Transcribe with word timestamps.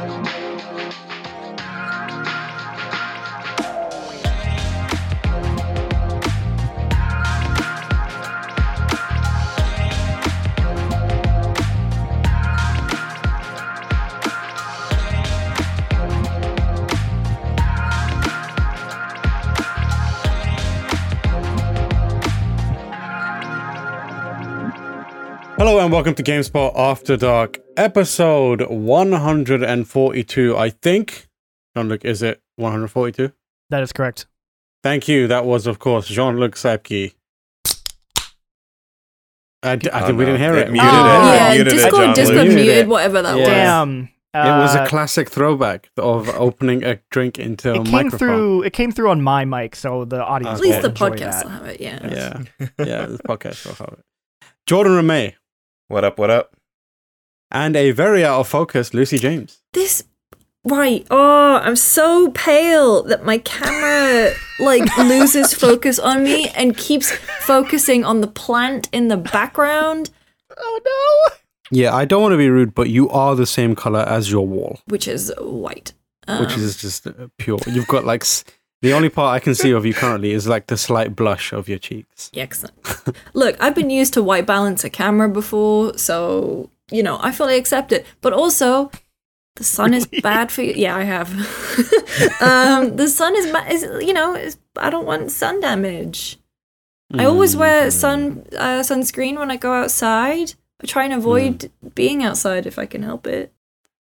Hello 0.00 0.24
and 25.78 25.92
welcome 25.92 26.14
to 26.14 26.22
GameSpot 26.22 26.72
After 26.74 27.18
Dark, 27.18 27.58
episode 27.80 28.60
142, 28.68 30.56
I 30.56 30.70
think. 30.70 31.26
Jean 31.76 31.88
Luc, 31.88 32.04
is 32.04 32.22
it 32.22 32.40
142? 32.56 33.32
That 33.70 33.82
is 33.82 33.92
correct. 33.92 34.26
Thank 34.82 35.08
you. 35.08 35.26
That 35.26 35.44
was, 35.46 35.66
of 35.66 35.78
course, 35.78 36.06
Jean 36.08 36.38
Luc 36.38 36.54
Seipke. 36.56 37.14
I, 39.62 39.76
d- 39.76 39.90
I 39.90 40.02
Oh, 40.02 40.06
think 40.06 40.18
we 40.18 40.24
didn't 40.24 40.40
hear 40.40 40.54
It 40.56 40.68
it. 40.68 40.72
muted 40.72 40.90
We 40.90 40.98
it. 40.98 41.02
Yeah, 41.02 41.52
it. 41.52 41.56
muted 41.56 41.72
it, 41.72 41.76
Discord 41.76 42.02
John 42.04 42.14
just 42.14 42.28
Luke. 42.32 42.36
got 42.38 42.46
Muted 42.48 42.64
muted, 42.66 42.88
whatever 42.88 43.22
that 43.22 43.36
Yeah. 43.36 43.40
was. 43.44 43.48
Damn. 43.48 44.08
It 44.32 44.38
was 44.62 44.74
a 44.76 44.82
Uh, 44.82 44.86
classic 44.88 45.28
throwback 45.28 45.90
of 45.96 46.28
opening 46.30 46.84
a 46.84 47.00
drink 47.10 47.38
into 47.38 47.72
a 47.72 47.80
it 47.80 47.84
came 47.84 47.92
microphone. 47.92 48.18
through. 48.18 48.62
It 48.62 48.72
came 48.72 48.92
through 48.92 49.10
on 49.10 49.20
my 49.22 49.44
mic, 49.44 49.74
so 49.74 50.04
the 50.04 50.22
audience. 50.24 50.60
At 50.60 50.64
At 50.64 50.70
least 50.70 50.82
the 50.82 50.88
enjoy 50.90 51.08
podcast 51.10 51.18
that. 51.32 51.44
will 51.44 51.50
have 51.50 51.66
it, 51.66 51.80
yeah. 51.80 51.98
Yeah, 52.58 52.68
yeah, 52.78 53.06
the 53.06 53.18
podcast 53.18 53.66
will 53.66 53.74
have 53.74 53.98
it. 53.98 54.04
Jordan 54.66 54.92
Ramée 54.92 55.34
What 55.88 56.04
up? 56.04 56.18
What 56.18 56.30
up? 56.30 56.54
And 57.50 57.76
a 57.76 57.90
very 57.92 58.24
out 58.24 58.40
of 58.40 58.48
focus 58.48 58.94
Lucy 58.94 59.18
James. 59.18 59.58
This 59.72 60.04
right. 60.64 61.06
Oh, 61.10 61.56
I'm 61.56 61.76
so 61.76 62.30
pale 62.30 63.02
that 63.04 63.24
my 63.24 63.38
camera 63.38 64.32
like 64.58 64.96
loses 64.98 65.54
focus 65.54 65.98
on 65.98 66.24
me 66.24 66.48
and 66.50 66.76
keeps 66.76 67.10
focusing 67.40 68.04
on 68.04 68.20
the 68.20 68.26
plant 68.26 68.88
in 68.92 69.08
the 69.08 69.16
background, 69.16 70.10
Oh 70.60 70.80
no! 70.84 71.36
Yeah, 71.70 71.94
I 71.94 72.04
don't 72.04 72.22
want 72.22 72.32
to 72.32 72.38
be 72.38 72.50
rude, 72.50 72.74
but 72.74 72.90
you 72.90 73.08
are 73.10 73.36
the 73.36 73.46
same 73.46 73.74
color 73.74 74.00
as 74.00 74.30
your 74.30 74.46
wall, 74.46 74.80
which 74.86 75.06
is 75.06 75.32
white. 75.38 75.92
Um, 76.28 76.44
which 76.44 76.56
is 76.56 76.76
just 76.76 77.06
uh, 77.06 77.12
pure. 77.38 77.58
You've 77.66 77.86
got 77.86 78.04
like 78.04 78.24
the 78.82 78.92
only 78.92 79.08
part 79.08 79.34
I 79.34 79.40
can 79.40 79.54
see 79.54 79.70
of 79.70 79.86
you 79.86 79.94
currently 79.94 80.32
is 80.32 80.46
like 80.46 80.66
the 80.66 80.76
slight 80.76 81.16
blush 81.16 81.52
of 81.52 81.68
your 81.68 81.78
cheeks. 81.78 82.30
excellent. 82.34 82.74
Look, 83.34 83.56
I've 83.60 83.74
been 83.74 83.90
used 83.90 84.14
to 84.14 84.22
white 84.22 84.46
balance 84.46 84.84
a 84.84 84.90
camera 84.90 85.28
before, 85.28 85.96
so 85.96 86.70
you 86.90 87.02
know 87.02 87.18
I 87.20 87.32
fully 87.32 87.56
accept 87.56 87.92
it. 87.92 88.06
But 88.20 88.32
also, 88.32 88.90
the 89.56 89.64
sun 89.64 89.94
is 89.94 90.06
bad 90.22 90.50
for 90.52 90.62
you. 90.62 90.74
Yeah, 90.74 90.96
I 90.96 91.02
have. 91.04 91.30
um, 92.40 92.96
the 92.96 93.08
sun 93.08 93.36
is, 93.36 93.50
ba- 93.50 93.70
is 93.72 93.82
you 94.06 94.12
know, 94.12 94.34
is, 94.34 94.56
I 94.76 94.90
don't 94.90 95.06
want 95.06 95.30
sun 95.30 95.60
damage. 95.60 96.38
I 97.12 97.24
always 97.24 97.56
wear 97.56 97.90
sun 97.90 98.44
uh, 98.56 98.80
sunscreen 98.82 99.36
when 99.36 99.50
I 99.50 99.56
go 99.56 99.72
outside. 99.72 100.54
I 100.80 100.86
try 100.86 101.04
and 101.04 101.12
avoid 101.12 101.70
being 101.94 102.22
outside 102.22 102.66
if 102.66 102.78
I 102.78 102.86
can 102.86 103.02
help 103.02 103.26
it, 103.26 103.52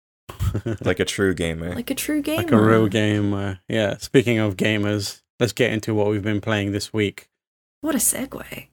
Like 0.81 0.99
a 0.99 1.05
true 1.05 1.33
gamer. 1.35 1.73
like 1.75 1.91
a 1.91 1.95
true 1.95 2.21
gamer. 2.23 2.41
like 2.41 2.51
a 2.51 2.59
real 2.59 2.87
gamer. 2.87 3.59
Yeah. 3.69 3.97
Speaking 3.97 4.39
of 4.39 4.57
gamers, 4.57 5.21
let's 5.39 5.53
get 5.53 5.71
into 5.71 5.93
what 5.93 6.07
we've 6.07 6.23
been 6.23 6.41
playing 6.41 6.71
this 6.71 6.91
week. 6.91 7.29
What 7.81 7.93
a 7.93 7.99
segue! 7.99 8.67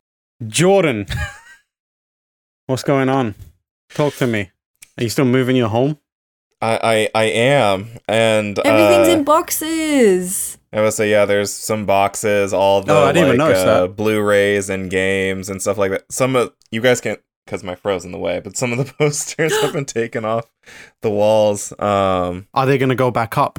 Jordan, 0.49 1.07
what's 2.67 2.83
going 2.83 3.09
on? 3.11 3.35
Talk 3.95 4.15
to 4.17 4.27
me. 4.27 4.51
Are 4.99 5.03
you 5.05 5.09
still 5.09 5.25
moving 5.25 5.57
your 5.57 5.69
home? 5.69 5.99
I, 6.61 7.09
I 7.15 7.23
I 7.23 7.25
am, 7.25 7.89
and 8.09 8.59
Everything's 8.59 9.09
uh, 9.09 9.19
in 9.19 9.25
boxes. 9.25 10.59
I 10.73 10.81
would 10.81 10.93
say 10.95 11.11
yeah. 11.11 11.25
There's 11.27 11.53
some 11.53 11.85
boxes, 11.85 12.53
all 12.53 12.81
the 12.81 12.93
Oh, 12.93 13.05
I 13.05 13.13
didn't 13.13 13.29
even 13.29 13.39
like, 13.39 13.49
notice 13.49 13.63
uh, 13.65 13.83
that. 13.83 13.97
Blu-rays 13.97 14.71
and 14.71 14.91
games 14.91 15.49
and 15.51 15.61
stuff 15.61 15.79
like 15.79 15.91
that. 15.91 16.11
Some 16.11 16.37
of 16.37 16.53
you 16.71 16.81
guys 16.81 17.01
can't 17.01 17.21
because 17.45 17.63
my 17.63 17.75
fro's 17.75 18.05
in 18.07 18.13
the 18.13 18.19
way, 18.19 18.41
but 18.41 18.57
some 18.57 18.73
of 18.73 18.79
the 18.79 18.93
posters 18.99 19.61
have 19.61 19.73
been 19.75 19.85
taken 19.85 20.25
off 20.25 20.51
the 21.03 21.11
walls. 21.11 21.73
Um, 21.79 22.49
Are 22.55 22.65
they 22.67 22.79
going 22.79 22.89
to 22.89 22.95
go 22.95 23.11
back 23.11 23.37
up? 23.37 23.59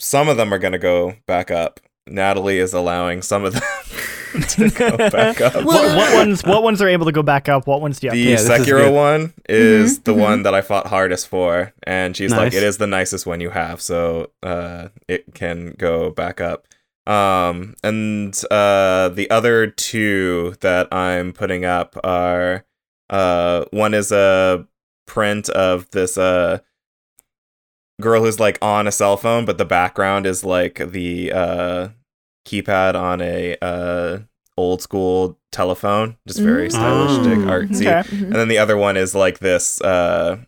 some 0.00 0.28
of 0.28 0.36
them 0.36 0.54
are 0.54 0.58
gonna 0.60 0.78
go 0.78 1.16
back 1.26 1.50
up. 1.50 1.80
Natalie 2.06 2.58
is 2.58 2.72
allowing 2.72 3.20
some 3.20 3.44
of 3.44 3.54
them 3.54 3.62
to 4.48 4.70
go 4.70 4.96
back 4.96 5.40
up. 5.40 5.64
What, 5.64 5.96
what 5.96 6.14
ones? 6.14 6.42
What 6.44 6.62
ones 6.62 6.82
are 6.82 6.88
able 6.88 7.06
to 7.06 7.12
go 7.12 7.22
back 7.22 7.48
up? 7.48 7.66
What 7.66 7.80
ones 7.80 8.00
do 8.00 8.06
you 8.06 8.10
have? 8.10 8.16
The 8.16 8.24
to 8.24 8.30
Yeah, 8.30 8.58
this 8.58 8.68
is 8.68 8.90
one 8.92 9.32
is 9.48 9.98
Mhm, 9.98 10.04
the 10.04 10.12
mhm. 10.14 10.18
one 10.18 10.42
that 10.42 10.54
I 10.54 10.60
fought 10.60 10.86
hardest 10.86 11.28
for, 11.28 11.72
and 11.84 12.16
she's 12.16 12.32
like, 12.32 12.52
"It 12.52 12.62
is 12.62 12.78
the 12.78 12.86
nicest 12.86 13.26
one 13.26 13.40
you 13.40 13.50
have, 13.50 13.80
so 13.80 14.30
uh, 14.42 14.88
it 15.08 15.34
can 15.34 15.74
go 15.78 16.10
back 16.10 16.40
up." 16.40 16.66
Um, 17.06 17.74
and 17.82 18.38
uh, 18.50 19.08
the 19.08 19.28
other 19.30 19.66
two 19.68 20.54
that 20.60 20.92
I'm 20.92 21.32
putting 21.32 21.64
up 21.64 21.96
are 22.04 22.64
uh, 23.08 23.64
one 23.70 23.94
is 23.94 24.12
a 24.12 24.66
print 25.06 25.48
of 25.48 25.88
this 25.90 26.18
uh 26.18 26.58
girl 28.00 28.22
who's 28.22 28.38
like 28.38 28.58
on 28.60 28.86
a 28.86 28.92
cell 28.92 29.16
phone, 29.16 29.44
but 29.46 29.56
the 29.58 29.64
background 29.64 30.26
is 30.26 30.44
like 30.44 30.74
the 30.92 31.32
uh 31.32 31.88
keypad 32.48 32.94
on 32.94 33.20
a 33.20 33.56
uh 33.62 34.18
old 34.56 34.82
school 34.82 35.38
telephone, 35.52 36.16
just 36.26 36.40
very 36.40 36.68
Mm. 36.68 36.72
stylistic, 36.72 37.38
Oh. 37.38 37.50
artsy. 37.52 37.86
Okay. 37.86 38.08
Mhm. 38.16 38.22
And 38.24 38.34
then 38.34 38.48
the 38.48 38.58
other 38.58 38.76
one 38.76 38.96
is 38.96 39.14
like 39.14 39.38
this 39.38 39.80
uh 39.82 40.38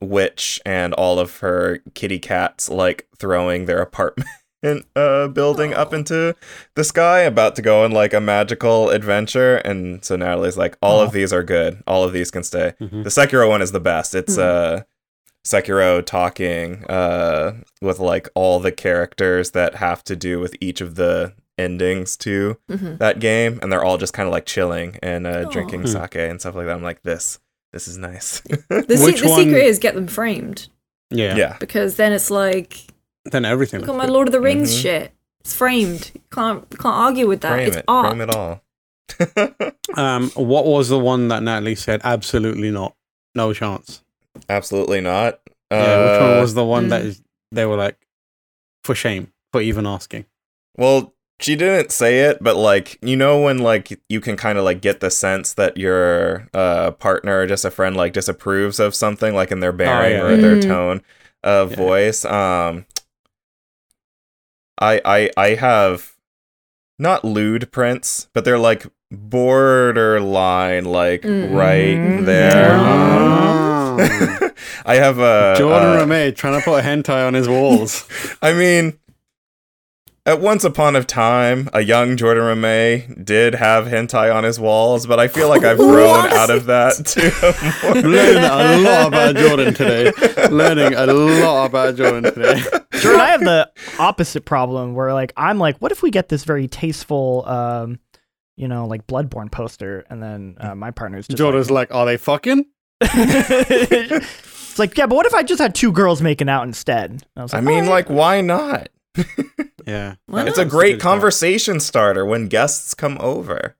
witch 0.00 0.60
and 0.66 0.92
all 0.94 1.18
of 1.18 1.38
her 1.38 1.78
kitty 1.94 2.18
cats 2.18 2.68
like 2.68 3.06
throwing 3.18 3.64
their 3.66 3.80
apartment 3.80 4.28
uh 4.96 5.28
building 5.28 5.72
up 5.74 5.92
into 5.94 6.34
the 6.74 6.84
sky 6.84 7.20
about 7.20 7.54
to 7.56 7.62
go 7.62 7.84
on 7.84 7.90
like 7.92 8.12
a 8.14 8.20
magical 8.20 8.90
adventure 8.90 9.56
and 9.58 10.04
so 10.04 10.16
Natalie's 10.16 10.56
like 10.58 10.76
all 10.82 11.00
Aw. 11.00 11.04
of 11.04 11.12
these 11.12 11.32
are 11.32 11.42
good. 11.42 11.82
All 11.86 12.02
of 12.04 12.12
these 12.12 12.30
can 12.30 12.42
stay. 12.42 12.72
Mhm. 12.80 13.04
The 13.04 13.10
Sekiro 13.10 13.48
one 13.48 13.62
is 13.62 13.72
the 13.72 13.80
best. 13.80 14.14
It's 14.14 14.36
Mhm. 14.36 14.42
uh 14.42 14.82
Sekiro 15.44 16.04
talking 16.04 16.84
uh 16.88 17.52
with 17.82 17.98
like 17.98 18.28
all 18.34 18.60
the 18.60 18.72
characters 18.72 19.50
that 19.50 19.76
have 19.76 20.02
to 20.04 20.16
do 20.16 20.40
with 20.40 20.56
each 20.60 20.80
of 20.80 20.94
the 20.94 21.34
endings 21.58 22.16
to 22.16 22.56
Mhm. 22.70 22.98
that 22.98 23.20
game 23.20 23.58
and 23.62 23.70
they're 23.70 23.84
all 23.84 23.98
just 23.98 24.12
kind 24.12 24.26
of 24.26 24.32
like 24.32 24.46
chilling 24.46 24.98
and 25.02 25.26
uh, 25.26 25.44
drinking 25.50 25.82
Aw. 25.82 25.86
sake 25.86 26.14
and 26.16 26.40
stuff 26.40 26.54
like 26.56 26.66
that. 26.66 26.74
I'm 26.76 26.82
like 26.82 27.02
this 27.02 27.38
this 27.72 27.86
is 27.88 27.98
nice. 27.98 28.40
The, 28.68 28.96
se- 28.96 29.20
the 29.20 29.28
one- 29.28 29.44
secret 29.44 29.64
is 29.64 29.78
get 29.78 29.94
them 29.94 30.06
framed 30.06 30.68
Yeah. 31.10 31.36
yeah. 31.36 31.56
because 31.60 31.96
then 31.96 32.12
it's 32.12 32.30
like 32.30 32.78
Then 33.24 33.44
everything. 33.44 33.80
look 33.80 33.90
at 33.90 33.96
my 33.96 34.06
good. 34.06 34.12
Lord 34.12 34.28
of 34.28 34.32
the 34.32 34.40
Rings 34.40 34.74
Mhm. 34.74 34.82
shit. 34.82 35.12
It's 35.40 35.54
framed. 35.54 36.10
You 36.14 36.20
can't 36.32 36.64
you 36.70 36.78
can't 36.78 36.94
argue 36.94 37.26
with 37.28 37.42
that. 37.42 37.52
Frame 37.52 37.68
it's 37.68 37.76
it. 37.76 37.84
art. 37.86 38.06
Frame 38.16 38.20
it 38.22 38.34
all. 38.34 38.62
Um, 39.96 40.30
what 40.30 40.66
was 40.66 40.88
the 40.88 40.98
one 40.98 41.28
that 41.28 41.42
Natalie 41.44 41.76
said? 41.76 42.00
Absolutely 42.02 42.70
not. 42.72 42.96
No 43.36 43.52
chance. 43.52 44.02
Absolutely 44.48 45.00
not. 45.00 45.40
yeah, 45.70 46.12
which 46.12 46.20
one 46.20 46.36
Uh, 46.38 46.40
was 46.40 46.54
the 46.54 46.64
one 46.64 46.88
that 46.88 47.02
mm. 47.02 47.20
they 47.52 47.64
were 47.66 47.76
like, 47.76 47.96
for 48.84 48.94
shame, 48.94 49.32
for 49.52 49.60
even 49.60 49.86
asking? 49.86 50.26
Well, 50.76 51.14
she 51.40 51.56
didn't 51.56 51.90
say 51.90 52.20
it, 52.20 52.38
but 52.40 52.56
like 52.56 52.98
you 53.02 53.16
know 53.16 53.40
when 53.40 53.58
like 53.58 53.98
you 54.08 54.20
can 54.20 54.36
kind 54.36 54.56
of 54.58 54.64
like 54.64 54.80
get 54.80 55.00
the 55.00 55.10
sense 55.10 55.52
that 55.54 55.76
your 55.76 56.48
uh 56.54 56.92
partner 56.92 57.40
or 57.40 57.46
just 57.46 57.64
a 57.64 57.70
friend 57.70 57.96
like 57.96 58.12
disapproves 58.12 58.78
of 58.78 58.94
something 58.94 59.34
like 59.34 59.50
in 59.50 59.60
their 59.60 59.72
bearing 59.72 60.12
yeah. 60.16 60.22
or 60.22 60.36
their 60.36 60.56
Mm. 60.56 60.62
tone 60.68 61.02
of 61.42 61.70
Yeah. 61.72 61.76
voice. 61.76 62.24
Um 62.24 62.86
I 64.80 65.00
I 65.04 65.30
I 65.36 65.48
have 65.54 66.14
not 66.98 67.24
lewd 67.24 67.70
prints, 67.72 68.28
but 68.32 68.44
they're 68.44 68.58
like 68.58 68.86
borderline 69.10 70.84
like 70.84 71.22
Mm. 71.22 71.52
right 71.54 71.98
Mhm. 71.98 72.24
there. 72.26 72.70
I 74.86 74.96
have 74.96 75.18
a 75.18 75.54
Jordan 75.58 75.88
uh, 75.88 76.04
Ramée 76.04 76.34
trying 76.34 76.58
to 76.58 76.64
put 76.64 76.78
a 76.78 76.82
hentai 76.82 77.26
on 77.26 77.34
his 77.34 77.48
walls. 77.48 78.08
I 78.42 78.52
mean, 78.52 78.98
at 80.26 80.40
once 80.40 80.64
upon 80.64 80.96
a 80.96 81.04
time, 81.04 81.68
a 81.74 81.82
young 81.82 82.16
Jordan 82.16 82.44
Ramée 82.44 83.24
did 83.24 83.54
have 83.54 83.84
hentai 83.86 84.34
on 84.34 84.42
his 84.42 84.58
walls, 84.58 85.06
but 85.06 85.20
I 85.20 85.28
feel 85.28 85.50
like 85.50 85.64
I've 85.64 85.76
grown 85.76 86.26
out 86.26 86.48
of 86.48 86.64
that 86.66 86.94
too. 87.04 88.00
Learning 88.08 88.42
a 88.42 88.78
lot 88.78 89.08
about 89.08 89.36
Jordan 89.36 89.74
today. 89.74 90.12
Learning 90.48 90.94
a 90.94 91.06
lot 91.06 91.66
about 91.66 91.96
Jordan 91.96 92.22
today. 92.22 92.62
Jordan, 93.00 93.20
I 93.20 93.28
have 93.28 93.40
the 93.40 93.70
opposite 93.98 94.46
problem 94.46 94.94
where 94.94 95.12
like 95.12 95.34
I'm 95.36 95.58
like, 95.58 95.76
what 95.78 95.92
if 95.92 96.02
we 96.02 96.10
get 96.10 96.30
this 96.30 96.44
very 96.44 96.68
tasteful, 96.68 97.46
um, 97.46 97.98
you 98.56 98.66
know, 98.66 98.86
like 98.86 99.06
Bloodborne 99.06 99.52
poster, 99.52 100.06
and 100.08 100.22
then 100.22 100.56
uh, 100.58 100.74
my 100.74 100.90
partner's 100.90 101.26
just 101.26 101.36
Jordan's 101.36 101.70
like, 101.70 101.90
like, 101.90 101.94
are 101.94 102.06
they 102.06 102.16
fucking? 102.16 102.64
It's 103.12 104.78
like, 104.78 104.96
yeah, 104.96 105.06
but 105.06 105.16
what 105.16 105.26
if 105.26 105.34
I 105.34 105.42
just 105.42 105.60
had 105.60 105.74
two 105.74 105.92
girls 105.92 106.22
making 106.22 106.48
out 106.48 106.64
instead? 106.64 107.22
I 107.36 107.42
was 107.42 107.54
I 107.54 107.60
mean, 107.60 107.84
"Alright." 107.84 107.88
like, 107.90 108.10
why 108.10 108.40
not? 108.40 108.88
Yeah. 109.86 110.14
Why 110.26 110.46
It's 110.46 110.56
not? 110.56 110.66
a 110.66 110.70
great 110.70 110.92
good 110.92 111.00
stuff. 111.02 111.10
conversation 111.12 111.78
starter 111.78 112.24
when 112.24 112.48
guests 112.48 112.94
come 112.94 113.18
over. 113.20 113.76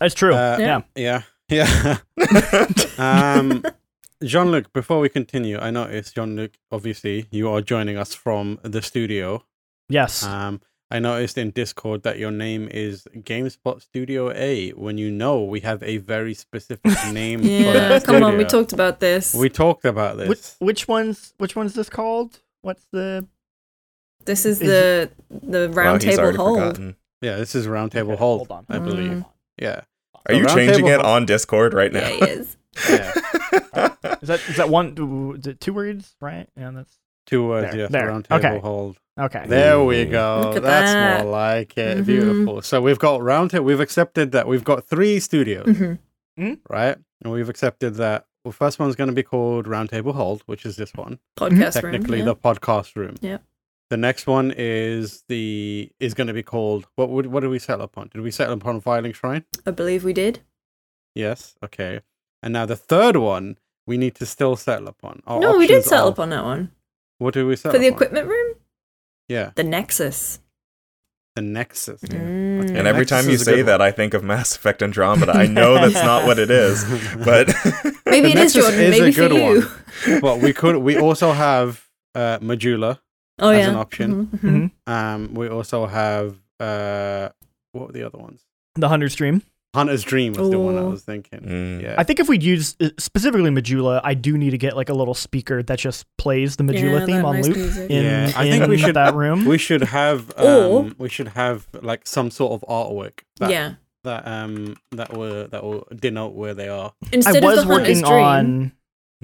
that's 0.00 0.14
true. 0.14 0.34
Uh, 0.34 0.56
yeah. 0.58 0.80
Yeah. 0.96 1.22
Yeah. 1.48 1.98
um, 2.98 3.62
Jean 4.24 4.50
Luc, 4.50 4.72
before 4.72 4.98
we 5.00 5.08
continue, 5.08 5.58
I 5.58 5.70
noticed 5.70 6.14
Jean 6.16 6.34
Luc, 6.34 6.52
obviously, 6.72 7.26
you 7.30 7.48
are 7.50 7.60
joining 7.60 7.96
us 7.98 8.14
from 8.14 8.58
the 8.62 8.80
studio. 8.82 9.44
Yes. 9.88 10.24
Um, 10.24 10.60
I 10.92 10.98
noticed 10.98 11.38
in 11.38 11.50
Discord 11.52 12.02
that 12.02 12.18
your 12.18 12.30
name 12.30 12.68
is 12.70 13.08
GameSpot 13.16 13.80
Studio 13.80 14.30
A. 14.30 14.70
When 14.72 14.98
you 14.98 15.10
know 15.10 15.42
we 15.42 15.60
have 15.60 15.82
a 15.82 15.96
very 15.96 16.34
specific 16.34 16.92
name. 17.12 17.40
for 17.40 17.46
Yeah, 17.46 17.72
that 17.88 18.04
come 18.04 18.22
on, 18.22 18.36
we 18.36 18.44
talked 18.44 18.74
about 18.74 19.00
this. 19.00 19.34
We 19.34 19.48
talked 19.48 19.86
about 19.86 20.18
this. 20.18 20.56
which 20.58 20.86
one's 20.88 21.32
which 21.38 21.56
one's 21.56 21.72
this 21.72 21.88
called? 21.88 22.40
What's 22.60 22.84
the 22.92 23.26
this 24.26 24.44
is 24.44 24.60
Is 24.60 24.68
the 24.68 25.10
the 25.48 25.68
Wow, 25.70 25.74
round 25.82 26.02
he's 26.02 26.12
table 26.12 26.22
already 26.24 26.36
hold. 26.36 26.58
forgotten. 26.58 26.96
Yeah, 27.22 27.36
this 27.36 27.54
is 27.54 27.66
Roundtable 27.66 28.10
Okay, 28.12 28.16
Hold, 28.16 28.48
hold 28.48 28.50
on. 28.50 28.66
I 28.68 28.78
believe. 28.78 29.10
Mm. 29.12 29.26
Yeah. 29.58 29.80
Are 30.28 30.34
you 30.34 30.46
changing 30.46 30.86
it 30.88 31.00
ho- 31.00 31.08
on 31.14 31.24
Discord 31.24 31.72
right 31.72 31.92
now? 31.92 32.06
he 32.06 32.16
is. 32.24 32.56
Yeah. 32.88 33.12
is 34.22 34.28
that 34.28 34.40
is 34.48 34.56
that 34.56 34.68
one 34.68 35.36
is 35.38 35.46
it 35.46 35.58
two 35.60 35.72
words 35.72 36.14
right? 36.20 36.48
Yeah, 36.56 36.70
that's 36.72 36.98
Two 37.26 37.46
words, 37.46 37.70
There, 37.70 37.80
yes. 37.82 37.90
there. 37.92 38.08
Roundtable 38.10 38.38
Okay. 38.38 38.58
Hold. 38.58 38.96
okay. 39.18 39.44
There 39.46 39.82
we 39.84 40.04
go. 40.06 40.40
Look 40.44 40.56
at 40.56 40.62
That's 40.62 40.92
that. 40.92 41.22
more 41.24 41.32
like 41.32 41.76
it. 41.78 41.98
Mhm. 41.98 42.06
Beautiful. 42.06 42.62
So 42.62 42.80
we've 42.80 42.98
got 42.98 43.22
round 43.22 43.50
Roundtable. 43.50 43.64
We've 43.64 43.80
accepted 43.80 44.32
that 44.32 44.46
we've 44.48 44.64
got 44.64 44.86
three 44.86 45.20
studios, 45.20 45.76
hmm 46.36 46.54
right? 46.68 46.96
And 47.22 47.32
we've 47.32 47.48
accepted 47.48 47.94
that. 47.96 48.26
Well, 48.44 48.50
first 48.52 48.78
one's 48.80 48.96
going 48.96 49.08
to 49.08 49.14
be 49.14 49.22
called 49.22 49.66
Roundtable 49.66 50.14
Hold, 50.14 50.42
which 50.46 50.66
is 50.66 50.74
this 50.76 50.92
one. 50.94 51.20
Podcast 51.38 51.74
technically 51.74 52.18
room. 52.18 52.26
the 52.26 52.34
podcast 52.34 52.96
room. 52.96 53.14
Yeah. 53.20 53.38
The 53.90 53.96
next 53.98 54.26
one 54.26 54.52
is 54.56 55.22
the 55.28 55.90
is 56.00 56.14
going 56.14 56.26
to 56.26 56.32
be 56.32 56.42
called 56.42 56.86
what 56.96 57.08
would 57.10 57.26
what 57.26 57.40
did 57.40 57.50
we 57.50 57.58
settle 57.60 57.84
upon? 57.84 58.08
Did 58.08 58.22
we 58.22 58.30
settle 58.32 58.54
upon 58.54 58.80
Firelink 58.80 59.14
Shrine? 59.14 59.44
I 59.66 59.70
believe 59.70 60.02
we 60.02 60.12
did. 60.14 60.40
Yes. 61.14 61.54
Okay. 61.62 62.00
And 62.42 62.52
now 62.52 62.66
the 62.66 62.74
third 62.76 63.16
one 63.16 63.58
we 63.86 63.96
need 63.98 64.14
to 64.16 64.26
still 64.26 64.56
settle 64.56 64.88
upon. 64.88 65.22
Our 65.26 65.38
no, 65.40 65.58
we 65.58 65.66
did 65.66 65.84
settle 65.84 66.08
are- 66.08 66.12
upon 66.12 66.30
that 66.30 66.42
one 66.44 66.72
What 67.22 67.34
did 67.34 67.44
we 67.44 67.56
settle 67.56 67.72
for 67.72 67.78
the 67.78 67.88
upon? 67.88 67.96
equipment 67.96 68.26
room. 68.28 68.54
Yeah, 69.28 69.50
The 69.54 69.64
Nexus. 69.64 70.40
the 71.36 71.42
Nexus. 71.42 72.00
Mm. 72.02 72.68
And 72.76 72.86
every 72.86 73.02
Nexus 73.02 73.08
time 73.22 73.30
you 73.30 73.38
say 73.38 73.56
good 73.56 73.66
that, 73.66 73.80
I 73.80 73.90
think 73.90 74.12
of 74.14 74.22
Mass 74.22 74.54
Effect 74.56 74.82
Andromeda. 74.82 75.32
I 75.32 75.46
know 75.46 75.74
that's 75.74 75.94
not 76.04 76.26
what 76.26 76.38
it 76.38 76.50
is, 76.50 76.84
but 77.24 77.48
maybe 78.06 78.32
The 78.32 78.38
it 78.38 78.38
is 78.38 78.54
Nexus 78.54 78.62
Jordan. 78.62 78.80
is 78.80 78.86
a 78.88 79.00
maybe 79.00 79.12
for 79.12 79.28
good 79.28 79.32
you. 79.32 79.42
one. 80.12 80.20
but 80.20 80.40
we 80.40 80.52
could. 80.52 80.76
We 80.76 80.98
also 80.98 81.32
have 81.32 81.86
uh, 82.14 82.38
Majula. 82.40 82.98
Oh 83.38 83.48
As 83.48 83.58
yeah, 83.64 83.70
an 83.70 83.76
option. 83.76 84.26
Mhm, 84.26 84.38
mhm. 84.40 84.70
Mhm. 84.86 84.92
Um, 84.92 85.34
we 85.34 85.48
also 85.48 85.86
have 85.86 86.36
uh, 86.60 87.30
what 87.72 87.86
were 87.86 87.92
the 87.92 88.02
other 88.04 88.18
ones? 88.18 88.42
The 88.74 88.88
Hunter's 88.88 89.14
Dream. 89.14 89.42
Hunter's 89.74 90.02
Dream 90.04 90.34
was 90.34 90.50
the 90.50 90.58
one 90.60 90.76
I 90.76 90.82
was 90.82 91.02
thinking. 91.02 91.40
Mm. 91.40 91.82
Yeah. 91.82 91.94
I 91.96 92.04
think 92.04 92.20
if 92.20 92.28
we'd 92.28 92.42
use 92.42 92.76
uh, 92.80 92.90
specifically 92.98 93.48
Majula, 93.50 94.02
I 94.04 94.12
do 94.12 94.36
need 94.36 94.50
to 94.50 94.58
get 94.58 94.76
like 94.76 94.90
a 94.90 94.92
little 94.94 95.14
speaker 95.14 95.62
that 95.62 95.78
just 95.78 96.04
plays 96.18 96.56
the 96.56 96.64
Majula 96.64 97.00
Yeah, 97.00 97.06
theme 97.06 97.24
on 97.24 97.36
nice 97.36 97.46
loop 97.48 97.56
music. 97.56 97.90
in, 97.90 98.04
Yeah, 98.04 98.32
I 98.36 98.50
think 98.50 98.66
we 98.68 98.76
should- 98.76 98.96
that 98.96 99.14
room. 99.14 99.46
we 99.46 99.56
should 99.56 99.82
have 99.82 100.30
Or- 100.38 100.80
um, 100.80 100.94
we 100.98 101.08
should 101.08 101.28
have 101.28 101.66
like 101.80 102.06
some 102.06 102.30
sort 102.30 102.52
of 102.52 102.68
artwork 102.68 103.20
that 103.38 103.50
yeah. 103.50 103.74
that 104.04 104.26
um 104.28 104.76
that 104.90 105.16
will 105.16 105.48
that 105.48 105.64
will 105.64 105.86
denote 105.94 106.34
where 106.34 106.52
they 106.52 106.68
are. 106.68 106.92
I 107.04 107.08
Instead 107.12 107.42
was 107.42 107.60
of 107.60 107.66
the 107.68 107.72
Hunter's 107.72 108.02
working 108.02 108.10
Dream. 108.10 108.24
on. 108.24 108.72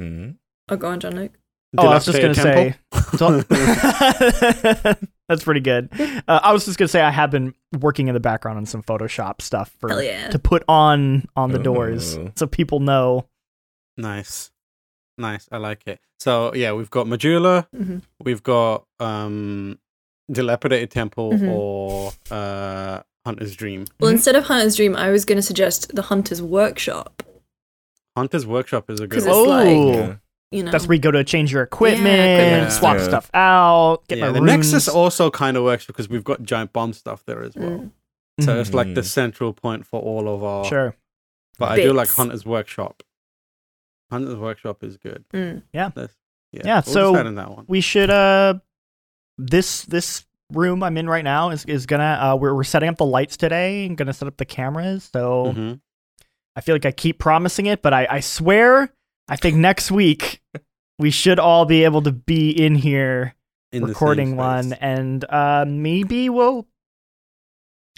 Mhm. 0.00 0.34
Oh, 0.70 0.76
go 0.76 0.88
on, 0.88 1.00
Jean 1.00 1.14
Luc. 1.16 1.32
Oh, 1.76 1.88
I 1.88 1.94
was 1.96 2.06
just 2.06 2.20
gonna 2.22 2.32
Dilapidated 2.32 2.76
say. 2.94 3.16
so- 3.18 4.96
That's 5.28 5.44
pretty 5.44 5.60
good. 5.60 5.88
Uh, 6.26 6.40
I 6.42 6.52
was 6.52 6.64
just 6.64 6.78
gonna 6.78 6.88
say 6.88 7.00
I 7.02 7.10
have 7.10 7.30
been 7.30 7.54
working 7.80 8.08
in 8.08 8.14
the 8.14 8.20
background 8.20 8.56
on 8.58 8.66
some 8.66 8.82
Photoshop 8.82 9.42
stuff 9.42 9.70
for 9.78 10.02
yeah. 10.02 10.28
to 10.30 10.38
put 10.38 10.64
on 10.68 11.26
on 11.36 11.52
the 11.52 11.58
doors 11.58 12.18
so 12.36 12.46
people 12.46 12.80
know. 12.80 13.26
nice, 13.96 14.50
nice. 15.18 15.48
I 15.52 15.58
like 15.58 15.82
it. 15.86 16.00
So 16.18 16.54
yeah, 16.54 16.72
we've 16.72 16.90
got 16.90 17.06
Majula, 17.06 17.66
Mhm. 17.76 18.02
we've 18.24 18.42
got 18.42 18.84
um, 19.00 19.78
Dilapidated 20.32 20.90
Temple 20.90 21.32
Mhm. 21.32 21.50
or 21.52 22.12
uh, 22.30 23.02
Hunter's 23.26 23.54
Dream. 23.54 23.84
Well, 24.00 24.10
Mhm. 24.10 24.14
instead 24.14 24.36
of 24.36 24.44
Hunter's 24.44 24.76
Dream, 24.76 24.96
I 24.96 25.10
was 25.10 25.24
going 25.24 25.36
to 25.36 25.42
suggest 25.42 25.94
the 25.94 26.02
Hunter's 26.02 26.40
Workshop. 26.42 27.22
Hunter's 28.16 28.46
Workshop 28.46 28.90
is 28.90 29.00
a 29.00 29.06
good. 29.06 29.20
one. 29.24 29.28
it's 29.28 29.48
like- 29.48 29.66
Oh, 29.68 29.92
Yeah. 29.92 30.16
You 30.50 30.62
know, 30.62 30.70
that's 30.70 30.86
where 30.88 30.94
you 30.94 31.00
go 31.00 31.10
to 31.10 31.24
change 31.24 31.52
your 31.52 31.62
equipment, 31.62 32.06
equipment. 32.06 32.72
swap 32.72 32.96
Yeah. 32.96 33.04
stuff 33.04 33.30
out, 33.34 33.98
get 34.08 34.18
yeah, 34.18 34.26
my 34.26 34.32
the 34.32 34.40
runes. 34.40 34.72
Nexus 34.72 34.88
also 34.88 35.30
kind 35.30 35.56
of 35.58 35.64
works 35.64 35.84
because 35.86 36.08
we've 36.08 36.24
got 36.24 36.42
giant 36.42 36.72
bomb 36.72 36.94
stuff 36.94 37.22
there 37.26 37.42
as 37.42 37.54
well. 37.54 37.90
Mm. 38.40 38.44
So 38.44 38.58
it's 38.58 38.72
like 38.72 38.94
the 38.94 39.02
Mhm. 39.02 39.06
central 39.06 39.52
point 39.52 39.84
for 39.84 40.00
all 40.00 40.26
of 40.32 40.42
our. 40.42 40.64
Sure. 40.64 40.94
But 41.58 41.72
I 41.72 41.76
do 41.82 41.92
like 41.92 42.08
Hunter's 42.08 42.46
Workshop. 42.46 43.02
Hunter's 44.10 44.36
Workshop 44.36 44.82
is 44.84 44.96
good. 44.96 45.24
Mm. 45.34 45.64
Yeah. 45.72 45.90
Yeah, 46.52 46.76
we'll 46.86 46.94
so- 46.94 47.12
decide 47.12 47.26
on 47.26 47.34
that 47.34 47.50
one. 47.50 47.64
we 47.68 47.80
should 47.82 48.08
uh 48.08 48.54
this 49.36 49.82
this 49.82 50.24
room 50.52 50.82
I'm 50.82 50.96
in 50.96 51.08
right 51.10 51.24
now 51.24 51.50
is 51.50 51.66
is 51.66 51.84
gonna 51.84 52.18
uh 52.22 52.36
we're 52.36 52.54
we're 52.54 52.64
setting 52.64 52.88
up 52.88 52.96
the 52.96 53.04
lights 53.04 53.36
today 53.36 53.84
and 53.84 53.98
gonna 53.98 54.14
set 54.14 54.28
up 54.28 54.38
the 54.38 54.46
cameras. 54.46 55.10
So 55.12 55.52
Mhm. 55.54 55.80
I 56.56 56.60
feel 56.62 56.74
like 56.74 56.86
I 56.86 56.90
keep 56.92 57.18
promising 57.18 57.66
it, 57.66 57.82
but 57.82 57.92
I, 57.92 58.06
I 58.10 58.20
swear 58.20 58.90
I 59.28 59.36
think 59.36 59.56
next 59.56 59.90
week 59.90 60.40
we 60.98 61.10
should 61.10 61.38
all 61.38 61.64
be 61.64 61.84
able 61.84 62.02
to 62.02 62.12
be 62.12 62.50
in 62.50 62.74
here 62.74 63.34
In 63.72 63.84
recording 63.84 64.36
one 64.36 64.72
and 64.74 65.24
uh 65.28 65.64
maybe 65.68 66.28
we'll 66.30 66.66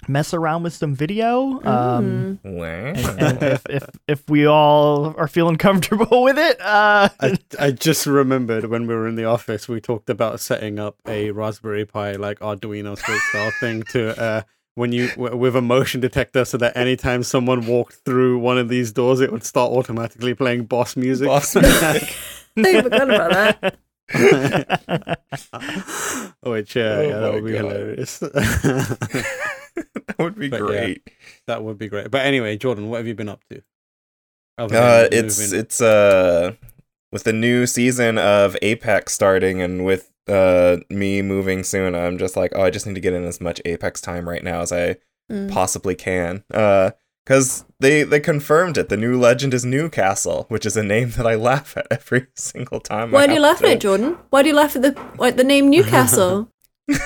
mess 0.07 0.33
around 0.33 0.63
with 0.63 0.73
some 0.73 0.95
video. 0.95 1.61
Um 1.63 2.39
Mm. 2.43 2.57
Wow. 2.57 3.15
and 3.19 3.43
if, 3.43 3.61
if 3.69 3.89
if 4.07 4.29
we 4.29 4.45
all 4.45 5.13
are 5.17 5.27
feeling 5.27 5.57
comfortable 5.67 6.23
with 6.23 6.37
it, 6.37 6.59
uh 6.59 7.09
I, 7.19 7.37
I 7.59 7.71
just 7.71 8.05
remembered 8.07 8.65
when 8.65 8.87
we 8.87 8.93
were 8.95 9.07
in 9.07 9.15
the 9.15 9.25
office, 9.25 9.67
we 9.69 9.79
talked 9.79 10.09
about 10.09 10.39
setting 10.39 10.79
up 10.79 10.95
a 11.07 11.31
Raspberry 11.31 11.85
Pi 11.85 12.13
like 12.13 12.39
Arduino 12.39 12.97
style 12.97 13.51
thing 13.59 13.83
to 13.91 14.19
uh, 14.21 14.41
when 14.75 14.91
you 14.91 15.09
w- 15.09 15.35
with 15.35 15.55
a 15.55 15.61
motion 15.61 15.99
detector, 16.01 16.45
so 16.45 16.57
that 16.57 16.75
anytime 16.77 17.23
someone 17.23 17.65
walked 17.67 17.95
through 18.05 18.39
one 18.39 18.57
of 18.57 18.69
these 18.69 18.91
doors, 18.91 19.19
it 19.19 19.31
would 19.31 19.43
start 19.43 19.71
automatically 19.71 20.33
playing 20.33 20.65
boss 20.65 20.95
music. 20.95 21.27
Boss 21.27 21.55
music. 21.55 22.15
I 22.57 22.81
forgot 22.81 23.09
about 23.13 23.61
that. 23.61 23.77
Which 26.43 26.75
yeah, 26.75 26.95
Oh 26.95 27.01
yeah, 27.01 27.19
that 27.19 27.33
would 27.33 27.45
be 27.45 27.51
God. 27.53 27.59
hilarious. 27.61 28.19
that 28.19 30.15
would 30.19 30.37
be 30.37 30.49
But 30.49 30.59
yeah. 30.61 30.65
great. 30.67 31.07
that 31.47 31.63
would 31.63 31.77
be 31.77 31.87
great. 31.87 32.11
But 32.11 32.25
anyway, 32.25 32.57
Jordan, 32.57 32.89
what 32.89 32.97
have 32.97 33.07
you 33.07 33.15
been 33.15 33.29
up 33.29 33.41
to? 33.49 33.61
Uh, 34.57 35.07
it's 35.11 35.39
moving- 35.39 35.59
it's 35.59 35.81
uh 35.81 36.53
with 37.11 37.23
the 37.23 37.33
new 37.33 37.65
season 37.65 38.17
of 38.17 38.55
Apex 38.61 39.13
starting 39.13 39.61
and 39.61 39.85
with 39.85 40.10
uh 40.27 40.77
me 40.89 41.21
moving 41.21 41.63
soon, 41.63 41.95
I'm 41.95 42.17
just 42.17 42.35
like, 42.37 42.51
oh, 42.55 42.63
I 42.63 42.69
just 42.69 42.85
need 42.87 42.95
to 42.95 43.01
get 43.01 43.13
in 43.13 43.23
as 43.25 43.41
much 43.41 43.61
Apex 43.65 44.01
time 44.01 44.27
right 44.29 44.43
now 44.43 44.61
as 44.61 44.71
I 44.71 44.97
Mm. 45.31 45.49
possibly 45.49 45.95
can. 45.95 46.43
Uh 46.53 46.91
because 47.23 47.63
they 47.79 48.03
they 48.03 48.19
confirmed 48.19 48.77
it. 48.77 48.89
The 48.89 48.97
new 48.97 49.17
legend 49.19 49.53
is 49.53 49.63
Newcastle, 49.63 50.45
which 50.49 50.65
is 50.65 50.75
a 50.75 50.83
name 50.83 51.11
that 51.11 51.25
I 51.27 51.35
laugh 51.49 51.77
at 51.77 51.87
every 51.89 52.27
single 52.35 52.79
time. 52.81 53.09
I 53.09 53.13
Why 53.13 53.27
do 53.27 53.33
you 53.35 53.39
laugh 53.39 53.59
to- 53.59 53.67
at 53.67 53.71
it, 53.73 53.79
Jordan? 53.81 54.17
Why 54.31 54.41
do 54.43 54.49
you 54.49 54.55
laugh 54.55 54.75
at 54.75 54.81
the 54.81 54.99
like 55.17 55.37
the 55.37 55.43
name 55.45 55.69
Newcastle? 55.69 56.51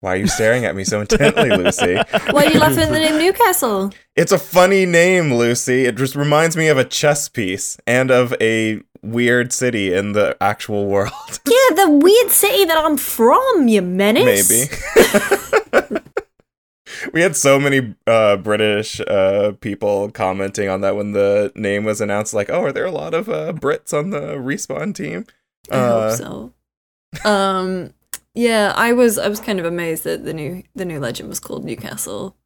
Why 0.00 0.14
are 0.14 0.16
you 0.16 0.26
staring 0.26 0.64
at 0.64 0.74
me 0.74 0.82
so 0.82 1.00
intently, 1.00 1.50
Lucy? 1.50 1.94
Why 2.32 2.46
are 2.46 2.50
you 2.52 2.58
laughing 2.58 2.80
at 2.80 2.90
the 2.90 2.98
name 2.98 3.18
Newcastle? 3.18 3.92
It's 4.16 4.32
a 4.32 4.38
funny 4.38 4.84
name, 4.84 5.32
Lucy. 5.34 5.84
It 5.84 5.94
just 5.96 6.16
reminds 6.16 6.56
me 6.56 6.66
of 6.66 6.76
a 6.76 6.84
chess 6.84 7.28
piece 7.28 7.78
and 7.86 8.10
of 8.10 8.34
a 8.40 8.82
weird 9.02 9.52
city 9.52 9.92
in 9.92 10.12
the 10.12 10.36
actual 10.40 10.86
world. 10.86 11.12
Yeah, 11.46 11.84
the 11.84 11.90
weird 11.90 12.30
city 12.30 12.64
that 12.64 12.78
I'm 12.78 12.96
from, 12.96 13.68
you 13.68 13.82
menace. 13.82 14.48
Maybe. 14.50 16.00
we 17.12 17.20
had 17.20 17.36
so 17.36 17.58
many 17.58 17.94
uh, 18.06 18.36
British 18.36 19.00
uh, 19.00 19.52
people 19.60 20.10
commenting 20.10 20.68
on 20.68 20.80
that 20.82 20.96
when 20.96 21.12
the 21.12 21.52
name 21.54 21.84
was 21.84 22.00
announced. 22.00 22.34
Like, 22.34 22.50
oh, 22.50 22.62
are 22.62 22.72
there 22.72 22.84
a 22.86 22.90
lot 22.90 23.14
of 23.14 23.28
uh, 23.28 23.52
Brits 23.52 23.96
on 23.96 24.10
the 24.10 24.36
respawn 24.36 24.94
team? 24.94 25.26
I 25.70 25.76
Uh, 25.76 26.08
hope 26.16 26.18
so. 26.18 27.28
Um, 27.28 27.92
yeah, 28.34 28.72
I 28.76 28.92
was 28.92 29.18
I 29.18 29.28
was 29.28 29.40
kind 29.40 29.58
of 29.60 29.66
amazed 29.66 30.04
that 30.04 30.24
the 30.24 30.32
new 30.32 30.62
the 30.74 30.84
new 30.84 30.98
legend 31.00 31.28
was 31.28 31.40
called 31.40 31.64
Newcastle. 31.64 32.36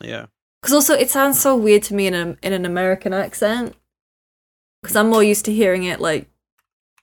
yeah. 0.00 0.26
Because 0.60 0.74
also 0.74 0.94
it 0.94 1.08
sounds 1.08 1.40
so 1.40 1.56
weird 1.56 1.84
to 1.84 1.94
me 1.94 2.08
in 2.08 2.14
a 2.14 2.36
in 2.42 2.52
an 2.52 2.66
American 2.66 3.12
accent. 3.14 3.76
Because 4.82 4.96
I'm 4.96 5.08
more 5.10 5.22
used 5.24 5.44
to 5.46 5.52
hearing 5.52 5.84
it 5.84 6.00
like 6.00 6.28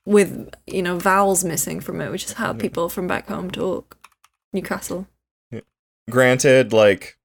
with 0.04 0.50
you 0.66 0.82
know 0.82 0.98
vowels 0.98 1.44
missing 1.44 1.80
from 1.80 2.00
it, 2.00 2.10
which 2.10 2.24
is 2.24 2.32
how 2.34 2.48
Yeah. 2.52 2.58
people 2.58 2.88
from 2.88 3.06
back 3.06 3.28
home 3.28 3.50
talk. 3.50 3.96
Newcastle. 4.52 5.06
Granted, 6.08 6.72
like 6.72 7.18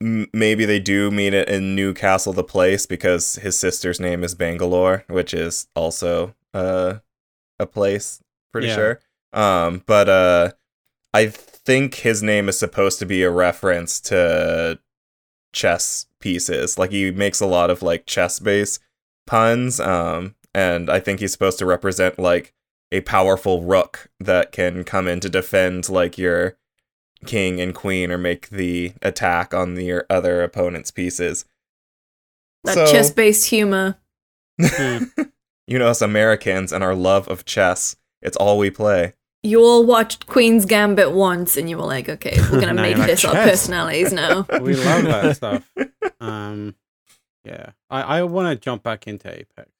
m- 0.00 0.26
maybe 0.32 0.64
they 0.64 0.80
do 0.80 1.10
mean 1.10 1.34
it 1.34 1.48
in 1.48 1.74
Newcastle, 1.76 2.32
the 2.32 2.42
place, 2.42 2.86
because 2.86 3.36
his 3.36 3.58
sister's 3.58 4.00
name 4.00 4.24
is 4.24 4.34
Bangalore, 4.34 5.04
which 5.08 5.34
is 5.34 5.68
also 5.76 6.34
uh, 6.54 6.94
a 7.58 7.66
place. 7.66 8.20
Pretty 8.52 8.68
Yeah. 8.68 8.74
sure. 8.74 9.00
Um, 9.34 9.82
but 9.86 10.08
uh, 10.08 10.52
I 11.14 11.26
think 11.28 11.96
his 11.96 12.22
name 12.22 12.48
is 12.48 12.58
supposed 12.58 12.98
to 13.00 13.06
be 13.06 13.22
a 13.22 13.30
reference 13.30 14.00
to 14.02 14.78
chess 15.52 16.06
pieces. 16.20 16.78
Like 16.78 16.90
he 16.90 17.10
makes 17.10 17.40
a 17.40 17.46
lot 17.46 17.70
of 17.70 17.82
like 17.82 18.06
chess 18.06 18.38
based 18.40 18.80
puns. 19.26 19.80
Um, 19.80 20.34
and 20.54 20.90
I 20.90 21.00
think 21.00 21.20
he's 21.20 21.32
supposed 21.32 21.58
to 21.58 21.66
represent 21.66 22.18
like 22.18 22.52
a 22.90 23.00
powerful 23.02 23.62
rook 23.62 24.10
that 24.20 24.52
can 24.52 24.84
come 24.84 25.08
in 25.08 25.20
to 25.20 25.28
defend 25.28 25.88
like 25.88 26.18
your 26.18 26.56
king 27.24 27.60
and 27.60 27.74
queen 27.74 28.10
or 28.10 28.18
make 28.18 28.50
the 28.50 28.92
attack 29.00 29.54
on 29.54 29.74
the, 29.74 29.84
your 29.84 30.06
other 30.10 30.42
opponent's 30.42 30.90
pieces. 30.90 31.44
That 32.64 32.74
So- 32.74 32.86
chess 32.86 33.10
based 33.10 33.46
humor. 33.50 33.96
You 35.68 35.78
know 35.78 35.86
us 35.88 36.02
Americans 36.02 36.72
and 36.72 36.82
our 36.82 36.94
love 36.94 37.28
of 37.28 37.44
chess. 37.44 37.96
It's 38.20 38.36
all 38.36 38.58
we 38.58 38.68
play. 38.68 39.14
You 39.44 39.62
all 39.62 39.86
watched 39.86 40.26
Queen's 40.26 40.66
Gambit 40.66 41.12
once 41.12 41.56
and 41.56 41.70
you 41.70 41.76
were 41.78 41.84
like, 41.86 42.08
okay, 42.08 42.36
we're 42.50 42.60
gonna 42.60 42.72
Now 42.74 42.82
make 42.82 42.90
you're 42.90 42.98
like, 42.98 43.06
this 43.08 43.24
our 43.24 43.34
personalities 43.34 44.12
now. 44.12 44.44
we 44.60 44.74
love 44.74 45.04
that 45.04 45.36
stuff. 45.36 45.70
Um, 46.20 46.74
yeah, 47.44 47.70
I 47.90 48.02
I 48.18 48.22
want 48.22 48.48
to 48.48 48.56
jump 48.62 48.82
back 48.82 49.06
into 49.06 49.28
Apex. 49.32 49.70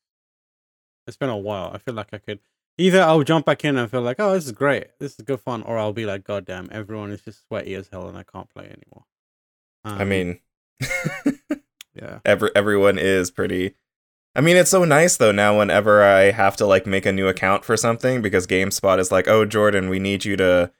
It's 1.07 1.17
been 1.17 1.29
a 1.31 1.37
while. 1.37 1.71
I 1.75 1.79
feel 1.79 1.95
like 1.95 2.09
I 2.13 2.19
could 2.19 2.41
either 2.79 3.03
I'll 3.03 3.23
jump 3.23 3.47
back 3.47 3.65
in 3.65 3.77
and 3.77 3.91
feel 3.91 4.03
like, 4.03 4.17
oh, 4.19 4.33
this 4.33 4.47
is 4.47 4.53
great, 4.53 4.87
this 4.99 5.19
is 5.19 5.25
good 5.25 5.41
fun, 5.41 5.63
or 5.63 5.79
I'll 5.79 5.93
be 5.93 6.07
like, 6.07 6.25
god 6.25 6.45
damn, 6.45 6.69
everyone 6.73 7.11
is 7.11 7.21
just 7.23 7.47
sweaty 7.47 7.75
as 7.75 7.89
hell 7.89 8.09
and 8.09 8.17
I 8.17 8.23
can't 8.23 8.49
play 8.49 8.65
anymore. 8.65 9.05
I 9.85 10.03
Um, 10.03 10.09
mean, 10.09 10.39
yeah, 11.95 12.21
every 12.25 12.51
everyone 12.55 12.99
is 12.99 13.31
pretty 13.31 13.75
I 14.35 14.41
mean, 14.41 14.57
it's 14.57 14.71
so 14.71 14.85
nice 14.85 15.17
though 15.19 15.33
now 15.33 15.59
whenever 15.59 16.03
I 16.03 16.31
have 16.31 16.57
to 16.57 16.67
like 16.67 16.87
make 16.87 17.05
a 17.05 17.13
new 17.13 17.29
account 17.29 17.65
for 17.65 17.77
something 17.77 18.23
because 18.23 18.47
GameSpot 18.47 18.99
is 18.99 19.13
like, 19.13 19.29
"Oh, 19.29 19.45
Jordan, 19.45 19.91
we 19.91 19.99
need 19.99 20.25
you 20.25 20.37
to 20.37 20.71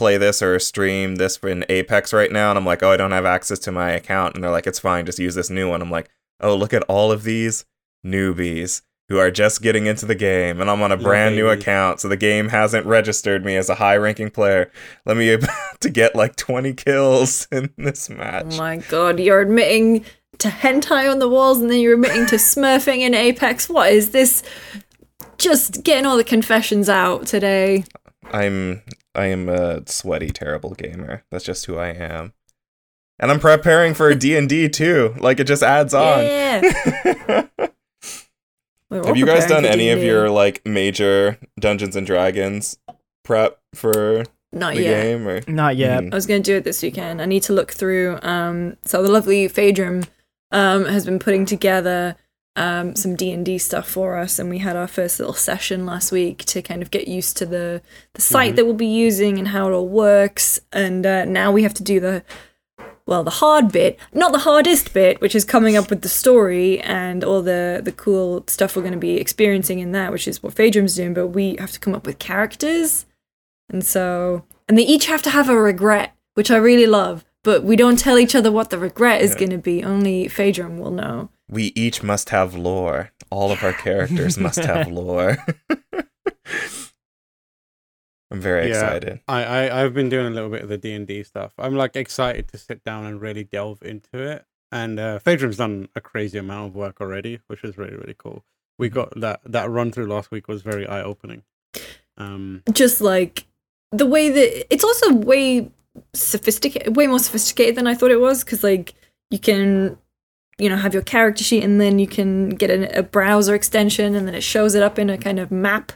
play 0.00 0.16
this 0.16 0.42
or 0.42 0.58
stream 0.58 1.16
this 1.16 1.36
in 1.38 1.64
Apex 1.68 2.12
right 2.12 2.32
now." 2.32 2.50
And 2.50 2.58
I'm 2.58 2.66
like, 2.66 2.82
"Oh, 2.82 2.90
I 2.90 2.96
don't 2.96 3.12
have 3.12 3.26
access 3.26 3.58
to 3.60 3.72
my 3.72 3.90
account." 3.90 4.34
And 4.34 4.42
they're 4.42 4.50
like, 4.50 4.66
"It's 4.66 4.78
fine, 4.80 5.06
just 5.06 5.18
use 5.18 5.34
this 5.34 5.50
new 5.50 5.68
one." 5.68 5.82
I'm 5.82 5.90
like, 5.90 6.08
"Oh, 6.40 6.56
look 6.56 6.72
at 6.72 6.82
all 6.84 7.12
of 7.12 7.22
these 7.22 7.64
newbies 8.04 8.82
who 9.10 9.18
are 9.18 9.30
just 9.30 9.60
getting 9.60 9.86
into 9.86 10.06
the 10.06 10.14
game 10.14 10.60
and 10.60 10.70
I'm 10.70 10.80
on 10.82 10.92
a 10.92 10.96
Yeah, 10.96 11.02
brand 11.02 11.34
new 11.36 11.48
account, 11.48 11.98
so 12.00 12.08
the 12.08 12.16
game 12.16 12.48
hasn't 12.48 12.86
registered 12.86 13.44
me 13.44 13.56
as 13.56 13.68
a 13.68 13.74
high-ranking 13.74 14.30
player. 14.30 14.70
Let 15.04 15.16
me 15.16 15.36
to 15.80 15.90
get 15.90 16.14
like 16.14 16.36
20 16.36 16.74
kills 16.74 17.48
in 17.52 17.70
this 17.76 18.08
oh 18.08 18.14
match." 18.14 18.54
Oh 18.54 18.58
my 18.58 18.76
god, 18.78 19.18
you're 19.20 19.40
admitting 19.40 20.04
to 20.38 20.48
hentai 20.48 21.10
on 21.10 21.18
the 21.18 21.28
walls 21.28 21.60
and 21.60 21.68
then 21.70 21.80
you're 21.80 21.94
admitting 21.94 22.26
to 22.26 22.36
smurfing 22.36 23.00
in 23.00 23.14
Apex. 23.14 23.68
What 23.68 23.92
is 23.92 24.10
this? 24.12 24.42
Just 25.38 25.82
getting 25.82 26.06
all 26.06 26.16
the 26.16 26.24
confessions 26.24 26.88
out 26.88 27.26
today. 27.26 27.84
I'm 28.32 28.82
I 29.14 29.26
am 29.26 29.48
a 29.48 29.82
sweaty, 29.88 30.30
terrible 30.30 30.70
gamer. 30.74 31.24
That's 31.30 31.44
just 31.44 31.66
who 31.66 31.76
I 31.78 31.88
am. 31.88 32.32
And 33.18 33.30
I'm 33.30 33.40
preparing 33.40 33.94
for 33.94 34.14
D 34.14 34.36
and 34.36 34.48
D 34.48 34.68
too. 34.68 35.14
Like 35.18 35.40
it 35.40 35.46
just 35.46 35.62
adds 35.62 35.94
on. 35.94 36.24
Yeah. 36.24 37.46
We're 38.90 39.06
Have 39.06 39.16
you 39.16 39.26
guys 39.26 39.46
done 39.46 39.64
any 39.64 39.90
of 39.90 39.98
D&D. 39.98 40.06
your 40.08 40.30
like 40.30 40.66
major 40.66 41.38
Dungeons 41.60 41.94
and 41.94 42.04
Dragons 42.06 42.76
prep 43.24 43.60
for 43.72 44.24
Not 44.52 44.74
the 44.74 44.82
yet. 44.82 45.02
game? 45.02 45.28
Or 45.28 45.40
Not 45.46 45.76
yet. 45.76 46.02
Mhm. 46.02 46.12
I 46.12 46.16
was 46.16 46.26
going 46.26 46.42
to 46.42 46.50
do 46.52 46.56
it 46.56 46.64
this 46.64 46.82
weekend. 46.82 47.22
I 47.22 47.24
need 47.26 47.44
to 47.44 47.52
look 47.52 47.70
through. 47.70 48.18
Um, 48.22 48.76
so 48.84 49.00
the 49.02 49.08
lovely 49.08 49.48
Phaedrum 49.48 50.08
um, 50.50 50.86
has 50.86 51.04
been 51.04 51.20
putting 51.20 51.46
together 51.46 52.16
um, 52.56 52.96
some 52.96 53.14
D 53.16 53.30
and 53.32 53.44
D 53.46 53.58
stuff 53.58 53.88
for 53.88 54.16
us, 54.16 54.38
and 54.38 54.50
we 54.50 54.58
had 54.58 54.76
our 54.76 54.88
first 54.88 55.18
little 55.18 55.34
session 55.34 55.86
last 55.86 56.10
week 56.12 56.44
to 56.46 56.60
kind 56.62 56.82
of 56.82 56.90
get 56.90 57.06
used 57.08 57.36
to 57.38 57.46
the 57.46 57.80
the 58.14 58.20
site 58.22 58.52
Mhm. 58.52 58.56
that 58.56 58.64
we'll 58.64 58.74
be 58.74 58.86
using 58.86 59.38
and 59.38 59.48
how 59.48 59.68
it 59.68 59.72
all 59.72 59.88
works. 59.88 60.60
And 60.72 61.06
uh, 61.06 61.24
now 61.24 61.52
we 61.52 61.62
have 61.62 61.74
to 61.74 61.82
do 61.82 62.00
the 62.00 62.22
well, 63.06 63.24
the 63.24 63.30
hard 63.30 63.72
bit, 63.72 63.98
not 64.12 64.30
the 64.30 64.38
hardest 64.40 64.92
bit, 64.94 65.20
which 65.20 65.34
is 65.34 65.44
coming 65.44 65.76
up 65.76 65.90
with 65.90 66.02
the 66.02 66.08
story 66.08 66.80
and 66.80 67.24
all 67.24 67.42
the 67.42 67.80
the 67.82 67.92
cool 67.92 68.44
stuff 68.46 68.74
we're 68.76 68.82
going 68.82 68.92
to 68.92 68.98
be 68.98 69.16
experiencing 69.16 69.78
in 69.78 69.92
that, 69.92 70.12
which 70.12 70.28
is 70.28 70.42
what 70.42 70.54
Phaedrum's 70.54 70.96
doing. 70.96 71.14
But 71.14 71.28
we 71.28 71.56
have 71.58 71.72
to 71.72 71.80
come 71.80 71.94
up 71.94 72.06
with 72.06 72.18
characters, 72.18 73.06
and 73.68 73.84
so 73.84 74.44
and 74.68 74.76
they 74.78 74.82
each 74.82 75.06
have 75.06 75.22
to 75.22 75.30
have 75.30 75.48
a 75.48 75.56
regret, 75.60 76.14
which 76.34 76.50
I 76.50 76.56
really 76.56 76.86
love. 76.86 77.24
But 77.42 77.64
we 77.64 77.74
don't 77.74 77.98
tell 77.98 78.18
each 78.18 78.34
other 78.34 78.52
what 78.52 78.70
the 78.70 78.78
regret 78.78 79.22
is 79.22 79.32
Yeah. 79.32 79.38
going 79.38 79.50
to 79.50 79.58
be. 79.58 79.82
Only 79.82 80.28
Phaedrum 80.28 80.78
will 80.78 80.90
know. 80.90 81.30
We 81.50 81.72
each 81.74 82.02
must 82.02 82.30
have 82.30 82.54
lore. 82.54 83.10
All 83.30 83.50
of 83.52 83.62
our 83.64 83.72
characters 83.72 84.38
must 84.38 84.60
have 84.64 84.88
lore. 84.92 85.36
I'm 88.30 88.40
very 88.40 88.68
Yeah. 88.68 88.74
excited. 88.74 89.20
I, 89.26 89.42
I 89.44 89.82
I've 89.84 89.92
been 89.94 90.08
doing 90.08 90.26
a 90.26 90.30
little 90.30 90.50
bit 90.50 90.62
of 90.62 90.68
the 90.68 90.78
D 90.78 90.92
and 90.92 91.06
D 91.06 91.22
stuff. 91.24 91.52
I'm 91.58 91.74
like 91.74 91.96
excited 91.96 92.48
to 92.48 92.58
sit 92.58 92.84
down 92.84 93.04
and 93.04 93.20
really 93.20 93.44
delve 93.44 93.82
into 93.82 94.18
it. 94.22 94.44
And 94.72 95.00
uh, 95.00 95.18
Phaedrum's 95.18 95.56
done 95.56 95.88
a 95.96 96.00
crazy 96.00 96.38
amount 96.38 96.68
of 96.68 96.74
work 96.76 97.00
already, 97.00 97.40
which 97.48 97.64
is 97.64 97.76
really 97.76 97.96
really 97.96 98.14
cool. 98.16 98.44
We 98.78 98.88
got 98.88 99.18
that 99.20 99.40
that 99.46 99.68
run 99.68 99.90
through 99.90 100.06
last 100.06 100.30
week 100.30 100.46
was 100.46 100.62
very 100.62 100.86
eye 100.86 101.02
opening. 101.02 101.42
Um, 102.16 102.62
just 102.72 103.00
like 103.00 103.46
the 103.90 104.06
way 104.06 104.28
that 104.28 104.72
it's 104.72 104.84
also 104.84 105.12
way 105.12 105.70
sophisticated 106.14 106.94
way 106.96 107.08
more 107.08 107.18
sophisticated 107.18 107.74
than 107.74 107.88
i 107.88 107.94
thought 107.96 108.12
it 108.12 108.20
was 108.20 108.44
because 108.44 108.62
like 108.62 108.94
you 109.30 109.38
can 109.40 109.98
you 110.60 110.68
know 110.68 110.76
have 110.76 110.94
your 110.94 111.02
character 111.02 111.42
sheet 111.42 111.64
and 111.64 111.80
then 111.80 111.98
you 111.98 112.06
can 112.06 112.50
get 112.50 112.70
a, 112.70 112.98
a 112.98 113.02
browser 113.02 113.54
extension 113.54 114.14
and 114.14 114.26
then 114.26 114.34
it 114.34 114.42
shows 114.42 114.74
it 114.74 114.82
up 114.82 114.98
in 114.98 115.10
a 115.10 115.18
kind 115.18 115.38
of 115.38 115.50
map 115.50 115.92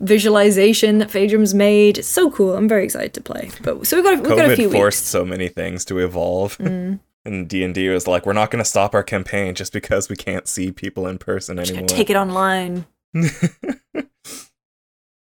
visualization 0.00 0.98
that 0.98 1.10
Phaedrum's 1.10 1.54
made 1.54 1.98
it's 1.98 2.08
so 2.08 2.30
cool 2.30 2.56
i'm 2.56 2.66
very 2.66 2.84
excited 2.84 3.14
to 3.14 3.20
play 3.20 3.50
but 3.62 3.86
so 3.86 3.96
we've 3.96 4.04
got 4.04 4.14
a, 4.14 4.16
we've 4.16 4.36
got 4.36 4.50
a 4.50 4.56
few 4.56 4.68
COVID 4.68 4.72
forced 4.72 5.02
weeks 5.02 5.08
so 5.08 5.24
many 5.24 5.48
things 5.48 5.84
to 5.86 5.98
evolve. 5.98 6.56
Mm. 6.58 7.00
And 7.24 7.48
D 7.48 7.62
and 7.62 7.72
D 7.72 7.88
was 7.88 8.08
like, 8.08 8.26
we're 8.26 8.32
not 8.32 8.50
going 8.50 8.64
to 8.64 8.68
stop 8.68 8.96
our 8.96 9.04
campaign 9.04 9.54
just 9.54 9.72
because 9.72 10.08
we 10.08 10.16
can't 10.16 10.48
see 10.48 10.72
people 10.72 11.06
in 11.06 11.18
person 11.18 11.56
Just 11.56 11.70
gotta 11.70 11.84
anymore. 11.84 11.96
take 11.96 12.10
it 12.10 12.16
online 12.16 12.84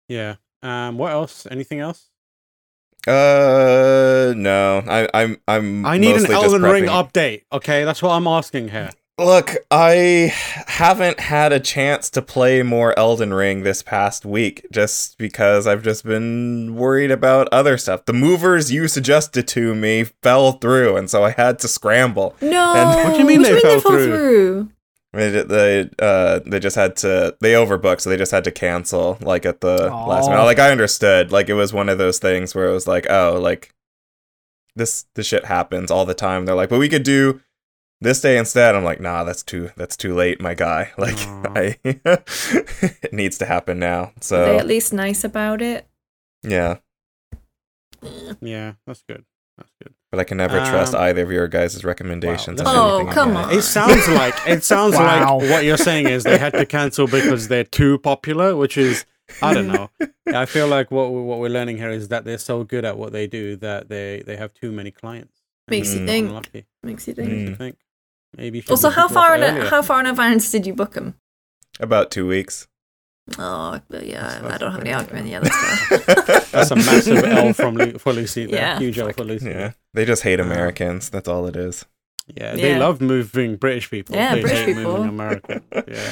yeah. 0.09 0.37
Um, 0.63 0.99
what 0.99 1.13
else? 1.13 1.47
Anything 1.51 1.81
else? 1.81 2.09
Uh, 3.09 4.33
no, 4.37 4.83
I, 4.87 5.09
I'm, 5.15 5.37
I'm. 5.49 5.85
I 5.87 5.99
need 5.99 6.17
an 6.17 6.31
Elden 6.31 6.63
Ring 6.63 6.85
update. 6.85 7.43
Okay, 7.53 7.85
that's 7.85 8.03
what 8.03 8.11
I'm 8.11 8.27
asking 8.27 8.69
here. 8.69 8.91
Look, 9.21 9.57
I 9.73 10.33
haven't 10.69 11.19
had 11.19 11.53
a 11.53 11.59
chance 11.59 12.09
to 12.11 12.23
play 12.23 12.63
more 12.63 12.97
Elden 12.97 13.35
Ring 13.35 13.65
this 13.65 13.83
past 13.83 14.25
week 14.25 14.65
just 14.71 15.19
because 15.19 15.67
I've 15.67 15.83
just 15.83 16.05
been 16.05 16.77
worried 16.77 17.11
about 17.11 17.49
other 17.51 17.77
stuff. 17.79 18.05
The 18.05 18.13
movers 18.13 18.71
you 18.71 18.87
suggested 18.87 19.49
to 19.49 19.75
me 19.75 20.05
fell 20.23 20.53
through, 20.53 20.97
and 20.97 21.11
so 21.11 21.25
I 21.25 21.31
had 21.33 21.59
to 21.61 21.69
scramble. 21.69 22.37
no 22.41 22.75
And- 22.77 23.09
What 23.09 23.15
do 23.15 23.19
you 23.21 23.27
mean 23.27 23.43
they 23.43 23.59
fell 23.61 23.81
through? 23.81 24.07
through? 24.07 24.69
They, 25.13 25.43
they, 25.43 25.91
uh, 25.99 26.41
they 26.45 26.61
just 26.61 26.77
had 26.77 26.97
to, 26.97 27.37
they 27.41 27.53
overbooked, 27.53 28.03
so 28.03 28.11
they 28.11 28.17
just 28.17 28.33
had 28.33 28.45
to 28.45 28.51
cancel, 28.51 29.17
like, 29.21 29.47
at 29.47 29.61
the 29.61 29.89
last 29.89 30.29
minute. 30.29 30.45
Like, 30.45 30.59
I 30.59 30.71
understood. 30.71 31.33
Like, 31.33 31.49
it 31.49 31.55
was 31.55 31.73
one 31.73 31.89
of 31.89 31.99
those 31.99 32.19
things 32.19 32.55
where 32.55 32.69
it 32.69 32.73
was 32.73 32.87
like, 32.87 33.07
oh, 33.09 33.39
like, 33.41 33.75
this, 34.77 35.07
this 35.15 35.27
shit 35.27 35.47
happens 35.47 35.91
all 35.91 36.05
the 36.05 36.15
time. 36.15 36.45
They're 36.45 36.55
like, 36.55 36.69
but 36.69 36.79
we 36.79 36.91
could 36.91 37.05
do 37.05 37.41
this 38.01 38.21
day 38.21 38.37
instead. 38.37 38.75
I'm 38.75 38.85
like, 38.85 39.01
nah, 39.01 39.25
that's 39.25 39.43
too, 39.43 39.71
that's 39.77 39.97
too 39.97 40.15
late, 40.15 40.41
my 40.41 40.55
guy. 40.55 40.93
Like, 40.99 41.17
Aw. 41.17 41.53
I, 41.57 41.79
it 41.85 43.13
needs 43.13 43.39
to 43.39 43.47
happen 43.47 43.79
now. 43.79 44.01
Are 44.01 44.13
they 44.15 44.21
So, 44.21 44.59
at 44.59 44.67
least 44.67 44.93
nice 44.93 45.25
about 45.25 45.63
it 45.63 45.89
yeah. 46.43 46.77
Yeah, 48.41 48.75
that's 48.87 49.03
good. 49.03 49.25
That's 49.59 49.73
good. 49.83 49.93
But 50.11 50.21
I 50.21 50.25
can 50.25 50.39
never 50.39 50.59
trust 50.61 50.95
Um, 50.95 51.03
either 51.03 51.23
of 51.23 51.31
your 51.31 51.49
guys' 51.49 51.85
recommendations. 51.85 52.63
Wow, 52.63 53.01
Oh, 53.01 53.07
come 53.13 53.37
on. 53.37 53.53
It 53.53 53.61
sounds 53.63 54.09
like 54.23 54.35
it 54.47 54.65
sounds 54.65 54.95
Wow. 54.95 55.39
like 55.41 55.51
what 55.51 55.65
you're 55.65 55.77
saying 55.77 56.09
is 56.09 56.23
they 56.25 56.39
had 56.39 56.55
to 56.55 56.65
cancel 56.65 57.07
because 57.07 57.49
they're 57.49 57.65
too 57.65 57.99
popular, 57.99 58.57
which 58.57 58.79
is 58.79 59.05
I 59.43 59.53
don't 59.53 59.67
know. 59.69 59.91
I 60.35 60.47
feel 60.47 60.67
like 60.69 60.91
what 60.91 61.13
we- 61.13 61.21
what 61.21 61.39
we're 61.41 61.51
learning 61.51 61.77
here 61.77 61.91
is 61.91 62.09
that 62.09 62.25
they're 62.25 62.39
so 62.39 62.65
good 62.65 62.87
at 62.87 62.97
what 62.97 63.13
they 63.13 63.27
do 63.27 63.57
that 63.57 63.91
they 63.91 64.23
they 64.27 64.37
have 64.37 64.55
too 64.55 64.73
many 64.73 64.91
clients. 64.91 65.35
Makes 65.69 65.93
you 65.95 66.07
think. 66.07 66.29
Unlucky. 66.31 66.65
makes 66.83 67.07
you 67.07 67.13
think 67.13 67.29
Makes 67.31 67.51
you 67.51 67.57
think. 67.57 67.77
Maybe. 68.37 68.59
you 68.59 68.63
should 68.63 68.71
also 68.71 68.89
how 68.89 69.09
far 69.09 69.35
in 69.37 69.43
earlier. 69.43 69.67
how 69.69 69.83
far 69.83 70.01
in 70.01 70.07
advance 70.07 70.51
did 70.51 70.67
you 70.67 70.73
book 70.75 70.93
them 70.95 71.15
About 71.81 72.11
two 72.11 72.27
weeks. 72.27 72.67
Oh, 73.39 73.81
but 73.91 74.07
yeah, 74.07 74.23
That's- 74.41 74.53
I 74.53 74.59
don't 74.59 74.73
have 74.73 74.81
any 74.81 74.93
pretty 74.93 74.95
argument. 74.95 75.29
Yeah, 75.29 75.41
that's 75.41 76.05
fair. 76.07 76.41
That's 76.53 76.71
a 76.71 76.77
massive 76.77 77.25
L 77.25 77.53
from 77.53 77.75
Lu- 77.77 77.99
for 77.99 78.13
Lucy. 78.13 78.47
There. 78.47 78.55
Yeah. 78.61 78.79
Huge 78.79 78.99
L 78.99 79.13
for 79.13 79.25
Lucy. 79.25 79.51
yeah. 79.51 79.73
They 79.95 80.05
just 80.05 80.23
hate 80.23 80.41
Americans. 80.41 81.11
That's 81.11 81.29
all 81.29 81.47
it 81.47 81.57
is. 81.57 81.85
Yeah, 82.37 82.55
they 82.57 82.71
Yeah. 82.73 82.79
love 82.79 83.01
moving 83.01 83.57
British 83.57 83.91
people. 83.91 84.15
Yeah, 84.15 84.35
they 84.35 84.41
British 84.43 84.61
hate 84.67 84.77
people. 84.77 84.93
moving 84.99 85.09
Americans. 85.09 85.63
Yeah, 85.89 86.11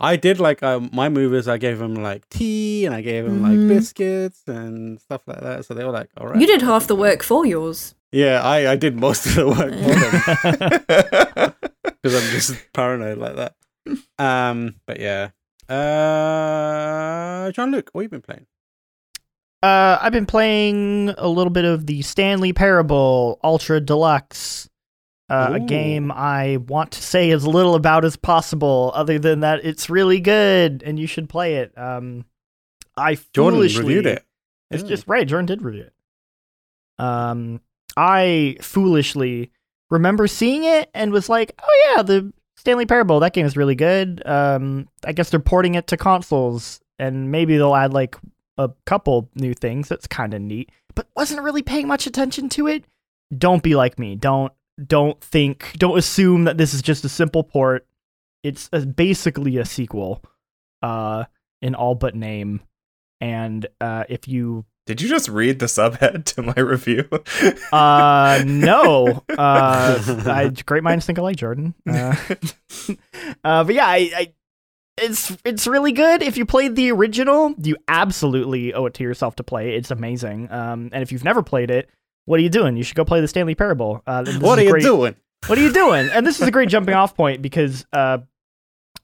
I 0.00 0.16
did 0.16 0.40
like 0.40 0.62
um, 0.62 0.90
my 0.92 1.08
movers. 1.08 1.48
I 1.48 1.58
gave 1.58 1.78
them 1.78 1.94
like 1.94 2.28
tea 2.28 2.86
and 2.86 2.94
I 2.94 3.00
gave 3.02 3.24
them 3.24 3.42
like 3.42 3.58
biscuits 3.68 4.42
and 4.46 5.00
stuff 5.00 5.22
like 5.26 5.40
that. 5.40 5.64
So 5.66 5.74
they 5.74 5.84
were 5.84 5.90
like, 5.90 6.08
"All 6.16 6.26
right." 6.28 6.40
You 6.40 6.46
did 6.46 6.62
half 6.62 6.86
the 6.86 6.94
work 6.96 7.22
for 7.22 7.44
yours. 7.44 7.94
Yeah, 8.12 8.40
I, 8.42 8.72
I 8.72 8.76
did 8.76 8.96
most 8.96 9.26
of 9.26 9.34
the 9.34 9.46
work 9.48 9.72
for 9.74 9.94
them 9.98 11.54
because 11.84 12.14
I'm 12.14 12.30
just 12.30 12.54
paranoid 12.72 13.18
like 13.18 13.36
that. 13.36 13.54
Um, 14.18 14.76
but 14.86 15.00
yeah. 15.00 15.30
Uh, 15.68 17.50
Jean 17.52 17.70
Luc, 17.70 17.90
what 17.92 18.02
have 18.02 18.04
you 18.06 18.08
been 18.10 18.22
playing? 18.22 18.46
Uh, 19.62 19.98
I've 20.00 20.12
been 20.12 20.26
playing 20.26 21.10
a 21.18 21.28
little 21.28 21.50
bit 21.50 21.64
of 21.64 21.86
the 21.86 22.02
Stanley 22.02 22.52
Parable 22.52 23.38
Ultra 23.42 23.80
Deluxe. 23.80 24.68
Uh, 25.30 25.50
a 25.56 25.60
game 25.60 26.10
I 26.10 26.56
want 26.56 26.92
to 26.92 27.02
say 27.02 27.30
as 27.32 27.46
little 27.46 27.74
about 27.74 28.02
as 28.06 28.16
possible, 28.16 28.92
other 28.94 29.18
than 29.18 29.40
that 29.40 29.62
it's 29.62 29.90
really 29.90 30.20
good 30.20 30.82
and 30.86 30.98
you 30.98 31.06
should 31.06 31.28
play 31.28 31.56
it. 31.56 31.76
Um, 31.76 32.24
I 32.96 33.18
Jordan 33.34 33.58
foolishly, 33.58 33.82
reviewed 33.84 34.06
it. 34.06 34.24
It's 34.70 34.84
Yeah. 34.84 34.88
just 34.88 35.06
right. 35.06 35.28
Jordan 35.28 35.44
did 35.44 35.60
review 35.60 35.82
it. 35.82 37.04
Um, 37.04 37.60
I 37.94 38.56
foolishly 38.62 39.50
remember 39.90 40.28
seeing 40.28 40.64
it 40.64 40.88
and 40.94 41.12
was 41.12 41.28
like, 41.28 41.52
"Oh 41.62 41.92
yeah, 41.94 42.02
the 42.02 42.32
Stanley 42.58 42.86
Parable. 42.86 43.20
That 43.20 43.32
game 43.32 43.46
is 43.46 43.56
really 43.56 43.74
good." 43.74 44.22
Um, 44.26 44.88
I 45.04 45.12
guess 45.12 45.30
they're 45.30 45.40
porting 45.40 45.74
it 45.74 45.86
to 45.88 45.96
consoles, 45.96 46.80
and 46.98 47.30
maybe 47.30 47.56
they'll 47.56 47.74
add 47.74 47.92
like 47.92 48.16
a 48.58 48.70
couple 48.84 49.30
new 49.34 49.54
things. 49.54 49.88
That's 49.88 50.06
kind 50.06 50.34
of 50.34 50.42
neat, 50.42 50.70
but 50.94 51.06
wasn't 51.16 51.42
really 51.42 51.62
paying 51.62 51.86
much 51.86 52.06
attention 52.06 52.48
to 52.50 52.66
it. 52.66 52.84
Don't 53.36 53.62
be 53.62 53.74
like 53.74 53.98
me. 53.98 54.16
Don't 54.16 54.52
don't 54.84 55.20
think. 55.20 55.74
Don't 55.78 55.98
assume 55.98 56.44
that 56.44 56.58
this 56.58 56.74
is 56.74 56.82
just 56.82 57.04
a 57.04 57.08
simple 57.08 57.44
port. 57.44 57.86
It's 58.42 58.68
a, 58.72 58.86
basically 58.86 59.56
a 59.58 59.64
sequel, 59.64 60.22
uh, 60.82 61.24
in 61.62 61.74
all 61.74 61.94
but 61.94 62.14
name. 62.14 62.60
And 63.20 63.66
uh, 63.80 64.04
if 64.08 64.28
you 64.28 64.64
Did 64.88 65.02
you 65.02 65.08
just 65.10 65.28
read 65.28 65.58
the 65.58 65.66
subhead 65.66 66.24
to 66.24 66.40
my 66.42 66.54
review? 66.54 67.06
uh 67.72 68.42
no. 68.46 69.22
Uh 69.28 70.22
I 70.26 70.48
great 70.64 70.82
minds 70.82 71.04
think 71.04 71.18
alike, 71.18 71.36
Jordan. 71.36 71.74
Uh, 71.86 72.16
uh 73.44 73.64
but 73.64 73.74
yeah, 73.74 73.86
I, 73.86 74.10
I 74.16 74.32
it's 74.96 75.36
it's 75.44 75.66
really 75.66 75.92
good. 75.92 76.22
If 76.22 76.38
you 76.38 76.46
played 76.46 76.74
the 76.74 76.90
original, 76.90 77.54
you 77.62 77.76
absolutely 77.86 78.72
owe 78.72 78.86
it 78.86 78.94
to 78.94 79.02
yourself 79.02 79.36
to 79.36 79.44
play. 79.44 79.74
It's 79.76 79.90
amazing. 79.90 80.50
Um 80.50 80.88
and 80.90 81.02
if 81.02 81.12
you've 81.12 81.22
never 81.22 81.42
played 81.42 81.70
it, 81.70 81.90
what 82.24 82.40
are 82.40 82.42
you 82.42 82.48
doing? 82.48 82.74
You 82.78 82.82
should 82.82 82.96
go 82.96 83.04
play 83.04 83.20
the 83.20 83.28
Stanley 83.28 83.54
Parable. 83.54 84.02
Uh, 84.06 84.24
What 84.40 84.58
are 84.58 84.62
you 84.62 84.70
great- 84.70 84.82
doing? 84.84 85.16
what 85.48 85.58
are 85.58 85.62
you 85.62 85.72
doing? 85.84 86.08
And 86.08 86.26
this 86.26 86.40
is 86.40 86.48
a 86.48 86.50
great 86.50 86.70
jumping 86.70 86.94
off 86.94 87.14
point 87.14 87.42
because 87.42 87.84
uh, 87.92 88.18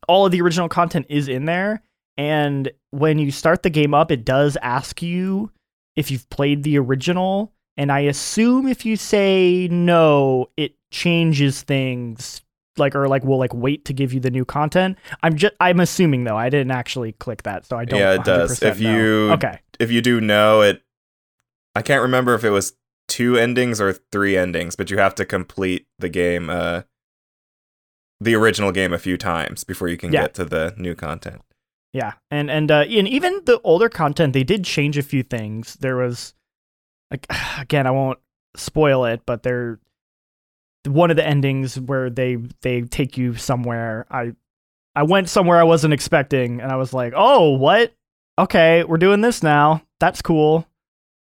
all 0.08 0.24
of 0.24 0.32
the 0.32 0.40
original 0.40 0.70
content 0.70 1.06
is 1.10 1.28
in 1.28 1.44
there. 1.44 1.82
And 2.16 2.70
when 2.90 3.18
you 3.18 3.30
start 3.30 3.62
the 3.62 3.70
game 3.70 3.92
up, 3.92 4.10
it 4.10 4.24
does 4.24 4.56
ask 4.62 5.02
you 5.02 5.50
if 5.96 6.10
you've 6.10 6.28
played 6.30 6.62
the 6.62 6.78
original. 6.78 7.52
And 7.76 7.90
I 7.90 8.00
assume 8.00 8.68
if 8.68 8.84
you 8.86 8.96
say 8.96 9.68
no, 9.70 10.50
it 10.56 10.74
changes 10.90 11.62
things. 11.62 12.40
Like 12.76 12.96
or 12.96 13.06
like 13.06 13.22
will 13.24 13.38
like 13.38 13.54
wait 13.54 13.84
to 13.84 13.92
give 13.92 14.12
you 14.12 14.18
the 14.18 14.30
new 14.32 14.44
content. 14.44 14.98
I'm 15.22 15.36
just 15.36 15.54
I'm 15.60 15.78
assuming 15.78 16.24
though. 16.24 16.36
I 16.36 16.48
didn't 16.50 16.72
actually 16.72 17.12
click 17.12 17.44
that, 17.44 17.64
so 17.64 17.76
I 17.76 17.84
don't. 17.84 18.00
Yeah, 18.00 18.14
it 18.14 18.24
does. 18.24 18.58
100% 18.58 18.70
If 18.70 18.80
know. 18.80 18.96
you- 18.98 19.32
okay, 19.34 19.58
if 19.78 19.92
you 19.92 20.00
do 20.00 20.20
know 20.20 20.60
it, 20.62 20.82
I 21.76 21.82
can't 21.82 22.02
remember 22.02 22.34
if 22.34 22.42
it 22.42 22.50
was 22.50 22.74
two 23.06 23.36
endings 23.36 23.80
or 23.80 23.92
three 23.92 24.36
endings, 24.36 24.74
but 24.74 24.90
you 24.90 24.98
have 24.98 25.14
to 25.16 25.24
complete 25.24 25.86
the 26.00 26.08
game, 26.08 26.50
uh, 26.50 26.82
the 28.20 28.34
original 28.34 28.72
game 28.72 28.92
a 28.92 28.98
few 28.98 29.16
times 29.16 29.62
before 29.64 29.86
you 29.88 29.96
can 29.96 30.12
Yeah. 30.12 30.22
get 30.22 30.34
to 30.34 30.44
the 30.44 30.74
new 30.76 30.94
content. 30.96 31.42
Yeah, 31.94 32.14
and 32.28 32.50
and 32.50 32.70
uh, 32.70 32.84
and 32.88 33.06
even 33.08 33.40
the 33.44 33.60
older 33.62 33.88
content, 33.88 34.32
they 34.32 34.42
did 34.42 34.64
change 34.64 34.98
a 34.98 35.02
few 35.02 35.22
things. 35.22 35.76
There 35.76 35.96
was, 35.96 36.34
like, 37.10 37.24
again, 37.58 37.86
I 37.86 37.92
won't 37.92 38.18
spoil 38.56 39.04
it, 39.04 39.22
but 39.24 39.44
there, 39.44 39.78
one 40.86 41.10
of 41.10 41.16
the 41.16 41.26
endings 41.26 41.78
where 41.78 42.10
they 42.10 42.36
they 42.62 42.82
take 42.82 43.16
you 43.16 43.36
somewhere. 43.36 44.06
I 44.10 44.32
I 44.96 45.04
went 45.04 45.28
somewhere 45.28 45.58
I 45.58 45.62
wasn't 45.62 45.94
expecting, 45.94 46.60
and 46.60 46.72
I 46.72 46.76
was 46.76 46.92
like, 46.92 47.12
oh, 47.16 47.50
what? 47.50 47.94
Okay, 48.40 48.82
we're 48.82 48.98
doing 48.98 49.20
this 49.20 49.44
now. 49.44 49.82
That's 50.00 50.20
cool. 50.20 50.66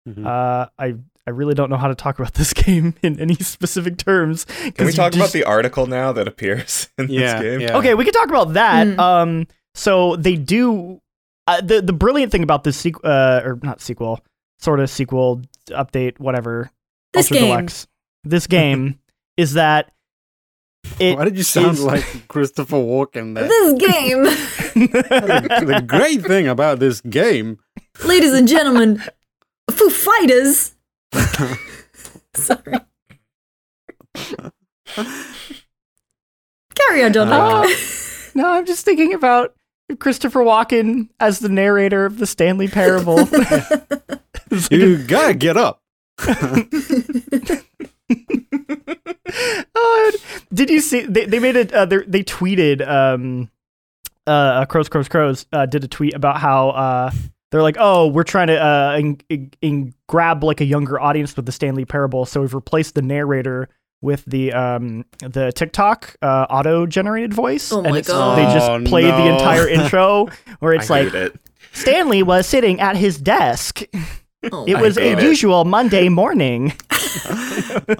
Mhm. 0.08 0.26
Uh, 0.26 0.68
I 0.78 0.94
I 1.26 1.30
really 1.30 1.54
don't 1.54 1.68
know 1.68 1.76
how 1.76 1.88
to 1.88 1.94
talk 1.94 2.18
about 2.18 2.32
this 2.40 2.54
game 2.54 2.94
in 3.02 3.20
any 3.20 3.34
specific 3.34 3.98
terms. 3.98 4.46
Can 4.46 4.72
we 4.78 4.86
you 4.86 4.92
talk 4.92 5.14
about 5.14 5.32
the 5.32 5.44
article 5.44 5.86
now 5.86 6.12
that 6.12 6.26
appears 6.26 6.88
in 6.98 7.10
yeah, 7.10 7.34
this 7.34 7.42
game? 7.42 7.60
yeah. 7.60 7.76
Okay, 7.76 7.92
we 7.92 8.04
can 8.04 8.14
talk 8.14 8.28
about 8.28 8.54
that. 8.54 8.86
Mm. 8.86 8.98
Um, 8.98 9.46
so 9.74 10.16
they 10.16 10.36
do. 10.36 11.00
Uh, 11.46 11.60
the 11.60 11.80
the 11.82 11.92
brilliant 11.92 12.30
thing 12.30 12.42
about 12.42 12.62
this 12.64 12.76
sequel, 12.76 13.02
uh, 13.10 13.40
or 13.44 13.58
not 13.62 13.80
sequel, 13.80 14.20
sort 14.60 14.78
of 14.80 14.88
sequel 14.88 15.42
update, 15.70 16.18
whatever. 16.20 16.70
This 17.12 17.26
Ultra 17.30 17.36
game. 17.38 17.56
Deluxe, 17.56 17.86
this 18.24 18.46
game 18.46 18.98
is 19.36 19.54
that 19.54 19.90
it. 21.00 21.16
Why 21.18 21.24
did 21.24 21.36
you 21.36 21.42
sound 21.42 21.72
is- 21.78 21.84
like 21.84 22.04
Christopher 22.28 22.76
Walken 22.76 23.34
there? 23.34 23.48
This 23.48 23.72
game, 23.72 24.22
the, 24.24 25.64
the 25.74 25.84
great 25.86 26.22
thing 26.22 26.46
about 26.46 26.78
this 26.78 27.00
game, 27.00 27.58
ladies 28.04 28.32
and 28.32 28.46
gentlemen, 28.46 29.02
Foo 29.70 29.90
Fighters. 29.90 30.74
Sorry. 32.34 32.78
Carry 36.74 37.04
on, 37.04 37.12
John. 37.12 37.28
Uh, 37.32 37.62
Luke. 37.62 37.78
no, 38.34 38.48
I'm 38.50 38.66
just 38.66 38.84
thinking 38.84 39.12
about 39.14 39.54
Christopher 39.98 40.40
Walken 40.40 41.08
as 41.20 41.38
the 41.38 41.48
narrator 41.48 42.04
of 42.04 42.18
the 42.18 42.26
Stanley 42.26 42.68
Parable. 42.68 43.18
It's 43.18 44.70
like 44.70 44.80
a- 44.80 44.86
you 44.86 44.98
gotta 44.98 45.34
get 45.34 45.56
up. 45.56 45.82
oh, 49.74 50.12
did 50.52 50.70
you 50.70 50.80
see? 50.80 51.02
They, 51.06 51.26
they 51.26 51.38
made 51.38 51.56
it. 51.56 51.72
Uh, 51.72 51.84
they 51.86 51.98
they 52.06 52.22
tweeted. 52.22 52.86
Um, 52.86 53.50
uh, 54.26 54.64
crows, 54.66 54.88
crows, 54.88 55.08
crows. 55.08 55.46
Uh, 55.52 55.66
did 55.66 55.82
a 55.84 55.88
tweet 55.88 56.14
about 56.14 56.38
how 56.38 56.70
uh, 56.70 57.10
they're 57.50 57.62
like, 57.62 57.76
oh, 57.78 58.06
we're 58.08 58.22
trying 58.22 58.46
to 58.48 58.62
uh, 58.62 58.96
in, 58.98 59.18
in, 59.28 59.50
in 59.60 59.94
grab 60.08 60.44
like 60.44 60.60
a 60.60 60.64
younger 60.64 61.00
audience 61.00 61.34
with 61.36 61.46
the 61.46 61.52
Stanley 61.52 61.84
Parable, 61.84 62.24
so 62.24 62.40
we've 62.40 62.54
replaced 62.54 62.94
the 62.94 63.02
narrator 63.02 63.68
with 64.02 64.24
the 64.26 64.52
um 64.52 65.04
the 65.20 65.50
TikTok 65.52 66.16
uh, 66.20 66.46
auto 66.50 66.84
generated 66.86 67.32
voice, 67.32 67.72
Oh 67.72 67.80
and 67.80 67.92
my 67.92 67.98
it's, 67.98 68.08
God. 68.08 68.36
they 68.36 68.44
Oh, 68.46 68.52
just 68.78 68.84
played 68.90 69.06
the 69.06 69.26
entire 69.28 69.66
intro 69.76 70.28
where 70.58 70.74
it's 70.74 70.90
I 70.90 71.02
like 71.04 71.14
it. 71.14 71.36
Stanley 71.72 72.22
was 72.22 72.46
sitting 72.46 72.80
at 72.80 72.96
his 72.96 73.16
desk. 73.18 73.82
Oh 74.50 74.64
It 74.66 74.76
was 74.80 74.98
a 74.98 75.12
it. 75.12 75.22
usual 75.22 75.64
Monday 75.64 76.08
morning. 76.08 76.72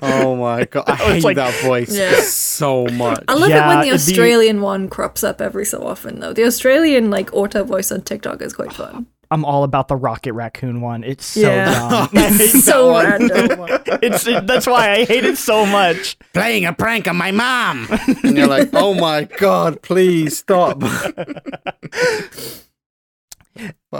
Oh 0.02 0.34
my 0.36 0.64
god, 0.64 0.84
I 0.88 0.96
hate 0.96 1.22
like- 1.24 1.36
that 1.36 1.54
voice 1.62 1.96
Yeah. 1.96 2.20
so 2.22 2.86
much. 2.86 3.22
I 3.28 3.34
love 3.34 3.48
Yeah, 3.48 3.64
it 3.64 3.68
when 3.68 3.78
the 3.84 3.90
the- 3.90 3.94
Australian 3.94 4.60
one 4.60 4.88
crops 4.88 5.22
up 5.22 5.40
every 5.40 5.64
so 5.64 5.86
often, 5.86 6.20
though. 6.20 6.32
The 6.32 6.44
Australian 6.44 7.10
like 7.10 7.32
auto 7.32 7.62
voice 7.64 7.92
on 7.92 8.02
TikTok 8.02 8.42
is 8.42 8.52
quite 8.54 8.72
fun. 8.72 9.06
I'm 9.32 9.44
all 9.44 9.64
about 9.64 9.88
the 9.88 9.96
Rocket 9.96 10.32
Raccoon 10.34 10.80
one. 10.80 11.04
It's 11.04 11.24
so 11.24 11.40
Yeah. 11.40 11.72
dumb. 11.88 12.08
I 12.14 12.28
hate 12.28 12.40
It's 12.40 12.52
that 12.52 12.62
so 12.62 12.90
random. 13.00 13.78
It's 14.02 14.26
it, 14.26 14.46
that's 14.46 14.66
why 14.66 14.90
I 14.92 15.04
hate 15.04 15.24
it 15.24 15.38
so 15.38 15.64
much. 15.64 16.16
Playing 16.34 16.64
a 16.66 16.72
prank 16.72 17.06
on 17.08 17.16
my 17.16 17.30
mom, 17.30 17.86
and 18.24 18.36
you're 18.36 18.46
like, 18.48 18.70
oh 18.72 18.94
my 18.94 19.24
god, 19.24 19.80
please 19.82 20.36
stop. 20.38 20.82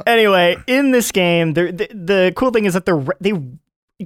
Anyway, 0.07 0.57
in 0.67 0.91
this 0.93 1.13
game, 1.13 1.53
the 1.53 1.71
the, 1.73 1.89
the 1.95 2.33
cool 2.37 2.51
thing 2.51 2.65
is 2.65 2.75
that 2.75 2.87
they 2.87 2.93
they 3.31 3.33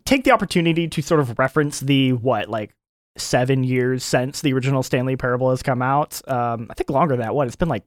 take 0.04 0.24
the 0.24 0.32
opportunity 0.32 0.88
to 0.88 1.00
sort 1.02 1.20
of 1.20 1.38
reference 1.38 1.80
the 1.80 2.12
what 2.14 2.48
like 2.48 2.74
seven 3.16 3.62
years 3.64 4.04
since 4.04 4.40
the 4.42 4.52
original 4.52 4.82
Stanley 4.82 5.16
Parable 5.16 5.50
has 5.50 5.62
come 5.62 5.80
out. 5.82 6.20
Um, 6.28 6.66
I 6.70 6.74
think 6.74 6.90
longer 6.90 7.14
than 7.16 7.20
that. 7.24 7.34
What 7.34 7.46
it's 7.46 7.56
been 7.56 7.68
like 7.68 7.84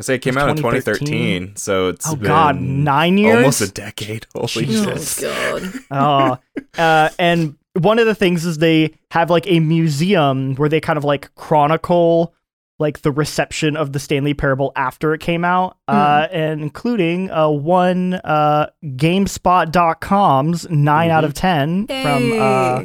I 0.00 0.02
say 0.02 0.14
it 0.16 0.18
came 0.22 0.34
It's 0.36 0.42
out 0.42 0.50
in 0.50 0.56
2013. 0.56 1.06
2013, 1.06 1.56
so 1.56 1.88
it's 1.88 2.08
oh 2.10 2.16
been 2.16 2.26
god 2.26 2.60
nine 2.60 3.18
years. 3.18 3.36
almost 3.36 3.60
a 3.60 3.70
decade. 3.70 4.26
Holy 4.34 4.48
Jesus. 4.48 5.20
shit! 5.20 5.30
Oh 5.30 5.60
god. 5.90 6.40
Oh, 6.78 6.78
uh, 6.82 7.08
and 7.18 7.56
one 7.74 7.98
of 8.00 8.06
the 8.06 8.14
things 8.14 8.44
is 8.44 8.58
they 8.58 8.94
have 9.12 9.30
like 9.30 9.46
a 9.46 9.60
museum 9.60 10.54
where 10.56 10.68
they 10.68 10.80
kind 10.80 10.96
of 10.96 11.04
like 11.04 11.32
chronicle 11.36 12.34
like 12.78 13.02
the 13.02 13.12
reception 13.12 13.76
of 13.76 13.92
the 13.92 13.98
Stanley 14.00 14.32
Parable 14.32 14.72
after 14.74 15.12
it 15.12 15.20
came 15.20 15.44
out, 15.44 15.76
uh, 15.86 16.26
and 16.32 16.62
including 16.62 17.30
uh, 17.30 17.46
one 17.50 18.14
uh, 18.24 18.70
GameSpot.com's 18.84 20.68
9 20.70 21.10
out 21.10 21.24
of 21.24 21.34
ten 21.34 21.86
from 21.86 22.32
uh, 22.40 22.82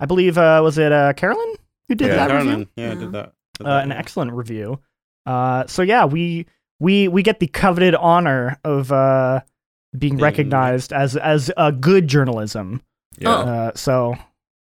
I 0.00 0.06
believe 0.06 0.38
uh, 0.38 0.60
was 0.62 0.78
it 0.78 0.92
uh, 0.92 1.12
Carolyn 1.14 1.54
who 1.88 1.94
did 1.94 2.08
Yeah. 2.08 2.14
that 2.28 2.30
review? 2.34 2.44
Carolyn, 2.50 2.68
yeah, 2.76 2.84
I 2.84 2.88
Yeah. 2.88 2.94
did 2.94 3.12
that. 3.12 3.32
did 3.58 3.66
Uh, 3.66 3.70
that, 3.70 3.84
an 3.84 3.90
yeah. 3.90 3.96
excellent 3.98 4.32
review. 4.32 4.80
Uh, 5.26 5.66
so 5.66 5.82
yeah, 5.82 6.04
we 6.04 6.46
we 6.80 7.08
we 7.08 7.22
get 7.22 7.40
the 7.40 7.46
coveted 7.46 7.94
honor 7.94 8.58
of 8.64 8.92
uh, 8.92 9.40
being 9.96 10.14
Being- 10.14 10.22
recognized 10.22 10.92
as 10.92 11.16
as 11.16 11.50
uh, 11.56 11.70
good 11.70 12.08
journalism. 12.08 12.82
Yeah. 13.18 13.28
Oh. 13.28 13.32
Uh, 13.42 13.72
so 13.74 14.14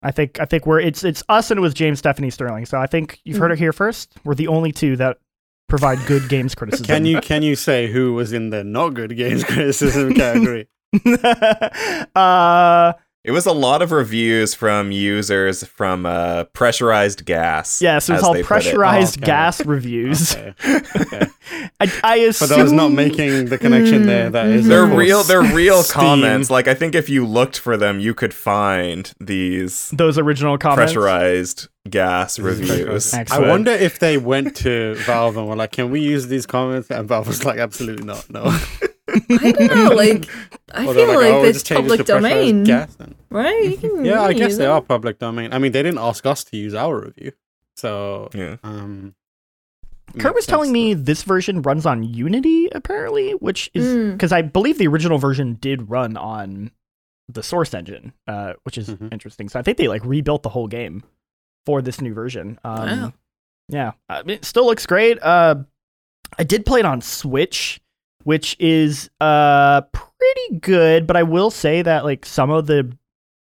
I 0.03 0.11
think 0.11 0.41
I 0.41 0.45
think 0.45 0.67
we're 0.67 0.81
it's 0.81 1.05
it's 1.05 1.23
us 1.29 1.51
and 1.51 1.59
it 1.59 1.61
was 1.61 1.75
James 1.75 1.99
Stephanie 2.01 2.31
Sterling. 2.31 2.67
So 2.67 2.79
I 2.79 2.87
think 2.87 3.21
you've 3.25 3.39
heard 3.39 3.53
it 3.53 3.59
here 3.59 3.73
first. 3.73 4.15
We're 4.25 4.35
the 4.35 4.49
only 4.49 4.73
two 4.73 4.97
that 4.97 5.19
provide 5.69 5.99
good 6.07 6.29
games 6.29 6.55
criticism. 6.57 6.87
Can 6.87 7.05
you 7.07 7.21
can 7.21 7.43
you 7.43 7.55
say 7.57 7.87
who 7.91 8.15
was 8.15 8.33
in 8.33 8.51
the 8.51 8.65
not 8.65 8.95
good 8.95 9.17
games 9.17 9.45
criticism 9.53 10.15
category? 10.15 10.69
uh, 12.15 12.93
It 13.23 13.33
was 13.33 13.45
a 13.45 13.53
lot 13.53 13.83
of 13.83 13.93
reviews 13.93 14.55
from 14.55 14.93
users 14.93 15.63
from 15.67 16.07
uh, 16.07 16.45
pressurized 16.45 17.27
gas. 17.27 17.83
Yes, 17.83 18.09
it 18.09 18.13
was 18.13 18.21
as 18.21 18.25
all 18.25 18.33
they 18.33 18.41
it. 18.41 18.47
pressurized 18.47 19.19
Oh, 19.19 19.23
okay. 19.23 19.27
gas 19.27 19.67
reviews. 19.67 20.35
Okay. 20.35 20.55
okay. 20.97 21.27
I, 21.81 22.01
I 22.03 22.19
For 22.33 22.45
assume 22.45 22.49
those 22.49 22.73
not 22.73 22.93
making 22.93 23.47
the 23.47 23.59
connection 23.59 24.07
there, 24.07 24.31
that 24.31 24.47
is. 24.47 24.67
They're 24.67 24.87
real. 24.87 25.23
They're 25.23 25.43
real 25.43 25.83
Steam. 25.83 26.01
comments. 26.01 26.49
Like 26.49 26.67
I 26.67 26.73
think 26.75 26.95
if 26.95 27.11
you 27.11 27.27
looked 27.27 27.59
for 27.59 27.77
them, 27.77 28.01
you 28.01 28.15
could 28.15 28.33
find 28.33 29.13
these 29.21 29.91
those 29.91 30.17
original 30.17 30.57
comments. 30.57 30.93
pressurized 30.95 31.69
gas 31.91 32.37
This 32.37 32.45
reviews. 32.45 33.13
I 33.15 33.39
wonder 33.41 33.71
if 33.73 33.99
they 33.99 34.17
went 34.17 34.57
to 34.59 34.95
Valve 34.95 35.37
and 35.37 35.47
were 35.47 35.57
like, 35.57 35.73
"Can 35.73 35.91
we 35.91 36.01
use 36.01 36.29
these 36.29 36.47
comments?" 36.47 36.91
And 36.91 37.07
Valve 37.07 37.27
was 37.29 37.45
like, 37.45 37.59
"Absolutely 37.59 38.07
not. 38.07 38.31
No." 38.31 38.59
I 39.31 39.53
don't 39.53 39.75
know. 39.75 39.91
Like, 39.97 40.29
I 40.73 40.87
Or 40.87 40.95
feel 40.95 41.09
like, 41.09 41.33
"Oh, 41.33 41.43
this 41.43 41.63
just 41.63 41.73
public 41.73 42.05
domain, 42.07 42.65
gas 42.65 42.95
then." 42.97 43.15
right? 43.31 43.65
You 43.65 43.77
can 43.77 44.05
Yeah, 44.05 44.23
I 44.23 44.33
guess 44.33 44.57
they 44.57 44.65
it. 44.65 44.69
are 44.69 44.81
public 44.81 45.19
domain. 45.19 45.53
I 45.53 45.59
mean, 45.59 45.73
they 45.73 45.83
didn't 45.83 45.99
ask 45.99 46.25
us 46.27 46.45
to 46.45 46.57
use 46.57 46.75
our 46.75 47.01
review, 47.01 47.33
so 47.77 48.29
Yeah. 48.35 48.57
um. 48.63 49.15
Kurt 50.19 50.35
was 50.35 50.45
telling 50.47 50.73
me 50.73 50.93
this 50.95 51.23
version 51.23 51.63
runs 51.63 51.87
on 51.87 52.03
Unity, 52.03 52.69
apparently, 52.73 53.33
which 53.33 53.71
is 53.75 53.87
Mm. 53.87 54.13
because 54.13 54.33
I 54.33 54.43
believe 54.43 54.79
the 54.79 54.89
original 54.89 55.19
version 55.19 55.55
did 55.61 55.89
run 55.89 56.17
on 56.17 56.73
the 57.29 57.45
Source 57.45 57.73
engine, 57.75 58.13
uh, 58.27 58.55
which 58.65 58.77
is 58.77 58.89
Mhm. 58.91 59.13
interesting. 59.13 59.49
So 59.49 59.61
I 59.61 59.63
think 59.63 59.79
they 59.79 59.87
like 59.87 60.05
rebuilt 60.05 60.43
the 60.43 60.49
whole 60.49 60.67
game 60.67 61.05
for 61.65 61.81
this 61.81 62.01
new 62.01 62.13
version. 62.13 62.59
Um, 62.65 62.89
Wow. 62.89 63.13
Yeah, 63.69 63.93
I 64.09 64.23
mean, 64.25 64.39
it 64.39 64.45
still 64.45 64.67
looks 64.67 64.85
great. 64.85 65.23
Uh, 65.23 65.63
I 66.37 66.43
did 66.43 66.67
play 66.67 66.81
it 66.81 66.87
on 66.87 67.01
Switch, 67.01 67.81
which 68.25 68.57
is 68.61 69.11
uh 69.21 69.83
pretty 69.93 70.59
good, 70.61 71.07
but 71.07 71.17
I 71.17 71.23
will 71.23 71.51
say 71.51 71.83
that 71.83 72.05
like 72.05 72.25
some 72.27 72.51
of 72.51 72.67
the 72.67 72.91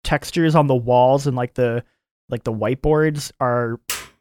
textures 0.04 0.54
on 0.54 0.66
the 0.66 0.74
walls 0.74 1.26
and 1.26 1.36
like 1.36 1.54
the 1.54 1.84
like 2.28 2.44
the 2.44 2.52
whiteboards 2.52 3.32
are 3.40 3.78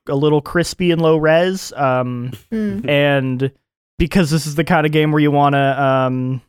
a 0.07 0.15
little 0.15 0.41
crispy 0.41 0.91
and 0.91 1.01
low 1.01 1.17
res. 1.17 1.71
Um, 1.73 2.31
Mm. 2.51 2.87
and 2.89 3.51
because 3.99 4.31
this 4.31 4.47
is 4.47 4.55
the 4.55 4.63
kind 4.63 4.85
of 4.85 4.91
game 4.91 5.11
where 5.11 5.21
you 5.21 5.29
want 5.31 5.53
to 5.53 5.83
um 5.83 6.41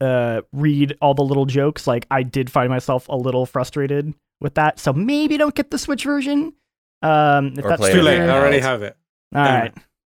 uh 0.00 0.40
read 0.52 0.96
all 1.02 1.12
the 1.12 1.22
little 1.22 1.44
jokes 1.44 1.86
like 1.86 2.06
i 2.10 2.22
did 2.22 2.50
find 2.50 2.70
myself 2.70 3.06
a 3.10 3.14
little 3.14 3.44
frustrated 3.44 4.14
with 4.40 4.54
that 4.54 4.78
so 4.78 4.94
maybe 4.94 5.36
don't 5.36 5.54
get 5.54 5.70
the 5.70 5.76
switch 5.78 6.04
version 6.04 6.54
um 7.02 7.52
if 7.58 7.64
Or 7.64 7.68
that's 7.68 7.90
Too 7.90 8.00
late. 8.00 8.20
I 8.20 8.28
already 8.30 8.60
have 8.60 8.82
it. 8.82 8.96
all 9.34 9.44
Damn 9.44 9.60
right 9.60 9.74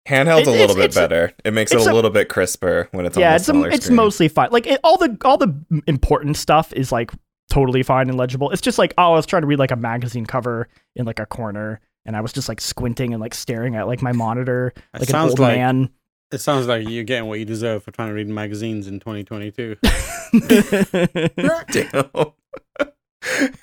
Handheld's 0.08 0.48
It- 0.48 0.50
a 0.50 0.52
little 0.52 0.64
it's- 0.64 0.76
bit 0.76 0.84
it's 0.86 0.94
better. 0.96 1.32
it 1.44 1.52
makes 1.52 1.72
it 1.72 1.76
it's 1.76 1.86
a 1.86 1.90
a- 1.90 1.94
little 1.94 2.10
bit 2.10 2.28
crisper 2.28 2.88
when 2.92 3.06
it's 3.06 3.16
on 3.16 3.20
yeah 3.20 3.30
the 3.30 3.36
it's 3.36 3.48
a, 3.48 3.62
it's 3.64 3.84
screen. 3.86 3.96
mostly 3.96 4.28
fine 4.28 4.48
like 4.50 4.66
it, 4.66 4.80
all 4.82 4.96
the 4.96 5.16
all 5.24 5.36
the 5.36 5.54
important 5.86 6.36
stuff 6.36 6.72
is 6.72 6.90
like 6.90 7.10
totally 7.50 7.82
fine 7.82 8.08
and 8.08 8.16
legible 8.16 8.50
it's 8.50 8.62
just 8.62 8.78
like 8.78 8.94
oh 8.96 9.12
i 9.12 9.16
was 9.16 9.26
trying 9.26 9.42
to 9.42 9.46
read 9.46 9.58
like 9.58 9.70
a 9.72 9.76
magazine 9.76 10.24
cover 10.24 10.68
in 10.96 11.04
like 11.04 11.18
a 11.18 11.26
corner 11.26 11.80
and 12.06 12.16
i 12.16 12.20
was 12.20 12.32
just 12.32 12.48
like 12.48 12.60
squinting 12.60 13.12
and 13.12 13.20
like 13.20 13.34
staring 13.34 13.74
at 13.76 13.86
like 13.88 14.00
my 14.02 14.12
monitor 14.12 14.72
It 14.76 14.82
like 14.94 15.02
an 15.02 15.08
sounds 15.08 15.30
old 15.32 15.38
like 15.40 15.56
man 15.56 15.90
it 16.32 16.38
sounds 16.38 16.66
like 16.68 16.88
you're 16.88 17.02
getting 17.04 17.28
what 17.28 17.40
you 17.40 17.44
deserve 17.44 17.82
for 17.82 17.90
trying 17.90 18.08
to 18.08 18.14
read 18.14 18.28
magazines 18.28 18.86
in 18.86 19.00
2022. 19.00 19.76
Damn. 21.72 23.50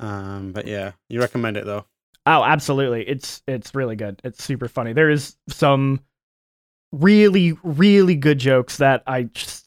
Um, 0.00 0.52
but 0.52 0.66
yeah, 0.66 0.92
you 1.08 1.20
recommend 1.20 1.56
it 1.56 1.64
though. 1.64 1.86
Oh, 2.26 2.42
absolutely. 2.42 3.06
It's 3.08 3.42
it's 3.46 3.74
really 3.74 3.96
good. 3.96 4.20
It's 4.24 4.42
super 4.42 4.68
funny. 4.68 4.92
There 4.92 5.10
is 5.10 5.36
some 5.48 6.00
really 6.92 7.56
really 7.62 8.14
good 8.16 8.38
jokes 8.38 8.78
that 8.78 9.02
I 9.06 9.24
just 9.24 9.66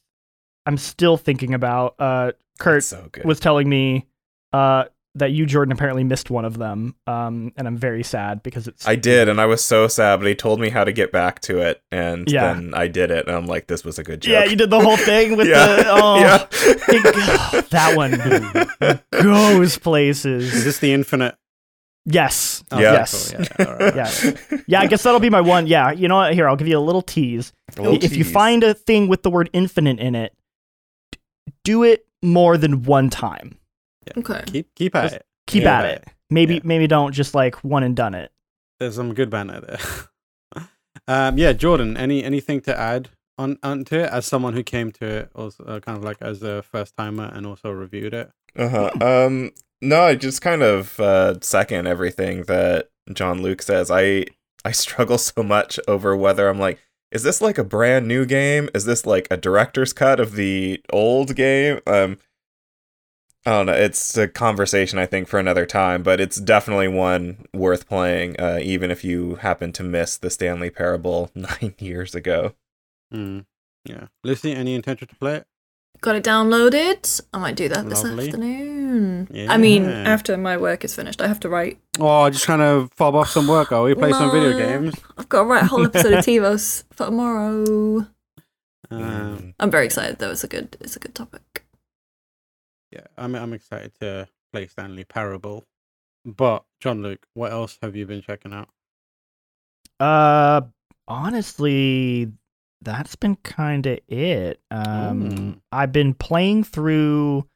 I'm 0.65 0.77
still 0.77 1.17
thinking 1.17 1.53
about. 1.53 1.95
Uh 1.99 2.31
Kurt 2.59 2.83
so 2.83 3.09
was 3.23 3.39
telling 3.39 3.69
me 3.69 4.07
uh 4.53 4.85
that 5.15 5.31
you 5.31 5.45
Jordan 5.47 5.71
apparently 5.71 6.03
missed 6.03 6.29
one 6.31 6.45
of 6.45 6.57
them. 6.57 6.95
Um 7.05 7.51
and 7.57 7.67
I'm 7.67 7.77
very 7.77 8.01
sad 8.03 8.41
because 8.43 8.67
it's 8.67 8.87
I 8.87 8.95
did, 8.95 9.29
and 9.29 9.39
I 9.41 9.45
was 9.45 9.63
so 9.63 9.87
sad, 9.87 10.17
but 10.19 10.27
he 10.27 10.33
told 10.35 10.59
me 10.59 10.69
how 10.69 10.83
to 10.83 10.91
get 10.91 11.11
back 11.11 11.39
to 11.41 11.59
it, 11.59 11.81
and 11.91 12.29
Yeah. 12.31 12.53
then 12.53 12.73
I 12.73 12.87
did 12.87 13.11
it, 13.11 13.27
and 13.27 13.35
I'm 13.35 13.45
like, 13.45 13.67
this 13.67 13.83
was 13.83 13.99
a 13.99 14.03
good 14.03 14.21
joke. 14.21 14.31
Yeah, 14.31 14.45
you 14.45 14.55
did 14.55 14.69
the 14.71 14.79
whole 14.79 14.97
thing 14.97 15.35
with 15.37 15.47
yeah. 15.49 15.75
the 15.75 15.85
oh 15.89 16.15
yeah. 16.19 16.47
it- 16.51 17.69
that 17.69 17.95
one 17.95 18.11
goes 19.23 19.77
places. 19.77 20.53
Is 20.55 20.63
this 20.65 20.79
the 20.79 20.93
infinite? 20.93 21.35
Yes. 22.09 22.63
Oh, 22.71 22.79
Yeah. 22.79 22.93
Yes. 22.93 23.31
cool. 23.31 23.41
Yeah, 23.41 23.47
yeah, 23.59 23.65
all 23.65 23.77
right. 23.77 23.95
Yeah. 23.95 24.59
Yeah, 24.67 24.79
I 24.81 24.87
guess 24.87 25.03
that'll 25.03 25.19
be 25.19 25.29
my 25.29 25.41
one. 25.41 25.67
Yeah, 25.67 25.91
you 25.91 26.07
know 26.07 26.15
what? 26.15 26.33
Here, 26.33 26.47
I'll 26.47 26.55
give 26.55 26.67
you 26.69 26.77
a 26.77 26.79
little 26.79 27.01
tease. 27.01 27.51
A 27.77 27.81
little 27.81 28.01
if 28.03 28.15
you 28.15 28.23
find 28.23 28.63
a 28.63 28.73
thing 28.73 29.07
with 29.09 29.23
the 29.23 29.29
word 29.29 29.49
infinite 29.51 29.99
in 29.99 30.15
it, 30.15 30.33
do 31.63 31.83
it 31.83 32.05
more 32.23 32.57
than 32.57 32.83
one 32.83 33.09
time. 33.09 33.57
Okay. 34.17 34.41
Keep 34.47 34.73
keep 34.75 34.95
at 34.95 35.03
Just- 35.03 35.15
it. 35.15 35.25
Keep 35.47 35.63
Yeah. 35.63 35.79
at 35.79 35.85
it. 35.85 36.07
Maybe 36.29 36.55
Yeah. 36.55 36.59
maybe 36.63 36.87
don't 36.87 37.11
just 37.13 37.35
like 37.35 37.55
one 37.63 37.83
and 37.83 37.95
done 37.95 38.15
it. 38.15 38.31
There's 38.79 38.95
some 38.95 39.13
good 39.13 39.29
banner 39.29 39.59
there. 39.61 39.79
um, 41.07 41.37
yeah, 41.37 41.53
Jordan. 41.53 41.97
Any 41.97 42.23
anything 42.23 42.61
to 42.61 42.77
add 42.77 43.09
on 43.37 43.57
onto 43.63 43.95
it 43.95 44.09
as 44.09 44.25
someone 44.25 44.53
who 44.53 44.63
came 44.63 44.91
to 44.93 45.05
it 45.05 45.29
also 45.35 45.63
uh, 45.65 45.79
kind 45.79 45.97
of 45.97 46.03
like 46.03 46.17
as 46.21 46.41
a 46.43 46.63
first 46.63 46.95
timer 46.97 47.29
and 47.33 47.45
also 47.45 47.69
reviewed 47.69 48.13
it? 48.13 48.31
Uh-huh. 48.55 48.91
Um 49.01 49.51
no, 49.81 50.01
I 50.01 50.15
just 50.15 50.41
kind 50.41 50.63
of 50.63 50.99
uh 50.99 51.39
second 51.41 51.87
everything 51.87 52.43
that 52.43 52.89
Jean 53.13 53.41
Luc 53.41 53.61
says. 53.61 53.91
I 53.91 54.25
I 54.65 54.71
struggle 54.71 55.17
so 55.19 55.43
much 55.43 55.79
over 55.87 56.15
whether 56.15 56.49
I'm 56.49 56.59
like 56.59 56.79
is 57.09 57.23
this 57.23 57.41
like 57.41 57.57
a 57.57 57.63
brand 57.63 58.05
new 58.05 58.25
game? 58.25 58.69
Is 58.75 58.83
this 58.83 59.05
like 59.05 59.27
a 59.31 59.37
director's 59.37 59.93
cut 59.93 60.19
of 60.19 60.33
the 60.33 60.81
old 60.91 61.35
game? 61.35 61.79
Um 61.87 62.17
I 63.45 63.51
don't 63.51 63.67
know. 63.67 63.73
It's 63.73 64.17
a 64.17 64.27
conversation 64.27 64.99
I 64.99 65.05
think 65.05 65.29
for 65.29 65.39
another 65.39 65.65
time, 65.65 66.03
but 66.03 66.19
it's 66.19 66.35
definitely 66.35 66.89
one 66.89 67.45
worth 67.53 67.87
playing, 67.87 68.37
uh, 68.41 68.59
even 68.61 68.91
if 68.91 69.05
you 69.05 69.35
happen 69.35 69.71
to 69.73 69.83
miss 69.83 70.17
the 70.17 70.29
Stanley 70.29 70.69
Parable 70.69 71.31
nine 71.35 71.73
years 71.79 72.13
ago. 72.13 72.55
Mm. 73.13 73.45
Yeah, 73.85 74.07
Lucy. 74.25 74.51
Any 74.51 74.75
intention 74.75 75.07
to 75.07 75.15
play 75.15 75.35
it? 75.37 75.47
Got 76.01 76.15
it 76.15 76.23
downloaded. 76.23 77.21
I 77.33 77.37
might 77.39 77.55
do 77.55 77.67
that 77.69 77.89
this 77.89 78.03
Lovely. 78.03 78.27
afternoon. 78.27 79.47
I 79.49 79.57
mean, 79.57 79.85
after 79.85 80.37
my 80.37 80.57
work 80.57 80.85
is 80.85 80.95
finished, 80.95 81.21
I 81.21 81.27
have 81.27 81.39
to 81.41 81.49
write. 81.49 81.79
Oh, 81.99 82.29
just 82.29 82.43
trying 82.45 82.59
to 82.59 82.89
fob 82.95 83.15
off 83.15 83.29
some 83.29 83.47
work. 83.47 83.71
Are 83.71 83.83
we 83.83 83.93
play 83.95 84.11
some 84.11 84.31
video 84.31 84.57
games? 84.57 84.95
I've 85.17 85.27
got 85.29 85.41
to 85.41 85.45
write 85.45 85.63
a 85.63 85.67
whole 85.67 85.85
episode 85.85 86.13
of 86.13 86.25
TiVos 86.25 86.83
for 86.93 87.05
tomorrow. 87.07 88.07
Um. 88.89 89.53
I'm 89.59 89.71
very 89.71 89.85
excited 89.85 90.19
though. 90.19 90.31
It's 90.31 90.43
a 90.43 90.47
good. 90.47 90.77
It's 90.79 90.95
a 90.95 90.99
good 90.99 91.13
topic. 91.15 91.65
yeah, 92.91 93.07
I'm 93.17 93.35
I'm 93.35 93.53
excited 93.53 93.93
to 93.99 94.27
play 94.53 94.67
Stanley 94.67 95.03
Parable. 95.03 95.65
But 96.23 96.63
Jean 96.79 97.01
Luc, 97.03 97.25
what 97.33 97.51
else 97.51 97.77
have 97.81 97.95
you 97.95 98.05
been 98.05 98.21
checking 98.21 98.53
out? 98.53 98.69
Uh 99.99 100.61
honestly, 101.07 102.31
that's 102.81 103.15
been 103.15 103.35
kind 103.37 103.85
of 103.85 103.99
it. 104.07 104.59
Um 104.71 105.29
Mm. 105.29 105.59
I've 105.71 105.91
been 105.91 106.13
playing 106.13 106.63
through 106.63 107.47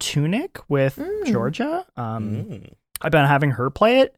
Tunic 0.00 0.58
with 0.68 0.96
Mm. 0.96 1.26
Georgia. 1.32 1.86
Um 1.96 2.30
Mm. 2.30 2.72
I've 3.02 3.12
been 3.12 3.24
having 3.26 3.50
her 3.52 3.70
play 3.70 4.00
it, 4.00 4.16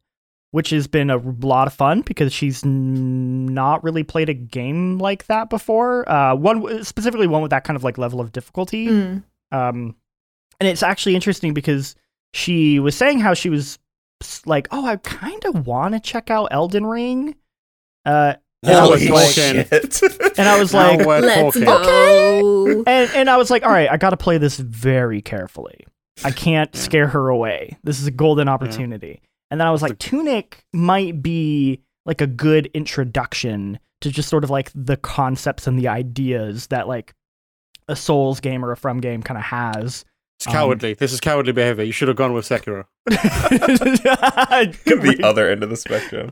which 0.50 0.70
has 0.70 0.86
been 0.86 1.10
a 1.10 1.16
lot 1.18 1.66
of 1.66 1.74
fun 1.74 2.02
because 2.02 2.32
she's 2.32 2.64
n- 2.64 3.46
not 3.46 3.82
really 3.84 4.02
played 4.04 4.28
a 4.28 4.34
game 4.34 4.98
like 4.98 5.26
that 5.26 5.50
before. 5.50 6.08
Uh, 6.10 6.34
one 6.34 6.84
specifically 6.84 7.26
one 7.26 7.42
with 7.42 7.50
that 7.50 7.64
kind 7.64 7.76
of 7.76 7.82
like 7.84 7.98
level 7.98 8.20
of 8.20 8.32
difficulty. 8.32 8.86
Mm. 8.88 9.22
Um, 9.52 9.96
and 10.60 10.68
it's 10.68 10.82
actually 10.82 11.14
interesting 11.14 11.54
because 11.54 11.94
she 12.34 12.78
was 12.78 12.96
saying 12.96 13.20
how 13.20 13.34
she 13.34 13.48
was 13.50 13.78
like, 14.46 14.68
"Oh, 14.70 14.84
I 14.86 14.96
kind 14.96 15.44
of 15.44 15.66
want 15.66 15.94
to 15.94 16.00
check 16.00 16.30
out 16.30 16.48
Elden 16.50 16.86
Ring." 16.86 17.34
Uh, 18.04 18.34
and 18.62 18.72
I 18.76 18.86
was 18.88 19.00
Holy 19.00 19.10
like, 19.12 19.28
shit! 19.30 20.02
and 20.38 20.48
I 20.48 20.58
was 20.58 20.74
like, 20.74 21.00
we're 21.06 21.20
Let's 21.20 21.54
talking. 21.58 21.64
go. 21.64 22.82
and 22.86 23.10
and 23.14 23.30
I 23.30 23.36
was 23.36 23.50
like, 23.50 23.62
all 23.64 23.70
right, 23.70 23.90
I 23.90 23.96
got 23.96 24.10
to 24.10 24.16
play 24.16 24.38
this 24.38 24.56
very 24.58 25.20
carefully. 25.22 25.86
I 26.24 26.30
can't 26.32 26.70
Yeah. 26.74 26.80
scare 26.80 27.06
her 27.08 27.28
away. 27.28 27.76
This 27.84 28.00
is 28.00 28.06
a 28.06 28.10
golden 28.10 28.48
opportunity. 28.48 29.22
And 29.50 29.60
then 29.60 29.66
I 29.66 29.70
was 29.70 29.82
like, 29.82 29.98
Tunic 29.98 30.64
might 30.72 31.22
be 31.22 31.80
like 32.04 32.20
a 32.20 32.26
good 32.26 32.66
introduction 32.74 33.78
to 34.00 34.10
just 34.10 34.28
sort 34.28 34.44
of 34.44 34.50
like 34.50 34.70
the 34.74 34.96
concepts 34.96 35.66
and 35.66 35.78
the 35.78 35.88
ideas 35.88 36.66
that 36.68 36.88
like 36.88 37.14
a 37.88 37.96
Souls 37.96 38.40
game 38.40 38.64
or 38.64 38.72
a 38.72 38.76
From 38.76 39.00
game 39.00 39.22
kind 39.22 39.38
of 39.38 39.44
has. 39.44 40.04
It's 40.38 40.46
Um, 40.46 40.52
cowardly. 40.52 40.94
this 40.94 41.12
is 41.12 41.18
cowardly 41.20 41.52
behavior. 41.52 41.82
You 41.82 41.90
should 41.90 42.06
have 42.06 42.16
gone 42.16 42.32
with 42.32 42.48
Sekiro. 42.48 42.84
the 43.06 45.20
other 45.24 45.50
end 45.50 45.64
of 45.64 45.70
the 45.70 45.76
spectrum. 45.76 46.30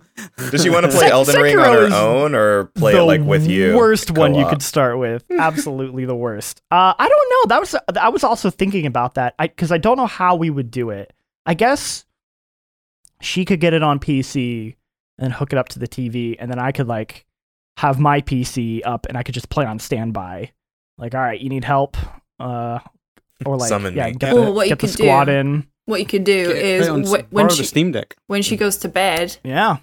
Does 0.51 0.63
she 0.63 0.71
want 0.71 0.87
to 0.87 0.93
play 0.97 1.01
Sek- 1.01 1.11
Elden 1.11 1.43
Ring 1.43 1.59
on 1.59 1.73
her 1.73 1.93
own 1.93 2.35
or 2.37 2.67
play 2.77 2.97
it 2.97 3.03
like 3.03 3.23
with 3.23 3.49
you? 3.49 3.77
Worst 3.77 4.13
one 4.13 4.37
you 4.37 4.47
could 4.47 4.63
start 4.63 4.99
with. 4.99 5.25
Absolutely 5.37 6.05
the 6.05 6.15
worst. 6.15 6.63
Uh, 6.71 6.95
I 6.97 7.09
don't 7.09 7.31
know. 7.31 7.49
That 7.55 7.61
was 7.61 7.75
I 8.01 8.09
was 8.09 8.23
also 8.23 8.49
thinking 8.49 8.87
about 8.87 9.15
that 9.15 9.35
because 9.39 9.73
I, 9.73 9.79
don't 9.79 9.97
know 9.97 10.07
how 10.07 10.37
we 10.37 10.51
would 10.51 10.71
do 10.71 10.91
it. 10.91 11.13
I 11.45 11.55
guess 11.55 12.05
she 13.21 13.45
could 13.45 13.59
get 13.61 13.75
it 13.75 13.83
on 13.83 13.99
PC 13.99 14.77
and 15.19 15.33
hook 15.33 15.53
it 15.53 15.59
up 15.59 15.69
to 15.71 15.81
the 15.81 15.89
TV, 15.89 16.37
and 16.39 16.49
then 16.49 16.61
I 16.61 16.71
could 16.71 16.87
like 16.87 17.27
have 17.79 17.99
my 17.99 18.21
PC 18.21 18.83
up 18.85 19.07
and 19.09 19.19
I 19.19 19.25
could 19.25 19.35
just 19.35 19.49
play 19.49 19.65
on 19.65 19.81
standby. 19.81 20.53
Like, 20.97 21.15
all 21.15 21.21
right, 21.21 21.41
you 21.41 21.49
need 21.49 21.65
help. 21.65 21.97
Uh, 22.39 22.79
or 23.45 23.57
like 23.59 23.69
Summon 23.69 23.95
yeah, 23.95 24.07
me. 24.07 24.13
get 24.15 24.33
Or 24.33 24.47
the, 24.47 24.53
what 24.53 24.67
you 24.67 24.71
get 24.71 24.79
the 24.79 24.87
could 24.87 24.93
squad 24.95 25.25
do- 25.27 25.33
in. 25.33 25.67
What 25.85 26.01
you 26.01 26.07
could 26.07 26.25
do 26.25 26.47
Get- 26.53 26.57
is 26.65 26.87
play 26.87 26.91
on, 26.95 27.03
wh- 27.05 27.09
borrow 27.11 27.25
when 27.31 27.47
the 27.49 27.55
she 27.55 27.65
Steam 27.65 27.93
Deck. 27.93 28.17
when 28.27 28.43
she 28.43 28.57
goes 28.57 28.77
to 28.79 28.89
bed, 28.89 29.37
Yeah, 29.45 29.77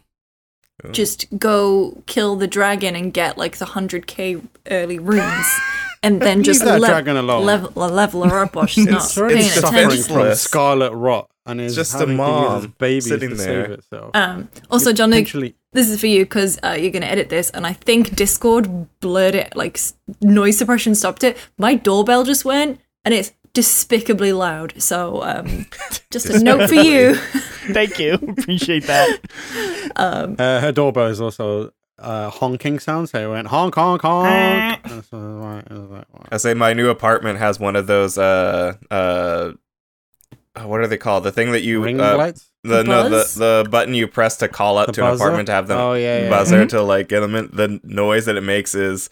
just 0.91 1.25
go 1.37 2.01
kill 2.07 2.35
the 2.35 2.47
dragon 2.47 2.95
and 2.95 3.13
get 3.13 3.37
like 3.37 3.57
the 3.57 3.65
hundred 3.65 4.05
k 4.07 4.37
early 4.69 4.99
runes, 4.99 5.45
and 6.03 6.21
then 6.21 6.43
just 6.43 6.63
that 6.65 6.81
lev- 6.81 6.89
dragon 6.89 7.15
alone. 7.15 7.45
level 7.45 7.71
level 7.75 8.23
her 8.27 8.43
up 8.43 8.55
while 8.55 8.65
she's 8.73 8.85
not 8.85 8.95
It's- 9.03 9.15
paying 9.15 9.37
it's 9.37 9.53
suffering 9.53 9.77
attention. 9.85 10.03
from 10.03 10.13
defenseless. 10.15 10.41
scarlet 10.41 10.91
rot 10.93 11.29
and 11.45 11.61
is 11.61 11.75
just 11.75 11.93
a 11.95 11.99
having 11.99 12.17
to 12.17 12.23
use 12.23 12.29
mom 12.29 12.63
its 12.65 12.73
babies 12.77 13.07
sitting 13.07 13.29
to 13.29 13.35
there. 13.35 13.65
save 13.65 13.71
itself. 13.71 14.11
Um, 14.13 14.49
also, 14.71 14.91
John 14.93 15.09
Nick, 15.11 15.25
Potentially- 15.25 15.55
this 15.73 15.89
is 15.89 15.99
for 15.99 16.07
you 16.07 16.23
because 16.25 16.59
uh, 16.63 16.71
you're 16.79 16.91
gonna 16.91 17.05
edit 17.05 17.29
this, 17.29 17.49
and 17.49 17.65
I 17.65 17.73
think 17.73 18.15
Discord 18.15 18.87
blurred 18.99 19.35
it, 19.35 19.55
like 19.55 19.77
s- 19.77 19.93
noise 20.21 20.57
suppression 20.57 20.95
stopped 20.95 21.23
it. 21.23 21.37
My 21.57 21.75
doorbell 21.75 22.23
just 22.25 22.43
went, 22.45 22.79
and 23.05 23.13
it's 23.13 23.31
despicably 23.53 24.33
loud. 24.33 24.73
So, 24.81 25.21
um, 25.23 25.65
just 26.11 26.25
a 26.29 26.43
note 26.43 26.67
for 26.69 26.75
you. 26.75 27.15
thank 27.73 27.99
you, 27.99 28.13
appreciate 28.37 28.85
that. 28.87 29.19
Um, 29.95 30.35
Uh, 30.39 30.59
her 30.59 30.71
doorbell 30.71 31.07
is 31.07 31.21
also 31.21 31.71
uh, 31.99 32.29
honking 32.29 32.79
sound, 32.79 33.09
so 33.09 33.29
it 33.29 33.31
went 33.31 33.47
honk, 33.47 33.75
honk, 33.75 34.01
honk. 34.01 34.79
And 34.83 34.93
I 34.93 34.95
was 34.97 35.11
like, 35.11 36.13
wow. 36.13 36.25
I 36.31 36.37
say 36.37 36.53
my 36.53 36.73
new 36.73 36.89
apartment 36.89 37.39
has 37.39 37.59
one 37.59 37.75
of 37.75 37.87
those 37.87 38.17
uh 38.17 38.75
uh 38.91 39.51
uh, 40.55 40.67
what 40.67 40.81
are 40.81 40.87
they 40.87 40.97
called? 40.97 41.23
The 41.23 41.31
thing 41.31 41.51
that 41.53 41.63
you 41.63 41.83
Ring 41.83 41.99
uh, 41.99 42.15
lights? 42.17 42.51
the 42.63 42.83
no 42.83 43.09
the, 43.09 43.23
the 43.63 43.69
button 43.69 43.93
you 43.95 44.07
press 44.07 44.37
to 44.37 44.47
call 44.47 44.77
up 44.77 44.85
The 44.87 44.93
to 44.93 45.07
an 45.07 45.15
apartment 45.15 45.47
to 45.47 45.51
have 45.51 45.67
them 45.67 45.79
Oh, 45.79 45.93
yeah, 45.93 46.23
yeah. 46.23 46.29
buzzer 46.29 46.65
Mhm. 46.65 46.69
to 46.69 46.81
like 46.83 47.07
get 47.09 47.21
them 47.21 47.33
in. 47.35 47.49
The 47.51 47.79
noise 47.83 48.25
that 48.25 48.35
it 48.35 48.41
makes 48.43 48.75
is 48.75 49.09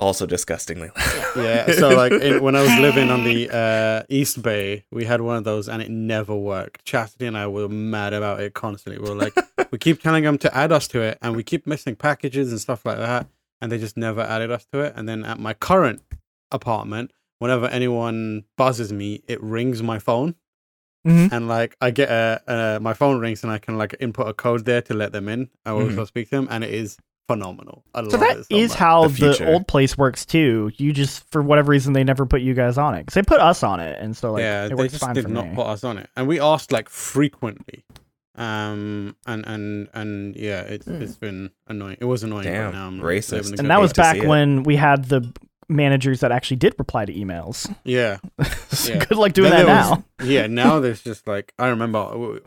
also 0.00 0.26
disgustingly 0.26 0.90
loud. 0.96 1.36
Yeah, 1.36 1.72
so 1.72 1.88
like 1.90 2.12
in, 2.12 2.42
when 2.42 2.54
I 2.54 2.62
was 2.62 2.78
living 2.78 3.10
on 3.10 3.24
the 3.24 3.50
uh, 3.50 4.02
East 4.08 4.42
Bay, 4.42 4.84
we 4.90 5.04
had 5.04 5.20
one 5.20 5.36
of 5.36 5.44
those 5.44 5.68
and 5.68 5.82
it 5.82 5.90
never 5.90 6.34
worked. 6.34 6.84
Chastity 6.84 7.26
and 7.26 7.36
I 7.36 7.46
were 7.46 7.68
mad 7.68 8.12
about 8.12 8.40
it 8.40 8.54
constantly. 8.54 9.02
We 9.02 9.08
were 9.08 9.16
like, 9.16 9.34
we 9.70 9.78
keep 9.78 10.02
telling 10.02 10.24
them 10.24 10.38
to 10.38 10.56
add 10.56 10.72
us 10.72 10.86
to 10.88 11.00
it 11.00 11.18
and 11.20 11.36
we 11.36 11.42
keep 11.42 11.66
missing 11.66 11.96
packages 11.96 12.50
and 12.50 12.60
stuff 12.60 12.84
like 12.84 12.98
that. 12.98 13.26
And 13.60 13.72
they 13.72 13.78
just 13.78 13.96
never 13.96 14.20
added 14.20 14.50
us 14.52 14.66
to 14.72 14.80
it. 14.80 14.92
And 14.94 15.08
then 15.08 15.24
at 15.24 15.40
my 15.40 15.52
current 15.52 16.02
apartment, 16.52 17.10
whenever 17.40 17.66
anyone 17.66 18.44
buzzes 18.56 18.92
me, 18.92 19.22
it 19.26 19.42
rings 19.42 19.82
my 19.82 19.98
phone. 19.98 20.36
Mhm. 21.06 21.32
And 21.32 21.48
like 21.48 21.76
I 21.80 21.90
get 21.90 22.08
a, 22.08 22.42
uh, 22.46 22.78
my 22.80 22.92
phone 22.94 23.18
rings 23.20 23.42
and 23.42 23.52
I 23.52 23.58
can 23.58 23.76
like 23.78 23.96
input 24.00 24.28
a 24.28 24.34
code 24.34 24.64
there 24.64 24.82
to 24.82 24.94
let 24.94 25.12
them 25.12 25.28
in. 25.28 25.48
I 25.64 25.70
also 25.70 26.04
speak 26.04 26.30
to 26.30 26.36
them 26.36 26.48
and 26.50 26.62
it 26.62 26.72
is 26.72 26.98
phenomenal. 27.28 27.84
I 27.94 28.00
So 28.02 28.08
love 28.08 28.20
that 28.20 28.38
it 28.38 28.46
is 28.56 28.74
how 28.74 29.06
The 29.06 29.36
the, 29.38 29.52
old 29.52 29.68
place 29.68 29.96
works 29.96 30.26
too. 30.26 30.72
You 30.76 30.92
just 30.92 31.30
for 31.30 31.40
whatever 31.42 31.70
reason 31.70 31.92
they 31.92 32.02
never 32.02 32.26
put 32.26 32.40
you 32.40 32.54
guys 32.54 32.76
on 32.78 32.94
it 32.96 33.00
because 33.02 33.14
they 33.14 33.22
put 33.22 33.40
us 33.40 33.62
on 33.62 33.78
it, 33.78 33.98
and 34.00 34.16
so 34.16 34.32
like 34.32 34.40
yeah, 34.42 34.64
it 34.64 34.70
they 34.70 34.74
works 34.74 34.92
just 34.94 35.04
fine 35.04 35.14
did 35.14 35.22
for 35.24 35.30
not 35.30 35.48
me. 35.48 35.54
put 35.54 35.66
us 35.66 35.84
on 35.84 35.98
it, 35.98 36.08
and 36.16 36.26
we 36.26 36.40
asked 36.40 36.72
like 36.72 36.88
frequently, 36.88 37.84
um, 38.34 39.16
and 39.26 39.44
and 39.46 39.88
and 39.94 40.36
yeah, 40.36 40.60
it's 40.62 40.86
Mm. 40.86 41.00
it's 41.02 41.16
been 41.16 41.50
annoying. 41.68 41.96
It 42.00 42.04
was 42.06 42.22
annoying. 42.22 42.44
Damn, 42.44 42.72
but 42.72 42.78
now 42.78 42.86
I'm 42.86 43.00
racist. 43.00 43.58
and 43.58 43.70
that 43.70 43.80
was 43.80 43.92
back 43.92 44.16
see 44.16 44.22
it. 44.22 44.28
when 44.28 44.62
we 44.62 44.76
had 44.76 45.04
the 45.06 45.32
managers 45.70 46.20
that 46.20 46.32
actually 46.32 46.56
did 46.56 46.74
reply 46.78 47.04
to 47.04 47.12
emails. 47.12 47.70
yeah, 47.84 48.16
So 48.70 48.94
Yeah. 48.94 49.04
Good 49.04 49.18
luck 49.18 49.32
doing 49.34 49.50
Then 49.50 49.66
that 49.66 49.66
there 49.66 49.76
was- 49.90 49.98
now. 49.98 50.04
yeah. 50.24 50.46
Now 50.46 50.80
there's 50.80 51.02
just 51.02 51.26
like 51.26 51.52
I 51.58 51.68
remember 51.68 51.98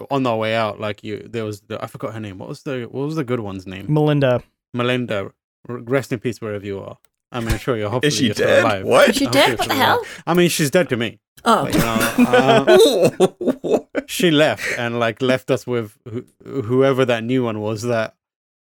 on 0.09 0.25
our 0.25 0.37
way 0.37 0.55
out, 0.55 0.79
like 0.79 1.03
you, 1.03 1.27
there 1.29 1.45
was 1.45 1.61
the 1.61 1.83
I 1.83 1.87
forgot 1.87 2.13
her 2.15 2.19
name. 2.19 2.39
What 2.39 2.49
was 2.49 2.63
the 2.63 2.87
what 2.89 3.05
was 3.05 3.15
the 3.15 3.23
good 3.23 3.39
one's 3.39 3.67
name? 3.67 3.85
Melinda, 3.89 4.41
Melinda. 4.73 5.31
Rest 5.67 6.11
in 6.11 6.19
peace 6.19 6.41
wherever 6.41 6.65
you 6.65 6.79
are. 6.79 6.97
I 7.31 7.39
mean, 7.39 7.49
I'm 7.49 7.59
sure 7.59 7.77
you're 7.77 7.89
hopefully 7.89 8.07
Is 8.09 8.15
she 8.17 8.25
you're 8.25 8.33
still 8.33 8.47
dead? 8.47 8.63
alive. 8.65 8.85
What? 8.85 9.09
is 9.09 9.15
she 9.15 9.25
I'm 9.27 9.31
dead? 9.31 9.59
What 9.59 9.67
the 9.67 9.75
hell? 9.75 9.97
alive. 9.99 10.23
I 10.27 10.33
mean, 10.33 10.49
she's 10.49 10.71
dead 10.71 10.89
to 10.89 10.97
me. 10.97 11.19
Oh, 11.45 11.65
But, 11.65 11.73
you 11.73 11.79
know, 11.79 13.77
uh, 13.95 14.01
she 14.07 14.31
left 14.31 14.63
and 14.77 14.99
like 14.99 15.21
left 15.21 15.49
us 15.51 15.65
with 15.65 15.97
wh- 16.11 16.63
whoever 16.65 17.05
that 17.05 17.23
new 17.23 17.43
one 17.43 17.59
was 17.61 17.83
that 17.83 18.15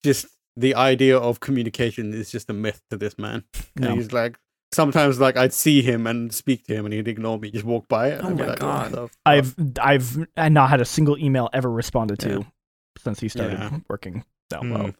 just 0.03 0.27
the 0.57 0.75
idea 0.75 1.17
of 1.19 1.40
communication 1.40 2.14
is 2.14 2.31
just 2.31 2.49
a 2.51 2.53
myth 2.53 2.81
to 2.90 2.97
this 2.97 3.19
man 3.19 3.45
No. 3.77 3.88
and 3.88 3.97
he's 3.99 4.12
like 4.12 4.38
sometimes 4.73 5.21
like 5.21 5.37
i'd 5.37 5.53
see 5.53 5.83
him 5.83 6.07
and 6.07 6.33
speak 6.35 6.64
to 6.67 6.75
him 6.75 6.85
and 6.85 6.93
he'd 6.95 7.07
ignore 7.09 7.38
me 7.38 7.51
just 7.51 7.64
walk 7.64 7.87
by 7.88 8.09
it 8.09 8.21
and 8.21 8.25
Oh 8.25 8.29
I'd 8.31 8.37
be 8.37 8.43
my 8.43 8.49
like, 8.49 8.59
God. 8.59 8.93
the 8.93 8.97
fuck?" 9.09 9.11
I've 9.27 9.55
I've 9.81 10.27
not 10.53 10.71
had 10.71 10.81
a 10.81 10.85
single 10.85 11.19
email 11.19 11.49
ever 11.53 11.71
responded 11.71 12.19
to 12.21 12.29
Yeah. 12.29 12.43
since 12.99 13.21
he 13.21 13.29
started 13.29 13.59
Yeah. 13.59 13.79
working. 13.88 14.25
So 14.53 14.59
Hmm. 14.61 14.71
well, 14.73 14.90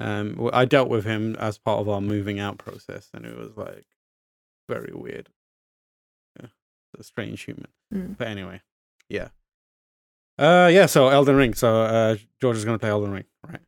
um 0.00 0.30
w- 0.32 0.50
i 0.52 0.64
dealt 0.64 0.88
with 0.88 1.04
him 1.04 1.36
as 1.36 1.58
part 1.58 1.80
of 1.80 1.88
our 1.88 2.00
moving 2.00 2.40
out 2.40 2.58
process 2.58 3.08
and 3.14 3.24
it 3.26 3.36
was 3.36 3.56
like 3.56 3.84
very 4.68 4.92
weird 4.94 5.28
yeah 6.40 6.48
a 6.98 7.02
strange 7.02 7.42
human 7.42 7.66
Mm. 7.92 8.16
but 8.16 8.28
anyway 8.28 8.60
yeah 9.08 9.28
uh 10.38 10.70
yeah 10.72 10.86
so 10.86 11.08
elden 11.08 11.34
ring 11.36 11.54
so 11.54 11.82
uh 11.82 12.16
george 12.40 12.56
is 12.56 12.64
gonna 12.64 12.78
play 12.78 12.90
elden 12.90 13.10
ring 13.12 13.24
right 13.46 13.60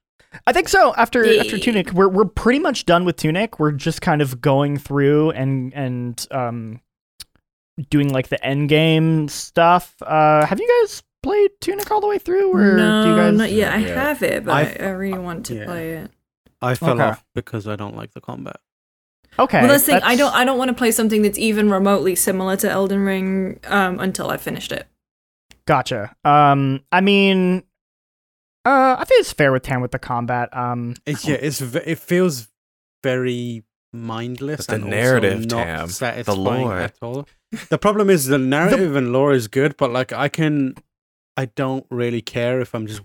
I 0.47 0.53
think 0.55 0.71
so. 0.71 0.95
After 0.95 1.39
after 1.41 1.59
Tunic, 1.59 1.93
we're 1.93 2.09
we're 2.09 2.25
pretty 2.25 2.59
much 2.59 2.87
done 2.87 3.05
with 3.05 3.17
Tunic. 3.17 3.59
We're 3.61 3.71
just 3.71 4.01
kind 4.01 4.23
of 4.23 4.41
going 4.41 4.79
through 4.79 5.33
and 5.33 5.75
and 5.75 6.27
um 6.31 6.81
doing 7.91 8.09
like 8.15 8.29
the 8.29 8.43
end 8.43 8.71
game 8.71 9.29
stuff. 9.29 9.95
Uh, 10.01 10.47
have 10.47 10.59
you 10.59 10.81
guys 10.81 11.03
played 11.23 11.51
Tunic 11.61 11.91
all 11.91 12.01
the 12.01 12.07
way 12.07 12.17
through, 12.19 12.51
or 12.51 12.77
no, 12.79 13.03
do 13.03 13.11
you 13.11 13.17
guys? 13.17 13.37
not 13.37 13.53
yet. 13.53 13.75
I 13.75 13.79
Yeah. 13.79 13.95
have 14.09 14.23
it, 14.23 14.47
but 14.47 14.53
I've- 14.55 14.81
I, 14.81 14.87
I 14.87 14.91
really 14.93 15.19
want 15.19 15.45
to 15.47 15.55
yeah. 15.55 15.65
play 15.67 15.91
it. 15.97 16.11
I 16.63 16.75
fell 16.75 16.91
Okay. 16.93 17.03
off 17.03 17.25
because 17.35 17.67
i 17.69 17.77
don't 17.77 17.97
like 17.97 18.13
the 18.13 18.21
combat 18.21 18.57
Okay, 19.39 19.61
well, 19.61 19.69
that's 19.69 19.87
the 19.87 19.93
thing. 19.93 20.03
I 20.05 20.15
don't. 20.15 20.35
I 20.35 20.45
don't 20.45 20.59
want 20.59 20.69
to 20.69 20.75
play 20.75 20.91
something 20.91 21.23
that's 21.23 21.39
even 21.39 21.71
remotely 21.71 22.15
similar 22.15 22.55
to 22.59 22.71
Elden 22.71 23.01
Ring 23.01 23.59
um, 23.65 23.99
until 23.99 24.29
I 24.29 24.37
finished 24.37 24.73
it. 24.73 24.87
Gotcha. 25.65 26.15
Um, 26.23 26.85
I 26.93 27.01
mean, 27.01 27.63
uh, 28.67 28.97
I 28.99 29.05
think 29.07 29.21
it's 29.23 29.33
fair 29.33 29.51
with 29.51 29.63
Tam 29.63 29.81
with 29.81 29.91
the 29.93 29.99
combat. 29.99 30.55
Um, 30.55 30.97
It's 31.07 31.27
yeah, 31.27 31.37
it's 31.41 31.61
ve- 31.61 31.81
it 31.87 31.99
feels 31.99 32.49
very 33.03 33.65
mindless. 33.95 34.67
But 34.67 34.69
the 34.69 34.75
and 34.75 34.85
also 34.85 34.97
narrative, 34.97 35.47
not 35.51 35.65
Tam, 35.99 36.23
the 36.25 36.37
lore. 36.37 36.77
at 36.79 36.95
all. 37.01 37.27
The 37.71 37.79
problem 37.79 38.11
is 38.11 38.27
the 38.37 38.37
narrative 38.39 38.95
and 38.97 39.15
lore 39.15 39.33
is 39.33 39.49
good, 39.49 39.79
but 39.79 39.91
like 39.91 40.13
I 40.13 40.29
can, 40.29 40.75
I 41.39 41.47
don't 41.47 41.87
really 41.89 42.21
care 42.21 42.61
if 42.61 42.75
I'm 42.75 42.87
just 42.87 43.01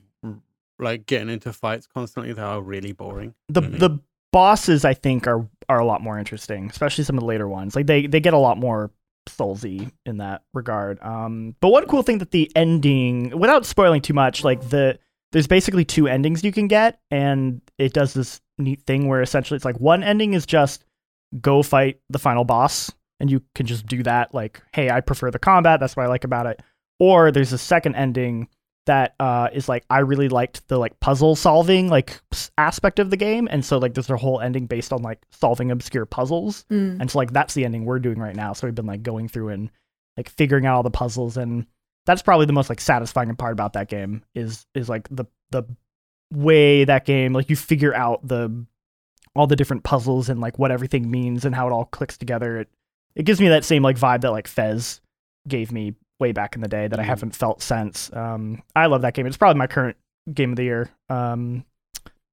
like 0.80 1.06
getting 1.06 1.30
into 1.30 1.52
fights 1.54 1.88
constantly 1.88 2.34
that 2.34 2.44
are 2.44 2.62
really 2.62 2.92
boring. 2.92 3.34
the 3.50 3.62
Mhm. 3.62 3.80
the 3.80 4.00
bosses 4.34 4.84
I 4.86 4.94
think 4.94 5.26
are 5.28 5.48
are 5.70 5.80
a 5.80 5.86
lot 5.86 6.02
more 6.02 6.18
interesting, 6.20 6.70
especially 6.70 7.04
some 7.04 7.18
of 7.18 7.22
the 7.22 7.26
later 7.28 7.48
ones. 7.48 7.76
Like 7.76 7.88
they 7.88 8.08
they 8.08 8.20
get 8.20 8.34
a 8.34 8.38
lot 8.38 8.58
more 8.58 8.92
soulsy 9.28 9.92
in 10.06 10.18
that 10.18 10.44
regard. 10.54 11.00
Um, 11.02 11.56
but 11.60 11.70
one 11.70 11.86
cool 11.88 12.02
thing 12.04 12.20
that 12.20 12.32
the 12.32 12.50
ending, 12.56 13.38
without 13.38 13.66
spoiling 13.66 14.02
too 14.02 14.14
much, 14.14 14.44
like 14.44 14.70
the 14.70 15.00
there's 15.34 15.48
basically 15.48 15.84
two 15.84 16.08
endings 16.08 16.44
you 16.44 16.52
can 16.54 16.68
get, 16.68 17.00
and 17.12 17.62
it 17.78 17.92
does 17.94 18.14
this 18.14 18.40
neat 18.58 18.82
thing 18.88 19.08
where 19.08 19.22
essentially 19.22 19.56
it's 19.58 19.66
like 19.66 19.80
one 19.80 20.02
ending 20.04 20.34
is 20.34 20.46
just 20.46 20.86
go 21.42 21.62
fight 21.62 22.00
the 22.10 22.20
final 22.20 22.46
boss, 22.46 22.92
and 23.20 23.30
you 23.30 23.42
can 23.54 23.66
just 23.66 23.86
do 23.86 24.04
that. 24.04 24.34
Like, 24.34 24.62
hey, 24.74 24.90
I 24.90 25.02
prefer 25.02 25.30
the 25.32 25.40
combat. 25.40 25.80
That's 25.82 25.96
what 25.98 26.04
I 26.06 26.08
like 26.10 26.24
about 26.24 26.46
it. 26.46 26.62
Or 27.00 27.32
there's 27.32 27.52
a 27.54 27.58
second 27.58 27.96
ending 27.96 28.48
that 28.88 29.16
uh, 29.20 29.48
is 29.54 29.70
like 29.70 29.86
I 29.90 30.00
really 30.00 30.28
liked 30.28 30.68
the 30.68 30.78
like 30.78 31.00
puzzle 31.00 31.36
solving 31.36 31.88
like 31.88 32.20
aspect 32.58 33.00
of 33.00 33.10
the 33.12 33.18
game, 33.18 33.48
and 33.50 33.64
so 33.64 33.78
like 33.78 33.94
there's 33.94 34.10
a 34.10 34.18
whole 34.18 34.42
ending 34.42 34.66
based 34.66 34.92
on 34.92 35.02
like 35.02 35.20
solving 35.32 35.72
obscure 35.72 36.06
puzzles, 36.06 36.66
Mm. 36.72 37.00
and 37.00 37.10
so 37.12 37.20
like 37.20 37.32
that's 37.32 37.54
the 37.54 37.64
ending 37.64 37.86
we're 37.86 38.00
doing 38.00 38.20
right 38.20 38.36
now. 38.36 38.52
So 38.54 38.68
we've 38.68 38.76
been 38.76 38.86
like 38.88 39.04
going 39.04 39.28
through 39.30 39.50
and 39.50 39.70
like 40.18 40.30
figuring 40.30 40.66
out 40.66 40.76
all 40.76 40.84
the 40.84 40.90
puzzles, 40.90 41.38
and 41.38 41.66
that's 42.06 42.22
probably 42.22 42.46
the 42.48 42.54
most 42.54 42.70
like 42.70 42.82
satisfying 42.82 43.36
part 43.36 43.54
about 43.54 43.74
that 43.74 43.88
game 43.90 44.24
is 44.34 44.66
is 44.74 44.90
like 44.90 45.08
the 45.12 45.26
the 45.52 45.64
way 46.34 46.84
that 46.84 47.06
game 47.06 47.32
like 47.34 47.50
you 47.50 47.56
figure 47.56 47.94
out 47.96 48.28
the 48.28 48.66
all 49.36 49.48
the 49.48 49.56
different 49.56 49.84
puzzles 49.84 50.30
and 50.30 50.42
like 50.42 50.58
what 50.58 50.72
everything 50.72 51.10
means 51.12 51.46
and 51.46 51.54
how 51.54 51.68
it 51.68 51.72
all 51.72 51.86
clicks 51.86 52.18
together. 52.18 52.58
It 52.62 52.70
it 53.16 53.24
gives 53.24 53.40
me 53.40 53.50
that 53.50 53.64
same 53.66 53.84
like 53.84 53.98
vibe 53.98 54.22
that 54.22 54.32
like 54.32 54.48
Fez 54.48 55.02
gave 55.48 55.72
me 55.72 55.94
way 56.20 56.32
back 56.32 56.56
in 56.56 56.62
the 56.62 56.68
day 56.68 56.88
that 56.88 57.00
I 57.00 57.04
Mhm. 57.04 57.08
haven't 57.08 57.36
felt 57.36 57.62
since. 57.62 58.12
Um, 58.14 58.64
I 58.76 58.88
love 58.88 59.02
that 59.04 59.14
game. 59.14 59.28
It's 59.28 59.38
probably 59.38 59.58
my 59.60 59.68
current 59.68 59.98
game 60.34 60.52
of 60.52 60.56
the 60.58 60.64
year. 60.64 60.90
Um, 61.10 61.64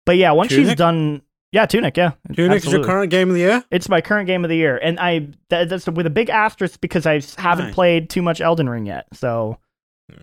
but 0.07 0.17
yeah, 0.17 0.33
once 0.33 0.51
she's 0.51 0.61
Tunic? 0.65 0.79
done, 0.79 1.23
yeah, 1.53 1.67
Tunic, 1.67 1.97
yeah, 1.97 2.13
Tunic 2.35 2.65
is 2.67 2.73
your 2.73 2.85
current 2.85 3.11
game 3.11 3.29
of 3.29 3.35
the 3.35 3.41
year. 3.41 3.65
It's 3.71 3.89
my 3.89 4.01
current 4.01 4.27
game 4.27 4.45
of 4.45 4.49
the 4.49 4.57
year, 4.57 4.79
and 4.83 4.99
I 4.99 5.29
that, 5.51 5.69
that's 5.69 5.87
with 5.87 6.07
a 6.07 6.11
big 6.11 6.29
asterisk 6.31 6.81
because 6.81 7.07
I 7.07 7.21
haven't 7.41 7.67
Nice. 7.67 7.75
played 7.75 8.11
too 8.11 8.23
much 8.23 8.41
Elden 8.41 8.69
Ring 8.69 8.87
yet. 8.87 9.07
So 9.13 9.59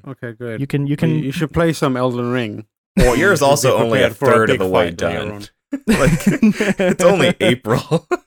Okay, 0.08 0.34
good. 0.34 0.60
you 0.60 0.68
can 0.68 0.86
you 0.88 0.92
you, 0.92 0.98
can 0.98 1.10
you 1.24 1.32
should 1.32 1.52
play 1.54 1.72
some 1.74 1.96
Elden 1.98 2.32
Ring. 2.32 2.66
Well, 2.98 3.16
yours 3.16 3.42
also 3.44 3.78
only 3.78 4.02
a 4.04 4.10
prepared 4.10 4.34
a 4.34 4.36
third 4.36 4.50
of 4.52 4.60
the 4.60 4.68
way 4.68 4.90
fight 4.90 5.02
later 5.02 5.30
done. 5.30 5.44
On. 5.74 5.82
like 5.88 6.28
it's 6.28 7.04
only 7.04 7.34
April. 7.42 8.08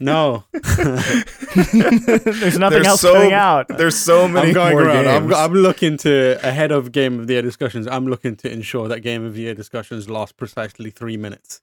No, 0.00 0.44
there's 0.52 0.74
nothing 2.58 2.82
There's 2.82 2.86
else 2.86 3.00
so- 3.02 3.12
coming 3.14 3.32
out. 3.32 3.68
There's 3.68 3.94
so 3.96 4.26
many 4.26 4.48
I'm 4.48 4.54
going 4.54 4.72
more 4.72 4.84
around. 4.86 5.06
I'm. 5.06 5.32
I'm 5.34 5.52
looking 5.52 5.96
to 5.98 6.40
ahead 6.42 6.72
of 6.72 6.90
Game 6.90 7.20
of 7.20 7.28
the 7.28 7.34
Year 7.34 7.42
discussions. 7.42 7.86
I'm 7.86 8.08
looking 8.08 8.34
to 8.36 8.50
ensure 8.52 8.88
that 8.88 9.00
Game 9.00 9.24
of 9.24 9.34
the 9.34 9.42
Year 9.42 9.54
discussions 9.54 10.10
last 10.10 10.36
precisely 10.36 10.90
three 10.90 11.16
minutes, 11.16 11.60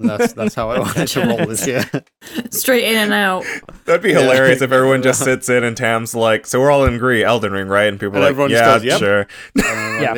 and 0.00 0.08
that's 0.08 0.32
that's 0.32 0.54
how 0.54 0.70
I 0.70 0.78
wanted 0.80 1.08
to 1.08 1.20
roll 1.26 1.46
this 1.46 1.66
year. 1.66 1.84
Straight 2.50 2.84
in 2.84 2.96
and 2.96 3.12
out. 3.12 3.44
That'd 3.84 4.02
be 4.02 4.10
Yeah. 4.10 4.20
hilarious 4.20 4.62
if 4.62 4.72
everyone 4.72 5.02
just 5.02 5.22
sits 5.24 5.48
in 5.48 5.64
and 5.64 5.76
Tam's 5.76 6.14
like, 6.14 6.46
so 6.46 6.60
we're 6.60 6.70
all 6.70 6.84
in 6.84 6.94
agree, 6.94 7.22
Elden 7.24 7.52
Ring, 7.52 7.68
right? 7.68 7.88
And 7.88 7.98
people 8.00 8.16
And 8.22 8.24
are 8.24 8.32
like, 8.32 8.50
just 8.50 8.84
yeah, 8.84 8.90
goes, 8.90 8.98
sure. 8.98 9.26
Yeah. 9.56 10.14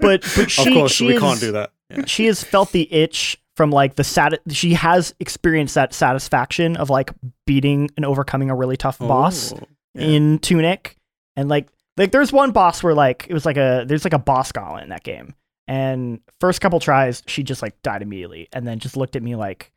but 0.00 0.24
of 0.24 0.50
she 0.50 0.74
course, 0.74 0.92
she 0.92 1.06
we 1.06 1.14
is- 1.14 1.20
can't 1.20 1.40
do 1.40 1.52
that. 1.52 1.72
Yeah. 1.90 2.04
she 2.06 2.26
has 2.26 2.42
felt 2.42 2.72
the 2.72 2.92
itch 2.92 3.38
from 3.56 3.70
like 3.70 3.94
the 3.96 4.04
sat 4.04 4.40
she 4.50 4.72
has 4.74 5.14
experienced 5.20 5.74
that 5.76 5.92
satisfaction 5.94 6.76
of 6.76 6.90
like 6.90 7.12
beating 7.46 7.90
and 7.96 8.04
overcoming 8.04 8.50
a 8.50 8.54
really 8.54 8.76
tough 8.76 8.98
boss 8.98 9.52
Oh, 9.52 9.60
yeah. 9.94 10.06
in 10.06 10.38
Tunic. 10.40 10.96
And 11.36 11.48
like 11.48 11.68
like 11.96 12.10
there's 12.10 12.32
one 12.32 12.50
boss 12.52 12.82
where 12.82 12.94
like 12.94 13.26
it 13.28 13.34
was 13.34 13.46
like 13.46 13.56
a 13.56 13.84
there's 13.86 14.04
like 14.04 14.14
a 14.14 14.18
boss 14.18 14.50
gauntlet 14.50 14.82
in 14.84 14.88
that 14.90 15.04
game. 15.04 15.34
And 15.66 16.20
first 16.40 16.60
couple 16.60 16.78
tries, 16.80 17.22
she 17.26 17.42
just 17.42 17.62
like 17.62 17.80
died 17.82 18.02
immediately 18.02 18.48
and 18.52 18.66
then 18.66 18.78
just 18.78 18.96
looked 18.96 19.16
at 19.16 19.22
me 19.22 19.34
like 19.34 19.72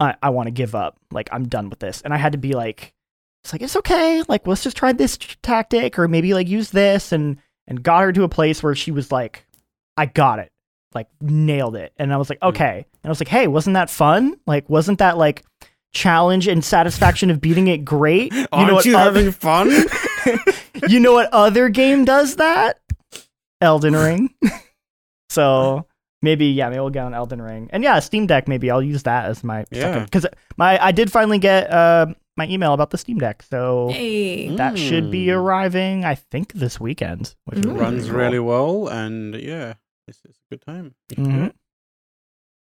I, 0.00 0.16
I 0.22 0.30
want 0.30 0.48
to 0.48 0.50
give 0.50 0.74
up. 0.74 0.98
Like 1.12 1.28
I'm 1.32 1.46
done 1.48 1.70
with 1.70 1.78
this. 1.78 2.00
And 2.00 2.12
I 2.12 2.16
had 2.16 2.32
to 2.32 2.38
be 2.38 2.52
like 2.54 2.92
it's 3.44 3.52
like 3.52 3.62
it's 3.62 3.76
okay. 3.76 4.22
Like 4.28 4.46
let's 4.46 4.64
just 4.64 4.76
try 4.76 4.92
this 4.92 5.16
tactic 5.42 5.98
or 5.98 6.08
maybe 6.08 6.34
like 6.34 6.48
use 6.48 6.70
this 6.70 7.12
and 7.12 7.38
and 7.66 7.82
got 7.82 8.02
her 8.02 8.12
to 8.12 8.24
a 8.24 8.28
place 8.28 8.62
where 8.62 8.74
she 8.74 8.90
was 8.90 9.12
like 9.12 9.46
I 9.96 10.06
got 10.06 10.40
it. 10.40 10.50
Like 10.94 11.08
nailed 11.20 11.76
it. 11.76 11.92
And 11.96 12.12
I 12.12 12.16
was 12.16 12.28
like, 12.30 12.40
Mm. 12.40 12.48
okay. 12.48 12.76
And 12.78 13.04
I 13.04 13.08
was 13.08 13.20
like, 13.20 13.28
hey, 13.28 13.46
wasn't 13.46 13.74
that 13.74 13.90
fun? 13.90 14.36
Like 14.46 14.68
wasn't 14.68 14.98
that 14.98 15.16
like 15.18 15.44
challenge 15.92 16.48
and 16.48 16.64
satisfaction 16.64 17.30
of 17.30 17.40
beating 17.40 17.68
it 17.68 17.84
great? 17.84 18.32
You 18.32 18.46
Aren't 18.50 18.68
know 18.68 18.74
what 18.74 18.84
you 18.86 18.96
other- 18.96 19.20
having 19.20 19.30
fun? 19.32 19.70
you 20.88 20.98
know 20.98 21.12
what 21.12 21.32
other 21.32 21.68
game 21.68 22.04
does 22.04 22.36
that? 22.36 22.80
Elden 23.60 23.94
Ring. 23.94 24.34
so 25.34 25.86
maybe 26.22 26.46
yeah, 26.46 26.68
maybe 26.68 26.80
we'll 26.80 26.90
get 26.90 27.04
on 27.04 27.14
Elden 27.14 27.42
Ring. 27.42 27.68
And 27.72 27.82
yeah, 27.82 27.98
Steam 28.00 28.26
Deck. 28.26 28.48
Maybe 28.48 28.70
I'll 28.70 28.82
use 28.82 29.02
that 29.02 29.26
as 29.26 29.42
my 29.44 29.64
Yeah. 29.70 30.04
because 30.04 30.26
my 30.56 30.82
I 30.82 30.92
did 30.92 31.10
finally 31.12 31.38
get 31.38 31.70
uh, 31.70 32.06
my 32.36 32.46
email 32.48 32.72
about 32.72 32.90
the 32.90 32.98
Steam 32.98 33.18
Deck, 33.18 33.42
so 33.42 33.90
Hey. 33.92 34.54
that 34.56 34.78
should 34.78 35.10
be 35.10 35.26
Mm. 35.26 35.36
arriving. 35.36 36.04
I 36.04 36.14
think 36.16 36.52
this 36.52 36.80
weekend, 36.80 37.34
which 37.44 37.58
is 37.60 37.64
Mm. 37.66 37.78
Runs 37.80 38.06
cool. 38.08 38.16
really 38.18 38.38
well, 38.40 38.88
and 38.88 39.34
yeah, 39.36 39.74
it's, 40.08 40.20
it's 40.24 40.38
a 40.38 40.54
good 40.54 40.62
time. 40.62 40.94
Mhm. 41.14 41.52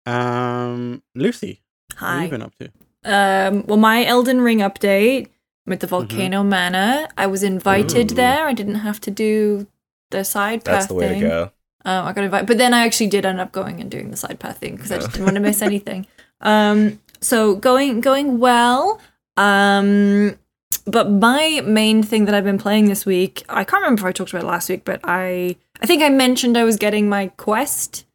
Um, 0.05 1.03
Lucy, 1.15 1.61
what 1.93 1.99
have 1.99 2.17
Hi. 2.17 2.23
you 2.25 2.29
been 2.29 2.41
up 2.41 2.53
to? 2.59 2.69
Um, 3.03 3.65
well, 3.67 3.77
my 3.77 4.03
Elden 4.05 4.41
Ring 4.41 4.59
update 4.59 5.27
with 5.65 5.79
the 5.79 5.87
Volcano 5.87 6.43
Manor, 6.43 7.07
I 7.17 7.27
was 7.27 7.43
invited 7.43 8.11
Ooh. 8.11 8.15
there. 8.15 8.45
I 8.47 8.53
didn't 8.53 8.75
have 8.75 8.99
to 9.01 9.11
do 9.11 9.67
the 10.11 10.23
side 10.23 10.63
path 10.65 10.73
That's 10.75 10.87
the 10.87 10.93
way 10.95 11.07
thing. 11.09 11.21
to 11.21 11.27
go. 11.27 11.51
Um, 11.85 12.05
I 12.05 12.13
got 12.13 12.23
invited, 12.23 12.47
but 12.47 12.57
then 12.57 12.73
I 12.73 12.85
actually 12.85 13.07
did 13.07 13.25
end 13.25 13.39
up 13.39 13.51
going 13.51 13.79
and 13.79 13.89
doing 13.91 14.09
the 14.09 14.17
side 14.17 14.39
path 14.39 14.57
thing 14.57 14.75
because 14.75 14.91
I 14.91 14.97
just 14.97 15.11
didn't 15.11 15.25
want 15.25 15.35
to 15.35 15.41
miss 15.41 15.61
anything. 15.61 16.07
Um, 16.41 16.99
so 17.21 17.55
going 17.55 18.01
going 18.01 18.39
well. 18.39 18.99
Um, 19.37 20.37
but 20.85 21.09
my 21.09 21.61
main 21.65 22.03
thing 22.03 22.25
that 22.25 22.35
I've 22.35 22.43
been 22.43 22.57
playing 22.57 22.85
this 22.89 23.05
week, 23.05 23.43
I 23.49 23.63
can't 23.63 23.81
remember 23.81 24.01
if 24.01 24.05
I 24.05 24.11
talked 24.11 24.31
about 24.31 24.43
it 24.43 24.47
last 24.47 24.69
week, 24.69 24.83
but 24.83 24.99
I 25.03 25.55
I 25.81 25.85
think 25.85 26.01
I 26.01 26.09
mentioned 26.09 26.57
I 26.57 26.63
was 26.63 26.77
getting 26.77 27.07
my 27.07 27.27
Quest 27.37 28.05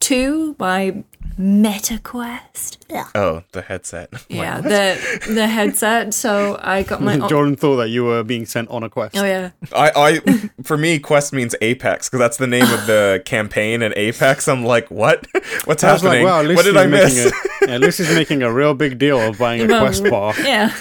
two, 0.00 0.56
my 0.58 1.04
Meta 1.40 2.00
Quest. 2.02 2.84
Oh, 3.14 3.44
the 3.52 3.62
headset. 3.62 4.08
I'm 4.30 4.36
Yeah, 4.36 4.54
what? 4.56 4.64
the 4.64 5.32
the 5.34 5.46
headset. 5.46 6.12
So 6.12 6.58
I 6.60 6.82
got 6.82 7.00
my. 7.00 7.16
Jordan 7.28 7.54
thought 7.54 7.76
that 7.76 7.90
you 7.90 8.02
were 8.04 8.24
being 8.24 8.44
sent 8.44 8.68
on 8.70 8.82
a 8.82 8.90
quest. 8.90 9.16
oh 9.16 9.24
yeah. 9.24 9.50
I, 9.72 9.92
I, 9.94 10.50
for 10.64 10.76
me, 10.76 10.98
Quest 10.98 11.32
means 11.32 11.54
Apex 11.60 12.08
because 12.08 12.18
that's 12.18 12.36
the 12.38 12.46
name 12.48 12.64
of 12.64 12.86
the 12.86 13.22
campaign 13.24 13.82
in 13.82 13.92
Apex. 13.96 14.48
I'm 14.48 14.64
like, 14.64 14.90
what? 14.90 15.26
What's 15.64 15.84
I 15.84 15.92
was 15.92 16.02
like, 16.02 16.18
happening? 16.22 16.24
wow, 16.24 16.38
what 16.56 16.64
did 16.64 16.74
Lucy's 16.74 16.76
I 16.76 16.86
making 16.86 17.24
miss? 17.24 17.32
A, 17.62 17.68
yeah, 17.70 17.76
Lucy's 17.78 18.14
making 18.14 18.42
a 18.42 18.52
real 18.52 18.74
big 18.74 18.98
deal 18.98 19.20
of 19.20 19.38
buying 19.38 19.62
a 19.62 19.66
Well, 19.66 19.80
quest 19.82 20.04
bar. 20.10 20.34
Yeah. 20.40 20.74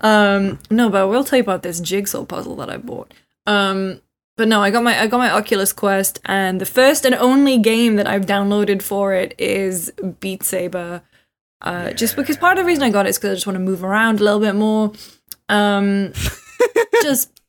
um 0.00 0.58
no, 0.70 0.88
but 0.90 1.02
I 1.02 1.04
will 1.04 1.24
tell 1.24 1.38
you 1.38 1.42
about 1.42 1.62
this 1.62 1.80
jigsaw 1.80 2.24
puzzle 2.24 2.56
that 2.56 2.70
I 2.70 2.76
bought. 2.76 3.12
Um 3.46 4.00
but 4.36 4.48
no, 4.48 4.62
I 4.62 4.70
got 4.70 4.82
my 4.82 5.00
I 5.00 5.06
got 5.06 5.18
my 5.18 5.30
Oculus 5.30 5.72
Quest 5.72 6.20
and 6.24 6.60
the 6.60 6.66
first 6.66 7.04
and 7.04 7.14
only 7.14 7.58
game 7.58 7.96
that 7.96 8.06
I've 8.06 8.26
downloaded 8.26 8.82
for 8.82 9.12
it 9.14 9.34
is 9.38 9.92
Beat 10.20 10.42
Saber. 10.42 11.02
Uh 11.60 11.92
just 11.92 12.16
because 12.16 12.36
part 12.36 12.58
of 12.58 12.64
the 12.64 12.66
reason 12.66 12.84
I 12.84 12.90
got 12.90 13.06
it 13.06 13.10
is 13.10 13.18
because 13.18 13.30
I 13.30 13.34
just 13.34 13.46
want 13.46 13.56
to 13.56 13.60
move 13.60 13.84
around 13.84 14.20
a 14.20 14.24
little 14.24 14.40
bit 14.40 14.54
more. 14.54 14.92
Um 15.48 16.12
just 17.02 17.41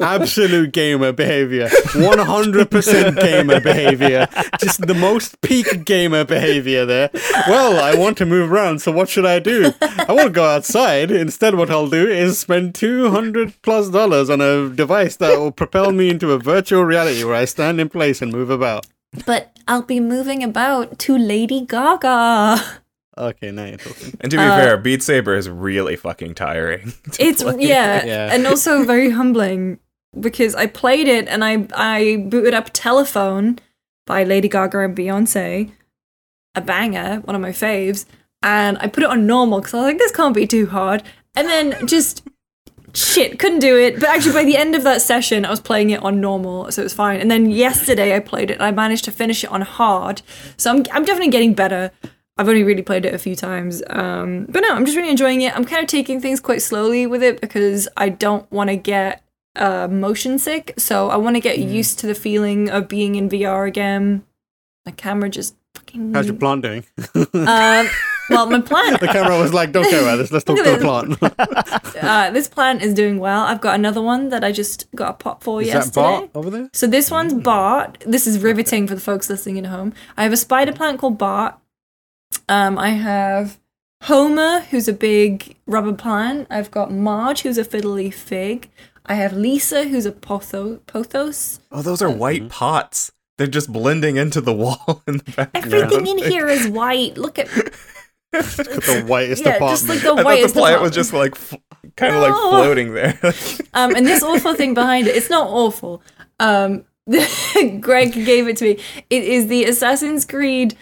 Absolute 0.00 0.72
gamer 0.72 1.12
behavior. 1.12 1.68
100% 1.68 3.20
gamer 3.20 3.60
behavior. 3.60 4.26
Just 4.60 4.86
the 4.86 4.94
most 4.94 5.40
peak 5.40 5.84
gamer 5.84 6.24
behavior 6.24 6.84
there. 6.86 7.10
Well, 7.48 7.78
I 7.82 7.94
want 7.94 8.18
to 8.18 8.26
move 8.26 8.50
around, 8.52 8.80
so 8.80 8.92
what 8.92 9.08
should 9.08 9.26
I 9.26 9.38
do? 9.38 9.72
I 9.80 10.12
want 10.12 10.26
to 10.28 10.30
go 10.30 10.44
outside. 10.44 11.10
Instead, 11.10 11.54
what 11.54 11.70
I'll 11.70 11.88
do 11.88 12.08
is 12.08 12.38
spend 12.38 12.74
200 12.74 13.54
plus 13.62 13.88
dollars 13.90 14.30
on 14.30 14.40
a 14.40 14.68
device 14.68 15.16
that 15.16 15.38
will 15.38 15.52
propel 15.52 15.92
me 15.92 16.10
into 16.10 16.32
a 16.32 16.38
virtual 16.38 16.84
reality 16.84 17.24
where 17.24 17.34
I 17.34 17.44
stand 17.44 17.80
in 17.80 17.88
place 17.88 18.22
and 18.22 18.32
move 18.32 18.50
about. 18.50 18.86
but 19.26 19.56
I'll 19.66 19.82
be 19.82 20.00
moving 20.00 20.42
about 20.42 20.98
to 21.00 21.16
Lady 21.16 21.64
Gaga. 21.66 22.80
Okay, 23.18 23.50
now 23.50 23.64
you're 23.66 23.76
talking. 23.78 24.16
And 24.20 24.30
to 24.30 24.36
be 24.36 24.42
Uh, 24.42 24.56
fair, 24.56 24.76
Beat 24.76 25.02
Saber 25.02 25.34
is 25.34 25.48
really 25.48 25.96
fucking 25.96 26.34
tiring. 26.34 26.92
It's 27.18 27.42
yeah, 27.58 28.04
Yeah. 28.04 28.32
and 28.32 28.46
also 28.46 28.84
very 28.84 29.10
humbling 29.10 29.78
because 30.18 30.54
I 30.54 30.66
played 30.66 31.08
it 31.08 31.28
and 31.28 31.44
I 31.44 31.66
I 31.74 32.24
booted 32.28 32.54
up 32.54 32.70
Telephone 32.72 33.58
by 34.06 34.24
Lady 34.24 34.48
Gaga 34.48 34.78
and 34.80 34.96
Beyonce, 34.96 35.70
a 36.54 36.60
banger, 36.60 37.20
one 37.24 37.36
of 37.36 37.42
my 37.42 37.52
faves, 37.52 38.06
and 38.42 38.76
I 38.78 38.86
put 38.88 39.02
it 39.04 39.10
on 39.10 39.26
normal 39.26 39.60
because 39.60 39.74
I 39.74 39.78
was 39.78 39.86
like, 39.86 39.98
this 39.98 40.12
can't 40.12 40.34
be 40.34 40.46
too 40.46 40.66
hard, 40.66 41.02
and 41.36 41.46
then 41.48 41.86
just 41.86 42.22
shit 42.94 43.38
couldn't 43.38 43.60
do 43.60 43.76
it. 43.76 44.00
But 44.00 44.08
actually, 44.08 44.32
by 44.32 44.44
the 44.44 44.56
end 44.56 44.74
of 44.74 44.82
that 44.82 45.00
session, 45.02 45.44
I 45.44 45.50
was 45.50 45.60
playing 45.60 45.90
it 45.90 46.02
on 46.02 46.20
normal, 46.20 46.70
so 46.72 46.82
it 46.82 46.84
was 46.86 46.94
fine. 46.94 47.20
And 47.20 47.30
then 47.30 47.50
yesterday, 47.50 48.16
I 48.16 48.20
played 48.20 48.50
it 48.50 48.54
and 48.54 48.62
I 48.64 48.70
managed 48.72 49.04
to 49.04 49.12
finish 49.12 49.44
it 49.44 49.50
on 49.50 49.60
hard, 49.62 50.22
so 50.56 50.70
I'm 50.70 50.78
I'm 50.92 51.04
definitely 51.04 51.30
getting 51.30 51.54
better. 51.54 51.90
I've 52.40 52.48
only 52.48 52.62
really 52.62 52.80
played 52.80 53.04
it 53.04 53.12
a 53.12 53.18
few 53.18 53.36
times. 53.36 53.82
Um, 53.90 54.46
but 54.48 54.60
no, 54.60 54.74
I'm 54.74 54.86
just 54.86 54.96
really 54.96 55.10
enjoying 55.10 55.42
it. 55.42 55.54
I'm 55.54 55.66
kind 55.66 55.82
of 55.82 55.88
taking 55.88 56.22
things 56.22 56.40
quite 56.40 56.62
slowly 56.62 57.06
with 57.06 57.22
it 57.22 57.38
because 57.38 57.86
I 57.98 58.08
don't 58.08 58.50
want 58.50 58.70
to 58.70 58.76
get 58.76 59.22
uh, 59.56 59.88
motion 59.88 60.38
sick. 60.38 60.72
So 60.78 61.10
I 61.10 61.16
want 61.16 61.36
to 61.36 61.40
get 61.40 61.58
used 61.58 61.98
to 61.98 62.06
the 62.06 62.14
feeling 62.14 62.70
of 62.70 62.88
being 62.88 63.16
in 63.16 63.28
VR 63.28 63.68
again. 63.68 64.24
My 64.86 64.92
camera 64.92 65.28
just 65.28 65.54
fucking. 65.74 66.14
How's 66.14 66.28
your 66.28 66.36
plant 66.36 66.62
doing? 66.62 66.84
Um, 67.34 67.88
well, 68.30 68.46
my 68.46 68.60
plant. 68.62 69.00
the 69.00 69.08
camera 69.08 69.38
was 69.38 69.52
like, 69.52 69.72
don't 69.72 69.90
care 69.90 70.00
about 70.00 70.16
this, 70.16 70.32
let's 70.32 70.44
talk 70.44 70.56
to 70.56 70.62
the 70.62 70.78
plant. 70.78 71.76
Uh, 72.00 72.30
this 72.30 72.48
plant 72.48 72.80
is 72.80 72.94
doing 72.94 73.18
well. 73.18 73.42
I've 73.42 73.60
got 73.60 73.74
another 73.74 74.00
one 74.00 74.30
that 74.30 74.42
I 74.42 74.52
just 74.52 74.90
got 74.96 75.10
a 75.10 75.12
pot 75.12 75.42
for 75.42 75.60
Is 75.60 75.68
that 75.68 75.74
yesterday. 75.74 76.00
Bart 76.00 76.30
over 76.34 76.48
there? 76.48 76.70
So 76.72 76.86
this 76.86 77.10
one's 77.10 77.34
Bart. 77.34 77.98
This 78.06 78.26
is 78.26 78.38
riveting 78.38 78.86
for 78.86 78.94
the 78.94 79.02
folks 79.02 79.28
listening 79.28 79.58
at 79.58 79.66
home. 79.66 79.92
I 80.16 80.22
have 80.22 80.32
a 80.32 80.36
spider 80.38 80.72
plant 80.72 80.98
called 80.98 81.18
Bart. 81.18 81.59
Um, 82.50 82.78
I 82.78 82.90
have 82.90 83.58
Homer, 84.02 84.60
who's 84.62 84.88
a 84.88 84.92
big 84.92 85.56
rubber 85.66 85.92
plant. 85.92 86.48
I've 86.50 86.70
got 86.70 86.90
Marge, 86.90 87.42
who's 87.42 87.56
a 87.58 87.64
fiddle 87.64 87.92
leaf 87.92 88.18
fig. 88.18 88.68
I 89.06 89.14
have 89.14 89.32
Lisa, 89.32 89.84
who's 89.84 90.04
a 90.04 90.12
potho- 90.12 90.80
pothos. 90.86 91.60
Oh, 91.70 91.80
those 91.80 92.02
are 92.02 92.10
white 92.10 92.48
pots. 92.48 93.12
They're 93.38 93.46
just 93.46 93.72
blending 93.72 94.16
into 94.16 94.40
the 94.40 94.52
wall 94.62 95.02
in 95.06 95.18
the 95.18 95.32
background. 95.36 95.74
Everything 95.74 96.06
in 96.06 96.18
here 96.30 96.48
is 96.48 96.66
white. 96.68 97.16
Look 97.16 97.38
at 97.38 97.46
The 98.32 99.04
whitest 99.06 99.44
yeah, 99.44 99.56
apartment. 99.56 99.78
just 99.78 99.88
like 99.88 100.00
the 100.02 100.28
I 100.28 100.40
thought 100.40 100.46
the 100.54 100.60
plant 100.60 100.82
was 100.82 100.92
just 100.92 101.12
like 101.12 101.32
f- 101.32 101.54
kind 101.96 102.14
of 102.14 102.22
like 102.22 102.32
floating 102.34 102.94
there. 102.94 103.18
Um, 103.74 103.94
and 103.94 104.04
this 104.04 104.22
awful 104.22 104.54
thing 104.54 104.74
behind 104.74 105.06
it, 105.06 105.14
it's 105.14 105.30
not 105.30 105.48
awful. 105.48 106.02
Um, 106.40 106.84
Greg 107.80 108.12
gave 108.12 108.48
it 108.48 108.56
to 108.58 108.64
me. 108.64 108.78
It 109.08 109.22
is 109.24 109.46
the 109.46 109.64
Assassin's 109.64 110.24
Creed 110.24 110.76